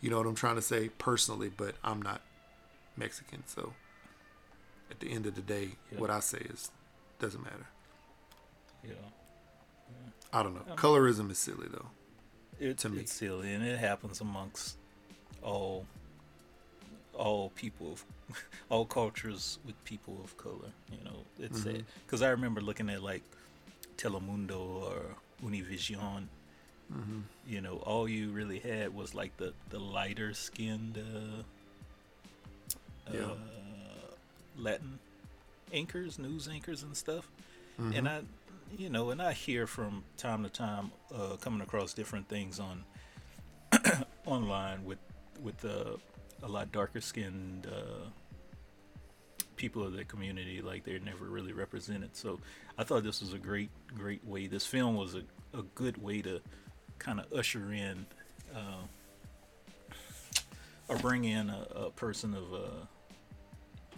You 0.00 0.10
know 0.10 0.18
what 0.18 0.26
I'm 0.26 0.34
trying 0.34 0.56
to 0.56 0.62
say 0.62 0.90
personally, 0.98 1.50
but 1.54 1.74
I'm 1.82 2.00
not 2.02 2.20
Mexican, 2.96 3.42
so 3.46 3.72
at 4.90 5.00
the 5.00 5.10
end 5.10 5.26
of 5.26 5.34
the 5.34 5.42
day, 5.42 5.72
Yeah. 5.92 5.98
what 5.98 6.10
I 6.10 6.20
say 6.20 6.38
is 6.38 6.70
doesn't 7.18 7.42
matter. 7.42 7.66
Yeah. 8.84 8.92
I 10.32 10.42
don't 10.42 10.54
know. 10.54 10.74
Colorism 10.76 11.30
is 11.30 11.38
silly 11.38 11.68
though. 11.70 11.86
It, 12.60 12.78
To 12.78 12.88
me. 12.88 13.00
It's 13.00 13.12
silly, 13.12 13.52
and 13.52 13.64
it 13.64 13.78
happens 13.78 14.20
amongst 14.20 14.76
all 15.42 15.86
all 17.14 17.50
people 17.50 17.92
of 17.92 18.04
all 18.68 18.84
cultures 18.84 19.58
with 19.64 19.82
people 19.84 20.20
of 20.22 20.36
color. 20.36 20.70
You 20.92 21.02
know, 21.04 21.24
it's 21.40 21.60
Mhm. 21.60 21.64
sad 21.64 21.84
because 22.06 22.22
I 22.22 22.28
remember 22.28 22.60
looking 22.60 22.88
at 22.90 23.02
like 23.02 23.22
Telemundo 23.96 24.58
or 24.60 25.16
Univision. 25.42 26.28
Mm-hmm. 26.92 27.20
You 27.46 27.60
know, 27.60 27.76
all 27.84 28.08
you 28.08 28.30
really 28.30 28.58
had 28.58 28.94
was 28.94 29.14
like 29.14 29.36
the 29.36 29.52
the 29.70 29.78
lighter 29.78 30.32
skinned 30.34 30.98
uh, 30.98 31.42
Yeah. 33.12 33.20
uh, 33.26 33.36
Latin 34.56 34.98
anchors, 35.72 36.18
news 36.18 36.48
anchors, 36.48 36.82
and 36.82 36.96
stuff. 36.96 37.28
Mm-hmm. 37.80 37.92
And 37.92 38.08
I, 38.08 38.20
you 38.76 38.90
know, 38.90 39.10
and 39.10 39.20
I 39.22 39.32
hear 39.32 39.66
from 39.66 40.02
time 40.16 40.42
to 40.44 40.48
time, 40.50 40.90
uh, 41.14 41.36
coming 41.40 41.60
across 41.60 41.92
different 41.94 42.28
things 42.28 42.58
on 42.60 42.84
online 44.26 44.84
with 44.84 44.98
with 45.42 45.64
uh, 45.64 45.96
a 46.42 46.48
lot 46.48 46.72
darker 46.72 47.00
skinned 47.00 47.66
uh, 47.66 48.08
people 49.56 49.82
of 49.84 49.92
the 49.92 50.04
community, 50.04 50.62
like 50.62 50.84
they're 50.84 50.98
never 51.00 51.24
really 51.26 51.52
represented. 51.52 52.16
So 52.16 52.40
I 52.78 52.84
thought 52.84 53.02
this 53.04 53.20
was 53.20 53.32
a 53.32 53.38
great, 53.38 53.70
great 53.96 54.24
way. 54.24 54.46
This 54.46 54.64
film 54.66 54.96
was 54.96 55.14
a, 55.14 55.22
a 55.56 55.62
good 55.74 56.00
way 56.02 56.22
to 56.22 56.40
kind 56.98 57.20
of 57.20 57.32
usher 57.32 57.72
in 57.72 58.04
uh, 58.54 58.82
or 60.88 60.96
bring 60.98 61.24
in 61.24 61.50
a, 61.50 61.66
a 61.74 61.90
person 61.90 62.34
of 62.34 62.52
uh, 62.52 62.58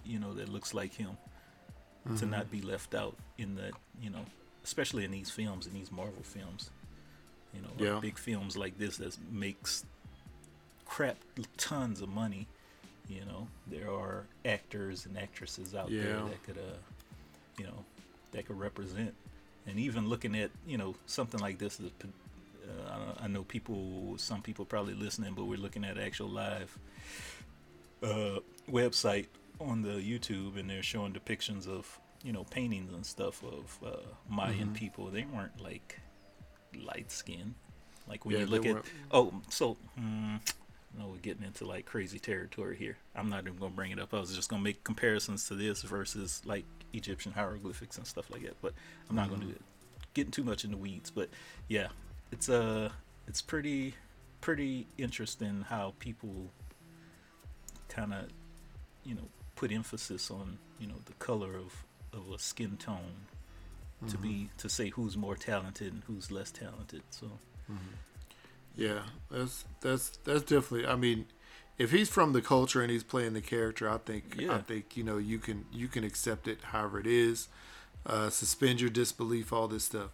you 0.05 0.19
know 0.19 0.33
that 0.35 0.49
looks 0.49 0.75
like 0.75 0.93
him 0.95 1.17
to 2.17 2.25
Mhm. 2.27 2.31
not 2.31 2.51
be 2.51 2.61
left 2.63 2.95
out 2.95 3.17
in 3.39 3.55
that 3.57 3.73
you 4.01 4.11
know 4.11 4.25
especially 4.65 5.05
in 5.05 5.11
these 5.11 5.31
films 5.31 5.67
in 5.67 5.73
these 5.75 5.93
marvel 5.93 6.23
films 6.23 6.71
you 7.55 7.61
know 7.61 7.69
like 7.95 8.03
big 8.03 8.19
films 8.19 8.57
like 8.57 8.77
this 8.79 8.97
that 8.97 9.17
makes 9.31 9.85
crap 10.87 11.17
tons 11.57 12.01
of 12.01 12.09
money 12.09 12.47
You 13.09 13.25
know, 13.25 13.49
there 13.67 13.91
are 13.91 14.25
actors 14.45 15.05
and 15.07 15.19
actresses 15.19 15.75
out 15.75 15.89
there 15.89 16.31
that 16.31 16.43
could, 16.45 16.59
uh, 16.59 16.79
you 17.59 17.65
know, 17.65 17.85
that 18.31 18.47
could 18.47 18.57
represent. 18.61 19.13
And 19.67 19.81
even 19.81 20.09
looking 20.09 20.37
at, 20.37 20.51
you 20.65 20.79
know, 20.79 20.95
something 21.07 21.41
like 21.41 21.59
this, 21.59 21.81
is, 21.81 21.91
uh, 22.71 23.15
I 23.21 23.25
I 23.25 23.29
know 23.29 23.43
people, 23.43 24.15
some 24.19 24.43
people 24.43 24.65
probably 24.65 24.95
listening, 24.95 25.35
but 25.35 25.45
we're 25.45 25.59
looking 25.59 25.85
at 25.85 25.99
actual 25.99 26.29
live 26.29 26.79
uh, 28.03 28.39
website 28.71 29.27
on 29.61 29.83
the 29.83 29.91
YouTube, 30.01 30.59
and 30.59 30.71
they're 30.71 30.83
showing 30.83 31.13
depictions 31.13 31.67
of, 31.69 32.01
you 32.25 32.33
know, 32.33 32.45
paintings 32.45 32.93
and 32.93 33.05
stuff 33.05 33.43
of 33.45 33.79
uh, 33.85 33.97
Mayan 34.29 34.71
Mhm. 34.71 34.75
people. 34.75 35.07
They 35.07 35.25
weren't 35.25 35.61
like 35.61 36.01
light 36.75 37.11
skin. 37.11 37.55
Like 38.09 38.25
when 38.25 38.35
Yeah, 38.35 38.41
you 38.41 38.47
look 38.47 38.65
at 38.67 38.73
weren't. 38.75 38.87
oh, 39.13 39.35
so 39.51 39.77
mm, 39.99 40.41
no, 40.99 41.09
we're 41.09 41.19
getting 41.19 41.45
into 41.45 41.67
like 41.67 41.85
crazy 41.87 42.19
territory 42.19 42.77
here. 42.77 42.97
I'm 43.15 43.29
not 43.29 43.45
even 43.47 43.57
gonna 43.59 43.75
bring 43.75 43.91
it 43.93 43.99
up. 44.01 44.15
I 44.15 44.21
was 44.21 44.35
just 44.35 44.49
gonna 44.49 44.63
make 44.63 44.83
comparisons 44.83 45.47
to 45.49 45.55
this 45.55 45.83
versus 45.83 46.41
like 46.45 46.65
Egyptian 46.93 47.33
hieroglyphics 47.33 47.99
and 47.99 48.07
stuff 48.07 48.31
like 48.31 48.43
that. 48.43 48.57
But 48.63 48.73
I'm 49.09 49.17
not 49.17 49.29
gonna 49.29 49.45
do 49.45 49.51
it. 49.51 49.61
Getting 50.15 50.33
too 50.33 50.43
much 50.43 50.65
in 50.65 50.71
the 50.73 50.77
weeds. 50.77 51.11
But 51.11 51.29
yeah, 51.69 51.89
it's 52.33 52.49
uh 52.49 52.91
it's 53.27 53.43
pretty 53.43 53.95
pretty 54.41 54.87
interesting 54.99 55.65
how 55.69 55.95
people 55.99 56.51
kind 57.89 58.13
of 58.15 58.27
you 59.05 59.15
know 59.15 59.29
put 59.57 59.71
emphasis 59.73 60.31
on 60.31 60.59
you 60.79 60.87
know 60.87 60.95
the 61.07 61.13
color 61.15 61.57
of 61.57 61.85
of 62.13 62.31
a 62.33 62.39
skin 62.39 62.77
tone 62.77 63.27
to 64.09 64.17
be 64.17 64.49
to 64.57 64.69
say 64.69 64.89
who's 64.89 65.17
more 65.17 65.37
talented 65.37 65.93
and 65.93 66.03
who's 66.07 66.31
less 66.31 66.51
talented. 66.51 67.03
So 67.11 67.27
Yeah, 68.77 69.03
that's 69.31 69.65
that's 69.81 70.17
that's 70.25 70.43
definitely. 70.43 70.87
I 70.87 70.97
mean, 70.97 71.27
if 71.79 71.91
he's 71.91 72.09
from 72.09 72.33
the 72.33 72.41
culture 72.41 72.81
and 72.81 72.91
he's 72.91 73.05
playing 73.05 73.35
the 73.35 73.41
character, 73.43 73.91
I 73.91 73.99
think 73.99 74.37
I 74.55 74.59
think 74.59 74.97
you 74.97 75.05
know 75.05 75.19
you 75.19 75.39
can 75.39 75.67
you 75.73 75.89
can 75.89 76.05
accept 76.05 76.49
it 76.49 76.59
however 76.63 76.99
it 77.01 77.07
is. 77.07 77.49
Uh, 78.07 78.31
suspend 78.31 78.81
your 78.81 78.89
disbelief, 78.89 79.53
all 79.53 79.69
this 79.69 79.85
stuff. 79.85 80.11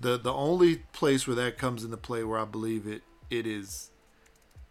The 0.00 0.16
the 0.16 0.32
only 0.32 0.76
place 0.92 1.26
where 1.26 1.36
that 1.36 1.58
comes 1.58 1.84
into 1.84 1.96
play, 1.96 2.24
where 2.24 2.38
I 2.38 2.44
believe 2.44 2.86
it 2.86 3.02
it 3.28 3.46
is, 3.46 3.90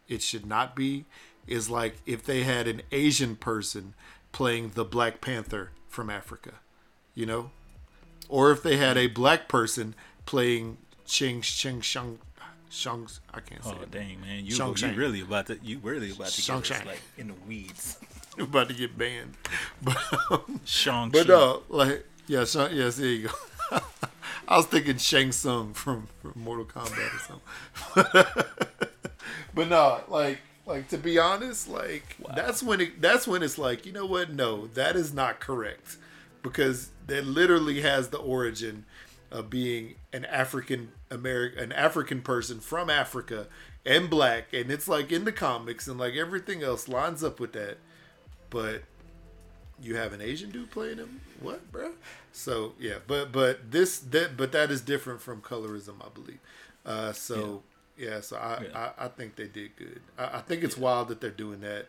it 0.08 0.22
should 0.22 0.46
not 0.46 0.76
be, 0.76 1.06
is 1.48 1.70
like 1.70 1.98
if 2.06 2.24
they 2.26 2.44
had 2.44 2.68
an 2.68 2.82
Asian 2.92 3.36
person 3.36 3.94
playing 4.32 4.72
the 4.76 4.84
Black 4.86 5.22
Panther 5.22 5.72
from 5.88 6.10
Africa, 6.10 6.54
you 7.14 7.26
know, 7.26 7.52
or 8.28 8.52
if 8.52 8.62
they 8.64 8.78
had 8.78 8.98
a 8.98 9.08
black 9.08 9.48
person 9.48 9.94
playing 10.26 10.78
Ching 11.06 11.42
Ching 11.42 11.82
Shang 11.82 12.20
Shang. 12.70 13.08
I 13.34 13.40
can't 13.40 13.64
say 13.64 13.72
Oh 13.78 13.82
it. 13.84 13.92
dang 13.92 14.22
man, 14.22 14.46
you 14.46 14.52
Shang 14.52 14.76
you 14.78 14.92
really 14.94 15.22
about 15.22 15.48
to 15.48 15.60
you 15.64 15.80
really 15.82 16.12
about 16.12 16.28
to 16.28 16.42
Shang 16.42 16.58
get 16.60 16.66
Shang. 16.68 16.86
like 16.88 17.02
in 17.18 17.28
the 17.28 17.34
weeds. 17.48 17.98
I'm 18.38 18.44
about 18.46 18.70
to 18.70 18.76
get 18.76 18.98
banned. 18.98 19.34
But 19.82 19.98
um, 20.32 20.60
Shang 20.66 21.10
but 21.10 21.28
no, 21.28 21.64
like 21.70 22.06
yeah, 22.28 22.46
Shang, 22.46 22.76
yes, 22.76 22.98
there 22.98 23.08
you 23.10 23.30
go. 23.72 23.80
I 24.50 24.58
was 24.58 24.66
thinking 24.66 24.98
Shang 24.98 25.32
Tsung 25.32 25.74
from, 25.74 26.08
from 26.22 26.34
Mortal 26.36 26.66
Kombat 26.66 27.14
or 27.14 27.20
something. 27.96 28.44
but 29.54 29.68
no, 29.70 30.02
like 30.08 30.40
like 30.66 30.88
to 30.90 30.98
be 30.98 31.20
honest, 31.20 31.70
like 31.70 32.16
Wow. 32.20 32.34
that's 32.36 32.64
when 32.64 32.82
it 32.82 33.00
that's 33.00 33.28
when 33.28 33.44
it's 33.44 33.60
like, 33.60 33.86
you 33.86 33.92
know 33.92 34.08
what? 34.08 34.34
No, 34.34 34.66
that 34.68 34.96
is 34.96 35.14
not 35.14 35.40
correct. 35.40 35.98
Because 36.42 36.90
that 37.06 37.26
literally 37.28 37.82
has 37.82 38.10
the 38.10 38.18
origin 38.18 38.86
of 39.30 39.52
being 39.52 39.94
an 40.12 40.26
African 40.26 40.94
American 41.12 41.60
an 41.66 41.72
African 41.72 42.22
person 42.24 42.60
from 42.60 42.90
Africa 42.90 43.46
and 43.86 44.10
black 44.10 44.52
and 44.52 44.72
it's 44.72 44.88
like 44.88 45.12
in 45.12 45.26
the 45.26 45.32
comics 45.32 45.88
and 45.88 46.00
like 46.00 46.16
everything 46.16 46.64
else 46.64 46.88
lines 46.88 47.24
up 47.24 47.40
with 47.40 47.54
that. 47.54 47.78
But 48.50 48.82
you 49.80 49.96
have 49.96 50.12
an 50.12 50.22
Asian 50.22 50.50
dude 50.50 50.72
playing 50.72 50.98
him? 50.98 51.22
What, 51.42 51.72
bro? 51.72 51.94
So 52.32 52.74
yeah, 52.80 52.96
but 53.08 53.32
but 53.32 53.72
this 53.72 54.00
that 54.00 54.36
but 54.38 54.52
that 54.52 54.72
is 54.72 54.82
different 54.82 55.22
from 55.22 55.42
colorism, 55.42 55.96
I 56.06 56.10
believe. 56.14 56.40
Uh, 56.86 57.12
so 57.14 57.64
yeah, 57.98 58.22
so 58.22 58.38
I, 58.38 58.64
Yeah. 58.64 58.92
I 58.98 59.06
I 59.06 59.08
think 59.10 59.36
they 59.36 59.48
did 59.48 59.76
good. 59.76 60.02
I, 60.18 60.38
I 60.38 60.42
think 60.42 60.64
it's 60.64 60.78
wild 60.78 61.08
that 61.10 61.22
they're 61.22 61.30
doing 61.32 61.62
that. 61.62 61.88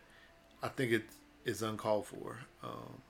I 0.63 0.69
think 0.69 0.93
it 0.93 1.05
is 1.45 1.63
uncalled 1.63 2.07
for. 2.07 2.39
Um, 2.63 3.01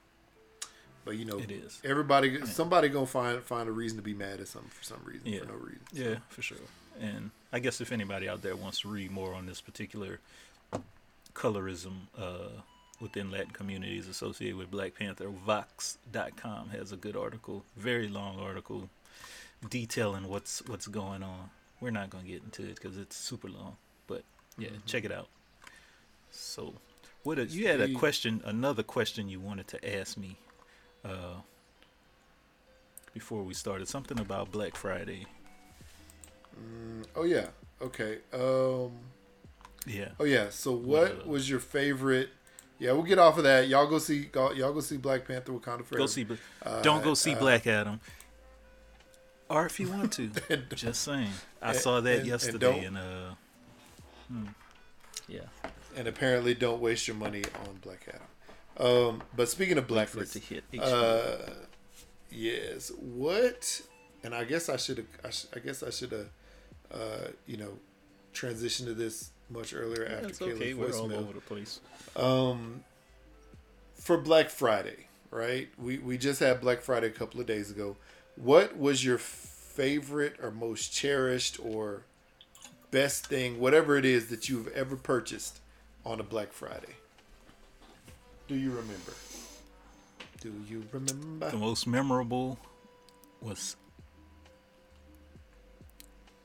but 1.05 1.17
you 1.17 1.25
know, 1.25 1.39
It 1.39 1.51
is. 1.51 1.81
Everybody, 1.83 2.45
somebody 2.47 2.89
gonna 2.89 3.07
find 3.07 3.43
find 3.43 3.69
a 3.69 3.73
reason 3.73 3.97
to 3.99 4.03
be 4.03 4.15
mad 4.15 4.41
at 4.41 4.49
something 4.49 4.71
for 4.71 4.85
some 4.85 5.01
reason 5.05 5.27
Yeah. 5.27 5.41
for 5.41 5.47
no 5.47 5.55
reason. 5.55 5.81
Yeah, 5.93 6.17
for 6.29 6.43
sure. 6.43 6.59
And 7.01 7.31
I 7.53 7.59
guess 7.59 7.81
if 7.81 7.91
anybody 7.93 8.29
out 8.29 8.43
there 8.43 8.55
wants 8.55 8.81
to 8.81 8.89
read 8.89 9.11
more 9.11 9.35
on 9.35 9.47
this 9.47 9.61
particular 9.61 10.21
colorism 11.35 11.93
uh, 12.19 12.61
within 13.01 13.31
Latin 13.31 13.51
communities 13.51 14.09
associated 14.09 14.57
with 14.57 14.71
Black 14.71 14.95
Panther, 14.95 15.29
Vox.com 15.29 16.71
has 16.71 16.93
a 16.93 16.97
good 16.97 17.17
article, 17.17 17.65
very 17.77 18.09
long 18.09 18.39
article, 18.39 18.89
detailing 19.69 20.29
what's 20.29 20.67
what's 20.67 20.87
going 20.87 21.23
on. 21.23 21.51
We're 21.81 21.91
not 21.91 22.11
gonna 22.11 22.25
get 22.25 22.43
into 22.43 22.63
it 22.63 22.75
because 22.77 22.99
it's 22.99 23.17
super 23.17 23.49
long, 23.49 23.77
but 24.07 24.23
yeah, 24.59 24.69
check 24.87 25.05
it 25.05 25.13
out. 25.13 25.29
So, 26.31 26.75
what 27.23 27.39
a, 27.39 27.47
you 27.47 27.67
had 27.67 27.81
a 27.81 27.93
question, 27.95 28.43
another 28.45 28.83
question 28.83 29.29
you 29.29 29.41
wanted 29.41 29.67
to 29.69 29.99
ask 29.99 30.17
me 30.17 30.37
uh, 31.05 31.41
before 33.13 33.43
we 33.43 33.55
started, 33.55 33.89
something 33.89 34.19
about 34.21 34.53
Black 34.53 34.77
Friday. 34.77 35.27
Oh 37.17 37.25
yeah. 37.25 37.47
Okay. 37.81 38.19
Um. 38.33 38.93
Yeah. 39.87 40.11
Oh 40.19 40.25
yeah. 40.25 40.51
So 40.51 40.73
what 40.73 41.13
uh, 41.13 41.29
was 41.29 41.49
your 41.49 41.61
favorite? 41.61 42.31
Yeah, 42.81 42.93
we'll 42.93 43.03
get 43.03 43.19
off 43.19 43.37
of 43.39 43.45
that. 43.45 43.69
Y'all 43.69 43.87
go 43.87 43.99
see. 43.99 44.31
Y'all 44.35 44.55
y'all 44.55 44.73
go 44.73 44.81
see 44.81 44.97
Black 44.97 45.29
Panther: 45.29 45.53
Wakanda 45.53 45.85
Forever. 45.85 45.99
Go 45.99 46.07
see, 46.07 46.27
Uh, 46.65 46.81
don't 46.83 47.05
go 47.05 47.13
see 47.15 47.35
uh, 47.35 47.39
Black 47.39 47.67
Adam. 47.67 48.01
Or 49.51 49.67
if 49.67 49.79
you 49.79 49.91
want 49.91 50.13
to, 50.15 50.29
just 50.75 51.03
saying. 51.03 51.31
I 51.61 51.71
and- 51.71 51.79
saw 51.79 52.01
that 52.01 52.11
and- 52.11 52.19
and 52.21 52.29
yesterday, 52.29 52.59
don't- 52.59 52.85
and, 52.85 52.99
uh, 52.99 53.35
hmm, 54.29 54.47
yeah, 55.29 55.41
And 55.97 56.07
apparently, 56.09 56.55
don't 56.55 56.81
waste 56.81 57.07
your 57.07 57.17
money 57.17 57.45
on 57.67 57.77
Black 57.83 58.07
Adam. 58.09 58.27
Um, 58.87 59.23
but 59.37 59.49
speaking 59.49 59.77
of 59.77 59.91
wait 59.91 60.09
for 60.09 60.23
it 60.23 60.31
blackness, 60.31 60.33
to 60.33 60.39
hit. 60.39 60.65
HBO. 60.73 60.81
uh, 60.83 61.53
yes. 62.31 62.91
What? 62.99 63.83
And 64.23 64.35
I 64.35 64.45
guess 64.45 64.69
I 64.71 64.77
should 64.79 64.99
have. 64.99 65.07
I, 65.25 65.31
sh- 65.31 65.47
I 65.55 65.59
guess 65.59 65.83
I 65.83 65.91
should 65.91 66.13
have. 66.13 66.29
Uh, 66.93 67.29
you 67.47 67.57
know, 67.57 67.79
transitioned 68.33 68.87
to 68.87 68.95
this 68.95 69.31
much 69.51 69.75
earlier 69.75 70.07
after 70.07 70.27
That's 70.27 70.39
Caleb's 70.39 70.61
okay. 70.61 70.75
We're 70.75 70.97
all 70.97 71.13
over 71.13 71.33
the 71.33 71.41
place. 71.41 71.81
Um, 72.17 72.85
for 73.95 74.17
Black 74.17 74.49
Friday, 74.51 75.07
right? 75.31 75.69
We 75.79 75.99
we 75.99 76.19
just 76.19 76.41
had 76.41 76.61
Black 76.61 76.81
Friday 76.81 77.09
a 77.09 77.11
couple 77.11 77.41
of 77.41 77.47
days 77.47 77.71
ago. 77.71 77.97
What 78.37 78.77
was 78.79 79.05
your 79.05 79.19
favorite 79.19 80.37
or 80.43 80.51
most 80.51 80.93
cherished 80.93 81.59
or 81.63 82.03
best 82.91 83.27
thing, 83.27 83.61
whatever 83.61 83.97
it 83.97 84.05
is 84.05 84.29
that 84.29 84.49
you've 84.49 84.69
ever 84.69 84.97
purchased 84.97 85.61
on 86.05 86.21
a 86.21 86.23
Black 86.23 86.53
Friday? 86.53 86.95
Do 88.49 88.57
you 88.57 88.71
remember? 88.71 89.13
Do 90.41 90.53
you 90.69 90.85
remember? 90.93 91.51
The 91.51 91.57
most 91.57 91.87
memorable 91.87 92.59
was 93.41 93.77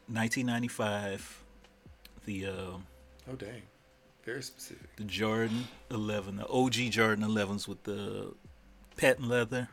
1995. 0.08 1.44
The 2.26 2.46
uh, 2.46 2.52
Oh 3.30 3.36
dang, 3.36 3.62
very 4.24 4.42
specific. 4.44 4.96
the 4.98 5.04
Jordan 5.04 5.68
11, 5.90 6.38
the 6.38 6.48
OG 6.48 6.74
Jordan 6.92 7.26
11s 7.26 7.68
with 7.68 7.84
the 7.84 8.34
patent 8.98 9.28
leather 9.30 9.70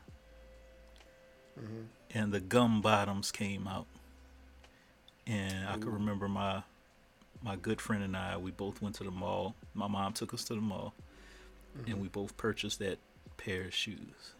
Mm-hmm. 1.60 1.82
and 2.18 2.32
the 2.32 2.40
gum 2.40 2.80
bottoms 2.80 3.30
came 3.30 3.68
out. 3.68 3.84
And 5.26 5.68
I 5.68 5.74
can 5.74 5.92
remember 5.92 6.26
my 6.28 6.62
my 7.42 7.56
good 7.56 7.78
friend 7.80 8.02
and 8.02 8.16
I, 8.16 8.36
we 8.38 8.52
both 8.52 8.80
went 8.80 8.94
to 8.96 9.04
the 9.04 9.10
mall. 9.10 9.54
My 9.74 9.86
mom 9.88 10.12
took 10.14 10.32
us 10.32 10.44
to 10.44 10.54
the 10.54 10.60
mall 10.62 10.94
Mm-hmm. 11.76 11.90
and 11.92 12.00
we 12.02 12.08
both 12.08 12.36
purchased 12.38 12.78
that 12.80 12.98
pair 13.36 13.64
of 13.64 13.74
shoes. 13.74 14.32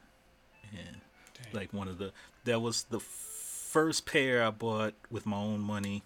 And 0.73 1.01
Dang. 1.35 1.53
like 1.55 1.73
one 1.75 1.89
of 1.89 1.99
the 1.99 2.13
that 2.45 2.61
was 2.63 2.85
the 2.85 3.01
first 3.01 4.07
pair 4.07 4.43
I 4.43 4.51
bought 4.51 4.95
with 5.11 5.27
my 5.27 5.37
own 5.37 5.61
money. 5.61 6.03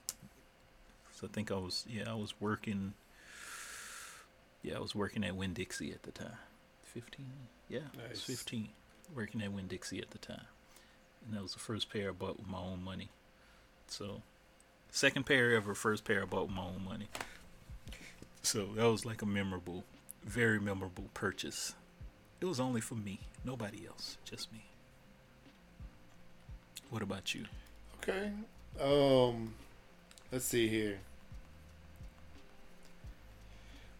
So 1.17 1.27
I 1.27 1.31
think 1.33 1.51
I 1.51 1.55
was 1.55 1.87
yeah, 1.89 2.05
I 2.11 2.15
was 2.15 2.35
working 2.41 2.93
yeah, 4.63 4.77
I 4.77 4.81
was 4.81 4.95
working 4.95 5.25
at 5.25 5.35
Winn 5.35 5.55
Dixie 5.55 5.93
at 5.93 6.03
the 6.03 6.11
time. 6.11 6.37
Fifteen? 6.83 7.33
Yeah, 7.69 7.81
I 8.05 8.11
was 8.11 8.23
fifteen. 8.23 8.69
Working 9.15 9.41
at 9.41 9.51
Winn 9.51 9.67
Dixie 9.67 10.01
at 10.01 10.11
the 10.11 10.19
time. 10.19 10.47
And 11.25 11.35
that 11.35 11.43
was 11.43 11.55
the 11.55 11.59
first 11.59 11.91
pair 11.91 12.11
I 12.11 12.13
bought 12.13 12.39
with 12.39 12.49
my 12.49 12.59
own 12.59 12.85
money. 12.85 13.09
So 13.89 14.21
second 14.91 15.25
pair 15.25 15.55
ever, 15.55 15.75
first 15.75 16.05
pair 16.05 16.23
I 16.23 16.27
bought 16.27 16.49
with 16.49 16.57
my 16.57 16.65
own 16.65 16.85
money. 16.85 17.09
So 18.43 18.67
that 18.77 18.85
was 18.85 19.07
like 19.07 19.23
a 19.23 19.27
memorable, 19.27 19.85
very 20.23 20.61
memorable 20.61 21.09
purchase. 21.15 21.75
It 22.41 22.45
was 22.45 22.61
only 22.61 22.83
for 22.83 22.95
me, 22.95 23.21
nobody 23.43 23.87
else, 23.87 24.19
just 24.25 24.53
me. 24.53 24.67
What 26.91 27.03
about 27.03 27.35
you? 27.35 27.47
Okay. 28.03 28.31
Um, 28.81 29.55
let's 30.33 30.45
see 30.45 30.69
here. 30.69 30.99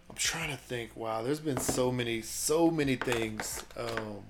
I'm 0.09 0.17
trying 0.17 0.51
to 0.51 0.57
think. 0.57 0.97
Wow, 0.97 1.23
there's 1.23 1.41
been 1.41 1.59
so 1.59 1.91
many, 1.93 2.23
so 2.23 2.71
many 2.71 2.97
things 2.97 3.65
um, 3.77 4.23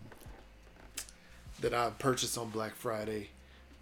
that 1.60 1.74
I've 1.74 1.98
purchased 1.98 2.36
on 2.38 2.50
Black 2.50 2.74
Friday. 2.74 3.30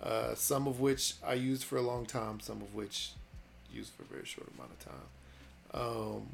Uh, 0.03 0.35
some 0.35 0.67
of 0.67 0.81
which 0.81 1.15
I 1.27 1.35
used 1.35 1.65
for 1.65 1.77
a 1.77 1.83
long 1.83 2.05
time, 2.05 2.41
some 2.41 2.61
of 2.61 2.75
which 2.75 3.13
used 3.73 3.93
for 3.93 4.03
a 4.03 4.07
very 4.07 4.25
short 4.27 4.49
amount 4.55 4.71
of 4.73 4.79
time. 4.85 5.07
Um, 5.73 6.27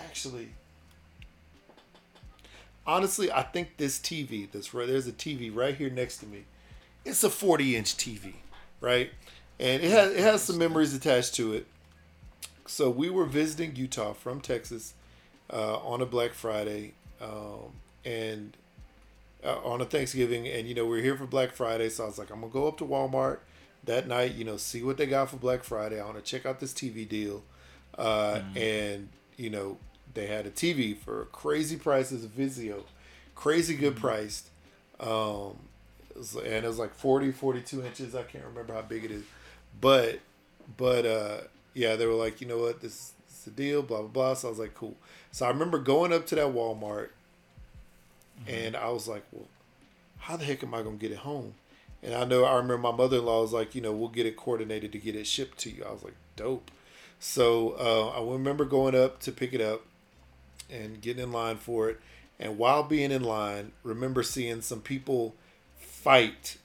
actually, 0.00 0.48
honestly, 2.86 3.30
I 3.30 3.42
think 3.42 3.76
this 3.76 3.98
TV, 3.98 4.50
this 4.50 4.72
right 4.72 4.86
there's 4.86 5.06
a 5.06 5.12
TV 5.12 5.54
right 5.54 5.74
here 5.74 5.90
next 5.90 6.18
to 6.18 6.26
me. 6.26 6.44
It's 7.08 7.24
a 7.24 7.30
40 7.30 7.76
inch 7.76 7.96
TV, 7.96 8.34
right? 8.80 9.10
And 9.58 9.82
it 9.82 9.90
has 9.90 10.12
it 10.12 10.20
has 10.20 10.42
some 10.42 10.58
memories 10.58 10.94
attached 10.94 11.34
to 11.36 11.54
it. 11.54 11.66
So 12.66 12.90
we 12.90 13.08
were 13.08 13.24
visiting 13.24 13.74
Utah 13.76 14.12
from 14.12 14.40
Texas 14.40 14.92
uh, 15.50 15.78
on 15.78 16.02
a 16.02 16.06
Black 16.06 16.34
Friday, 16.34 16.92
um, 17.20 17.72
and 18.04 18.56
uh, 19.42 19.58
on 19.64 19.80
a 19.80 19.84
Thanksgiving, 19.84 20.46
and 20.46 20.68
you 20.68 20.74
know 20.74 20.84
we 20.84 21.00
are 21.00 21.02
here 21.02 21.16
for 21.16 21.26
Black 21.26 21.52
Friday. 21.52 21.88
So 21.88 22.04
I 22.04 22.06
was 22.06 22.18
like, 22.18 22.30
I'm 22.30 22.40
gonna 22.40 22.52
go 22.52 22.68
up 22.68 22.76
to 22.78 22.84
Walmart 22.84 23.38
that 23.84 24.06
night, 24.06 24.34
you 24.34 24.44
know, 24.44 24.58
see 24.58 24.82
what 24.82 24.98
they 24.98 25.06
got 25.06 25.30
for 25.30 25.36
Black 25.36 25.64
Friday. 25.64 25.98
I 25.98 26.04
want 26.04 26.16
to 26.16 26.22
check 26.22 26.44
out 26.44 26.60
this 26.60 26.74
TV 26.74 27.08
deal, 27.08 27.42
uh, 27.96 28.40
mm. 28.54 28.56
and 28.56 29.08
you 29.36 29.48
know 29.48 29.78
they 30.12 30.26
had 30.26 30.46
a 30.46 30.50
TV 30.50 30.96
for 30.96 31.24
crazy 31.32 31.76
prices, 31.76 32.26
Vizio, 32.26 32.82
crazy 33.34 33.74
good 33.74 33.96
mm. 33.96 34.00
priced. 34.00 34.50
Um, 35.00 35.67
it 36.10 36.16
was, 36.16 36.34
and 36.34 36.64
it 36.64 36.64
was 36.64 36.78
like 36.78 36.94
40, 36.94 37.32
42 37.32 37.84
inches. 37.84 38.14
I 38.14 38.22
can't 38.22 38.44
remember 38.44 38.74
how 38.74 38.82
big 38.82 39.04
it 39.04 39.10
is, 39.10 39.24
but 39.80 40.20
but 40.76 41.06
uh, 41.06 41.38
yeah, 41.74 41.96
they 41.96 42.06
were 42.06 42.14
like, 42.14 42.40
you 42.40 42.46
know 42.46 42.58
what, 42.58 42.80
this, 42.80 43.12
this 43.26 43.38
is 43.38 43.44
the 43.44 43.50
deal, 43.50 43.82
blah 43.82 44.00
blah 44.00 44.08
blah. 44.08 44.34
So 44.34 44.48
I 44.48 44.50
was 44.50 44.58
like, 44.58 44.74
cool. 44.74 44.96
So 45.30 45.46
I 45.46 45.50
remember 45.50 45.78
going 45.78 46.12
up 46.12 46.26
to 46.26 46.34
that 46.36 46.46
Walmart, 46.46 47.10
mm-hmm. 48.40 48.50
and 48.50 48.76
I 48.76 48.88
was 48.90 49.08
like, 49.08 49.24
well, 49.32 49.48
how 50.18 50.36
the 50.36 50.44
heck 50.44 50.62
am 50.62 50.74
I 50.74 50.82
gonna 50.82 50.96
get 50.96 51.12
it 51.12 51.18
home? 51.18 51.54
And 52.02 52.14
I 52.14 52.24
know 52.24 52.44
I 52.44 52.54
remember 52.54 52.78
my 52.78 52.92
mother 52.92 53.18
in 53.18 53.24
law 53.24 53.42
was 53.42 53.52
like, 53.52 53.74
you 53.74 53.80
know, 53.80 53.92
we'll 53.92 54.08
get 54.08 54.26
it 54.26 54.36
coordinated 54.36 54.92
to 54.92 54.98
get 54.98 55.16
it 55.16 55.26
shipped 55.26 55.58
to 55.58 55.70
you. 55.70 55.84
I 55.84 55.92
was 55.92 56.04
like, 56.04 56.14
dope. 56.36 56.70
So 57.18 57.74
uh, 57.78 58.18
I 58.18 58.32
remember 58.32 58.64
going 58.64 58.94
up 58.94 59.18
to 59.20 59.32
pick 59.32 59.52
it 59.52 59.60
up 59.60 59.82
and 60.70 61.00
getting 61.00 61.24
in 61.24 61.32
line 61.32 61.56
for 61.56 61.88
it. 61.90 62.00
And 62.38 62.56
while 62.56 62.84
being 62.84 63.10
in 63.10 63.24
line, 63.24 63.72
remember 63.82 64.22
seeing 64.22 64.60
some 64.60 64.80
people 64.80 65.34
fight 66.02 66.58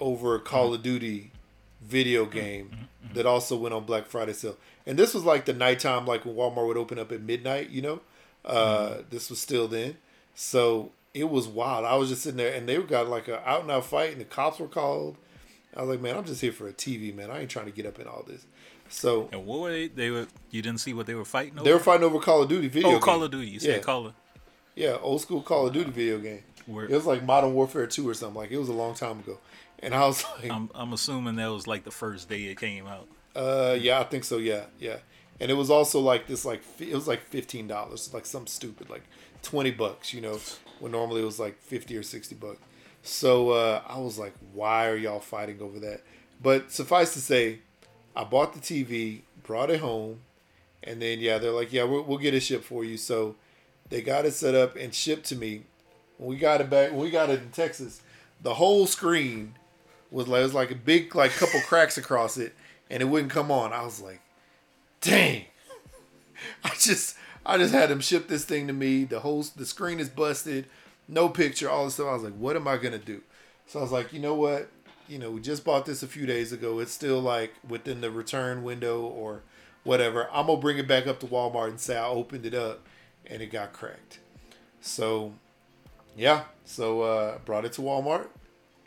over 0.00 0.34
a 0.34 0.40
Call 0.40 0.74
of 0.74 0.82
Duty 0.82 1.30
video 1.82 2.24
mm-hmm. 2.24 2.32
game 2.32 2.70
mm-hmm. 2.72 3.14
that 3.14 3.26
also 3.26 3.56
went 3.56 3.74
on 3.74 3.84
Black 3.84 4.06
Friday 4.06 4.32
sale. 4.32 4.56
And 4.86 4.98
this 4.98 5.14
was 5.14 5.24
like 5.24 5.44
the 5.44 5.52
nighttime, 5.52 6.06
like 6.06 6.24
when 6.24 6.34
Walmart 6.34 6.66
would 6.66 6.76
open 6.76 6.98
up 6.98 7.12
at 7.12 7.20
midnight, 7.20 7.70
you 7.70 7.82
know? 7.82 8.00
Uh, 8.44 8.88
mm-hmm. 8.88 9.02
This 9.10 9.28
was 9.30 9.40
still 9.40 9.68
then. 9.68 9.96
So 10.34 10.92
it 11.12 11.28
was 11.28 11.46
wild. 11.46 11.84
I 11.84 11.96
was 11.96 12.08
just 12.08 12.22
sitting 12.22 12.38
there 12.38 12.54
and 12.54 12.68
they 12.68 12.78
got 12.78 13.08
like 13.08 13.28
an 13.28 13.38
out 13.44 13.62
and 13.62 13.70
out 13.70 13.84
fight 13.84 14.12
and 14.12 14.20
the 14.20 14.24
cops 14.24 14.58
were 14.58 14.68
called. 14.68 15.16
I 15.76 15.82
was 15.82 15.90
like, 15.90 16.00
man, 16.00 16.16
I'm 16.16 16.24
just 16.24 16.40
here 16.40 16.52
for 16.52 16.66
a 16.66 16.72
TV, 16.72 17.14
man. 17.14 17.30
I 17.30 17.40
ain't 17.40 17.50
trying 17.50 17.66
to 17.66 17.72
get 17.72 17.86
up 17.86 18.00
in 18.00 18.06
all 18.06 18.24
this. 18.26 18.46
So 18.88 19.28
and 19.32 19.44
what 19.44 19.60
were 19.60 19.70
they? 19.70 19.88
They 19.88 20.10
were 20.10 20.26
you 20.50 20.62
didn't 20.62 20.80
see 20.80 20.94
what 20.94 21.06
they 21.06 21.14
were 21.14 21.26
fighting 21.26 21.58
over. 21.58 21.64
They 21.64 21.74
were 21.74 21.78
fighting 21.78 22.04
over 22.04 22.18
Call 22.18 22.42
of 22.42 22.48
Duty 22.48 22.68
video. 22.68 22.88
Oh, 22.88 22.92
game. 22.92 23.00
Call 23.00 23.22
of 23.22 23.30
Duty. 23.30 23.48
You 23.48 23.60
said 23.60 23.76
yeah. 23.76 23.78
Call 23.80 24.06
of. 24.06 24.14
Yeah, 24.74 24.96
old 25.02 25.20
school 25.20 25.42
Call 25.42 25.66
of 25.66 25.74
Duty 25.74 25.90
video 25.90 26.18
game. 26.18 26.42
Where, 26.68 26.84
it 26.84 26.90
was 26.90 27.06
like 27.06 27.24
Modern 27.24 27.54
Warfare 27.54 27.86
Two 27.86 28.08
or 28.08 28.14
something. 28.14 28.36
Like 28.36 28.50
it 28.50 28.58
was 28.58 28.68
a 28.68 28.74
long 28.74 28.94
time 28.94 29.20
ago. 29.20 29.38
And 29.80 29.94
I 29.94 30.06
was 30.06 30.24
like, 30.42 30.50
I'm, 30.50 30.70
I'm 30.74 30.92
assuming 30.92 31.36
that 31.36 31.48
was 31.48 31.66
like 31.66 31.84
the 31.84 31.90
first 31.90 32.28
day 32.28 32.44
it 32.44 32.60
came 32.60 32.86
out. 32.86 33.08
Uh, 33.34 33.76
yeah, 33.78 34.00
I 34.00 34.04
think 34.04 34.24
so. 34.24 34.36
Yeah, 34.38 34.64
yeah. 34.78 34.98
And 35.40 35.50
it 35.50 35.54
was 35.54 35.70
also 35.70 36.00
like 36.00 36.26
this, 36.26 36.44
like 36.44 36.62
it 36.78 36.94
was 36.94 37.08
like 37.08 37.22
fifteen 37.22 37.66
dollars, 37.68 38.12
like 38.12 38.26
some 38.26 38.46
stupid, 38.46 38.90
like 38.90 39.04
twenty 39.42 39.70
bucks. 39.70 40.12
You 40.12 40.20
know, 40.20 40.38
when 40.80 40.92
normally 40.92 41.22
it 41.22 41.26
was 41.26 41.40
like 41.40 41.58
fifty 41.60 41.96
or 41.96 42.02
sixty 42.02 42.34
bucks. 42.34 42.60
So 43.02 43.50
uh, 43.50 43.82
I 43.86 43.98
was 43.98 44.18
like, 44.18 44.34
why 44.52 44.88
are 44.88 44.96
y'all 44.96 45.20
fighting 45.20 45.60
over 45.62 45.78
that? 45.80 46.02
But 46.42 46.70
suffice 46.70 47.14
to 47.14 47.20
say, 47.20 47.60
I 48.14 48.24
bought 48.24 48.52
the 48.52 48.60
TV, 48.60 49.22
brought 49.44 49.70
it 49.70 49.80
home, 49.80 50.20
and 50.82 51.00
then 51.00 51.20
yeah, 51.20 51.38
they're 51.38 51.52
like, 51.52 51.72
yeah, 51.72 51.84
we'll, 51.84 52.02
we'll 52.02 52.18
get 52.18 52.34
it 52.34 52.40
shipped 52.40 52.64
for 52.64 52.84
you. 52.84 52.96
So 52.96 53.36
they 53.88 54.02
got 54.02 54.26
it 54.26 54.34
set 54.34 54.54
up 54.54 54.76
and 54.76 54.94
shipped 54.94 55.26
to 55.26 55.36
me. 55.36 55.64
We 56.18 56.36
got 56.36 56.60
it 56.60 56.68
back, 56.68 56.92
we 56.92 57.10
got 57.10 57.30
it 57.30 57.42
in 57.42 57.50
Texas, 57.50 58.02
the 58.42 58.54
whole 58.54 58.86
screen 58.86 59.54
was 60.10 60.28
like 60.28 60.40
it 60.40 60.44
was 60.44 60.54
like 60.54 60.70
a 60.70 60.76
big 60.76 61.14
like 61.14 61.32
couple 61.32 61.60
cracks 61.60 61.98
across 61.98 62.36
it, 62.36 62.54
and 62.90 63.02
it 63.02 63.06
wouldn't 63.06 63.32
come 63.32 63.50
on. 63.50 63.72
I 63.72 63.84
was 63.84 64.00
like, 64.00 64.20
dang. 65.00 65.44
I 66.64 66.70
just 66.78 67.16
I 67.44 67.58
just 67.58 67.74
had 67.74 67.90
them 67.90 68.00
ship 68.00 68.28
this 68.28 68.44
thing 68.44 68.66
to 68.66 68.72
me. 68.72 69.04
The 69.04 69.20
whole 69.20 69.44
the 69.56 69.66
screen 69.66 70.00
is 70.00 70.08
busted, 70.08 70.66
no 71.08 71.28
picture, 71.28 71.68
all 71.68 71.84
this 71.84 71.94
stuff. 71.94 72.08
I 72.08 72.12
was 72.12 72.22
like, 72.22 72.34
what 72.34 72.56
am 72.56 72.68
I 72.68 72.76
gonna 72.76 72.98
do? 72.98 73.22
So 73.66 73.80
I 73.80 73.82
was 73.82 73.92
like, 73.92 74.12
you 74.12 74.20
know 74.20 74.34
what? 74.34 74.68
You 75.08 75.18
know, 75.18 75.30
we 75.30 75.40
just 75.40 75.64
bought 75.64 75.86
this 75.86 76.02
a 76.02 76.06
few 76.06 76.26
days 76.26 76.52
ago. 76.52 76.78
It's 76.78 76.92
still 76.92 77.20
like 77.20 77.54
within 77.66 78.00
the 78.00 78.10
return 78.10 78.62
window 78.62 79.00
or 79.00 79.42
whatever. 79.84 80.28
I'm 80.32 80.46
gonna 80.46 80.60
bring 80.60 80.78
it 80.78 80.88
back 80.88 81.06
up 81.06 81.20
to 81.20 81.26
Walmart 81.26 81.68
and 81.68 81.80
say 81.80 81.96
I 81.96 82.06
opened 82.06 82.46
it 82.46 82.54
up 82.54 82.86
and 83.26 83.42
it 83.42 83.50
got 83.50 83.72
cracked. 83.72 84.20
So 84.80 85.34
yeah, 86.18 86.44
so 86.64 87.02
uh 87.02 87.38
brought 87.38 87.64
it 87.64 87.72
to 87.74 87.82
Walmart 87.82 88.28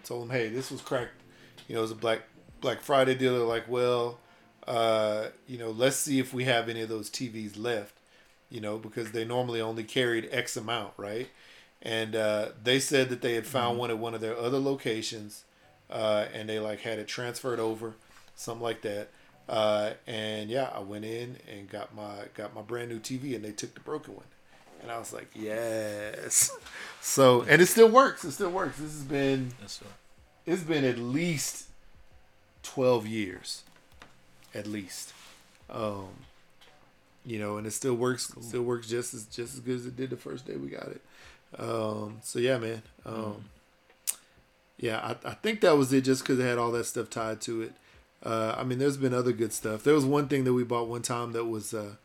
told 0.03 0.23
them, 0.23 0.35
hey, 0.35 0.49
this 0.49 0.71
was 0.71 0.81
cracked. 0.81 1.21
You 1.67 1.75
know, 1.75 1.79
it 1.79 1.83
was 1.83 1.91
a 1.91 1.95
Black 1.95 2.21
Black 2.59 2.81
Friday 2.81 3.15
deal. 3.15 3.37
They're 3.37 3.45
like, 3.45 3.67
well, 3.67 4.19
uh, 4.67 5.27
you 5.47 5.57
know, 5.57 5.71
let's 5.71 5.95
see 5.95 6.19
if 6.19 6.33
we 6.33 6.45
have 6.45 6.69
any 6.69 6.81
of 6.81 6.89
those 6.89 7.09
TVs 7.09 7.57
left. 7.57 7.95
You 8.49 8.59
know, 8.59 8.77
because 8.77 9.11
they 9.11 9.23
normally 9.23 9.61
only 9.61 9.83
carried 9.83 10.27
X 10.31 10.57
amount, 10.57 10.93
right? 10.97 11.29
And 11.81 12.15
uh, 12.15 12.49
they 12.61 12.79
said 12.79 13.09
that 13.09 13.21
they 13.21 13.33
had 13.35 13.47
found 13.47 13.71
mm-hmm. 13.71 13.79
one 13.79 13.89
at 13.91 13.97
one 13.97 14.13
of 14.13 14.21
their 14.21 14.37
other 14.37 14.59
locations, 14.59 15.45
uh, 15.89 16.25
and 16.33 16.49
they 16.49 16.59
like 16.59 16.81
had 16.81 16.99
it 16.99 17.07
transferred 17.07 17.59
over, 17.59 17.93
something 18.35 18.61
like 18.61 18.81
that. 18.81 19.09
Uh, 19.47 19.91
and 20.05 20.49
yeah, 20.49 20.69
I 20.73 20.79
went 20.79 21.05
in 21.05 21.37
and 21.49 21.69
got 21.69 21.95
my 21.95 22.25
got 22.33 22.53
my 22.53 22.61
brand 22.61 22.89
new 22.89 22.99
TV, 22.99 23.35
and 23.35 23.43
they 23.43 23.51
took 23.51 23.73
the 23.73 23.79
broken 23.79 24.15
one. 24.15 24.25
And 24.81 24.91
I 24.91 24.97
was 24.97 25.13
like, 25.13 25.29
yes. 25.35 26.51
So, 27.03 27.41
and 27.49 27.59
it 27.59 27.65
still 27.65 27.89
works. 27.89 28.23
It 28.23 28.31
still 28.31 28.51
works. 28.51 28.77
This 28.77 28.91
has 28.91 29.03
been, 29.03 29.53
it's 30.45 30.61
been 30.61 30.85
at 30.85 30.99
least 30.99 31.65
12 32.61 33.07
years. 33.07 33.63
At 34.53 34.67
least. 34.67 35.11
Um, 35.67 36.09
you 37.25 37.39
know, 37.39 37.57
and 37.57 37.65
it 37.65 37.71
still 37.71 37.95
works, 37.95 38.27
cool. 38.27 38.43
still 38.43 38.61
works 38.61 38.87
just 38.87 39.15
as, 39.15 39.25
just 39.25 39.55
as 39.55 39.59
good 39.61 39.77
as 39.77 39.85
it 39.87 39.95
did 39.95 40.11
the 40.11 40.15
first 40.15 40.45
day 40.45 40.55
we 40.55 40.67
got 40.67 40.89
it. 40.89 41.01
Um, 41.57 42.19
so 42.21 42.37
yeah, 42.37 42.59
man. 42.59 42.81
Um, 43.03 43.15
mm. 44.05 44.15
yeah, 44.77 44.99
I, 44.99 45.29
I 45.29 45.33
think 45.33 45.61
that 45.61 45.77
was 45.77 45.91
it 45.91 46.01
just 46.01 46.23
cause 46.23 46.39
it 46.39 46.43
had 46.43 46.59
all 46.59 46.71
that 46.71 46.85
stuff 46.85 47.09
tied 47.09 47.41
to 47.41 47.63
it. 47.63 47.73
Uh, 48.23 48.53
I 48.57 48.63
mean, 48.63 48.77
there's 48.77 48.97
been 48.97 49.13
other 49.13 49.31
good 49.31 49.53
stuff. 49.53 49.83
There 49.83 49.95
was 49.95 50.05
one 50.05 50.27
thing 50.27 50.43
that 50.43 50.53
we 50.53 50.63
bought 50.63 50.87
one 50.87 51.01
time 51.01 51.31
that 51.31 51.45
was, 51.45 51.73
uh, 51.73 51.95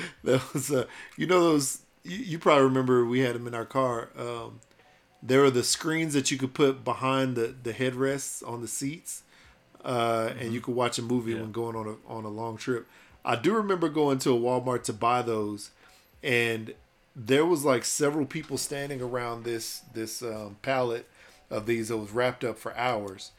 that 0.24 0.52
was 0.52 0.70
uh, 0.70 0.86
you 1.16 1.26
know 1.26 1.40
those 1.40 1.80
you, 2.04 2.16
you, 2.16 2.38
probably 2.38 2.64
remember 2.64 3.04
we 3.04 3.20
had 3.20 3.34
them 3.34 3.46
in 3.46 3.54
our 3.54 3.64
car. 3.64 4.10
Um, 4.18 4.60
there 5.22 5.40
were 5.40 5.50
the 5.50 5.64
screens 5.64 6.14
that 6.14 6.30
you 6.30 6.38
could 6.38 6.54
put 6.54 6.84
behind 6.84 7.36
the 7.36 7.54
the 7.62 7.72
headrests 7.72 8.46
on 8.46 8.60
the 8.60 8.68
seats, 8.68 9.22
uh, 9.84 10.28
mm-hmm. 10.28 10.38
and 10.38 10.52
you 10.52 10.60
could 10.60 10.74
watch 10.74 10.98
a 10.98 11.02
movie 11.02 11.32
yeah. 11.32 11.40
when 11.40 11.52
going 11.52 11.76
on 11.76 11.86
a 11.86 12.12
on 12.12 12.24
a 12.24 12.28
long 12.28 12.56
trip. 12.56 12.86
I 13.24 13.36
do 13.36 13.54
remember 13.54 13.88
going 13.88 14.18
to 14.20 14.30
a 14.30 14.38
Walmart 14.38 14.84
to 14.84 14.92
buy 14.92 15.22
those, 15.22 15.70
and 16.22 16.74
there 17.14 17.44
was 17.44 17.64
like 17.64 17.84
several 17.84 18.24
people 18.24 18.56
standing 18.56 19.02
around 19.02 19.44
this 19.44 19.82
this 19.92 20.22
um, 20.22 20.56
pallet 20.62 21.08
of 21.50 21.66
these 21.66 21.88
that 21.88 21.96
was 21.96 22.10
wrapped 22.12 22.44
up 22.44 22.58
for 22.58 22.76
hours. 22.76 23.32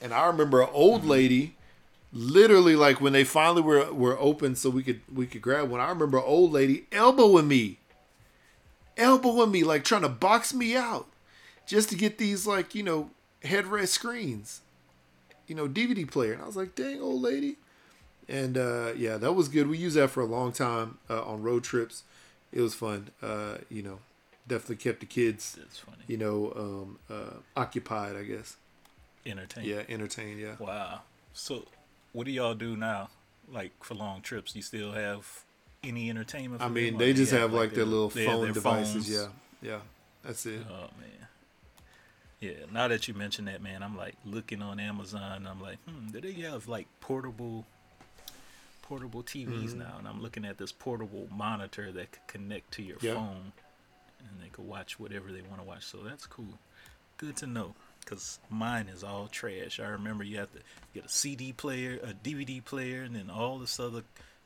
And 0.00 0.12
I 0.12 0.26
remember 0.26 0.60
an 0.60 0.68
old 0.72 1.02
mm-hmm. 1.02 1.10
lady 1.10 1.56
literally 2.14 2.76
like 2.76 3.00
when 3.00 3.12
they 3.12 3.24
finally 3.24 3.60
were 3.60 3.92
were 3.92 4.18
open 4.18 4.54
so 4.54 4.70
we 4.70 4.82
could 4.82 5.00
we 5.12 5.26
could 5.26 5.42
grab 5.42 5.68
one. 5.68 5.80
I 5.80 5.88
remember 5.88 6.20
old 6.20 6.52
lady 6.52 6.86
elbowing 6.92 7.48
me, 7.48 7.78
elbowing 8.96 9.50
me 9.50 9.64
like 9.64 9.84
trying 9.84 10.02
to 10.02 10.08
box 10.08 10.54
me 10.54 10.76
out, 10.76 11.08
just 11.66 11.90
to 11.90 11.96
get 11.96 12.16
these 12.16 12.46
like 12.46 12.74
you 12.74 12.82
know 12.82 13.10
headrest 13.42 13.88
screens, 13.88 14.60
you 15.46 15.54
know 15.54 15.68
DVD 15.68 16.08
player. 16.10 16.32
And 16.32 16.42
I 16.42 16.46
was 16.46 16.56
like, 16.56 16.74
dang 16.74 17.02
old 17.02 17.20
lady. 17.20 17.56
And 18.26 18.56
uh, 18.56 18.92
yeah, 18.96 19.18
that 19.18 19.34
was 19.34 19.48
good. 19.48 19.66
We 19.66 19.76
used 19.76 19.96
that 19.96 20.08
for 20.08 20.22
a 20.22 20.26
long 20.26 20.52
time 20.52 20.98
uh, 21.10 21.22
on 21.24 21.42
road 21.42 21.62
trips. 21.62 22.04
It 22.52 22.62
was 22.62 22.74
fun. 22.74 23.10
Uh, 23.20 23.58
you 23.68 23.82
know, 23.82 23.98
definitely 24.48 24.76
kept 24.76 25.00
the 25.00 25.06
kids. 25.06 25.58
You 26.06 26.16
know, 26.16 26.52
um, 26.56 26.98
uh, 27.10 27.34
occupied. 27.56 28.16
I 28.16 28.22
guess. 28.22 28.56
Entertained. 29.26 29.66
Yeah, 29.66 29.82
entertained. 29.88 30.40
Yeah. 30.40 30.54
Wow. 30.58 31.00
So 31.34 31.66
what 32.14 32.24
do 32.24 32.32
y'all 32.32 32.54
do 32.54 32.76
now? 32.76 33.10
Like 33.52 33.84
for 33.84 33.94
long 33.94 34.22
trips, 34.22 34.52
Do 34.52 34.58
you 34.58 34.62
still 34.62 34.92
have 34.92 35.26
any 35.82 36.08
entertainment? 36.08 36.62
I 36.62 36.68
mean, 36.68 36.96
they 36.96 37.12
just 37.12 37.30
have, 37.32 37.42
have, 37.42 37.52
like, 37.52 37.70
their, 37.70 37.84
their 37.84 37.84
little 37.84 38.08
phone 38.08 38.44
their 38.44 38.52
devices. 38.52 38.94
Phones. 38.94 39.10
Yeah, 39.10 39.26
yeah, 39.70 39.78
that's 40.22 40.46
it. 40.46 40.62
Oh 40.70 40.88
man. 40.98 41.28
Yeah, 42.40 42.52
now 42.72 42.88
that 42.88 43.06
you 43.08 43.14
mention 43.14 43.44
that, 43.46 43.62
man, 43.62 43.82
I'm 43.82 43.96
like 43.96 44.14
looking 44.24 44.62
on 44.62 44.78
Amazon. 44.80 45.46
I'm 45.46 45.60
like, 45.60 45.78
hmm, 45.88 46.08
do 46.10 46.20
they 46.20 46.32
have 46.42 46.68
like 46.68 46.86
portable, 47.00 47.66
portable 48.82 49.22
TVs 49.22 49.70
Mm-hmm. 49.70 49.78
now? 49.78 49.96
And 49.98 50.06
I'm 50.08 50.20
looking 50.22 50.44
at 50.44 50.58
this 50.58 50.72
portable 50.72 51.26
monitor 51.30 51.90
that 51.92 52.12
could 52.12 52.26
connect 52.26 52.72
to 52.72 52.82
your 52.82 52.98
Yeah. 53.00 53.14
phone, 53.14 53.52
and 54.20 54.42
they 54.42 54.48
could 54.48 54.66
watch 54.66 54.98
whatever 55.00 55.32
they 55.32 55.42
want 55.42 55.60
to 55.60 55.66
watch. 55.66 55.84
So 55.84 55.98
that's 55.98 56.26
cool. 56.26 56.58
Good 57.16 57.36
to 57.36 57.46
know, 57.46 57.74
cause 58.04 58.38
mine 58.50 58.88
is 58.88 59.02
all 59.04 59.28
trash. 59.28 59.80
I 59.80 59.86
remember 59.88 60.24
you 60.24 60.38
have 60.38 60.52
to 60.52 60.58
get 60.94 61.04
a 61.04 61.08
CD 61.08 61.52
player, 61.52 61.98
a 62.02 62.12
DVD 62.12 62.64
player, 62.64 63.02
and 63.02 63.14
then 63.16 63.30
all 63.30 63.58
this 63.58 63.78
other 63.80 64.02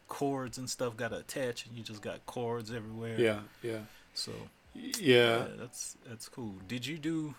cords 0.09 0.57
and 0.59 0.69
stuff 0.71 0.97
got 0.97 1.13
attached, 1.13 1.67
and 1.67 1.77
you 1.77 1.83
just 1.83 2.03
got 2.03 2.25
cords 2.27 2.73
everywhere. 2.73 3.19
Yeah, 3.19 3.41
yeah, 3.63 3.81
So 4.15 4.33
yeah. 4.75 4.93
yeah, 5.01 5.45
that's 5.59 5.97
that's 6.09 6.29
cool. 6.29 6.55
Did 6.67 6.87
you 6.87 6.99
do? 6.99 7.35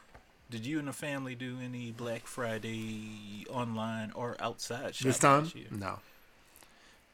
Did 0.52 0.66
you 0.66 0.80
and 0.80 0.88
the 0.88 0.94
family 0.94 1.36
do 1.36 1.58
any 1.64 1.92
Black 1.92 2.26
Friday 2.26 3.46
online 3.52 4.12
or 4.16 4.36
outside 4.40 4.96
shopping 4.96 5.10
This 5.10 5.20
time, 5.20 5.44
this 5.44 5.56
year? 5.56 5.68
no, 5.72 6.00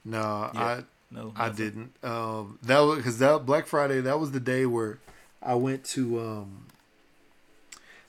no, 0.04 0.52
Yeah. 0.54 0.62
I 0.62 0.84
No, 1.12 1.34
I 1.36 1.50
didn't. 1.50 1.94
Um, 2.04 2.60
that 2.64 2.80
was 2.80 2.98
because 2.98 3.18
that 3.20 3.46
Black 3.46 3.68
Friday. 3.68 4.02
That 4.02 4.20
was 4.20 4.32
the 4.32 4.40
day 4.40 4.66
where 4.66 5.00
I 5.42 5.56
went 5.56 5.84
to. 5.96 6.20
Um, 6.20 6.66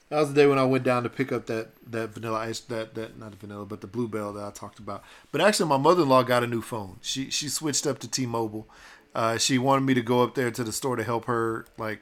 that 0.09 0.19
was 0.19 0.29
the 0.29 0.35
day 0.35 0.47
when 0.47 0.57
I 0.59 0.63
went 0.63 0.83
down 0.83 1.03
to 1.03 1.09
pick 1.09 1.31
up 1.31 1.45
that 1.47 1.69
that 1.91 2.09
vanilla 2.09 2.39
ice 2.39 2.59
that 2.61 2.95
that 2.95 3.17
not 3.19 3.31
the 3.31 3.37
vanilla 3.37 3.65
but 3.65 3.81
the 3.81 3.87
Blue 3.87 4.07
Bell 4.07 4.33
that 4.33 4.43
I 4.43 4.51
talked 4.51 4.79
about. 4.79 5.03
But 5.31 5.41
actually, 5.41 5.69
my 5.69 5.77
mother 5.77 6.03
in 6.03 6.09
law 6.09 6.23
got 6.23 6.43
a 6.43 6.47
new 6.47 6.61
phone. 6.61 6.97
She 7.01 7.29
she 7.29 7.49
switched 7.49 7.85
up 7.87 7.99
to 7.99 8.07
T-Mobile. 8.09 8.67
Uh, 9.15 9.37
she 9.37 9.57
wanted 9.57 9.81
me 9.85 9.93
to 9.95 10.01
go 10.01 10.21
up 10.23 10.35
there 10.35 10.51
to 10.51 10.63
the 10.63 10.71
store 10.71 10.95
to 10.95 11.03
help 11.03 11.25
her 11.25 11.65
like 11.77 12.01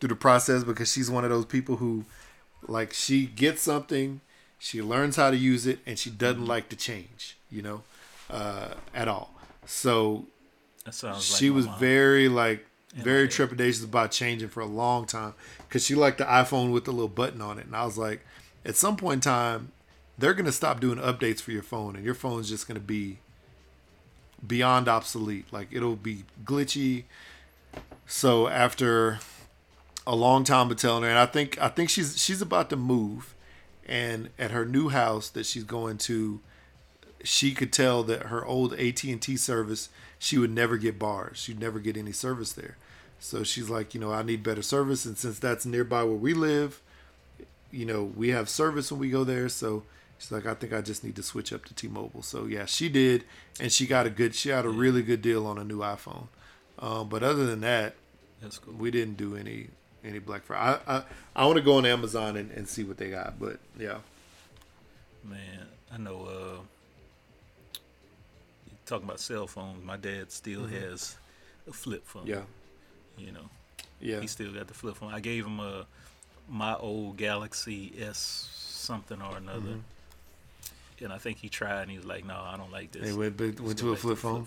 through 0.00 0.08
the 0.08 0.14
process 0.16 0.64
because 0.64 0.92
she's 0.92 1.10
one 1.10 1.24
of 1.24 1.30
those 1.30 1.46
people 1.46 1.76
who 1.76 2.04
like 2.68 2.92
she 2.92 3.26
gets 3.26 3.62
something, 3.62 4.20
she 4.58 4.82
learns 4.82 5.16
how 5.16 5.30
to 5.30 5.36
use 5.36 5.66
it, 5.66 5.78
and 5.86 5.98
she 5.98 6.10
doesn't 6.10 6.40
Mm-hmm. 6.40 6.50
like 6.50 6.68
to 6.70 6.76
change. 6.76 7.38
You 7.50 7.62
know, 7.62 7.82
uh, 8.30 8.74
at 8.94 9.08
all. 9.08 9.30
So 9.66 10.26
like 11.12 11.22
she 11.22 11.50
my 11.50 11.56
was 11.56 11.66
mom. 11.66 11.78
very 11.80 12.28
like 12.28 12.65
very 12.96 13.28
dad. 13.28 13.36
trepidatious 13.36 13.84
about 13.84 14.10
changing 14.10 14.48
for 14.48 14.60
a 14.60 14.66
long 14.66 15.06
time 15.06 15.34
because 15.68 15.84
she 15.84 15.94
liked 15.94 16.18
the 16.18 16.24
iphone 16.24 16.72
with 16.72 16.84
the 16.84 16.90
little 16.90 17.08
button 17.08 17.40
on 17.40 17.58
it 17.58 17.66
and 17.66 17.76
i 17.76 17.84
was 17.84 17.98
like 17.98 18.20
at 18.64 18.74
some 18.74 18.96
point 18.96 19.18
in 19.18 19.20
time 19.20 19.72
they're 20.18 20.34
going 20.34 20.46
to 20.46 20.52
stop 20.52 20.80
doing 20.80 20.98
updates 20.98 21.40
for 21.40 21.52
your 21.52 21.62
phone 21.62 21.94
and 21.94 22.04
your 22.04 22.14
phone's 22.14 22.48
just 22.48 22.66
going 22.66 22.80
to 22.80 22.86
be 22.86 23.18
beyond 24.44 24.88
obsolete. 24.88 25.46
Like 25.52 25.68
it'll 25.72 25.96
be 25.96 26.24
glitchy. 26.44 27.04
So 28.06 28.48
after 28.48 29.18
a 30.06 30.14
long 30.14 30.44
time 30.44 30.70
of 30.70 30.76
telling 30.76 31.02
her 31.02 31.08
and 31.08 31.18
i 31.18 31.26
think 31.26 31.60
i 31.60 31.66
think 31.66 31.90
she's 31.90 32.16
she's 32.16 32.40
about 32.40 32.70
to 32.70 32.76
move 32.76 33.34
and 33.88 34.30
at 34.38 34.52
her 34.52 34.64
new 34.64 34.88
house 34.88 35.28
that 35.28 35.44
she's 35.44 35.64
going 35.64 35.98
to 35.98 36.38
she 37.24 37.52
could 37.52 37.72
tell 37.72 38.04
that 38.04 38.26
her 38.26 38.44
old 38.44 38.72
AT&T 38.74 39.36
service 39.36 39.88
she 40.16 40.38
would 40.38 40.52
never 40.52 40.76
get 40.76 40.96
bars. 40.96 41.38
She'd 41.38 41.58
never 41.58 41.80
get 41.80 41.96
any 41.96 42.12
service 42.12 42.52
there 42.52 42.76
so 43.18 43.42
she's 43.42 43.68
like 43.70 43.94
you 43.94 44.00
know 44.00 44.12
I 44.12 44.22
need 44.22 44.42
better 44.42 44.62
service. 44.62 45.04
And 45.04 45.16
since 45.16 45.38
that's 45.38 45.66
nearby 45.66 46.02
where 46.04 46.14
we 46.16 46.34
live 46.34 46.82
you 47.70 47.84
know 47.84 48.04
we 48.04 48.28
have 48.30 48.48
service 48.48 48.90
when 48.90 49.00
we 49.00 49.10
go 49.10 49.24
there. 49.24 49.48
So 49.48 49.82
she's 50.18 50.32
like 50.32 50.46
I 50.46 50.54
think 50.54 50.72
I 50.72 50.80
just 50.80 51.04
need 51.04 51.16
to 51.16 51.22
switch 51.22 51.52
up 51.52 51.64
to 51.66 51.74
T-Mobile. 51.74 52.22
So 52.22 52.46
yeah 52.46 52.64
she 52.66 52.88
did. 52.88 53.24
And 53.60 53.72
she 53.72 53.86
got 53.86 54.06
a 54.06 54.10
good 54.10 54.34
she 54.34 54.50
had 54.50 54.64
a 54.64 54.68
really 54.70 55.02
good 55.02 55.22
deal 55.22 55.46
on 55.46 55.58
a 55.58 55.64
new 55.64 55.78
iPhone. 55.78 56.28
Um, 56.78 57.08
but 57.08 57.22
other 57.22 57.46
than 57.46 57.60
that 57.62 57.94
That's 58.40 58.58
cool. 58.58 58.74
we 58.74 58.90
didn't 58.90 59.16
do 59.16 59.36
any 59.36 59.68
any 60.04 60.18
Black 60.18 60.44
Friday. 60.44 60.80
I 60.86 60.96
I, 60.98 61.02
I 61.34 61.44
want 61.46 61.56
to 61.56 61.62
go 61.62 61.78
on 61.78 61.86
Amazon 61.86 62.36
and, 62.36 62.50
and 62.52 62.68
see 62.68 62.84
what 62.84 62.98
they 62.98 63.10
got 63.10 63.38
but 63.40 63.58
yeah. 63.78 63.98
Man, 65.24 65.66
I 65.92 65.98
know. 65.98 66.24
Uh, 66.26 66.60
talking 68.84 69.06
about 69.08 69.18
cell 69.18 69.48
phones, 69.48 69.84
my 69.84 69.96
dad 69.96 70.30
still 70.30 70.64
has 70.66 71.16
a 71.68 71.72
flip 71.72 72.06
phone. 72.06 72.22
Mm-hmm. 72.22 72.30
yeah 72.30 72.42
You 73.18 73.32
know, 73.32 73.48
yeah 74.00 74.20
he 74.20 74.26
still 74.26 74.52
got 74.52 74.66
the 74.68 74.74
flip 74.74 74.96
phone. 74.96 75.12
I 75.12 75.20
gave 75.20 75.46
him 75.46 75.60
a 75.60 75.86
my 76.48 76.74
old 76.76 77.16
Galaxy 77.16 77.92
S 78.00 78.48
something 78.52 79.20
or 79.20 79.36
another. 79.36 79.80
And 81.02 81.12
I 81.12 81.18
think 81.18 81.38
he 81.38 81.48
tried, 81.50 81.82
and 81.82 81.90
he 81.90 81.98
was 81.98 82.06
like, 82.06 82.24
"No, 82.24 82.34
I 82.36 82.56
don't 82.56 82.72
like 82.72 82.92
this." 82.92 83.02
Mm-hmm. 83.02 83.10
They 83.10 83.18
went, 83.18 83.40
went, 83.40 83.60
went 83.60 83.78
to 83.80 83.90
a 83.90 83.92
back 83.92 84.00
flip 84.00 84.18
phone. 84.18 84.46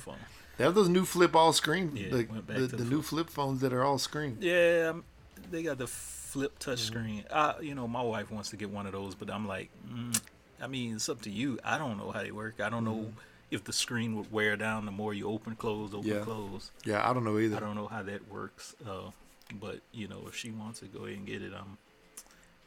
They 0.57 0.63
have 0.63 0.73
those 0.75 0.89
new 0.89 1.05
flip 1.05 1.35
all 1.35 1.53
screen, 1.53 1.91
Yeah, 1.95 2.09
the, 2.09 2.15
went 2.25 2.47
back 2.47 2.57
the, 2.57 2.67
to 2.67 2.75
the 2.75 2.77
the 2.77 2.89
new 2.89 3.01
flip 3.01 3.29
phones 3.29 3.61
that 3.61 3.71
are 3.71 3.83
all 3.83 3.97
screen. 3.99 4.37
Yeah, 4.41 4.89
um, 4.91 5.03
they 5.51 5.63
got 5.63 5.77
the 5.77 5.87
flip 5.87 6.51
Mm-hmm. 6.59 6.69
touch 6.71 6.79
screen. 6.81 7.23
I, 7.33 7.55
you 7.61 7.73
know, 7.75 7.87
my 7.87 8.01
wife 8.01 8.29
wants 8.31 8.49
to 8.51 8.55
get 8.57 8.69
one 8.69 8.85
of 8.85 8.91
those, 8.93 9.15
but 9.15 9.31
I'm 9.31 9.47
like, 9.47 9.69
mm, 9.87 10.19
I 10.61 10.67
mean, 10.67 10.95
it's 10.95 11.07
up 11.09 11.21
to 11.23 11.29
you. 11.29 11.59
I 11.63 11.77
don't 11.77 11.97
know 11.97 12.11
how 12.11 12.21
they 12.23 12.31
work. 12.31 12.59
I 12.61 12.69
don't 12.69 12.83
know 12.83 13.11
if 13.51 13.63
the 13.63 13.73
screen 13.73 14.15
would 14.15 14.31
wear 14.31 14.55
down 14.55 14.85
the 14.85 14.91
more 14.91 15.13
you 15.13 15.27
open, 15.30 15.55
close, 15.55 15.93
open, 15.93 16.09
Mm-hmm. 16.09 16.17
Yeah. 16.19 16.23
close. 16.23 16.71
Yeah, 16.85 17.09
I 17.09 17.13
don't 17.13 17.23
know 17.23 17.38
either. 17.39 17.57
I 17.57 17.59
don't 17.59 17.76
know 17.76 17.88
how 17.88 18.03
that 18.03 18.30
works. 18.31 18.76
Uh, 18.88 19.11
but 19.59 19.80
you 19.91 20.07
know, 20.07 20.21
if 20.27 20.35
she 20.35 20.51
wants 20.51 20.80
to 20.81 20.85
go 20.85 21.05
ahead 21.05 21.17
and 21.17 21.26
get 21.26 21.41
it, 21.41 21.53
I'm, 21.55 21.77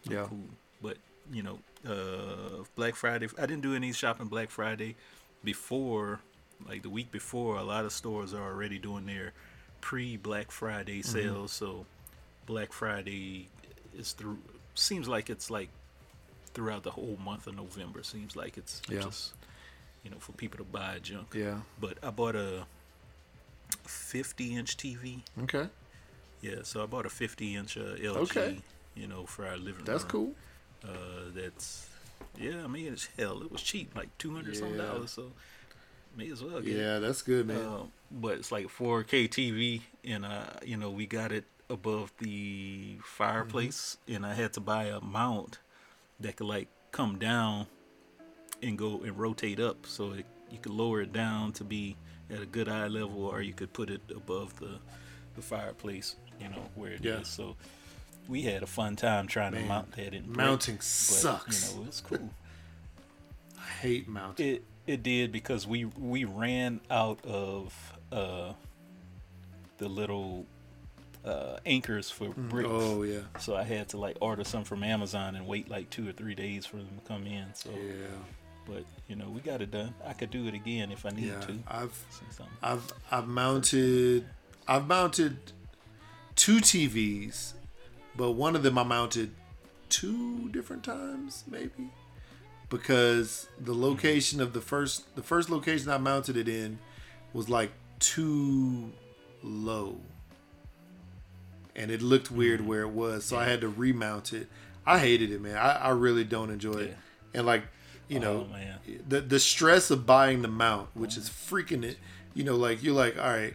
I'm 0.07 0.13
Yeah. 0.13 0.27
cool. 0.29 0.49
But 0.83 0.97
you 1.33 1.43
know, 1.45 1.59
uh, 1.89 2.65
Black 2.75 2.97
Friday. 2.97 3.29
I 3.39 3.43
didn't 3.47 3.63
do 3.63 3.75
any 3.75 3.93
shopping 3.93 4.27
Black 4.27 4.51
Friday 4.51 4.97
before, 5.45 6.19
like 6.69 6.83
the 6.83 6.91
week 6.91 7.13
before. 7.13 7.57
A 7.57 7.63
lot 7.63 7.85
of 7.85 7.93
stores 7.93 8.35
are 8.35 8.43
already 8.43 8.79
doing 8.79 9.07
their 9.07 9.33
pre 9.81 10.17
Black 10.17 10.51
Friday 10.51 11.01
Mm-hmm. 11.01 11.11
sales. 11.19 11.53
So 11.53 11.87
Black 12.47 12.73
Friday 12.73 13.49
is 13.97 14.13
through. 14.13 14.39
Seems 14.75 15.07
like 15.07 15.31
it's 15.31 15.49
like 15.51 15.69
throughout 16.55 16.83
the 16.83 16.91
whole 16.91 17.17
month 17.25 17.47
of 17.47 17.55
November. 17.57 18.03
Seems 18.03 18.35
like 18.35 18.59
it's 18.59 18.83
Yeah. 18.89 19.01
just 19.03 19.35
you 20.05 20.11
know 20.11 20.17
for 20.19 20.33
people 20.33 20.59
to 20.59 20.65
buy 20.65 20.99
junk. 21.03 21.35
Yeah. 21.35 21.59
But 21.81 21.99
I 22.03 22.11
bought 22.11 22.37
a 22.37 22.67
50 23.87 24.57
inch 24.57 24.77
TV. 24.77 25.21
Okay. 25.43 25.69
Yeah, 26.41 26.57
so 26.65 26.83
I 26.83 26.87
bought 26.87 27.07
a 27.07 27.11
50 27.11 27.55
inch 27.57 27.77
uh, 27.77 27.81
LG. 27.97 28.17
Okay. 28.17 28.59
You 28.95 29.07
know, 29.07 29.25
for 29.27 29.47
our 29.47 29.57
living 29.57 29.85
That's 29.85 30.05
room. 30.13 30.35
That's 30.83 30.93
cool. 30.93 30.95
Uh, 30.95 31.31
that's 31.35 31.87
yeah. 32.39 32.65
I 32.65 32.67
mean, 32.67 32.93
it's 32.93 33.09
hell. 33.19 33.43
It 33.43 33.51
was 33.53 33.63
cheap, 33.63 33.95
like 33.97 34.09
200 34.19 34.57
something 34.57 34.77
Yeah. 34.77 34.83
dollars. 34.87 35.11
So 35.13 35.33
may 36.17 36.31
as 36.31 36.43
well 36.43 36.61
get. 36.61 36.73
it. 36.75 36.79
Yeah, 36.79 36.99
that's 36.99 37.23
good, 37.23 37.47
man. 37.47 37.57
Uh, 37.57 37.83
but 38.11 38.35
it's 38.39 38.53
like 38.53 38.67
4K 38.69 39.29
TV, 39.29 39.83
and 40.05 40.25
uh, 40.27 40.45
you 40.65 40.77
know, 40.77 40.91
we 40.91 41.07
got 41.07 41.33
it 41.33 41.45
above 41.71 42.13
the 42.19 42.99
fireplace, 43.05 43.97
Mm-hmm. 44.07 44.17
and 44.17 44.27
I 44.27 44.35
had 44.35 44.53
to 44.55 44.61
buy 44.61 44.85
a 44.85 45.01
mount 45.01 45.59
that 46.21 46.37
could 46.37 46.47
like 46.49 46.69
come 46.91 47.19
down 47.19 47.67
and 48.63 48.79
go 48.79 49.01
and 49.05 49.19
rotate 49.19 49.61
up, 49.61 49.87
so 49.87 50.13
it, 50.13 50.27
you 50.51 50.59
could 50.59 50.73
lower 50.73 51.01
it 51.03 51.13
down 51.13 51.53
to 51.55 51.65
be 51.65 51.97
at 52.31 52.41
a 52.41 52.47
good 52.47 52.69
eye 52.69 52.87
level, 52.87 53.25
or 53.27 53.43
you 53.43 53.53
could 53.53 53.73
put 53.73 53.91
it 53.91 54.01
above 54.15 54.59
the 54.59 54.79
the 55.35 55.43
fireplace, 55.43 56.17
you 56.41 56.49
know, 56.49 56.63
where 56.75 56.93
it 56.93 57.01
is. 57.01 57.05
Yeah. 57.05 57.23
So 57.23 57.57
we 58.29 58.43
had 58.43 58.63
a 58.63 58.67
fun 58.67 58.97
time 58.97 59.27
trying 59.27 59.53
Man, 59.53 59.63
to 59.63 59.69
mount 59.69 59.93
that 59.93 60.15
in 60.15 60.31
mounting 60.33 60.77
but, 60.77 60.85
sucks. 60.85 61.73
You 61.73 61.81
know, 61.81 61.87
it's 61.87 62.01
cool. 62.01 62.31
I 63.59 63.69
hate 63.81 64.09
mounting. 64.09 64.47
It 64.47 64.65
it 64.87 65.03
did 65.03 65.33
because 65.33 65.67
we 65.67 65.85
we 65.85 66.25
ran 66.25 66.81
out 66.91 67.25
of 67.25 67.99
uh 68.11 68.53
the 69.79 69.89
little 69.89 70.47
uh 71.25 71.57
anchors 71.65 72.11
for 72.11 72.29
bricks. 72.31 72.69
oh 72.71 73.03
yeah. 73.05 73.21
So 73.39 73.55
I 73.57 73.63
had 73.63 73.89
to 73.91 73.97
like 73.99 74.17
order 74.21 74.45
some 74.45 74.65
from 74.65 74.83
Amazon 74.85 75.35
and 75.37 75.47
wait 75.47 75.69
like 75.71 75.89
two 75.91 76.09
or 76.09 76.13
three 76.13 76.35
days 76.35 76.67
for 76.67 76.77
them 76.77 76.89
to 77.03 77.09
come 77.09 77.27
in. 77.27 77.55
So 77.55 77.71
Yeah. 77.71 78.07
But 78.67 78.85
you 79.09 79.17
know, 79.17 79.29
we 79.29 79.41
got 79.41 79.61
it 79.63 79.71
done. 79.71 79.95
I 80.07 80.13
could 80.13 80.31
do 80.31 80.47
it 80.47 80.55
again 80.55 80.91
if 80.93 81.05
I 81.07 81.11
need 81.11 81.27
Yeah. 81.27 81.41
to. 81.41 81.59
I've 81.69 82.05
I've 82.63 82.93
I've 83.11 83.29
mounted 83.29 84.27
I've 84.69 84.87
mounted 84.87 85.37
two 86.37 86.59
TVs, 86.59 87.53
but 88.17 88.33
one 88.33 88.55
of 88.57 88.63
them 88.63 88.79
I 88.79 88.85
mounted 88.85 89.31
two 89.89 90.49
different 90.51 90.83
times 90.85 91.45
maybe 91.47 91.91
because 92.71 93.47
the 93.61 93.75
location 93.75 94.41
of 94.41 94.53
the 94.55 94.61
first 94.63 95.15
the 95.17 95.23
first 95.23 95.51
location 95.51 95.91
I 95.91 95.99
mounted 95.99 96.37
it 96.37 96.49
in 96.49 96.79
was 97.33 97.49
like 97.49 97.73
too 97.99 98.93
low. 99.43 99.99
And 101.75 101.91
it 101.91 102.03
looked 102.03 102.31
weird 102.31 102.61
Mm-hmm. 102.61 102.69
where 102.69 102.83
it 102.83 102.91
was, 102.91 103.25
so 103.25 103.39
I 103.39 103.45
had 103.45 103.61
to 103.63 103.69
remount 103.69 104.33
it. 104.33 104.49
I 104.85 104.99
hated 104.99 105.31
it, 105.31 105.41
man. 105.41 105.57
I, 105.57 105.73
I 105.77 105.89
really 105.91 106.25
don't 106.25 106.51
enjoy 106.51 106.73
it. 106.73 106.97
And 107.33 107.47
like, 107.47 107.63
you 108.13 108.21
know, 108.21 108.47
Oh, 108.53 108.93
the 109.09 109.21
the 109.21 109.39
stress 109.41 109.91
of 109.91 110.07
buying 110.07 110.43
the 110.43 110.49
mount, 110.49 110.89
which 110.95 111.17
is 111.17 111.29
freaking 111.29 111.85
it. 111.85 111.99
You 112.35 112.45
know, 112.45 112.57
like 112.57 112.83
you're 112.83 112.95
like, 112.95 113.17
all 113.19 113.31
right, 113.31 113.55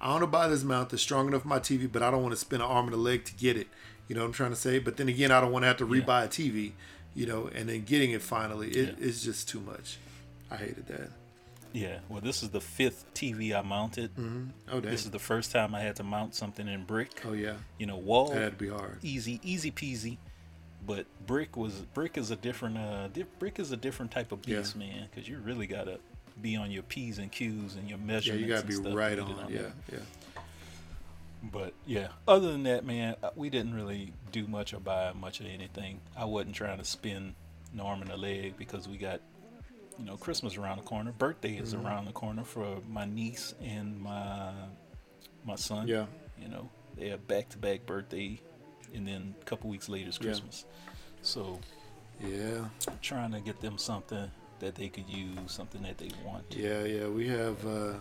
I 0.00 0.10
want 0.10 0.22
to 0.22 0.26
buy 0.26 0.48
this 0.48 0.62
mount 0.64 0.90
that's 0.90 1.02
strong 1.02 1.28
enough 1.28 1.42
for 1.42 1.48
my 1.48 1.58
TV, 1.58 1.90
but 1.90 2.02
I 2.02 2.10
don't 2.10 2.22
want 2.22 2.32
to 2.32 2.40
spend 2.40 2.62
an 2.62 2.68
arm 2.68 2.86
and 2.86 2.94
a 2.94 2.98
leg 2.98 3.24
to 3.26 3.34
get 3.34 3.56
it. 3.56 3.68
You 4.06 4.14
know 4.14 4.22
what 4.22 4.28
I'm 4.28 4.32
trying 4.32 4.50
to 4.50 4.56
say? 4.56 4.78
But 4.78 4.96
then 4.96 5.08
again, 5.08 5.30
I 5.30 5.40
don't 5.40 5.52
want 5.52 5.62
to 5.64 5.66
have 5.66 5.76
to 5.78 5.86
rebuy 5.86 6.24
a 6.24 6.28
TV. 6.28 6.72
You 7.14 7.26
know, 7.26 7.48
and 7.54 7.68
then 7.68 7.82
getting 7.82 8.12
it 8.12 8.22
finally, 8.22 8.68
it, 8.68 8.96
Yeah. 8.98 9.06
it's 9.08 9.22
just 9.24 9.48
too 9.48 9.60
much. 9.60 9.98
I 10.50 10.56
hated 10.56 10.86
that. 10.88 11.10
Yeah. 11.72 11.98
Well 12.08 12.20
this 12.22 12.42
is 12.42 12.48
the 12.50 12.60
fifth 12.60 13.04
TV 13.14 13.54
I 13.54 13.60
mounted. 13.62 14.14
Mm-hmm. 14.16 14.44
Oh 14.70 14.80
damn. 14.80 14.90
This 14.90 15.04
is 15.04 15.10
the 15.10 15.18
first 15.18 15.50
time 15.52 15.74
I 15.74 15.80
had 15.80 15.96
to 15.96 16.02
mount 16.04 16.34
something 16.34 16.66
in 16.68 16.84
brick. 16.84 17.20
oh 17.26 17.32
yeah. 17.34 17.54
You 17.78 17.86
know, 17.86 17.96
wall 17.98 18.30
That 18.30 18.40
had 18.42 18.52
to 18.58 18.64
be 18.64 18.68
hard. 18.70 18.98
easy, 19.02 19.40
easy 19.42 19.70
peasy. 19.70 20.16
But 20.88 21.06
brick 21.26 21.56
was 21.56 21.74
brick 21.94 22.16
is 22.18 22.30
a 22.32 22.36
different 22.36 22.76
uh 22.78 23.06
di- 23.08 23.26
brick 23.38 23.60
is 23.60 23.70
a 23.70 23.76
different 23.76 24.10
type 24.10 24.32
of 24.32 24.40
Yeah. 24.48 24.56
beast, 24.58 24.74
man. 24.74 25.06
Because 25.08 25.28
you 25.28 25.38
really 25.38 25.66
gotta 25.68 26.00
be 26.42 26.56
on 26.56 26.70
your 26.72 26.82
p's 26.84 27.18
and 27.18 27.30
q's 27.30 27.76
and 27.76 27.88
your 27.88 27.98
Yeah, 27.98 28.04
measurements. 28.04 28.42
you 28.42 28.48
gotta 28.48 28.60
and 28.60 28.68
be 28.68 28.74
stuff 28.74 28.94
right 28.94 29.18
on. 29.18 29.46
Yeah, 29.50 29.58
there. 29.62 29.72
yeah. 29.92 30.40
But 31.52 31.72
yeah, 31.86 32.08
other 32.26 32.50
than 32.50 32.64
that, 32.64 32.84
man, 32.84 33.14
uh, 33.22 33.30
we 33.36 33.48
didn't 33.48 33.74
really 33.74 34.12
do 34.32 34.46
much 34.48 34.74
or 34.74 34.80
buy 34.80 35.12
much 35.12 35.38
of 35.40 35.46
anything. 35.46 36.00
I 36.16 36.24
wasn't 36.24 36.56
trying 36.56 36.78
to 36.78 36.84
spin 36.84 37.34
Norman 37.72 38.10
a 38.10 38.16
leg 38.16 38.56
because 38.56 38.88
we 38.88 38.96
got, 38.96 39.20
you 39.98 40.04
know, 40.04 40.16
Christmas 40.16 40.56
around 40.56 40.78
the 40.78 40.82
corner. 40.84 41.12
Birthday 41.12 41.56
is 41.56 41.74
Mm-hmm. 41.74 41.86
around 41.86 42.04
the 42.06 42.12
corner 42.12 42.42
for 42.42 42.78
my 42.88 43.04
niece 43.04 43.54
and 43.62 44.00
my 44.00 44.50
my 45.44 45.54
son. 45.54 45.86
Yeah. 45.86 46.06
You 46.42 46.48
know, 46.48 46.68
they 46.96 47.08
have 47.10 47.26
back 47.28 47.48
to 47.50 47.58
back 47.58 47.86
birthday, 47.86 48.40
and 48.94 49.06
then 49.06 49.34
a 49.40 49.44
couple 49.44 49.70
weeks 49.70 49.88
later 49.88 50.08
is 50.08 50.18
Yeah. 50.20 50.26
Christmas. 50.26 50.64
So 51.22 51.58
Yeah, 52.20 52.68
trying 53.02 53.30
to 53.32 53.40
get 53.40 53.60
them 53.60 53.78
something 53.78 54.30
that 54.60 54.74
they 54.74 54.88
could 54.88 55.08
use, 55.08 55.52
something 55.52 55.82
that 55.82 55.98
they 55.98 56.10
want. 56.24 56.44
yeah, 56.50 56.82
yeah. 56.84 57.06
We 57.06 57.28
have, 57.28 57.64
uh, 57.66 57.94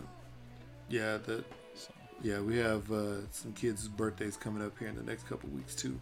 yeah, 0.90 1.18
the 1.18 1.44
So, 1.76 1.92
yeah, 2.24 2.40
we 2.40 2.58
have 2.58 2.92
uh, 2.92 3.28
some 3.32 3.54
kids' 3.54 3.88
birthdays 3.88 4.36
coming 4.38 4.64
up 4.66 4.78
here 4.80 4.88
in 4.88 4.96
the 4.96 5.04
next 5.04 5.28
couple 5.28 5.50
weeks 5.50 5.76
too. 5.76 6.00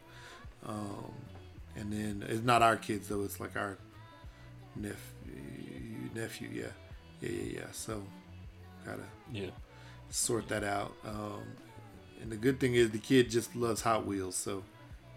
Um, 0.65 1.11
and 1.75 1.91
then 1.91 2.23
it's 2.29 2.43
not 2.43 2.61
our 2.61 2.77
kids 2.77 3.09
though; 3.09 3.23
it's 3.23 3.39
like 3.41 3.55
our 3.57 3.77
nephew, 4.75 6.09
nephew. 6.13 6.49
Yeah, 6.53 6.65
yeah, 7.21 7.29
yeah, 7.29 7.59
yeah. 7.59 7.71
So 7.71 8.01
gotta 8.85 9.03
yeah. 9.31 9.49
sort 10.09 10.47
that 10.47 10.63
out. 10.63 10.93
Um, 11.05 11.43
and 12.21 12.31
the 12.31 12.37
good 12.37 12.59
thing 12.61 12.75
is 12.75 12.91
the 12.91 12.97
kid 12.97 13.29
just 13.29 13.55
loves 13.55 13.81
Hot 13.81 14.05
Wheels, 14.05 14.35
so 14.35 14.63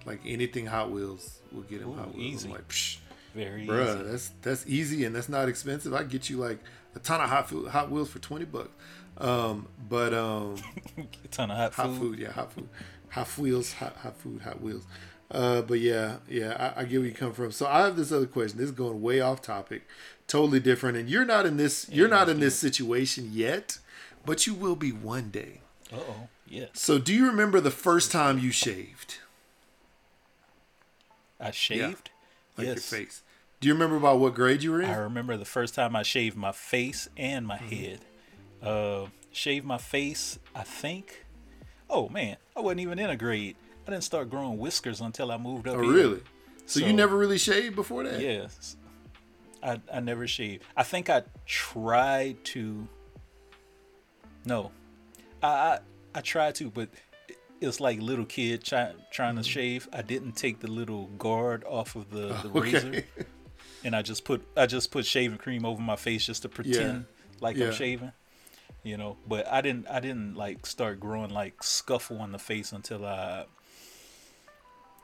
like 0.09 0.21
anything 0.27 0.67
Hot 0.67 0.91
Wheels 0.91 1.41
will 1.53 1.63
get 1.63 1.81
him 1.81 1.91
Ooh, 1.91 1.95
Hot 1.95 2.15
Wheels. 2.15 2.17
I'm 2.17 2.21
easy. 2.21 2.49
like, 2.49 2.69
Psh, 2.69 2.97
Very 3.35 3.67
bruh, 3.67 3.95
easy. 4.01 4.11
that's 4.11 4.29
that's 4.43 4.67
easy 4.67 5.05
and 5.05 5.15
that's 5.15 5.29
not 5.29 5.49
expensive. 5.49 5.95
I 5.95 6.03
get 6.03 6.29
you 6.31 6.39
like 6.39 6.59
a 6.95 6.99
ton 6.99 7.21
of 7.21 7.29
Hot 7.31 7.49
food, 7.49 7.69
Hot 7.69 7.91
Wheels 7.91 8.11
for 8.11 8.19
twenty 8.19 8.45
bucks. 8.45 8.71
Um, 9.19 9.67
but 9.89 10.15
um, 10.15 10.57
a 11.25 11.29
ton 11.29 11.51
of 11.51 11.57
hot, 11.57 11.73
hot 11.75 11.87
food. 11.91 11.99
food, 11.99 12.19
yeah, 12.21 12.33
hot 12.33 12.53
food, 12.53 12.69
hot 13.11 13.27
wheels, 13.39 13.73
hot 13.75 13.97
hot 13.97 14.17
food, 14.17 14.43
hot 14.43 14.61
wheels. 14.61 14.85
Uh, 15.31 15.61
but 15.63 15.81
yeah, 15.81 16.17
yeah, 16.29 16.73
I, 16.77 16.81
I 16.81 16.85
get 16.85 16.99
where 17.01 17.09
you 17.09 17.15
come 17.15 17.33
from. 17.33 17.51
So 17.53 17.67
I 17.67 17.81
have 17.81 17.97
this 17.97 18.13
other 18.13 18.27
question. 18.27 18.59
This 18.59 18.67
is 18.67 18.73
going 18.73 19.03
way 19.03 19.21
off 19.21 19.43
topic, 19.43 19.87
totally 20.27 20.61
different. 20.61 20.97
And 20.97 21.09
you're 21.11 21.25
not 21.27 21.45
in 21.47 21.57
this. 21.59 21.87
You're 21.91 22.09
Yeah, 22.09 22.15
not 22.15 22.29
in 22.29 22.41
this 22.41 22.55
situation 22.57 23.31
yet, 23.33 23.79
but 24.25 24.47
you 24.47 24.55
will 24.55 24.77
be 24.77 24.91
one 24.93 25.31
day. 25.31 25.61
Uh 25.93 25.97
oh. 25.99 26.29
Yes. 26.47 26.71
So 26.75 26.99
do 26.99 27.13
you 27.13 27.27
remember 27.27 27.61
the 27.61 27.71
first 27.73 28.11
time 28.13 28.39
you 28.39 28.53
shaved, 28.53 29.17
I 31.41 31.51
shaved. 31.51 32.11
like 32.57 32.67
yes. 32.67 32.91
your 32.93 33.01
face? 33.01 33.23
Do 33.61 33.69
you 33.69 33.75
remember 33.75 33.97
about 33.97 34.19
what 34.21 34.35
grade 34.35 34.63
you 34.63 34.73
were 34.73 34.81
in? 34.83 34.89
I 34.91 34.97
remember 34.99 35.37
the 35.37 35.45
first 35.45 35.75
time 35.75 35.97
I 35.97 36.03
shaved 36.03 36.37
my 36.37 36.53
face 36.53 37.09
and 37.17 37.47
my 37.47 37.59
Mm-hmm. 37.59 37.75
head. 37.77 38.01
Uh, 38.63 39.07
shaved 39.33 39.65
my 39.67 39.79
face, 39.79 40.39
I 40.55 40.63
think. 40.63 41.25
Oh 41.91 42.09
man, 42.09 42.37
I 42.57 42.61
wasn't 42.61 42.81
even 42.81 42.99
in 42.99 43.09
a 43.11 43.17
grade. 43.17 43.57
I 43.87 43.91
didn't 43.91 44.05
start 44.05 44.29
growing 44.31 44.59
whiskers 44.59 45.01
until 45.01 45.31
I 45.33 45.39
moved 45.39 45.67
up. 45.69 45.77
oh, 45.77 45.83
here. 45.83 45.93
really? 45.93 46.21
So, 46.67 46.81
you 46.81 46.93
never 46.93 47.17
really 47.17 47.39
shaved 47.39 47.75
before 47.77 48.03
that? 48.05 48.21
Yes. 48.21 48.77
I 49.63 49.81
I 49.93 50.01
never 50.01 50.27
shaved. 50.27 50.65
I 50.77 50.83
think 50.83 51.09
I 51.09 51.23
tried 51.47 52.45
to. 52.47 52.87
No, 54.45 54.71
I 55.43 55.47
I, 55.49 55.79
I 56.17 56.21
tried 56.21 56.55
to, 56.57 56.71
but 56.71 56.89
it's 57.61 57.81
like 57.81 58.01
little 58.01 58.25
kid 58.25 58.63
try, 58.65 58.93
trying 59.11 59.37
to 59.37 59.43
shave. 59.43 59.89
I 59.93 60.03
didn't 60.03 60.33
take 60.33 60.61
the 60.61 60.69
little 60.69 61.07
guard 61.19 61.65
off 61.65 61.97
of 61.97 62.11
the, 62.11 62.29
the 62.43 62.49
razor, 62.51 62.91
Mm-hmm. 62.91 63.23
And 63.85 63.95
I 63.95 64.03
just 64.03 64.25
put 64.25 64.45
I 64.57 64.67
just 64.67 64.91
put 64.91 65.07
shaving 65.07 65.39
cream 65.39 65.65
over 65.65 65.81
my 65.81 65.95
face 65.97 66.27
just 66.27 66.43
to 66.43 66.49
pretend 66.49 67.05
like 67.41 67.57
Yeah. 67.57 67.67
I'm 67.67 67.73
shaving. 67.73 68.13
You 68.83 68.97
know, 68.97 69.17
but 69.27 69.47
I 69.47 69.61
didn't 69.61 69.87
I 69.89 70.01
didn't 70.01 70.35
like 70.35 70.67
start 70.67 70.99
growing 70.99 71.31
like 71.31 71.63
scuffle 71.63 72.19
on 72.21 72.33
the 72.33 72.39
face 72.39 72.73
until 72.73 73.05
I 73.07 73.45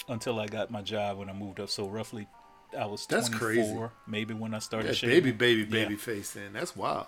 until 0.08 0.38
I 0.40 0.46
got 0.46 0.70
my 0.70 0.82
job 0.82 1.18
when 1.18 1.30
I 1.30 1.32
moved 1.32 1.60
up. 1.60 1.70
So 1.70 1.88
roughly, 1.88 2.26
I 2.78 2.86
was 2.86 3.06
That's 3.06 3.28
24, 3.28 3.38
crazy. 3.38 3.92
maybe 4.06 4.34
when 4.34 4.54
I 4.54 4.58
started 4.58 4.88
That 4.90 4.96
shaving. 4.96 5.16
baby, 5.20 5.32
baby, 5.32 5.60
Yeah. 5.62 5.84
baby 5.84 5.96
face. 5.96 6.32
Then 6.32 6.52
that's 6.52 6.76
wild. 6.76 7.06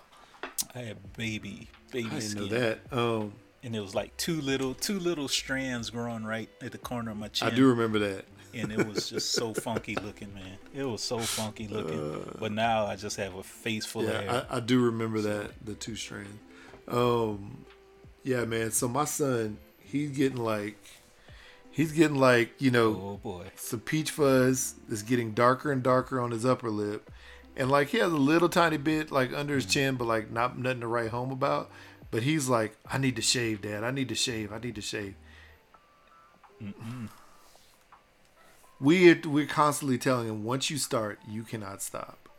I 0.73 0.79
had 0.79 1.13
baby, 1.13 1.67
baby 1.91 2.07
I 2.07 2.19
didn't 2.19 2.21
skin, 2.21 2.41
know 2.43 2.47
that. 2.47 2.79
Um, 2.91 3.33
and 3.67 3.75
it 3.75 3.81
was 3.81 3.93
like 3.93 4.15
two 4.15 4.39
little, 4.39 4.73
two 4.73 4.97
little 4.97 5.27
strands 5.27 5.89
growing 5.89 6.23
right 6.23 6.47
at 6.61 6.71
the 6.71 6.77
corner 6.77 7.11
of 7.11 7.17
my 7.17 7.27
chin. 7.27 7.49
I 7.49 7.51
do 7.53 7.67
remember 7.67 7.99
that. 7.99 8.23
and 8.53 8.71
it 8.71 8.87
was 8.87 9.09
just 9.09 9.33
so 9.33 9.53
funky 9.67 9.95
looking, 9.95 10.33
man. 10.33 10.57
It 10.73 10.85
was 10.85 11.03
so 11.03 11.19
funky 11.19 11.67
looking. 11.67 12.23
but 12.39 12.53
now 12.53 12.85
I 12.85 12.95
just 12.95 13.17
have 13.17 13.35
a 13.35 13.43
face 13.43 13.85
full 13.85 14.07
of 14.07 14.07
hair. 14.07 14.29
Uh, 14.29 14.33
Yeah, 14.33 14.43
I, 14.49 14.57
I 14.57 14.59
do 14.61 14.79
remember 14.85 15.19
that 15.19 15.51
the 15.65 15.73
two 15.73 15.97
strand. 15.97 16.39
Um, 16.87 17.65
yeah, 18.23 18.45
man. 18.45 18.71
So 18.71 18.87
my 18.87 19.03
son, 19.03 19.57
he's 19.79 20.11
getting 20.11 20.37
like, 20.37 20.77
he's 21.69 21.91
getting 21.91 22.15
like, 22.17 22.61
you 22.61 22.71
know, 22.71 22.87
oh 22.87 23.19
boy, 23.21 23.47
some 23.57 23.81
peach 23.81 24.11
fuzz 24.11 24.75
that's 24.87 25.01
getting 25.01 25.33
darker 25.33 25.73
and 25.73 25.83
darker 25.83 26.21
on 26.21 26.31
his 26.31 26.45
upper 26.45 26.69
lip, 26.69 27.11
and 27.57 27.69
like 27.69 27.89
he 27.89 27.97
has 27.97 28.13
a 28.13 28.15
little 28.17 28.47
tiny 28.49 28.77
bit 28.77 29.11
like 29.11 29.33
under 29.33 29.55
his 29.55 29.65
chin, 29.65 29.95
but 29.95 30.05
like 30.05 30.31
not 30.31 30.57
nothing 30.57 30.79
to 30.81 30.87
write 30.87 31.09
home 31.09 31.31
about. 31.31 31.69
But 32.09 32.23
he's 32.23 32.47
like, 32.47 32.77
I 32.89 32.97
need 32.97 33.15
to 33.17 33.21
shave, 33.21 33.61
Dad. 33.61 33.83
I 33.83 33.91
need 33.91 34.09
to 34.09 34.15
shave. 34.15 34.53
I 34.53 34.59
need 34.59 34.75
to 34.75 34.81
shave. 34.81 35.15
We 38.79 39.13
we're 39.13 39.45
constantly 39.45 39.97
telling 39.97 40.27
him 40.27 40.43
once 40.43 40.69
you 40.69 40.77
start, 40.77 41.19
you 41.27 41.43
cannot 41.43 41.81
stop. 41.81 42.29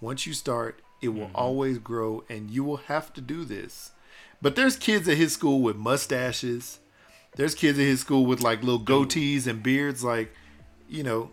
Once 0.00 0.26
you 0.26 0.32
start, 0.32 0.80
it 1.02 1.08
will 1.08 1.26
mm-hmm. 1.26 1.36
always 1.36 1.78
grow, 1.78 2.24
and 2.28 2.50
you 2.50 2.64
will 2.64 2.78
have 2.78 3.12
to 3.14 3.20
do 3.20 3.44
this. 3.44 3.92
But 4.40 4.56
there's 4.56 4.76
kids 4.76 5.08
at 5.08 5.16
his 5.16 5.32
school 5.32 5.60
with 5.60 5.76
mustaches. 5.76 6.78
There's 7.36 7.54
kids 7.54 7.78
at 7.78 7.84
his 7.84 8.00
school 8.00 8.24
with 8.24 8.40
like 8.40 8.62
little 8.62 8.80
goatees 8.80 9.46
and 9.46 9.62
beards. 9.62 10.02
Like, 10.02 10.32
you 10.88 11.02
know, 11.02 11.30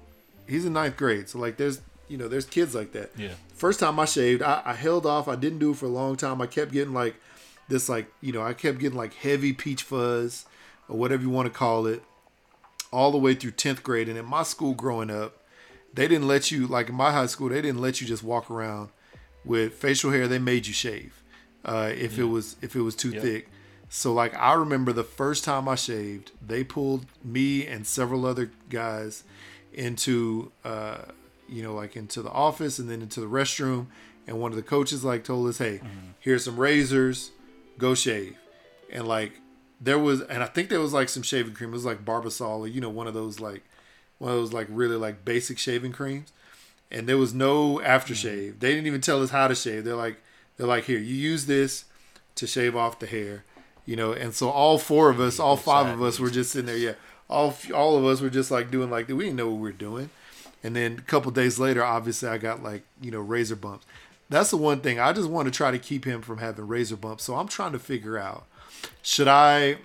he's 0.48 0.66
in 0.66 0.74
ninth 0.74 0.98
grade, 0.98 1.30
so 1.30 1.40
like 1.40 1.58
there's 1.58 1.82
you 2.08 2.18
know 2.18 2.28
there's 2.28 2.46
kids 2.46 2.76
like 2.76 2.92
that. 2.94 3.12
Yeah. 3.18 3.34
First 3.54 3.80
time 3.80 4.00
I 4.00 4.06
shaved, 4.06 4.42
I, 4.42 4.62
I 4.66 4.74
held 4.74 5.06
off. 5.06 5.28
I 5.28 5.36
didn't 5.36 5.60
do 5.60 5.72
it 5.72 5.78
for 5.78 5.86
a 5.86 5.90
long 5.90 6.16
time. 6.16 6.42
I 6.42 6.48
kept 6.48 6.72
getting 6.72 6.94
like 6.94 7.16
this, 7.68 7.90
like 7.90 8.12
you 8.22 8.32
know, 8.32 8.42
I 8.42 8.54
kept 8.54 8.80
getting 8.80 8.98
like 8.98 9.14
heavy 9.14 9.54
peach 9.54 9.84
fuzz 9.84 10.46
or 10.90 10.98
whatever 10.98 11.22
you 11.24 11.30
want 11.30 11.48
to 11.52 11.58
call 11.58 11.86
it, 11.88 12.02
all 12.92 13.12
the 13.12 13.18
way 13.18 13.34
through 13.36 13.52
tenth 13.52 13.84
grade. 13.84 14.08
And 14.10 14.18
in 14.18 14.26
my 14.26 14.44
school 14.44 14.74
growing 14.74 15.10
up, 15.12 15.38
they 15.94 16.08
didn't 16.08 16.28
let 16.28 16.52
you 16.52 16.68
like 16.68 16.90
in 16.90 16.96
my 16.96 17.12
high 17.12 17.26
school. 17.26 17.50
They 17.50 17.62
didn't 17.62 17.82
let 17.82 18.00
you 18.02 18.08
just 18.08 18.24
walk 18.24 18.50
around 18.50 18.90
with 19.44 19.74
facial 19.74 20.12
hair. 20.12 20.28
They 20.28 20.40
made 20.40 20.68
you 20.68 20.74
shave 20.74 21.24
uh, 21.66 21.92
if 21.96 22.18
it 22.18 22.26
was 22.26 22.56
if 22.62 22.76
it 22.76 22.82
was 22.82 22.96
too 22.96 23.12
Yep. 23.12 23.22
thick. 23.22 23.50
So 23.90 24.14
like 24.14 24.36
I 24.36 24.54
remember 24.54 24.92
the 24.94 25.04
first 25.04 25.44
time 25.46 25.68
I 25.70 25.76
shaved, 25.76 26.32
they 26.46 26.64
pulled 26.64 27.06
me 27.24 27.66
and 27.66 27.88
several 27.88 28.26
other 28.26 28.52
guys 28.70 29.24
into 29.74 30.52
uh, 30.66 30.98
you 31.48 31.64
know 31.64 31.74
like 31.74 31.96
into 31.96 32.22
the 32.22 32.32
office 32.32 32.80
and 32.80 32.90
then 32.90 33.02
into 33.02 33.20
the 33.20 33.28
restroom. 33.28 33.88
And 34.28 34.42
one 34.42 34.52
of 34.52 34.58
the 34.58 34.64
coaches 34.64 35.06
like 35.06 35.24
told 35.24 35.48
us, 35.48 35.58
"Hey, 35.60 35.80
here's 36.20 36.44
some 36.44 36.58
razors, 36.60 37.32
go 37.78 37.96
shave." 37.96 38.36
And 38.92 39.08
like 39.08 39.34
there 39.80 40.00
was, 40.00 40.22
and 40.22 40.44
I 40.44 40.48
think 40.48 40.70
there 40.70 40.80
was 40.80 40.94
like 40.94 41.10
some 41.10 41.24
shaving 41.24 41.54
cream. 41.54 41.70
It 41.70 41.74
was 41.74 41.86
like 41.86 42.06
Barbasol 42.06 42.60
or 42.60 42.68
you 42.68 42.82
know 42.82 42.90
one 42.90 43.08
of 43.08 43.14
those 43.14 43.40
like 43.40 43.64
one 44.18 44.32
of 44.32 44.38
those 44.38 44.54
like 44.54 44.68
really 44.70 44.96
like 44.96 45.24
basic 45.26 45.58
shaving 45.58 45.92
creams 45.92 46.32
and 46.92 47.08
there 47.08 47.18
was 47.18 47.34
no 47.34 47.78
aftershave. 47.78 48.50
Mm-hmm. 48.50 48.60
They 48.60 48.70
didn't 48.72 48.88
even 48.88 49.02
tell 49.02 49.22
us 49.22 49.32
how 49.32 49.48
to 49.48 49.56
shave. 49.56 49.84
They're 49.84 49.96
like, 49.96 50.22
they're 50.56 50.68
like, 50.68 50.86
here, 50.86 51.00
you 51.00 51.16
use 51.16 51.46
this 51.46 51.86
to 52.36 52.48
shave 52.48 52.76
off 52.76 53.00
the 53.00 53.08
hair, 53.08 53.44
you 53.86 53.96
know. 53.96 54.14
And 54.14 54.34
so 54.34 54.50
all 54.50 54.78
four 54.78 55.10
of 55.10 55.20
us, 55.20 55.40
all 55.40 55.58
five 55.58 55.88
of 55.88 56.02
us, 56.02 56.20
were 56.20 56.30
just 56.30 56.52
sitting 56.52 56.68
there. 56.68 56.78
Yeah, 56.78 56.94
all 57.30 57.56
all 57.74 57.98
of 57.98 58.06
us 58.06 58.22
were 58.22 58.30
just 58.30 58.52
like 58.52 58.72
doing 58.72 58.90
like 58.90 59.08
we 59.08 59.26
didn't 59.26 59.36
know 59.36 59.48
what 59.48 59.56
we 59.56 59.62
were 59.62 59.72
doing. 59.72 60.10
And 60.64 60.76
then 60.76 60.98
a 60.98 61.02
couple 61.02 61.32
days 61.32 61.60
later, 61.60 61.84
obviously, 61.84 62.30
I 62.30 62.38
got 62.38 62.64
like 62.64 62.84
you 63.02 63.12
know 63.12 63.20
razor 63.20 63.56
bumps. 63.56 63.86
That's 64.30 64.50
the 64.52 64.58
one 64.58 64.82
thing 64.82 65.00
I 65.00 65.14
just 65.14 65.30
want 65.30 65.46
to 65.48 65.52
try 65.52 65.72
to 65.72 65.80
keep 65.80 66.06
him 66.06 66.22
from 66.22 66.40
having 66.40 66.68
razor 66.68 66.98
bumps. 66.98 67.24
So 67.24 67.36
I'm 67.36 67.48
trying 67.48 67.72
to 67.72 67.80
figure 67.80 68.18
out 68.18 68.46
should 69.02 69.28
I 69.28 69.78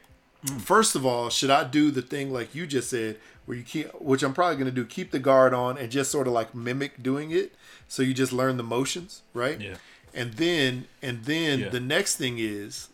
First 0.59 0.97
of 0.97 1.06
all, 1.06 1.31
should 1.31 1.51
I 1.51 1.62
do 1.62 1.93
the 1.93 2.02
thing 2.02 2.32
like 2.32 2.52
you 2.52 2.66
just 2.66 2.90
said, 2.90 3.16
where 3.47 3.56
you 3.56 3.62
keep, 3.62 3.86
which 4.01 4.24
I'm 4.24 4.35
probably 4.35 4.56
going 4.56 4.66
to 4.66 4.73
do, 4.73 4.85
keep 4.85 5.12
the 5.12 5.20
guard 5.20 5.55
on 5.55 5.78
and 5.78 5.89
just 5.89 6.10
sort 6.10 6.27
of 6.27 6.32
like 6.32 6.52
mimic 6.52 7.01
doing 7.01 7.31
it, 7.31 7.55
so 7.86 8.02
you 8.02 8.12
just 8.12 8.32
learn 8.32 8.56
the 8.56 8.64
motions, 8.64 9.23
right? 9.35 9.60
Yeah. 9.60 9.77
And 10.12 10.32
then, 10.35 10.86
and 11.01 11.27
then 11.27 11.60
Yeah. 11.60 11.69
the 11.69 11.78
next 11.78 12.16
thing 12.16 12.39
is, 12.40 12.89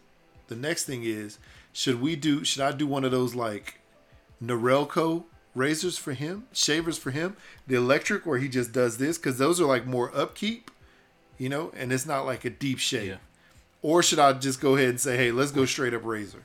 the 0.49 0.57
next 0.57 0.85
thing 0.85 1.05
is, 1.05 1.39
should 1.73 2.03
we 2.03 2.17
do? 2.17 2.45
Should 2.45 2.61
I 2.61 2.73
do 2.73 2.87
one 2.87 3.03
of 3.03 3.13
those 3.13 3.35
like 3.35 3.81
Norelco 4.45 5.25
razors 5.55 5.97
for 5.99 6.13
him, 6.13 6.47
shavers 6.53 6.99
for 6.99 7.11
him, 7.13 7.35
the 7.67 7.77
electric 7.77 8.27
where 8.27 8.39
he 8.39 8.49
just 8.49 8.73
does 8.73 8.99
this 8.99 9.17
because 9.17 9.39
those 9.39 9.59
are 9.59 9.65
like 9.67 9.87
more 9.87 10.15
upkeep, 10.15 10.71
you 11.39 11.49
know, 11.49 11.73
and 11.77 11.93
it's 11.93 12.07
not 12.07 12.27
like 12.27 12.45
a 12.45 12.51
deep 12.51 12.79
shave. 12.79 13.09
Yeah. 13.09 13.17
Or 13.81 14.03
should 14.03 14.19
I 14.19 14.33
just 14.33 14.61
go 14.61 14.75
ahead 14.77 14.89
and 14.89 15.01
say, 15.01 15.17
hey, 15.17 15.31
let's 15.31 15.53
go 15.53 15.65
straight 15.65 15.95
up 15.95 16.05
razor? 16.05 16.43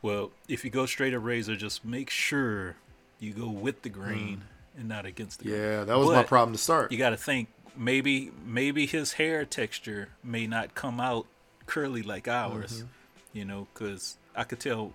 Well, 0.00 0.30
if 0.48 0.64
you 0.64 0.70
go 0.70 0.86
straight 0.86 1.14
up 1.14 1.24
razor, 1.24 1.56
just 1.56 1.84
make 1.84 2.08
sure 2.10 2.76
you 3.18 3.32
go 3.32 3.48
with 3.48 3.82
the 3.82 3.88
grain 3.88 4.42
and 4.76 4.88
not 4.88 5.04
against 5.06 5.40
the 5.40 5.46
grain. 5.46 5.58
Mm. 5.58 5.62
Yeah, 5.78 5.84
that 5.84 5.98
was 5.98 6.08
my 6.08 6.22
problem 6.22 6.54
to 6.56 6.62
start. 6.62 6.92
You 6.92 6.98
got 6.98 7.10
to 7.10 7.16
think 7.16 7.48
maybe 7.76 8.30
maybe 8.44 8.86
his 8.86 9.14
hair 9.14 9.44
texture 9.44 10.08
may 10.22 10.46
not 10.46 10.74
come 10.74 11.00
out 11.00 11.26
curly 11.66 12.02
like 12.02 12.28
ours, 12.28 12.78
Mm-hmm. 12.78 13.38
you 13.38 13.44
know, 13.44 13.66
because 13.74 14.16
I 14.36 14.44
could 14.44 14.60
tell 14.60 14.92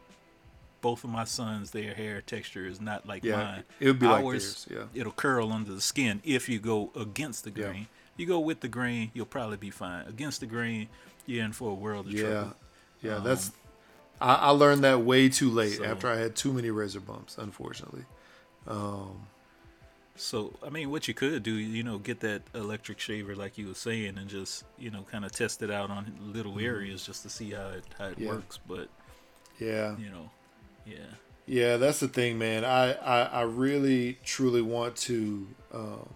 both 0.83 1.03
of 1.03 1.09
my 1.09 1.23
sons 1.23 1.71
their 1.71 1.95
hair 1.95 2.21
texture 2.21 2.67
is 2.67 2.79
not 2.79 3.07
like 3.07 3.23
Yeah, 3.23 3.37
mine. 3.37 3.63
it 3.79 3.87
would 3.87 3.97
be 3.99 4.05
like 4.05 4.23
ours, 4.23 4.65
theirs, 4.65 4.79
yeah. 4.93 4.99
It'll 5.01 5.11
curl 5.13 5.51
under 5.51 5.73
the 5.73 5.81
skin 5.81 6.21
if 6.23 6.47
you 6.47 6.59
go 6.59 6.91
against 6.95 7.43
the 7.45 7.49
grain. 7.51 7.87
Yeah. 7.87 8.17
You 8.17 8.25
go 8.27 8.39
with 8.39 8.59
the 8.59 8.67
grain, 8.67 9.09
you'll 9.15 9.25
probably 9.25 9.57
be 9.57 9.71
fine. 9.71 10.05
Against 10.07 10.41
the 10.41 10.45
grain, 10.45 10.89
you're 11.25 11.43
in 11.43 11.51
for 11.53 11.71
a 11.71 11.73
world 11.73 12.05
of 12.05 12.11
Yeah, 12.13 12.21
trouble. 12.29 12.53
yeah, 13.01 13.15
Um, 13.15 13.23
that's. 13.23 13.51
I, 14.21 14.35
I 14.35 14.49
learned 14.49 14.83
that 14.83 15.01
way 15.01 15.29
too 15.29 15.49
late 15.49 15.77
So- 15.77 15.85
after 15.85 16.07
I 16.07 16.17
had 16.17 16.35
too 16.35 16.53
many 16.53 16.69
razor 16.69 16.99
bumps. 16.99 17.37
Unfortunately, 17.39 18.05
um, 18.67 19.25
So 20.15 20.53
I 20.63 20.69
mean, 20.69 20.91
what 20.91 21.07
you 21.07 21.15
could 21.15 21.41
do, 21.41 21.53
you 21.55 21.81
know, 21.81 21.97
get 21.97 22.19
that 22.19 22.43
electric 22.53 22.99
shaver 22.99 23.35
like 23.35 23.57
you 23.57 23.67
were 23.69 23.73
saying, 23.73 24.17
and 24.19 24.29
just 24.29 24.63
you 24.77 24.91
know, 24.91 25.03
kind 25.11 25.25
of 25.25 25.31
test 25.31 25.63
it 25.63 25.71
out 25.71 25.89
on 25.89 26.13
little 26.21 26.59
areas 26.59 27.03
just 27.03 27.23
to 27.23 27.29
see 27.29 27.49
how 27.51 27.69
it 27.69 27.83
how 27.97 28.05
it 28.05 28.11
Mm-hmm. 28.11 28.23
Yeah. 28.23 28.29
works. 28.29 28.59
But 28.67 28.89
yeah, 29.59 29.97
you 29.97 30.09
know, 30.11 30.29
yeah, 30.85 30.97
yeah, 31.45 31.77
that's 31.77 31.99
the 31.99 32.07
thing, 32.07 32.37
man. 32.37 32.63
I 32.65 32.93
I, 32.93 33.21
I 33.23 33.41
really 33.41 34.17
truly 34.23 34.61
want 34.61 34.95
to. 34.97 35.47
Um, 35.73 36.09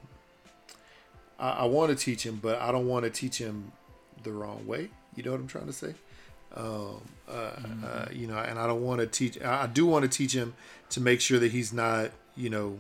I, 1.40 1.50
I 1.50 1.66
want 1.66 1.90
to 1.90 1.96
teach 1.96 2.26
him, 2.26 2.40
but 2.42 2.60
I 2.62 2.72
don't 2.72 2.88
want 2.88 3.06
to 3.06 3.12
teach 3.12 3.38
him 3.38 3.72
the 4.24 4.32
wrong 4.32 4.66
way. 4.66 4.90
You 5.16 5.24
know 5.24 5.32
what 5.32 5.40
I'm 5.40 5.48
trying 5.48 5.68
to 5.68 5.74
say? 5.74 5.94
Um, 6.56 7.02
uh, 7.30 7.52
uh, 7.86 8.06
you 8.12 8.28
know, 8.28 8.38
and 8.38 8.58
I 8.58 8.68
don't 8.68 8.84
want 8.84 9.02
to 9.02 9.08
teach. 9.08 9.42
I 9.42 9.64
I 9.64 9.68
do 9.68 9.86
want 9.86 10.04
to 10.04 10.10
teach 10.10 10.34
him 10.34 10.54
to 10.90 11.02
make 11.02 11.22
sure 11.22 11.40
that 11.40 11.52
he's 11.52 11.74
not, 11.74 12.12
you 12.36 12.50
know, 12.50 12.80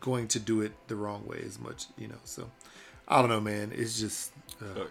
going 0.00 0.28
to 0.28 0.38
do 0.40 0.60
it 0.62 0.72
the 0.88 0.96
wrong 0.96 1.26
way 1.26 1.42
as 1.44 1.58
much. 1.58 1.86
You 1.98 2.08
know, 2.08 2.20
so 2.24 2.50
I 3.06 3.20
don't 3.20 3.30
know, 3.30 3.40
man. 3.40 3.72
It's 3.74 3.98
just. 3.98 4.32
Uh, 4.60 4.84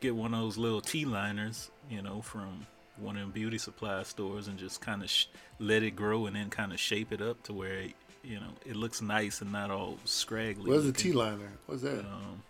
get 0.00 0.14
one 0.14 0.34
of 0.34 0.40
those 0.40 0.56
little 0.56 0.80
T 0.80 1.04
liners, 1.04 1.70
you 1.90 2.02
know, 2.02 2.22
from 2.22 2.66
one 3.00 3.16
of 3.16 3.22
them 3.22 3.30
beauty 3.30 3.58
supply 3.58 4.02
stores, 4.02 4.48
and 4.48 4.58
just 4.58 4.80
kind 4.80 5.02
of 5.02 5.10
sh- 5.10 5.26
let 5.58 5.82
it 5.82 5.92
grow, 5.92 6.26
and 6.26 6.34
then 6.36 6.50
kind 6.50 6.72
of 6.72 6.80
shape 6.80 7.12
it 7.12 7.20
up 7.22 7.42
to 7.44 7.52
where 7.52 7.82
you 8.24 8.40
know 8.40 8.50
it 8.66 8.76
looks 8.76 9.00
nice 9.00 9.40
and 9.40 9.52
not 9.52 9.70
all 9.70 9.98
scraggly. 10.04 10.70
what's 10.70 10.84
a. 10.86 10.92
T 10.92 11.12
liner? 11.12 11.52
What's 11.66 11.82
that? 11.82 12.00
Um, 12.00 12.42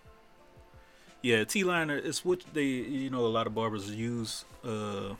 yeah, 1.23 1.45
T 1.45 1.65
liner 1.65 1.97
is 1.97 2.25
what 2.25 2.43
they 2.53 2.65
you 2.65 3.11
know 3.11 3.27
a 3.27 3.29
lot 3.29 3.47
of 3.47 3.55
barbers 3.55 3.91
use 3.91 4.45
uh, 4.65 5.15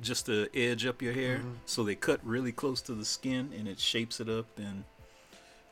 just 0.00 0.26
to 0.26 0.48
edge 0.54 0.86
up 0.86 1.00
your 1.02 1.12
hair. 1.12 1.38
Mhm. 1.38 1.54
So 1.66 1.84
they 1.84 1.94
cut 1.94 2.20
really 2.24 2.52
close 2.52 2.80
to 2.82 2.94
the 2.94 3.04
skin 3.04 3.52
and 3.58 3.66
it 3.66 3.80
shapes 3.80 4.20
it 4.20 4.28
up 4.28 4.46
and 4.58 4.84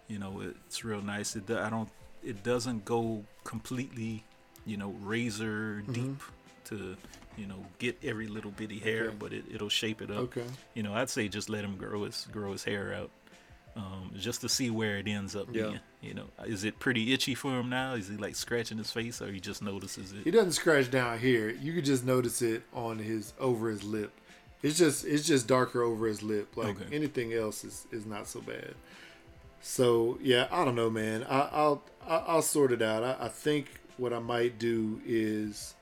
you 0.08 0.18
know 0.18 0.40
it's 0.40 0.84
real 0.84 1.02
nice. 1.02 1.36
It 1.36 1.46
do- 1.46 1.58
I 1.58 1.70
don't 1.70 1.88
it 2.22 2.42
doesn't 2.42 2.84
go 2.84 3.24
completely 3.44 4.24
you 4.66 4.76
know 4.76 4.90
razor 5.02 5.82
Mhm. 5.86 5.92
deep 5.94 6.22
to 6.64 6.96
you 7.36 7.46
know 7.46 7.64
get 7.78 7.96
every 8.04 8.26
little 8.28 8.50
bitty 8.52 8.78
hair, 8.78 9.06
Okay. 9.06 9.16
but 9.18 9.32
it, 9.32 9.44
it'll 9.52 9.68
shape 9.68 10.00
it 10.02 10.10
up 10.10 10.18
Okay. 10.18 10.44
you 10.74 10.82
know, 10.82 10.94
I'd 10.94 11.10
say 11.10 11.28
just 11.28 11.48
let 11.48 11.64
him 11.64 11.76
grow 11.76 12.04
his 12.04 12.26
grow 12.32 12.52
his 12.52 12.64
hair 12.64 12.94
out, 12.94 13.10
um, 13.76 14.10
just 14.16 14.40
to 14.42 14.48
see 14.48 14.70
where 14.70 14.98
it 14.98 15.08
ends 15.08 15.34
up 15.34 15.48
Yeah. 15.52 15.62
being. 15.68 15.80
You 16.02 16.12
know, 16.14 16.26
is 16.46 16.64
it 16.64 16.78
pretty 16.78 17.12
itchy 17.14 17.34
for 17.34 17.58
him 17.58 17.70
now? 17.70 17.94
Is 17.94 18.08
he 18.08 18.16
like 18.16 18.36
scratching 18.36 18.76
his 18.78 18.90
face, 18.90 19.22
or 19.22 19.32
he 19.32 19.40
just 19.40 19.62
notices 19.62 20.12
it? 20.12 20.18
He 20.24 20.30
doesn't 20.30 20.52
scratch 20.52 20.90
down 20.90 21.18
here. 21.18 21.48
You 21.50 21.72
could 21.72 21.84
just 21.86 22.04
notice 22.04 22.42
it 22.42 22.62
on 22.74 22.98
his 22.98 23.32
over 23.40 23.70
his 23.70 23.82
lip. 23.84 24.12
It's 24.62 24.78
just 24.78 25.04
it's 25.04 25.26
just 25.26 25.46
darker 25.46 25.82
over 25.82 26.06
his 26.06 26.22
lip. 26.22 26.56
Like 26.56 26.80
Okay. 26.80 26.94
anything 26.94 27.32
else 27.32 27.64
is, 27.64 27.86
is 27.90 28.04
not 28.06 28.28
so 28.28 28.40
bad. 28.40 28.74
So 29.62 30.18
yeah, 30.22 30.46
I 30.50 30.64
don't 30.64 30.74
know, 30.74 30.90
man. 30.90 31.24
I, 31.24 31.48
I'll 31.52 31.82
I- 32.06 32.24
I'll 32.26 32.42
sort 32.42 32.70
it 32.72 32.82
out. 32.82 33.02
I, 33.02 33.16
I 33.26 33.28
think 33.28 33.80
what 33.96 34.12
I 34.12 34.18
might 34.18 34.58
do 34.58 35.00
is, 35.06 35.74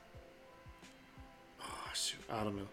shoot, 1.93 2.19
I 2.31 2.43
don't 2.43 2.55
know. 2.55 2.67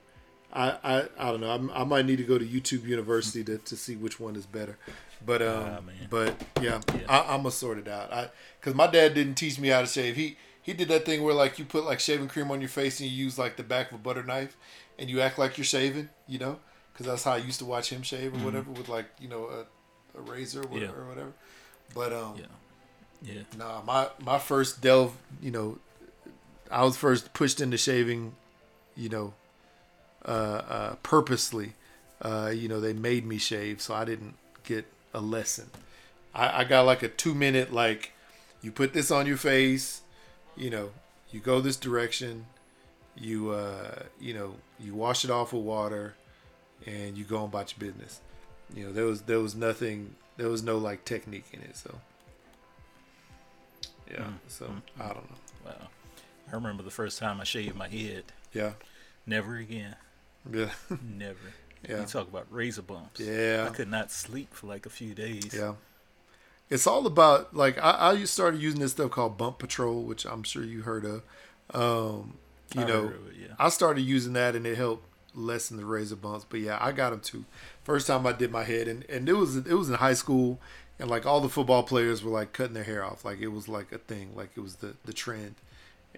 I, 0.53 0.71
I, 0.83 0.99
I 1.19 1.31
don't 1.31 1.41
know. 1.41 1.51
I'm, 1.51 1.71
I 1.71 1.85
might 1.85 2.07
need 2.07 2.17
to 2.17 2.25
go 2.25 2.37
to 2.37 2.45
YouTube 2.45 2.85
University 2.85 3.45
to, 3.45 3.59
to 3.59 3.77
see 3.77 3.95
which 3.95 4.19
one 4.19 4.35
is 4.35 4.47
better. 4.47 4.77
But 5.25 5.43
um, 5.43 5.65
Ah, 5.65 5.81
but 6.09 6.35
yeah, 6.61 6.81
Yeah. 6.95 7.01
I, 7.09 7.35
I'm 7.35 7.41
gonna 7.43 7.51
sort 7.53 7.79
it 7.79 7.87
out. 7.87 8.13
I 8.13 8.31
because 8.59 8.75
my 8.75 8.87
dad 8.89 9.15
didn't 9.15 9.35
teach 9.35 9.59
me 9.61 9.69
how 9.69 9.81
to 9.83 9.87
shave. 9.87 10.17
He 10.17 10.37
he 10.63 10.73
did 10.73 10.89
that 10.89 11.05
thing 11.05 11.23
where 11.23 11.35
like 11.35 11.59
you 11.59 11.65
put 11.65 11.85
like 11.85 12.01
shaving 12.01 12.27
cream 12.29 12.51
on 12.51 12.61
your 12.61 12.71
face 12.71 13.01
and 13.01 13.09
you 13.09 13.25
use 13.25 13.39
like 13.39 13.57
the 13.57 13.63
back 13.63 13.91
of 13.93 13.97
a 13.97 13.99
butter 13.99 14.23
knife 14.25 14.57
and 14.99 15.09
you 15.11 15.21
act 15.21 15.39
like 15.39 15.57
you're 15.59 15.65
shaving. 15.67 16.09
You 16.27 16.39
know, 16.39 16.59
because 16.93 17.07
that's 17.07 17.23
how 17.25 17.33
I 17.33 17.37
used 17.37 17.59
to 17.61 17.65
watch 17.67 17.91
him 17.91 18.03
shave 18.03 18.33
or 18.35 18.39
whatever 18.39 18.71
with 18.71 18.89
like 18.89 19.07
you 19.21 19.29
know 19.29 19.45
a, 19.45 20.19
a 20.19 20.23
razor 20.23 20.63
or 20.63 20.67
whatever, 20.69 20.93
Mm-hmm. 20.95 21.01
Yeah. 21.01 21.05
or 21.05 21.09
whatever. 21.09 21.33
But 21.95 22.13
um, 22.15 22.37
Yeah, 23.23 23.35
yeah, 23.35 23.43
Nah, 23.59 23.83
my 23.83 24.09
my 24.25 24.39
first 24.39 24.81
delve, 24.81 25.13
you 25.43 25.51
know, 25.51 25.79
I 26.71 26.83
was 26.85 26.97
first 26.97 27.35
pushed 27.35 27.61
into 27.61 27.77
shaving, 27.77 28.35
you 28.97 29.09
know, 29.09 29.35
uh, 30.25 30.29
uh, 30.29 30.95
purposely. 31.03 31.75
Uh, 32.23 32.53
you 32.55 32.69
know, 32.69 32.81
they 32.81 32.93
made 32.93 33.25
me 33.25 33.39
shave, 33.39 33.81
so 33.81 33.95
I 33.95 34.05
didn't 34.05 34.35
get 34.65 34.85
a 35.15 35.21
lesson. 35.21 35.71
I, 36.35 36.61
I 36.61 36.65
got 36.65 36.83
like 36.85 37.03
a 37.03 37.09
two 37.09 37.35
minute 37.35 37.73
like, 37.73 38.13
you 38.63 38.71
put 38.71 38.93
this 38.93 39.11
on 39.11 39.27
your 39.27 39.39
face, 39.39 40.03
you 40.57 40.69
know, 40.69 40.91
you 41.31 41.41
go 41.41 41.61
this 41.61 41.77
direction, 41.77 42.47
you 43.17 43.51
uh, 43.51 44.03
you 44.21 44.35
know, 44.35 44.57
you 44.79 44.95
wash 44.95 45.25
it 45.25 45.31
off 45.31 45.53
with 45.55 45.63
water, 45.63 46.15
and 46.87 47.17
you 47.17 47.25
go 47.25 47.39
on 47.39 47.45
about 47.45 47.73
your 47.73 47.91
business. 47.91 48.21
You 48.75 48.87
know, 48.87 48.93
there 48.93 49.07
was 49.07 49.23
there 49.23 49.41
was 49.41 49.55
nothing, 49.55 50.15
there 50.37 50.49
was 50.49 50.63
no 50.63 50.77
like 50.77 51.05
technique 51.07 51.47
in 51.53 51.61
it, 51.63 51.77
so. 51.77 52.01
Yeah, 54.11 54.25
Mm, 54.25 54.35
so 54.49 54.65
mm, 54.67 54.83
I 54.99 55.09
don't 55.09 55.31
know. 55.31 55.37
wow. 55.65 55.89
I 56.51 56.55
remember 56.57 56.83
the 56.83 56.91
first 56.91 57.19
time 57.19 57.41
I 57.41 57.45
shaved 57.45 57.77
my 57.77 57.89
head. 57.89 58.25
Yeah, 58.53 58.73
Never 59.27 59.57
again. 59.57 59.97
yeah, 60.53 60.71
Never. 61.03 61.37
yeah, 61.89 62.01
You 62.01 62.07
talk 62.07 62.29
about 62.29 62.47
razor 62.51 62.83
bumps. 62.83 63.21
yeah. 63.21 63.67
I 63.71 63.75
could 63.75 63.89
not 63.91 64.11
sleep 64.11 64.53
for 64.55 64.67
like 64.67 64.87
a 64.87 64.91
few 64.91 65.15
days. 65.15 65.55
Yeah. 65.55 65.75
It's 66.69 66.87
all 66.87 67.07
about 67.07 67.55
like 67.55 67.79
I, 67.79 68.11
I 68.13 68.25
started 68.25 68.61
using 68.61 68.81
this 68.81 68.93
stuff 68.93 69.11
called 69.11 69.37
Bump 69.37 69.59
Patrol, 69.59 70.03
which 70.03 70.25
I'm 70.25 70.43
sure 70.45 70.63
you 70.65 70.83
heard 70.83 71.05
of. 71.05 71.23
Um, 71.75 72.35
you 72.75 72.83
I 72.83 72.85
know, 72.87 73.05
it, 73.09 73.15
yeah. 73.41 73.55
I 73.59 73.69
started 73.71 74.03
using 74.03 74.33
that 74.35 74.55
and 74.55 74.65
it 74.67 74.77
helped 74.77 75.05
lessen 75.35 75.77
the 75.77 75.85
razor 75.85 76.17
bumps. 76.17 76.47
But 76.49 76.61
yeah, 76.61 76.79
I 76.81 76.93
got 76.93 77.11
them 77.11 77.21
too. 77.21 77.45
First 77.83 78.07
time 78.07 78.25
I 78.27 78.33
did 78.33 78.51
my 78.53 78.63
head, 78.65 78.87
and 78.89 79.05
and 79.11 79.29
it 79.29 79.33
was 79.33 79.57
it 79.57 79.67
was 79.75 79.89
in 79.89 79.97
high 79.97 80.15
school, 80.15 80.61
and 81.01 81.11
like 81.11 81.27
all 81.27 81.41
the 81.41 81.49
football 81.49 81.83
players 81.83 82.23
were 82.23 82.31
like 82.31 82.53
cutting 82.53 82.75
their 82.75 82.85
hair 82.85 83.05
off, 83.05 83.25
like 83.25 83.41
it 83.41 83.49
was 83.49 83.69
like 83.69 83.91
a 83.91 83.99
thing, 83.99 84.31
like 84.37 84.51
it 84.57 84.61
was 84.61 84.77
the 84.77 84.95
the 85.05 85.13
trend, 85.13 85.57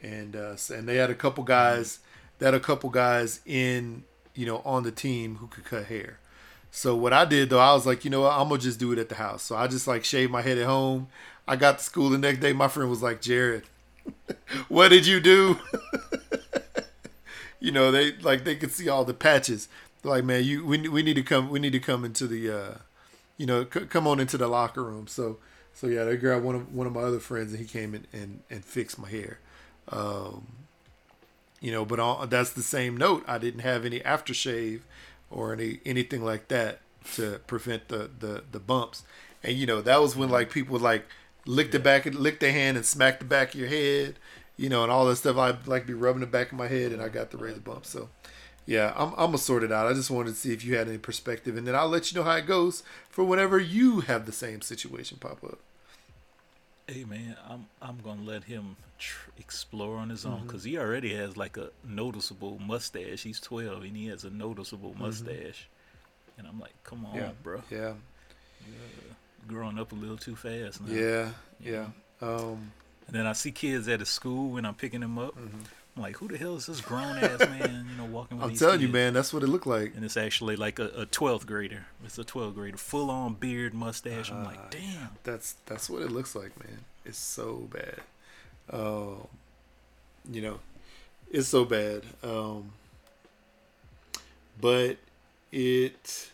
and 0.03 0.37
uh, 0.37 0.57
and 0.71 0.87
they 0.87 0.97
had 0.97 1.09
a 1.09 1.15
couple 1.15 1.45
guys, 1.45 1.99
they 1.99 2.03
had 2.43 2.55
a 2.55 2.61
couple 2.61 2.91
guys 2.91 3.41
in 3.47 4.05
you 4.35 4.47
know 4.47 4.63
on 4.65 4.83
the 4.83 4.93
team 4.93 5.37
who 5.37 5.47
could 5.47 5.65
cut 5.65 5.87
hair. 5.87 6.19
So 6.71 6.97
what 6.97 7.13
I 7.13 7.25
did 7.27 7.51
though, 7.51 7.59
I 7.59 7.75
was 7.75 7.87
like, 7.87 8.05
you 8.05 8.11
know 8.11 8.23
what, 8.23 8.33
I'm 8.33 8.49
gonna 8.49 8.61
just 8.61 8.79
do 8.79 8.93
it 8.93 8.99
at 8.99 9.09
the 9.09 9.17
house. 9.17 9.43
So 9.43 9.57
I 9.57 9.67
just 9.67 9.87
like 9.87 10.05
shaved 10.05 10.33
my 10.33 10.43
head 10.43 10.59
at 10.59 10.67
home. 10.67 11.09
I 11.47 11.57
got 11.57 11.79
to 11.79 11.85
school 11.85 12.09
the 12.09 12.19
next 12.19 12.41
day. 12.41 12.53
My 12.53 12.69
friend 12.69 12.89
was 12.89 13.03
like, 13.03 13.21
Jared, 13.21 13.65
what 14.69 14.89
did 14.89 15.07
you 15.07 15.21
do? 15.21 15.59
you 17.61 17.73
know, 17.73 17.91
they 17.91 18.13
like 18.19 18.45
they 18.45 18.57
could 18.57 18.73
see 18.73 18.89
all 18.89 19.05
the 19.05 19.15
patches. 19.15 19.69
They're 20.03 20.13
like, 20.13 20.25
man, 20.25 20.45
you 20.45 20.65
we 20.65 20.89
we 20.89 21.03
need 21.03 21.15
to 21.15 21.23
come 21.23 21.51
we 21.51 21.61
need 21.61 21.73
to 21.73 21.81
come 21.81 22.05
into 22.05 22.27
the 22.27 22.51
uh, 22.51 22.75
you 23.37 23.47
know, 23.47 23.65
c- 23.65 23.87
come 23.87 24.07
on 24.07 24.19
into 24.19 24.39
the 24.39 24.49
locker 24.49 24.83
room. 24.83 25.07
So 25.07 25.39
so 25.75 25.87
yeah, 25.87 26.05
they 26.05 26.17
grabbed 26.17 26.45
one 26.45 26.55
of 26.55 26.75
one 26.75 26.87
of 26.87 26.95
my 26.95 27.03
other 27.03 27.21
friends 27.21 27.53
and 27.53 27.61
he 27.61 27.67
came 27.67 27.95
in 27.95 28.07
and 28.13 28.41
and 28.51 28.65
fixed 28.65 28.99
my 28.99 29.11
hair. 29.11 29.39
Um, 29.89 30.47
you 31.63 31.71
know, 31.71 31.85
but 31.85 32.01
on, 32.01 32.29
that's 32.29 32.51
the 32.51 32.63
same 32.63 32.97
note. 32.97 33.25
I 33.27 33.39
didn't 33.39 33.61
have 33.61 33.87
any 33.87 34.01
aftershave 34.01 34.81
or 35.31 35.53
any 35.53 35.79
anything 35.87 36.25
like 36.25 36.49
that 36.49 36.81
to 37.15 37.41
prevent 37.47 37.89
the 37.89 38.11
the 38.19 38.43
the 38.51 38.59
bumps. 38.59 39.05
And 39.45 39.57
you 39.57 39.65
know, 39.65 39.81
that 39.81 40.01
was 40.01 40.17
when 40.17 40.29
like 40.29 40.51
people 40.51 40.75
would 40.75 40.83
like 40.83 41.07
lick 41.47 41.71
the 41.71 41.79
back, 41.79 42.05
lick 42.05 42.41
their 42.41 42.53
hand 42.53 42.77
and 42.77 42.85
smack 42.85 43.21
the 43.21 43.25
back 43.25 43.55
of 43.55 43.61
your 43.61 43.69
head, 43.69 44.17
you 44.57 44.69
know, 44.69 44.83
and 44.83 44.91
all 44.91 45.07
that 45.07 45.17
stuff. 45.17 45.37
I'd 45.37 45.69
like 45.69 45.87
be 45.87 45.95
rubbing 45.95 46.21
the 46.21 46.27
back 46.27 46.51
of 46.51 46.59
my 46.59 46.67
head, 46.67 46.91
and 46.91 47.01
I 47.01 47.09
got 47.09 47.31
the 47.31 47.39
razor 47.39 47.61
bumps. 47.61 47.91
So, 47.91 48.09
yeah, 48.67 48.93
I'm 48.97 49.11
I'm 49.11 49.27
gonna 49.27 49.39
sort 49.39 49.63
it 49.63 49.71
out. 49.71 49.87
I 49.87 49.93
just 49.93 50.11
wanted 50.11 50.31
to 50.31 50.37
see 50.37 50.53
if 50.53 50.65
you 50.65 50.77
had 50.77 50.89
any 50.89 50.99
perspective, 50.99 51.57
and 51.57 51.65
then 51.65 51.77
I'll 51.77 51.89
let 51.89 52.11
you 52.11 52.19
know 52.19 52.25
how 52.25 52.35
it 52.35 52.47
goes 52.47 52.83
for 53.09 53.23
whenever 53.23 53.61
you 53.61 54.01
have 54.01 54.27
the 54.27 54.33
same 54.33 54.63
situation 54.63 55.19
pop 55.21 55.45
up. 55.45 55.61
Hey 56.93 57.05
man, 57.05 57.37
I'm 57.49 57.67
I'm 57.81 57.99
gonna 58.05 58.23
let 58.23 58.45
him 58.45 58.77
tr- 58.99 59.31
explore 59.39 59.97
on 59.97 60.11
his 60.11 60.27
own 60.27 60.33
Mm-hmm. 60.39 60.47
because 60.47 60.65
he 60.65 60.77
already 60.77 61.15
has 61.15 61.37
like 61.37 61.57
a 61.57 61.71
noticeable 61.87 62.59
mustache. 62.59 63.23
He's 63.23 63.41
12 63.41 63.85
and 63.85 63.97
he 63.97 64.07
has 64.09 64.25
a 64.25 64.31
noticeable 64.31 64.95
mustache, 64.99 65.69
and 66.37 66.47
I'm 66.47 66.61
like, 66.61 66.75
come 66.85 67.07
on, 67.07 67.13
Mm-hmm. 67.13 67.19
yeah, 67.21 67.31
bro, 67.43 67.63
yeah, 67.71 67.93
growing 69.49 69.79
up 69.79 69.93
a 69.93 69.95
little 69.95 70.17
too 70.19 70.37
fast 70.37 70.81
now. 70.83 70.93
yeah, 70.95 71.31
yeah. 71.61 71.87
Um, 72.21 72.73
And 73.07 73.17
then 73.17 73.27
I 73.27 73.33
see 73.33 73.53
kids 73.53 73.89
at 73.89 74.01
a 74.03 74.07
school 74.07 74.51
when 74.51 74.65
I'm 74.67 74.75
picking 74.75 75.01
them 75.01 75.19
up. 75.19 75.35
Mm-hmm. 75.37 75.61
I'm 75.97 76.03
like, 76.03 76.17
who 76.17 76.29
the 76.29 76.39
hell 76.39 76.57
is 76.57 76.65
this 76.67 76.81
grown 76.81 77.19
ass 77.19 77.41
man? 77.41 77.87
You 77.91 77.97
know, 77.99 78.07
walking 78.07 78.39
with 78.39 78.47
I'm 78.51 78.57
telling 78.57 78.81
you, 78.81 78.89
man, 78.89 79.13
that's 79.13 79.33
what 79.35 79.43
it 79.43 79.49
looked 79.49 79.67
like. 79.67 79.95
And 79.95 80.05
it's 80.05 80.17
actually 80.17 80.57
like 80.57 80.79
a, 80.79 80.87
a 80.89 81.05
12th 81.07 81.45
grader. 81.47 81.85
It's 82.03 82.19
a 82.19 82.25
12th 82.25 82.55
grader, 82.55 82.79
full 82.79 83.11
on 83.11 83.35
beard, 83.35 83.75
mustache. 83.75 84.31
I'm 84.31 84.39
Ah, 84.43 84.47
like, 84.49 84.71
damn. 84.71 85.11
That's 85.25 85.57
that's 85.67 85.91
what 85.91 86.01
it 86.03 86.11
looks 86.11 86.35
like, 86.35 86.59
man. 86.59 86.79
It's 87.05 87.19
so 87.19 87.69
bad. 87.71 88.01
Um, 88.71 89.27
you 90.31 90.41
know, 90.41 90.61
it's 91.31 91.49
so 91.49 91.65
bad. 91.67 92.05
Um, 92.23 92.73
but 94.61 94.97
it 95.51 96.31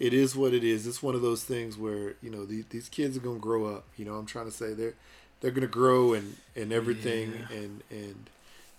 it 0.00 0.12
is 0.14 0.34
what 0.34 0.52
it 0.54 0.64
is. 0.64 0.86
It's 0.86 1.02
one 1.02 1.14
of 1.14 1.22
those 1.22 1.44
things 1.44 1.76
where 1.76 2.14
you 2.22 2.30
know 2.30 2.44
these, 2.44 2.64
these 2.70 2.88
kids 2.88 3.16
are 3.16 3.20
gonna 3.20 3.38
grow 3.38 3.66
up. 3.66 3.84
You 3.96 4.04
know, 4.04 4.14
I'm 4.14 4.26
trying 4.26 4.46
to 4.46 4.52
say 4.52 4.72
they're 4.74 4.94
they're 5.40 5.50
gonna 5.50 5.66
grow 5.66 6.12
and 6.14 6.36
and 6.56 6.72
everything, 6.72 7.32
Yeah. 7.50 7.56
and 7.56 7.82
and 7.90 8.30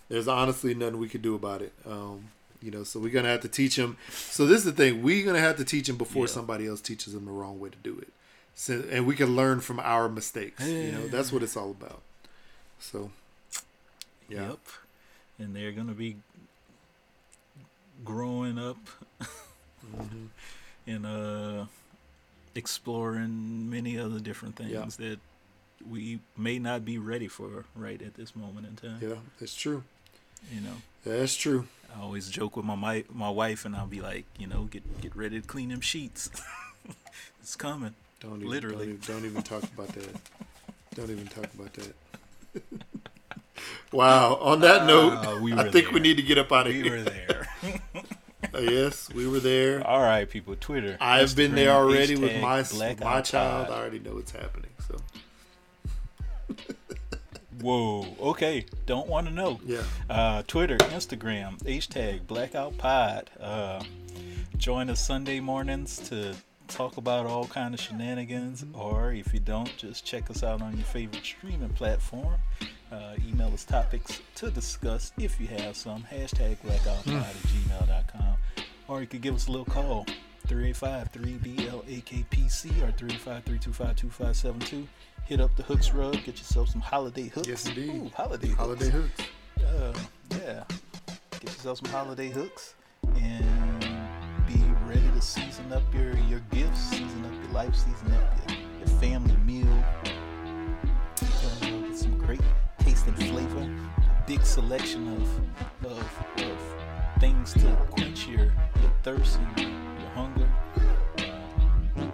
there's 0.08 0.28
honestly 0.28 0.74
nothing 0.74 0.98
we 0.98 1.08
could 1.08 1.22
do 1.22 1.34
about 1.34 1.62
it. 1.62 1.72
Um, 1.86 2.28
you 2.62 2.70
know, 2.70 2.84
so 2.84 3.00
we're 3.00 3.10
gonna 3.12 3.28
have 3.28 3.40
to 3.42 3.48
teach 3.48 3.76
them. 3.76 3.96
So 4.10 4.46
this 4.46 4.58
is 4.58 4.64
the 4.64 4.72
thing: 4.72 5.02
we're 5.02 5.24
gonna 5.24 5.38
have 5.40 5.56
to 5.58 5.64
teach 5.64 5.86
them 5.86 5.96
before 5.96 6.26
Yeah. 6.26 6.32
somebody 6.32 6.66
else 6.66 6.80
teaches 6.80 7.12
them 7.14 7.24
the 7.26 7.30
wrong 7.32 7.58
way 7.60 7.70
to 7.70 7.78
do 7.82 7.98
it. 7.98 8.12
So, 8.54 8.84
and 8.90 9.06
we 9.06 9.14
can 9.16 9.34
learn 9.36 9.60
from 9.60 9.80
our 9.80 10.08
mistakes. 10.08 10.66
You 10.66 10.92
know, 10.92 11.06
that's 11.08 11.32
what 11.32 11.42
it's 11.42 11.56
all 11.56 11.70
about. 11.70 12.02
So, 12.78 13.10
yeah, 14.28 14.48
Yep. 14.50 14.58
And 15.38 15.56
they're 15.56 15.72
going 15.72 15.86
to 15.86 15.94
be 15.94 16.16
growing 18.04 18.58
up 18.58 18.76
Mhm. 19.96 20.28
and 20.86 21.06
uh, 21.06 21.66
exploring 22.54 23.70
many 23.70 23.98
other 23.98 24.20
different 24.20 24.56
things 24.56 24.70
Yeah. 24.72 24.86
that 24.98 25.20
we 25.88 26.20
may 26.36 26.58
not 26.58 26.84
be 26.84 26.98
ready 26.98 27.28
for 27.28 27.64
right 27.74 28.00
at 28.02 28.14
this 28.14 28.34
moment 28.36 28.66
in 28.66 28.76
time. 28.76 28.98
yeah, 29.00 29.16
it's 29.40 29.54
true. 29.54 29.82
You 30.52 30.60
know, 30.62 30.76
That's 31.04 31.34
true. 31.36 31.66
I 31.96 32.00
always 32.02 32.28
joke 32.28 32.56
with 32.56 32.64
my 32.64 32.76
mi- 32.76 33.04
my 33.12 33.28
wife, 33.30 33.64
and 33.64 33.74
I'll 33.76 33.86
be 33.86 34.00
like, 34.00 34.24
you 34.38 34.46
know, 34.46 34.64
get 34.64 35.00
get 35.00 35.14
ready 35.16 35.40
to 35.40 35.46
clean 35.46 35.68
them 35.70 35.80
sheets. 35.80 36.30
it's 37.42 37.56
coming. 37.56 37.94
Don't 38.20 38.36
even, 38.36 38.48
Literally. 38.48 38.86
Don't 38.86 38.94
even, 38.94 39.14
don't 39.14 39.24
even 39.26 39.42
talk 39.42 39.62
about 39.64 39.88
that. 39.88 40.16
Don't 40.94 41.08
even 41.10 41.26
talk 41.28 41.46
about 41.54 41.72
that. 41.74 41.94
wow. 43.92 44.34
On 44.40 44.60
that 44.60 44.86
note, 44.86 45.12
Ah, 45.24 45.38
we 45.40 45.52
I 45.54 45.70
think 45.70 45.92
we 45.92 46.00
need 46.00 46.16
to 46.16 46.22
get 46.22 46.36
up 46.38 46.50
out 46.52 46.66
of 46.66 46.72
We 46.74 46.82
here. 46.82 46.90
were 46.98 47.02
there. 47.02 47.48
Uh, 48.54 48.58
yes, 48.58 49.08
we 49.14 49.28
were 49.28 49.38
there. 49.38 49.86
All 49.86 50.00
right, 50.00 50.28
people. 50.28 50.56
Twitter. 50.58 50.96
I've 51.00 51.36
been 51.36 51.54
there 51.54 51.70
already 51.70 52.16
with 52.16 52.40
my 52.40 52.64
my 53.00 53.20
child. 53.20 53.68
I 53.70 53.78
already 53.78 54.00
know 54.00 54.14
what's 54.14 54.32
happening. 54.32 54.69
Whoa. 57.60 58.06
Okay. 58.20 58.64
Don't 58.86 59.06
want 59.08 59.26
to 59.28 59.32
know. 59.32 59.60
yeah, 59.64 59.82
Uh, 60.08 60.42
Twitter, 60.46 60.76
Instagram, 60.78 61.58
hashtag 61.62 62.26
Blackout 62.26 62.76
Pod. 62.78 63.30
Uh, 63.40 63.82
join 64.56 64.88
us 64.90 65.00
Sunday 65.04 65.40
mornings 65.40 65.96
to 66.08 66.34
talk 66.68 66.96
about 66.96 67.26
all 67.26 67.46
kind 67.46 67.74
of 67.74 67.80
shenanigans, 67.80 68.64
or 68.74 69.12
if 69.12 69.32
you 69.34 69.40
don't, 69.40 69.76
just 69.76 70.04
check 70.04 70.30
us 70.30 70.42
out 70.44 70.62
on 70.62 70.76
your 70.76 70.86
favorite 70.86 71.24
streaming 71.24 71.68
platform. 71.70 72.34
Uh, 72.92 73.14
email 73.28 73.52
us 73.52 73.64
topics 73.64 74.20
to 74.34 74.50
discuss 74.50 75.12
if 75.18 75.40
you 75.40 75.46
have 75.46 75.76
some. 75.76 76.02
Hashtag 76.12 76.56
blackoutpod 76.64 77.22
at 77.22 77.34
gmail.com. 77.36 78.36
Or 78.88 79.00
you 79.00 79.06
could 79.06 79.20
give 79.22 79.34
us 79.36 79.46
a 79.46 79.50
little 79.52 79.64
call. 79.66 80.04
385-3BLAKPC 80.48 82.82
or 82.82 82.90
385-325-2572. 82.92 84.86
Hit 85.30 85.40
up 85.40 85.54
the 85.54 85.62
Hooks 85.62 85.92
Rug. 85.92 86.14
Get 86.24 86.38
yourself 86.38 86.70
some 86.70 86.80
holiday 86.80 87.28
hooks. 87.28 87.46
Yes, 87.46 87.64
indeed. 87.64 87.88
Ooh, 87.94 88.10
holiday 88.16 88.48
hooks 88.48 88.58
holiday 88.58 88.90
hooks. 88.90 89.22
uh, 89.64 89.92
yeah, 90.32 90.64
get 91.30 91.44
yourself 91.44 91.78
some 91.78 91.88
holiday 91.92 92.30
hooks 92.30 92.74
and 93.14 93.80
be 94.48 94.60
ready 94.88 95.08
to 95.14 95.20
season 95.20 95.72
up 95.72 95.84
your 95.94 96.16
your 96.28 96.40
gifts, 96.50 96.80
season 96.80 97.24
up 97.24 97.32
your 97.44 97.52
life, 97.52 97.72
season 97.76 98.10
up 98.10 98.50
your, 98.50 98.58
your 98.78 98.88
family 98.98 99.36
meal. 99.46 99.84
Uh, 101.22 101.78
with 101.82 101.96
some 101.96 102.18
great 102.18 102.42
taste 102.80 103.06
and 103.06 103.16
flavor, 103.16 103.60
a 103.60 104.24
big 104.26 104.44
selection 104.44 105.06
of 105.14 105.86
of, 105.92 106.24
of 106.38 107.20
things 107.20 107.52
to 107.52 107.86
quench 107.92 108.26
your 108.26 108.46
your 108.46 108.92
thirst 109.04 109.38
and 109.38 109.60
your 109.60 110.10
hunger. 110.10 110.48
Uh, 111.18 111.22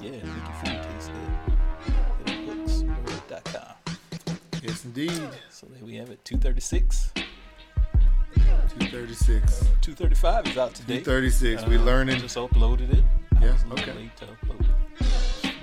yeah, 0.02 0.10
make 0.10 0.22
your 0.22 0.56
food 0.62 0.82
taste 0.82 1.10
good. 1.12 1.35
Yes, 4.66 4.84
indeed. 4.84 5.12
So 5.50 5.66
there 5.70 5.84
we 5.84 5.94
have 5.96 6.10
it, 6.10 6.24
236. 6.24 7.12
Two 8.78 8.86
thirty 8.88 9.14
six. 9.14 9.60
235 9.80 10.46
is 10.48 10.58
out 10.58 10.74
today. 10.74 10.98
Two 10.98 11.04
thirty 11.04 11.30
six. 11.30 11.64
We 11.66 11.76
Uh, 11.76 11.82
learning. 11.82 12.20
Just 12.20 12.36
uploaded 12.36 12.92
it. 12.92 13.04
Yeah, 13.40 13.52
was 13.52 13.62
a 13.62 13.66
little 13.68 13.84
okay. 13.90 13.92
late 13.94 14.16
to 14.16 14.26
upload 14.26 14.60
it. 14.60 15.54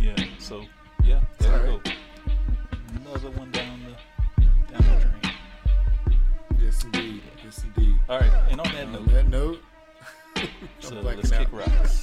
yeah. 0.00 0.14
So 0.38 0.64
yeah, 1.02 1.20
there 1.38 1.50
we 1.50 1.68
Alright. 1.70 1.84
go. 1.84 1.92
Another 3.10 3.30
one 3.30 3.50
down 3.50 3.80
the 3.84 4.72
down 4.72 4.82
the 4.82 5.06
drain. 5.06 5.34
Yes, 6.60 6.84
indeed. 6.84 7.22
Yes, 7.44 7.64
indeed. 7.64 7.98
All 8.08 8.20
right. 8.20 8.32
And 8.50 8.60
on 8.60 8.72
that 8.72 8.84
On 8.86 8.92
note, 8.92 9.08
that 9.08 9.28
note, 9.28 9.58
so 10.80 10.94
let's 11.00 11.30
blacking 11.30 11.46
kick 11.46 11.48
rocks. 11.52 12.01